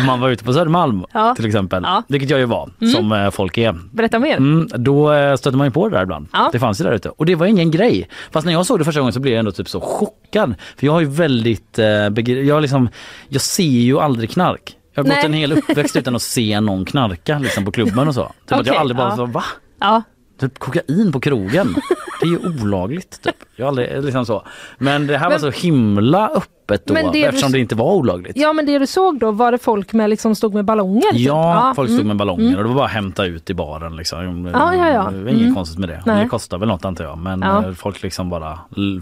man 0.06 0.19
var 0.19 0.30
ute 0.30 0.44
på 0.44 0.53
Södermalm 0.53 1.06
Ja. 1.14 1.36
till 1.36 1.45
exempel, 1.45 1.84
Ja. 1.86 2.03
vilket 2.07 2.30
jag 2.30 2.40
ju 2.40 2.45
var 2.45 2.69
Mm. 2.82 2.94
som 2.94 3.11
eh, 3.11 3.30
folk 3.30 3.57
är. 3.57 3.76
Berätta 3.91 4.19
mer. 4.19 4.38
Mm, 4.38 4.68
då 4.76 5.11
eh, 5.14 5.36
stötte 5.36 5.57
man 5.57 5.68
ju 5.68 5.72
på 5.72 5.90
det 5.90 5.95
där 5.95 6.03
ibland. 6.03 6.28
Ja. 6.34 6.49
Det 6.52 6.60
fanns 6.60 6.82
ju 6.82 6.86
där 6.86 6.91
ute. 6.91 7.10
Och 7.10 7.26
det 7.26 7.36
var 7.36 7.45
ingen 7.45 7.72
grej. 7.72 8.10
Fast 8.32 8.45
när 8.45 8.53
jag 8.53 8.65
såg 8.65 8.80
det 8.80 8.86
första 8.86 8.99
gången 9.02 9.14
så 9.14 9.19
blev 9.19 9.34
jag 9.34 9.40
ändå 9.40 9.52
typ 9.52 9.69
så 9.69 9.80
chockad. 9.82 10.56
För 10.78 10.86
jag 10.86 10.94
har 10.94 10.99
ju 10.99 11.06
väldigt, 11.07 11.80
eh, 11.80 11.86
jag, 11.88 12.61
liksom, 12.61 12.90
jag 13.30 13.41
ser 13.41 13.64
ju 13.64 13.99
aldrig 13.99 14.30
knark. 14.30 14.74
Jag 14.94 15.03
har 15.03 15.07
Nej. 15.07 15.18
gått 15.18 15.26
en 15.26 15.34
hel 15.34 15.52
uppväxt 15.53 15.95
utan 15.95 16.15
att 16.15 16.22
se 16.22 16.60
någon 16.60 16.86
knarka 16.86 17.40
liksom 17.40 17.65
på 17.65 17.72
klubben 17.72 18.07
och 18.07 18.14
så. 18.14 18.32
Typ 18.49 18.57
att 18.60 18.68
jag 18.68 18.76
aldrig 18.76 18.98
bara 18.98 19.10
ja. 19.10 19.15
så, 19.15 19.26
va? 19.26 19.44
Ja. 19.80 20.02
Typ 20.39 20.59
kokain 20.59 21.11
på 21.11 21.19
krogen. 21.19 21.76
Det 22.22 22.27
är 22.27 22.30
ju 22.30 22.39
olagligt 22.61 23.22
typ. 23.22 23.35
Jag 23.55 23.65
har 23.65 23.68
aldrig, 23.68 24.03
liksom 24.03 24.26
så. 24.26 24.47
Men 24.77 25.07
det 25.07 25.18
här 25.18 25.30
var 25.30 25.38
så 25.38 25.49
himla 25.49 26.27
öppet 26.68 26.85
då 26.85 26.94
Men 26.94 27.06
det 27.06 27.11
du- 27.11 27.23
eftersom 27.26 27.52
det 27.52 27.60
inte 27.60 27.76
var 27.76 27.94
olagligt. 27.94 28.38
ja 28.38 28.53
men 28.53 28.65
det 28.65 28.80
du 28.80 28.88
såg 28.88 29.19
då, 29.19 29.31
var 29.31 29.52
det 29.52 29.57
folk 29.57 29.94
med 29.94 30.10
liksom 30.10 30.35
stod 30.35 30.53
med 30.53 30.65
ballonger? 30.65 31.11
typ? 31.11 31.19
Ja, 31.22 31.73
folk 31.76 31.89
stod 31.89 31.95
mm, 31.99 32.07
med 32.07 32.18
ballonger 32.18 32.44
mm. 32.48 32.57
och 32.57 32.64
det 32.64 32.69
var 32.69 32.76
bara 32.76 32.85
att 32.85 32.91
hämta 32.91 33.26
ut 33.26 33.49
i 33.49 33.53
baren 33.53 33.95
liksom. 33.95 34.45
Ja, 34.53 34.76
ja, 34.76 34.88
ja. 34.89 35.10
Det 35.11 35.23
var 35.23 35.30
inget 35.30 35.41
Mm. 35.41 35.56
konstigt 35.56 35.80
med 35.80 35.89
det. 35.89 36.03
Nej. 36.06 36.23
Det 36.23 36.30
kostar 36.30 36.57
väl 36.57 36.68
något 36.68 36.85
antar 36.85 37.03
jag 37.03 37.18
men 37.18 37.41
Ja. 37.41 37.65
eh, 37.68 37.72
folk 37.73 38.03
liksom 38.03 38.30
bara 38.30 38.60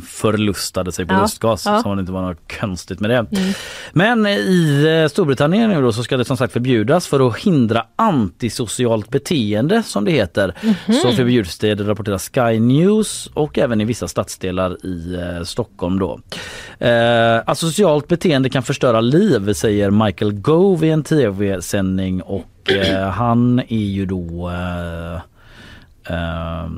förlustade 0.08 0.92
sig 0.92 1.06
på 1.06 1.14
Ja, 1.14 1.22
lustgas 1.22 1.66
ja. 1.66 1.82
som 1.82 1.96
det 1.96 2.00
inte 2.00 2.12
var 2.12 2.22
något 2.22 2.58
konstigt 2.60 3.00
med 3.00 3.10
det. 3.10 3.16
Mm. 3.18 3.54
Men 3.94 4.26
i 4.28 4.86
eh, 5.04 5.10
Storbritannien 5.10 5.70
nu 5.70 5.82
då 5.82 5.92
så 5.92 6.04
ska 6.04 6.18
det 6.18 6.26
som 6.26 6.38
sagt 6.38 6.54
förbjudas 6.54 7.08
för 7.08 7.28
att 7.28 7.38
hindra 7.38 7.86
antisocialt 7.96 9.10
beteende 9.10 9.84
som 9.84 10.06
det 10.06 10.12
heter. 10.12 10.54
Mhm. 10.64 10.96
Så 11.02 11.12
förbjuds 11.12 11.58
det, 11.60 11.76
det 11.76 11.84
rapporterar 11.84 12.18
Sky 12.18 12.60
News 12.60 13.30
och 13.34 13.58
även 13.60 13.82
i 13.82 13.86
vissa 13.86 14.08
stadsdelar 14.08 14.86
i 14.86 15.16
eh, 15.16 15.44
Stockholm 15.44 16.00
då. 16.00 16.20
Eh, 16.80 17.42
asocialt 17.56 18.08
beteende 18.08 18.50
kan 18.50 18.64
förstöra 18.64 19.02
liv 19.02 19.54
säger 19.54 19.90
Michael 19.90 20.34
Gove 20.34 20.88
i 20.88 20.90
en 20.90 21.04
tv-sändning 21.04 22.22
och 22.22 22.72
eh, 22.72 23.10
han 23.10 23.60
är 23.60 23.86
ju 23.86 24.06
då 24.06 24.50
eh, 24.50 25.16
eh, 26.16 26.70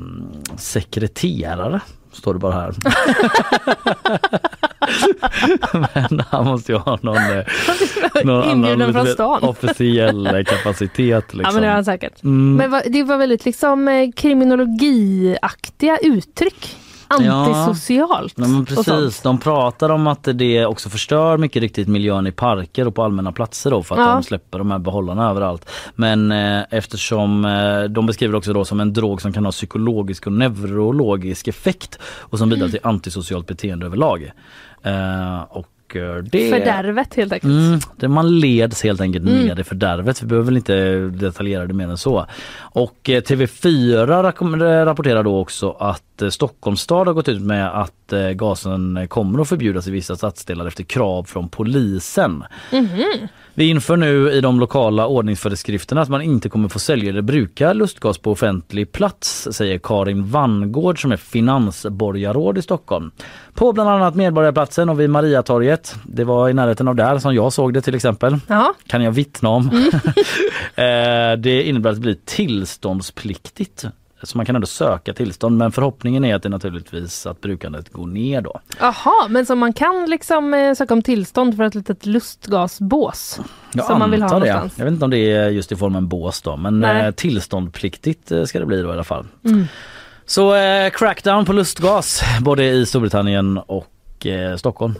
sekreterare 0.56 1.80
står 2.12 2.34
det 2.34 2.40
bara 2.40 2.52
här. 2.52 2.74
Men 5.94 6.22
han 6.30 6.44
måste 6.44 6.72
ju 6.72 6.78
ha 6.78 6.98
någon, 7.02 7.16
eh, 7.16 7.44
någon 8.24 8.50
Inbjuden 8.50 9.16
från 9.16 9.44
officiell 9.44 10.26
eh, 10.26 10.44
kapacitet. 10.46 11.34
Liksom. 11.34 11.40
Ja 11.40 11.52
men 11.52 11.62
det 11.62 11.68
har 11.68 11.74
han 11.74 11.84
säkert. 11.84 12.22
Mm. 12.24 12.70
Men 12.70 12.82
det 12.92 13.02
var 13.02 13.16
väldigt 13.16 13.44
liksom 13.44 13.88
eh, 13.88 14.10
kriminologiaktiga 14.16 15.98
uttryck 16.02 16.76
antisocialt. 17.08 18.34
Ja, 18.36 18.46
men 18.48 18.64
precis. 18.64 19.20
De 19.20 19.38
pratar 19.38 19.90
om 19.90 20.06
att 20.06 20.28
det 20.34 20.66
också 20.66 20.88
förstör 20.90 21.38
mycket 21.38 21.62
riktigt 21.62 21.88
miljön 21.88 22.26
i 22.26 22.32
parker 22.32 22.86
och 22.86 22.94
på 22.94 23.02
allmänna 23.02 23.32
platser 23.32 23.70
då 23.70 23.82
för 23.82 23.94
att 23.94 24.00
Ja. 24.00 24.12
de 24.12 24.22
släpper 24.22 24.58
de 24.58 24.70
här 24.70 24.78
behållarna 24.78 25.30
överallt. 25.30 25.70
Men 25.94 26.32
eh, 26.32 26.62
eftersom 26.70 27.44
eh, 27.44 27.82
de 27.82 28.06
beskriver 28.06 28.34
också 28.34 28.52
då 28.52 28.64
som 28.64 28.80
en 28.80 28.92
drog 28.92 29.22
som 29.22 29.32
kan 29.32 29.44
ha 29.44 29.52
psykologisk 29.52 30.26
och 30.26 30.32
neurologisk 30.32 31.48
effekt 31.48 31.98
och 32.04 32.38
som 32.38 32.48
bidrar 32.48 32.68
till 32.68 32.80
antisocialt 32.82 33.46
beteende 33.46 33.86
överlag. 33.86 34.32
Eh, 34.82 35.40
och 35.50 35.66
eh, 35.96 36.14
det... 36.16 36.50
Fördärvet 36.50 37.14
helt 37.14 37.32
enkelt. 37.32 37.52
Mm, 37.52 37.78
det 37.96 38.08
man 38.08 38.40
leds 38.40 38.82
helt 38.82 39.00
enkelt 39.00 39.26
Mm. 39.28 39.46
ner 39.46 39.60
i 39.60 39.64
fördärvet. 39.64 40.22
Vi 40.22 40.26
behöver 40.26 40.46
väl 40.46 40.56
inte 40.56 40.98
detaljera 41.08 41.66
det 41.66 41.74
mer 41.74 41.88
än 41.88 41.98
så. 41.98 42.26
Och 42.58 43.10
eh, 43.10 43.20
TV4 43.22 44.06
rak- 44.06 44.84
rapporterar 44.84 45.22
då 45.22 45.38
också 45.40 45.70
att 45.70 46.22
eh, 46.22 46.28
Stockholms 46.28 46.80
stad 46.80 47.06
har 47.06 47.14
gått 47.14 47.28
ut 47.28 47.42
med 47.42 47.80
att 47.80 48.12
eh, 48.12 48.28
gasen 48.30 49.06
kommer 49.08 49.40
att 49.40 49.48
förbjudas 49.48 49.88
i 49.88 49.90
vissa 49.90 50.16
stadsdelar 50.16 50.66
efter 50.66 50.84
krav 50.84 51.24
från 51.24 51.48
polisen. 51.48 52.44
Mhm. 52.72 53.04
Vi 53.58 53.68
inför 53.68 53.96
nu 53.96 54.30
i 54.30 54.40
de 54.40 54.60
lokala 54.60 55.06
ordningsföreskrifterna 55.06 56.00
att 56.00 56.08
man 56.08 56.22
inte 56.22 56.48
kommer 56.48 56.68
få 56.68 56.78
sälja 56.78 57.10
eller 57.10 57.22
bruka 57.22 57.72
lustgas 57.72 58.18
på 58.18 58.32
offentlig 58.32 58.92
plats, 58.92 59.48
säger 59.52 59.78
Karin 59.78 60.26
Vangård 60.26 61.02
som 61.02 61.12
är 61.12 61.16
finansborgarråd 61.16 62.58
i 62.58 62.62
Stockholm. 62.62 63.10
På 63.54 63.72
bland 63.72 63.90
annat 63.90 64.14
Medborgarplatsen 64.14 64.88
och 64.88 65.00
vid 65.00 65.10
Mariatorget. 65.10 65.94
Det 66.04 66.24
var 66.24 66.48
i 66.48 66.54
närheten 66.54 66.88
av 66.88 66.94
där 66.94 67.18
som 67.18 67.34
jag 67.34 67.52
såg 67.52 67.74
det 67.74 67.80
till 67.80 67.94
exempel. 67.94 68.36
Ja. 68.46 68.74
Kan 68.86 69.02
jag 69.02 69.12
vittna 69.12 69.48
om. 69.48 69.70
Eh, 70.74 71.36
det 71.38 71.62
innebär 71.62 71.90
att 71.90 71.96
det 71.96 72.00
blir 72.00 72.16
tillståndspliktigt. 72.24 73.84
Så 74.22 74.36
man 74.36 74.46
kan 74.46 74.54
ändå 74.54 74.66
söka 74.66 75.14
tillstånd 75.14 75.58
men 75.58 75.72
förhoppningen 75.72 76.24
är 76.24 76.34
att 76.34 76.42
det 76.42 76.48
naturligtvis 76.48 77.26
att 77.26 77.40
brukandet 77.40 77.92
går 77.92 78.06
ner 78.06 78.40
då. 78.40 78.60
Jaha, 78.80 79.28
men 79.28 79.46
så 79.46 79.54
man 79.54 79.72
kan 79.72 80.06
liksom 80.10 80.54
eh, 80.54 80.74
söka 80.74 80.94
om 80.94 81.02
tillstånd 81.02 81.56
för 81.56 81.64
ett 81.64 81.74
litet 81.74 82.06
lustgasbås? 82.06 83.40
Jag 83.72 83.84
som 83.84 83.98
man 83.98 84.10
vill 84.10 84.22
ha 84.22 84.28
det. 84.28 84.34
någonstans? 84.34 84.78
Jag 84.78 84.84
vet 84.84 84.92
inte 84.92 85.04
om 85.04 85.10
det 85.10 85.32
är 85.32 85.48
just 85.48 85.72
i 85.72 85.76
formen 85.76 86.08
bås 86.08 86.42
då 86.42 86.56
men 86.56 86.80
Nej. 86.80 87.06
eh, 87.06 87.10
tillståndspliktigt 87.10 88.32
eh, 88.32 88.44
ska 88.44 88.60
det 88.60 88.66
bli 88.66 88.82
då 88.82 88.88
i 88.88 88.92
alla 88.92 89.04
fall. 89.04 89.26
Mm. 89.44 89.66
Så 90.26 90.54
eh, 90.54 90.90
crackdown 90.90 91.44
på 91.44 91.52
lustgas 91.52 92.22
både 92.40 92.64
i 92.64 92.86
Storbritannien 92.86 93.58
och 93.58 94.26
eh, 94.26 94.56
Stockholm. 94.56 94.94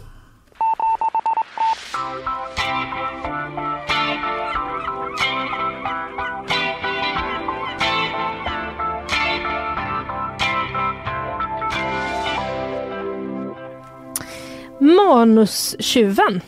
Manustjuven. 14.79 16.41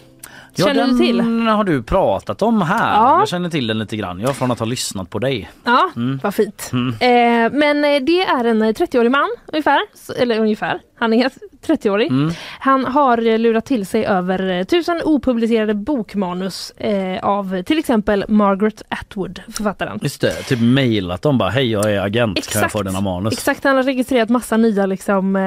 Känner 0.58 0.74
den 0.74 0.98
du 0.98 1.06
till? 1.06 1.22
har 1.22 1.64
du 1.64 1.84
pratat 1.84 2.42
om 2.42 2.62
här. 2.62 2.94
Ja. 2.96 3.20
Jag 3.20 3.28
känner 3.28 3.50
till 3.50 3.68
den 3.68 3.80
lite 3.80 3.98
grann. 3.98 4.20
Jag 4.20 4.36
från 4.36 4.52
att 4.52 4.60
ha 4.60 4.66
lyssnat 4.66 5.10
på 5.10 5.20
dig. 5.20 5.52
Ja, 5.64 5.90
Mm. 5.96 6.20
vad 6.24 6.36
fint. 6.36 6.70
Mm. 6.74 6.90
Eh, 6.90 7.52
men 7.60 7.86
eh, 7.86 8.02
det 8.02 8.22
är 8.22 8.46
en 8.46 8.62
eh, 8.62 8.68
30-årig 8.70 9.12
man 9.12 9.30
ungefär, 9.54 9.80
eller 10.18 10.40
ungefär, 10.40 10.80
han 11.02 11.14
är 11.14 11.30
30-årig. 11.68 12.08
Mm. 12.10 12.32
Han 12.60 12.86
har 12.86 13.38
lurat 13.38 13.66
till 13.66 13.86
sig 13.86 14.06
över 14.06 14.64
tusen 14.64 15.02
opublicerade 15.06 15.74
bokmanus 15.74 16.72
eh, 16.78 17.24
av 17.24 17.64
till 17.64 17.80
exempel 17.80 18.26
Margaret 18.28 18.82
Atwood, 18.90 19.42
författaren. 19.52 20.00
Just 20.02 20.22
det, 20.22 20.34
typ 20.34 20.60
mejlat 20.62 21.22
dem 21.22 21.38
bara 21.38 21.50
hej 21.50 21.72
jag 21.72 21.92
är 21.94 22.00
agent 22.02 22.16
kan 22.16 22.30
jag 22.36 22.38
Exakt. 22.38 22.72
få 22.72 22.84
dina 22.84 23.02
manus. 23.02 23.34
Exakt, 23.34 23.64
han 23.64 23.76
har 23.76 23.84
registrerat 23.84 24.30
massa 24.30 24.58
nya 24.58 24.86
liksom, 24.86 25.36
eh, 25.36 25.42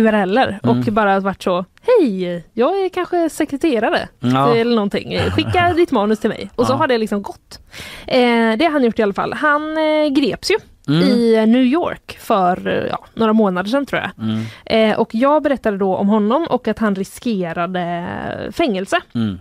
URLer 0.00 0.58
och 0.62 0.70
Mm. 0.76 0.94
bara 0.94 1.20
varit 1.20 1.42
så 1.42 1.64
Hej, 2.00 2.44
jag 2.52 2.84
är 2.84 2.88
kanske 2.88 3.30
sekreterare 3.30 4.08
Ja. 4.20 4.54
eller 4.56 4.74
någonting. 4.74 5.18
Skicka 5.30 5.72
ditt 5.76 5.90
manus 5.90 6.18
till 6.20 6.30
mig. 6.30 6.50
Och 6.54 6.66
så 6.66 6.72
Ja. 6.72 6.76
har 6.76 6.86
det 6.86 6.98
liksom 6.98 7.22
gått. 7.22 7.60
Eh, 8.06 8.18
det 8.58 8.64
har 8.64 8.70
han 8.70 8.84
gjort 8.84 8.98
i 8.98 9.02
alla 9.02 9.12
fall. 9.12 9.32
Han 9.32 9.76
eh, 9.78 10.08
greps 10.12 10.50
ju 10.50 10.56
Mm. 10.88 11.02
i 11.02 11.46
New 11.46 11.62
York 11.62 12.18
för 12.20 12.68
eh, 12.68 12.86
ja, 12.90 13.04
några 13.14 13.32
månader 13.32 13.70
sedan 13.70 13.86
tror 13.86 14.00
jag. 14.02 14.10
Mm. 14.26 14.44
Eh, 14.66 14.98
och 14.98 15.14
jag 15.14 15.42
berättade 15.42 15.78
då 15.78 15.96
om 15.96 16.08
honom 16.08 16.46
och 16.50 16.68
att 16.68 16.78
han 16.78 16.94
riskerade 16.94 18.06
fängelse. 18.52 19.00
Mm. 19.14 19.38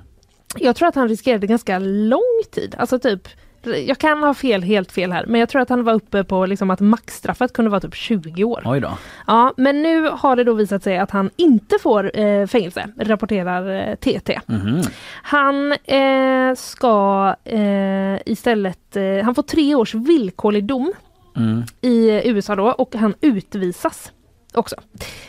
Jag 0.58 0.76
tror 0.76 0.88
att 0.88 0.96
han 0.96 1.08
riskerade 1.08 1.48
ganska 1.48 1.80
lång 1.80 2.42
tid, 2.52 2.76
alltså 2.78 3.00
typ 3.00 3.28
jag 3.66 3.98
kan 3.98 4.24
ha 4.24 4.34
fel, 4.34 4.64
helt 4.64 4.92
fel 4.92 5.12
här, 5.12 5.26
men 5.26 5.40
jag 5.40 5.50
tror 5.50 5.62
att 5.62 5.70
han 5.70 5.84
var 5.84 5.94
uppe 5.94 6.24
på 6.24 6.46
liksom 6.46 6.70
att 6.70 6.80
maxstraffet 6.80 7.54
kunde 7.54 7.72
vara 7.72 7.82
typ 7.82 7.96
20 7.96 8.44
år. 8.44 8.62
Oj 8.66 8.80
då. 8.80 8.98
Ja, 9.28 9.54
men 9.58 9.82
nu 9.84 10.10
har 10.12 10.36
det 10.36 10.44
då 10.44 10.54
visat 10.54 10.84
sig 10.84 10.98
att 10.98 11.12
han 11.12 11.30
inte 11.36 11.76
får 11.82 12.20
eh, 12.20 12.48
fängelse, 12.48 12.88
rapporterar 13.00 13.90
eh, 13.90 13.96
TT. 13.96 14.40
Mhm. 14.46 14.82
Han 15.24 15.72
eh, 15.72 16.56
ska 16.56 17.36
eh, 17.44 18.18
istället, 18.26 18.96
eh, 18.96 19.24
han 19.24 19.36
får 19.36 19.44
tre 19.44 19.76
års 19.76 19.94
villkorlig 19.96 20.64
dom 20.64 20.94
Mm. 21.36 21.64
i 21.82 22.22
USA 22.30 22.56
då 22.56 22.66
och 22.72 22.96
han 22.96 23.14
utvisas 23.22 24.12
också. 24.54 24.76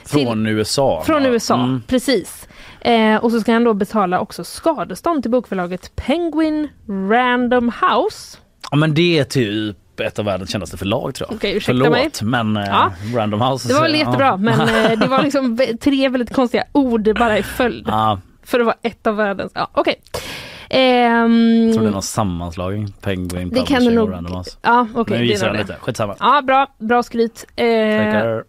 Till- 0.05 0.27
Från 0.27 0.47
USA. 0.47 1.03
från 1.07 1.23
va? 1.23 1.29
USA, 1.29 1.55
Mm. 1.55 1.83
precis. 1.87 2.49
Eh, 2.81 3.17
och 3.17 3.31
så 3.31 3.41
ska 3.41 3.53
han 3.53 3.65
då 3.65 3.75
betala 3.75 4.21
också 4.21 4.45
skadestånd 4.45 5.23
till 5.23 5.31
bokförlaget 5.31 5.97
Penguin 5.97 6.69
Random 7.11 7.69
House. 7.81 8.39
Ja 8.71 8.77
men 8.77 8.95
det 8.95 9.19
är 9.19 9.25
typ 9.25 10.01
ett 10.01 10.19
av 10.19 10.25
världens 10.25 10.51
kändaste 10.51 10.77
förlag 10.77 11.15
tror 11.15 11.29
jag. 11.31 11.51
Ursäkta 11.51 11.67
Förlåt 11.67 11.91
mig. 11.91 12.11
men 12.23 12.57
eh, 12.57 12.65
Ja. 12.67 12.93
Random 13.17 13.41
House. 13.41 13.69
Det 13.69 13.75
var 13.75 13.83
väl 13.83 13.93
ja. 13.93 13.99
jättebra 13.99 14.37
men 14.37 14.61
eh, 14.93 14.99
det 14.99 15.07
var 15.07 15.23
liksom 15.23 15.59
tre 15.81 16.09
väldigt 16.09 16.33
konstiga 16.35 16.65
ord 16.73 17.19
bara 17.19 17.39
i 17.39 17.43
följd. 17.43 17.85
Ja, 17.89 18.21
För 18.43 18.61
att 18.61 18.67
vara 18.67 18.77
ett 18.83 19.07
av 19.07 19.17
världens, 19.17 19.53
ja 19.55 19.69
okej. 19.73 20.01
Ehm, 20.71 21.65
jag 21.67 21.75
tror 21.75 21.83
det 21.83 21.91
är 21.91 21.93
någon 21.93 22.03
sammanslagning. 22.03 22.93
Penguin 23.01 23.51
det 23.51 23.67
kan 23.67 23.85
det 23.85 23.91
nog, 23.91 24.15
ja 24.63 24.87
okej. 24.95 25.17
Men 25.17 25.19
nu 25.19 25.27
gissar 25.27 25.47
jag 25.47 25.57
lite. 25.57 25.77
Skitsamma. 25.81 26.17
Ja, 26.21 26.43
bra, 26.43 26.67
bra 26.79 27.03
skryt. 27.03 27.47
Eh, 27.57 27.67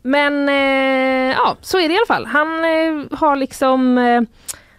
men 0.01 0.49
eh, 0.49 1.35
ja, 1.37 1.55
så 1.61 1.79
är 1.79 1.87
det 1.87 1.93
i 1.93 1.97
alla 1.97 2.15
fall. 2.15 2.25
Han 2.25 2.47
eh, 2.47 3.17
har 3.19 3.35
liksom 3.35 3.97
eh, 3.97 4.21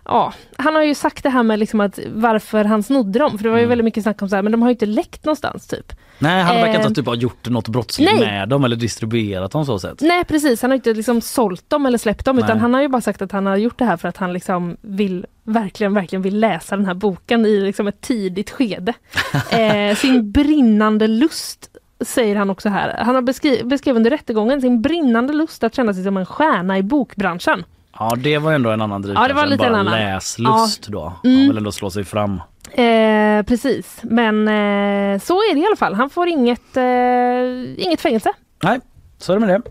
Ja, 0.08 0.32
han 0.56 0.74
har 0.74 0.82
ju 0.82 0.94
sagt 0.94 1.22
det 1.22 1.30
här 1.30 1.42
med 1.42 1.58
liksom 1.58 1.80
att 1.80 1.98
varför 2.14 2.64
han 2.64 2.82
snodde 2.82 3.18
dem, 3.18 3.38
för 3.38 3.44
det 3.44 3.50
var 3.50 3.56
ju 3.56 3.62
Mm. 3.62 3.68
väldigt 3.68 3.84
mycket 3.84 4.02
snack 4.02 4.22
om 4.22 4.28
så 4.28 4.36
här, 4.36 4.42
men 4.42 4.52
de 4.52 4.62
har 4.62 4.68
ju 4.68 4.72
inte 4.72 4.86
läckt 4.86 5.24
någonstans 5.24 5.66
typ. 5.66 5.92
Nej 6.18 6.42
han 6.42 6.56
verkar 6.56 6.74
inte 6.74 6.88
Eh, 6.88 6.92
typ 6.92 7.06
ha 7.06 7.14
gjort 7.14 7.48
något 7.48 7.68
brottsligt 7.68 8.12
nej. 8.12 8.20
med 8.20 8.48
dem 8.48 8.64
eller 8.64 8.76
distribuerat 8.76 9.50
dem 9.52 9.66
så 9.66 9.78
sätt. 9.78 9.98
Nej 10.00 10.24
precis, 10.24 10.62
han 10.62 10.70
har 10.70 10.76
inte 10.76 10.94
liksom 10.94 11.20
sålt 11.20 11.70
dem 11.70 11.86
eller 11.86 11.98
släppt 11.98 12.24
dem 12.24 12.38
utan 12.38 12.48
Nej. 12.50 12.58
han 12.58 12.74
har 12.74 12.80
ju 12.82 12.88
bara 12.88 13.00
sagt 13.02 13.22
att 13.22 13.32
han 13.32 13.46
har 13.46 13.56
gjort 13.56 13.78
det 13.78 13.84
här 13.84 13.96
för 13.96 14.08
att 14.08 14.16
han 14.16 14.32
liksom 14.32 14.76
vill 14.80 15.26
verkligen, 15.44 15.94
verkligen 15.94 16.22
vill 16.22 16.38
läsa 16.40 16.76
den 16.76 16.86
här 16.86 16.94
boken 16.94 17.46
i 17.46 17.60
liksom 17.60 17.86
ett 17.86 18.00
tidigt 18.00 18.50
skede. 18.50 18.92
eh, 19.50 19.96
sin 19.96 20.32
brinnande 20.32 21.06
lust 21.08 21.68
säger 22.00 22.36
han 22.36 22.50
också 22.50 22.68
här. 22.68 22.96
Han 23.04 23.14
har 23.14 23.22
beskri- 23.22 23.64
beskrev 23.64 23.96
under 23.96 24.10
rättegången 24.10 24.60
sin 24.60 24.82
brinnande 24.82 25.32
lust 25.32 25.64
att 25.64 25.74
känna 25.74 25.94
sig 25.94 26.04
som 26.04 26.16
en 26.16 26.26
stjärna 26.26 26.78
i 26.78 26.82
bokbranschen. 26.82 27.64
Ja 27.98 28.12
det 28.18 28.38
var 28.38 28.52
ändå 28.52 28.70
en 28.70 28.80
annan 28.82 29.02
drivkraft 29.02 29.24
Ja, 29.24 29.28
det 29.28 29.34
var 29.34 29.42
än 29.42 29.48
lite 29.48 29.58
bara 29.58 29.68
en 29.68 29.74
annan. 29.74 29.92
läslust 30.00 30.88
då. 30.88 31.12
Mm. 31.24 31.36
Han 31.38 31.48
vill 31.48 31.56
ändå 31.56 31.72
slå 31.72 31.90
sig 31.90 32.04
fram. 32.04 32.40
Eh, 32.72 33.42
precis, 33.42 34.00
men 34.02 34.48
eh, 34.48 35.20
så 35.20 35.34
är 35.34 35.54
det 35.54 35.60
i 35.60 35.66
alla 35.66 35.76
fall. 35.76 35.94
Han 35.94 36.10
får 36.10 36.28
inget, 36.28 36.76
eh, 36.76 37.84
inget 37.86 38.00
fängelse. 38.00 38.32
Nej, 38.62 38.80
så 39.18 39.32
är 39.32 39.36
det 39.40 39.46
med 39.46 39.48
det. 39.48 39.70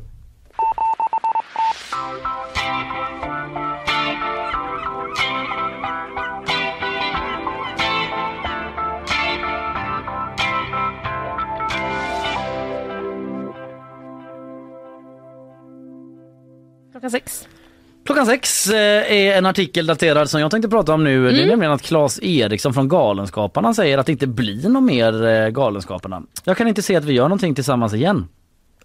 Klockan 16.91 17.11
sex. 17.11 17.47
Klockan 18.05 18.25
sex 18.25 18.67
eh, 18.69 19.11
är 19.13 19.37
en 19.37 19.45
artikel 19.45 19.85
daterad 19.85 20.29
som 20.29 20.41
jag 20.41 20.51
tänkte 20.51 20.69
prata 20.69 20.93
om 20.93 21.03
nu. 21.03 21.23
Det 21.23 21.29
är 21.29 21.33
Mm. 21.33 21.47
nämligen 21.47 21.71
att 21.73 21.81
Claes 21.81 22.19
Eriksson 22.23 22.73
från 22.73 22.87
Galenskaparna 22.87 23.73
säger 23.73 23.97
att 23.97 24.05
det 24.05 24.11
inte 24.11 24.27
blir 24.27 24.69
något 24.69 24.83
mer 24.83 25.25
eh, 25.27 25.49
Galenskaparna. 25.49 26.21
Jag 26.43 26.57
kan 26.57 26.67
inte 26.67 26.81
se 26.81 26.95
att 26.95 27.03
vi 27.03 27.13
gör 27.13 27.23
någonting 27.23 27.55
tillsammans 27.55 27.93
igen. 27.93 28.27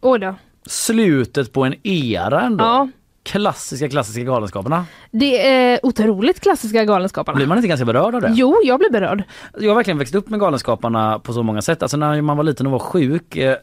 Oj 0.01 0.19
då. 0.19 0.35
Slutet 0.67 1.53
på 1.53 1.65
en 1.65 1.75
era 1.87 2.41
ändå. 2.41 2.65
Ja. 2.65 2.89
Klassiska 3.31 3.89
klassiska 3.89 4.23
Galenskaparna? 4.23 4.85
Det 5.11 5.49
är 5.49 5.87
otroligt 5.87 6.41
klassiska 6.41 6.85
Galenskaparna. 6.85 7.37
Blir 7.37 7.47
man 7.47 7.59
inte 7.59 7.69
ganska 7.69 7.85
berörd 7.85 8.15
av 8.15 8.21
det? 8.21 8.33
Jo, 8.35 8.57
jag 8.65 8.79
blir 8.79 8.91
berörd. 8.91 9.23
Jag 9.59 9.71
har 9.71 9.75
verkligen 9.75 9.99
växt 9.99 10.15
upp 10.15 10.29
med 10.29 10.41
Galenskaparna 10.41 11.19
på 11.19 11.33
så 11.33 11.43
många 11.43 11.63
sätt. 11.63 11.83
Alltså 11.83 11.97
när 11.97 12.23
man 12.23 12.37
var 12.37 12.45
liten 12.45 12.67
och 12.67 12.73
var 12.73 12.79
sjuk 12.79 13.37
eh, 13.37 13.57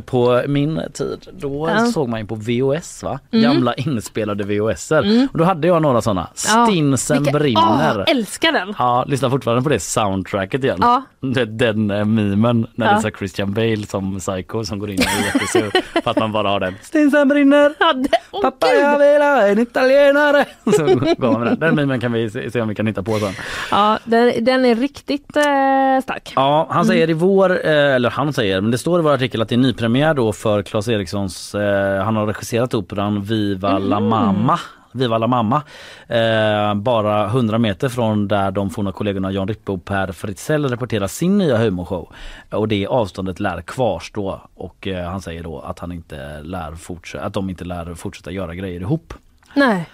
på 0.06 0.42
min 0.48 0.80
tid, 0.94 1.28
då 1.38 1.66
Mm. 1.68 1.84
Ja. 1.84 1.92
såg 1.92 2.08
man 2.08 2.20
ju 2.20 2.26
på 2.26 2.34
VHS 2.34 3.02
va? 3.02 3.18
Mm. 3.32 3.42
Gamla 3.42 3.74
inspelade 3.74 4.44
VHSer. 4.44 5.02
Mm. 5.02 5.28
Och 5.32 5.38
då 5.38 5.44
hade 5.44 5.68
jag 5.68 5.82
några 5.82 6.02
sådana. 6.02 6.28
Ja. 6.48 6.66
Stinsen 6.66 7.18
Vilka- 7.22 7.38
brinner. 7.38 8.04
Åh, 8.06 8.10
älskar 8.10 8.52
den! 8.52 8.74
Ja, 8.78 9.04
lyssna 9.08 9.30
fortfarande 9.30 9.62
på 9.62 9.68
det 9.68 9.80
soundtracket 9.80 10.64
igen. 10.64 10.78
Ja. 10.80 11.02
Den 11.46 11.90
eh, 11.90 12.04
memen 12.04 12.66
när 12.74 12.86
Ja. 12.86 13.00
det 13.02 13.08
är 13.08 13.12
Christian 13.18 13.52
Bale 13.52 13.86
som 13.86 14.18
psycho 14.18 14.64
som 14.64 14.78
går 14.78 14.90
in 14.90 14.98
och 14.98 15.04
är 15.22 15.24
jättesur 15.34 15.70
för 16.02 16.10
att 16.10 16.18
man 16.18 16.32
bara 16.32 16.48
har 16.48 16.60
den. 16.60 16.74
Stinsen 16.82 17.28
brinner! 17.28 17.74
Ja, 17.78 17.92
det, 17.92 18.08
åh, 18.30 18.42
Pappa 18.42 18.66
jag 18.66 18.98
ha 19.16 19.46
en 19.46 19.58
italienare! 19.58 20.44
Så 20.64 20.84
går 20.84 21.32
man 21.32 21.40
med 21.40 21.48
den. 21.48 21.60
Den 21.60 21.74
memen 21.74 22.00
kan 22.00 22.12
vi 22.12 22.30
se 22.30 22.50
se 22.50 22.60
om 22.60 22.68
vi 22.68 22.74
kan 22.74 22.86
hitta 22.86 23.02
på 23.02 23.18
sen. 23.18 23.32
Ja, 23.70 23.98
den, 24.04 24.44
den 24.44 24.64
är 24.64 24.74
riktigt 24.74 25.36
eh, 25.36 26.02
stark. 26.02 26.32
Ja, 26.36 26.66
han 26.70 26.84
säger 26.84 27.10
i 27.10 27.12
vår, 27.12 27.50
eh, 27.50 27.94
eller 27.94 28.10
han 28.10 28.32
säger, 28.32 28.60
men 28.60 28.70
det 28.70 28.78
står 28.78 29.00
i 29.00 29.02
vår 29.02 29.14
artikel 29.14 29.42
att 29.42 29.48
det 29.48 29.54
är 29.54 29.56
nypremiär 29.56 30.14
då 30.14 30.32
för 30.32 30.62
Claes 30.62 30.88
Erikssons, 30.88 31.54
eh, 31.54 32.04
han 32.04 32.16
har 32.16 32.26
regisserat 32.26 32.74
operan 32.74 33.22
Viva 33.22 33.78
la 33.78 34.00
mamma. 34.00 34.60
Viva 34.92 35.18
la 35.18 35.26
mamma. 35.26 35.62
Eh, 36.06 36.74
bara 36.74 37.26
100 37.26 37.58
meter 37.58 37.88
från 37.88 38.28
där 38.28 38.50
de 38.50 38.70
forna 38.70 38.92
kollegorna 38.92 39.32
Jan 39.32 39.48
Rippe 39.48 39.72
och 39.72 39.84
Per 39.84 40.12
Fritzell 40.12 40.68
reporterar 40.68 41.06
sin 41.06 41.38
nya 41.38 41.56
humorshow. 41.56 42.08
Och 42.50 42.68
det 42.68 42.86
avståndet 42.86 43.40
lär 43.40 43.60
kvarstå 43.60 44.40
och 44.54 44.86
eh, 44.86 45.10
han 45.10 45.20
säger 45.22 45.42
då 45.42 45.60
att 45.60 45.78
han 45.78 45.92
inte 45.92 46.40
lär 46.42 46.74
fortsätta, 46.74 47.24
att 47.24 47.32
de 47.32 47.50
inte 47.50 47.64
lär 47.64 47.94
fortsätta 47.94 48.30
göra 48.30 48.54
grejer 48.54 48.80
ihop. 48.80 49.14
Nej. 49.54 49.88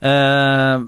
Eh, 0.00 0.80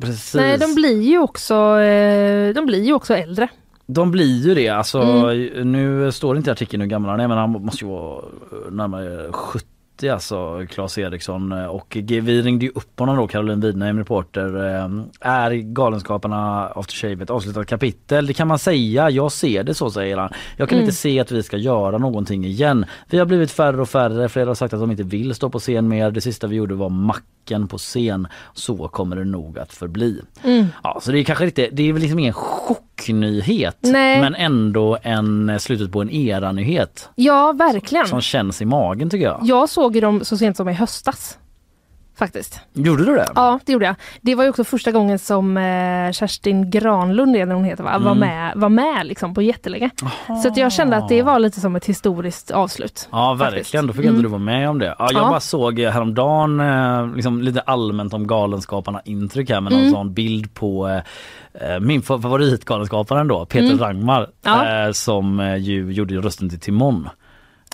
precis. 0.00 0.34
Nej, 0.34 0.58
de 0.58 0.74
blir 0.74 1.02
ju 1.02 1.18
också, 1.18 1.54
eh, 1.80 2.54
de 2.54 2.66
blir 2.66 2.84
ju 2.84 2.92
också 2.92 3.14
äldre. 3.14 3.48
De 3.86 4.10
blir 4.10 4.46
ju 4.46 4.54
det. 4.54 4.68
Alltså, 4.68 5.00
Mm. 5.00 5.72
Nu 5.72 6.12
står 6.12 6.34
det 6.34 6.38
inte 6.38 6.50
i 6.50 6.52
artikeln 6.52 6.80
hur 6.80 6.88
gammal 6.88 7.10
han 7.10 7.20
är 7.20 7.28
men 7.28 7.38
han 7.38 7.50
måste 7.50 7.84
ju 7.84 7.90
vara 7.90 8.22
närmare 8.70 9.32
70 9.32 9.75
alltså 10.04 10.66
Claes 10.70 10.98
Eriksson 10.98 11.52
och 11.52 11.86
G- 11.90 12.20
vi 12.20 12.42
ringde 12.42 12.64
ju 12.64 12.70
upp 12.74 12.98
honom 12.98 13.16
då 13.16 13.26
Caroline 13.26 13.60
Widheim 13.60 13.98
reporter. 13.98 14.56
eh, 14.66 14.90
Är 15.20 15.50
Galenskaparna 15.50 16.66
After 16.66 16.94
Shave 16.94 17.22
ett 17.22 17.30
avslutat 17.30 17.66
kapitel? 17.66 18.26
Det 18.26 18.32
kan 18.34 18.48
man 18.48 18.58
säga. 18.58 19.10
Jag 19.10 19.32
ser 19.32 19.64
det 19.64 19.74
så 19.74 19.90
säger 19.90 20.16
han. 20.16 20.30
Jag 20.56 20.68
kan 20.68 20.76
Mm. 20.78 20.84
inte 20.88 20.96
se 20.96 21.20
att 21.20 21.30
vi 21.32 21.42
ska 21.42 21.56
göra 21.56 21.98
någonting 21.98 22.44
igen. 22.44 22.84
Vi 23.10 23.18
har 23.18 23.26
blivit 23.26 23.50
färre 23.50 23.80
och 23.80 23.88
färre. 23.88 24.28
Flera 24.28 24.46
har 24.46 24.54
sagt 24.54 24.74
att 24.74 24.80
de 24.80 24.90
inte 24.90 25.02
vill 25.02 25.34
stå 25.34 25.50
på 25.50 25.58
scen 25.58 25.88
mer. 25.88 26.10
Det 26.10 26.20
sista 26.20 26.46
vi 26.46 26.56
gjorde 26.56 26.74
var 26.74 26.88
macken 26.88 27.68
på 27.68 27.78
scen. 27.78 28.28
Så 28.54 28.88
kommer 28.88 29.16
det 29.16 29.24
nog 29.24 29.58
att 29.58 29.72
förbli. 29.72 30.20
Mm. 30.44 30.66
Ja, 30.82 30.98
så 31.02 31.12
det 31.12 31.18
är 31.20 31.24
kanske 31.24 31.44
inte, 31.44 31.68
det 31.72 31.88
är 31.88 31.92
väl 31.92 32.02
liksom 32.02 32.18
ingen 32.18 32.34
chocknyhet 33.00 33.76
Nej. 33.80 34.20
men 34.20 34.34
ändå 34.34 34.98
en 35.02 35.60
slutet 35.60 35.92
på 35.92 36.00
en 36.02 36.10
era-nyhet 36.10 37.08
Ja, 37.14 37.52
verkligen. 37.52 38.06
som 38.06 38.20
känns 38.20 38.62
i 38.62 38.64
magen 38.64 39.10
tycker 39.10 39.24
jag. 39.26 39.40
Jag 39.42 39.68
såg 39.68 40.02
dem 40.02 40.24
så 40.24 40.36
sent 40.36 40.56
som 40.56 40.68
i 40.68 40.72
höstas. 40.72 41.38
Faktiskt. 42.18 42.60
Gjorde 42.72 43.04
du 43.04 43.14
det? 43.14 43.28
Ja, 43.34 43.58
det 43.64 43.72
gjorde 43.72 43.84
jag. 43.84 43.94
Det 44.20 44.34
var 44.34 44.44
ju 44.44 44.50
också 44.50 44.64
första 44.64 44.92
gången 44.92 45.18
som 45.18 45.56
eh, 45.56 46.12
Kerstin 46.12 46.70
Granlund, 46.70 47.32
det 47.34 47.44
hon 47.44 47.64
heter, 47.64 47.84
va? 47.84 47.98
var 47.98 48.12
Mm. 48.12 48.18
med, 48.28 48.52
var 48.56 48.68
med 48.68 49.06
liksom 49.06 49.34
på 49.34 49.42
jättelänge. 49.42 49.90
Så 50.42 50.48
att 50.48 50.56
jag 50.56 50.72
kände 50.72 50.96
att 50.96 51.08
det 51.08 51.22
var 51.22 51.38
lite 51.38 51.60
som 51.60 51.76
ett 51.76 51.84
historiskt 51.86 52.50
avslut. 52.50 53.08
Ja 53.12 53.36
faktiskt. 53.38 53.56
verkligen, 53.56 53.86
då 53.86 53.92
fick 53.92 54.04
inte 54.04 54.10
Mm. 54.10 54.22
du 54.22 54.28
vara 54.28 54.38
med 54.40 54.70
om 54.70 54.78
det. 54.78 54.86
Ja, 54.98 55.08
jag 55.12 55.22
Ja. 55.22 55.28
bara 55.28 55.40
såg 55.40 55.78
häromdagen 55.80 56.60
eh, 56.60 57.14
liksom 57.16 57.42
lite 57.42 57.60
allmänt 57.60 58.14
om 58.14 58.26
Galenskaparna 58.26 59.00
intryck 59.04 59.50
här 59.50 59.60
med 59.60 59.72
någon 59.72 59.80
Mm. 59.80 59.92
sån 59.92 60.14
bild 60.14 60.54
på 60.54 60.88
eh, 60.88 60.94
eh, 60.96 61.02
min 61.80 62.02
fa- 62.02 62.22
favoritgalenskaparen 62.22 63.28
då, 63.28 63.46
Peter 63.46 63.66
Mm. 63.66 63.78
Rangmar 63.78 64.30
Ja. 64.44 64.86
eh, 64.86 64.92
som 64.92 65.40
eh, 65.40 65.56
ju 65.56 65.92
gjorde 65.92 66.14
rösten 66.16 66.50
till 66.50 66.60
Timon. 66.60 67.08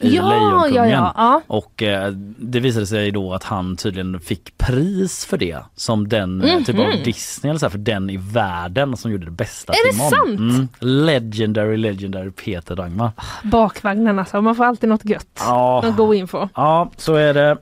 i 0.01 0.17
Ja, 0.17 0.29
Lejonkungen. 0.29 0.91
ja, 0.91 1.13
ja. 1.17 1.41
Och 1.47 1.83
eh, 1.83 2.11
det 2.39 2.61
visade 2.61 2.87
sig 2.87 3.11
då 3.11 3.35
att 3.35 3.45
han 3.45 3.77
tydligen 3.77 4.21
fick 4.21 4.59
pris 4.59 5.25
för 5.27 5.37
det 5.39 5.59
som 5.75 6.09
den 6.09 6.43
eh, 6.43 6.59
typ 6.59 6.79
av 6.79 6.87
Mhm. 6.87 7.03
Disney 7.05 7.51
eller 7.51 7.59
så 7.59 7.67
här, 7.67 7.71
för 7.71 7.79
den 7.79 8.11
i 8.11 8.17
världen 8.17 8.97
som 8.97 9.11
gjorde 9.13 9.25
det 9.25 9.31
bästa 9.31 9.73
Är 9.73 9.87
det 9.87 9.93
Timon. 9.93 10.11
sant? 10.11 10.39
Mm. 10.41 10.69
Legendary, 11.07 11.77
legendary 11.77 12.31
Peter 12.31 12.77
Rangmar. 12.77 13.11
Bakvagnen 13.43 14.19
alltså, 14.19 14.41
man 14.41 14.55
får 14.57 14.65
alltid 14.65 14.89
något 14.89 15.05
gött 15.05 15.27
Ja. 15.39 15.85
att 15.87 15.97
gå 15.97 16.15
in 16.15 16.29
på. 16.29 16.49
Ja, 16.55 16.91
så 16.97 17.15
är 17.15 17.35
det. 17.35 17.57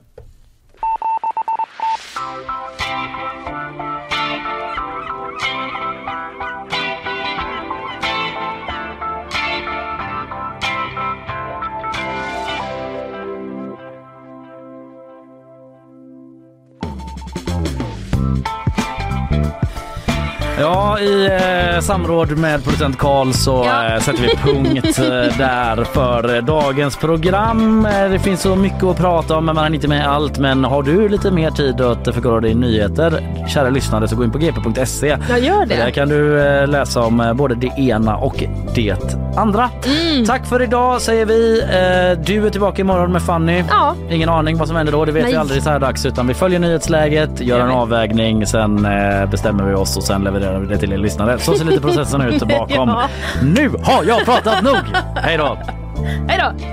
Ja, 20.60 20.98
i 21.00 21.26
eh, 21.26 21.80
samråd 21.80 22.38
med 22.38 22.64
producent 22.64 22.98
Karl 22.98 23.32
så 23.32 23.64
Ja. 23.66 23.94
eh, 23.94 24.00
sätter 24.00 24.22
vi 24.22 24.28
punkt 24.36 24.98
eh, 24.98 25.38
där 25.38 25.84
för 25.84 26.40
dagens 26.42 26.96
program. 26.96 27.86
Eh, 27.86 28.10
det 28.10 28.18
finns 28.18 28.40
så 28.42 28.56
mycket 28.56 28.84
att 28.84 28.96
prata 28.96 29.36
om 29.36 29.44
men 29.44 29.54
man 29.54 29.64
har 29.64 29.74
inte 29.74 29.88
med 29.88 30.06
allt. 30.08 30.38
Men 30.38 30.64
har 30.64 30.82
du 30.82 31.08
lite 31.08 31.30
mer 31.30 31.50
tid 31.50 31.80
att 31.80 32.04
förklara 32.14 32.40
dig 32.40 32.54
nyheter, 32.54 33.20
kära 33.48 33.70
lyssnare, 33.70 34.08
så 34.08 34.16
gå 34.16 34.24
in 34.24 34.30
på 34.30 34.38
gp.se. 34.38 35.16
Jag 35.28 35.40
gör 35.40 35.66
det. 35.66 35.76
Där 35.76 35.90
kan 35.90 36.08
du 36.08 36.40
eh, 36.40 36.68
läsa 36.68 37.00
om 37.02 37.20
eh, 37.20 37.32
både 37.34 37.54
det 37.54 37.66
ena 37.80 38.16
och 38.16 38.44
det 38.74 39.16
andra. 39.36 39.70
Mm. 39.86 40.26
Tack 40.26 40.46
för 40.46 40.62
idag 40.62 41.00
säger 41.00 41.26
vi. 41.26 41.62
Du 42.24 42.46
är 42.46 42.50
tillbaka 42.50 42.82
imorgon 42.82 43.12
med 43.12 43.22
Fanny. 43.22 43.64
Ja. 43.70 43.94
Ingen 44.10 44.28
aning 44.28 44.58
vad 44.58 44.68
som 44.68 44.76
händer 44.76 44.92
då, 44.92 45.04
det 45.04 45.12
vet 45.12 45.22
Nej. 45.22 45.32
vi 45.32 45.38
aldrig 45.38 45.62
så 45.62 45.70
här 45.70 45.78
dags 45.78 46.06
utan 46.06 46.26
vi 46.26 46.34
följer 46.34 46.58
nyhetsläget, 46.58 47.40
gör 47.40 47.60
en 47.60 47.70
avvägning, 47.70 48.46
sen 48.46 48.88
bestämmer 49.30 49.64
vi 49.64 49.74
oss 49.74 49.96
och 49.96 50.02
sen 50.02 50.22
levererar 50.24 50.49
vi 50.58 50.66
det 50.66 50.78
till 50.78 50.92
er 50.92 50.98
lyssnare. 50.98 51.38
Så 51.38 51.54
ser 51.54 51.64
lite 51.64 51.80
processen 51.80 52.20
ut 52.20 52.48
bakom. 52.48 52.88
Ja. 53.00 53.08
Nu 53.42 53.68
har 53.82 54.04
jag 54.04 54.24
pratat 54.24 54.62
nog! 54.62 54.76
Hej 55.16 55.36
då! 55.36 55.58
Hej 56.28 56.38
då! 56.38 56.66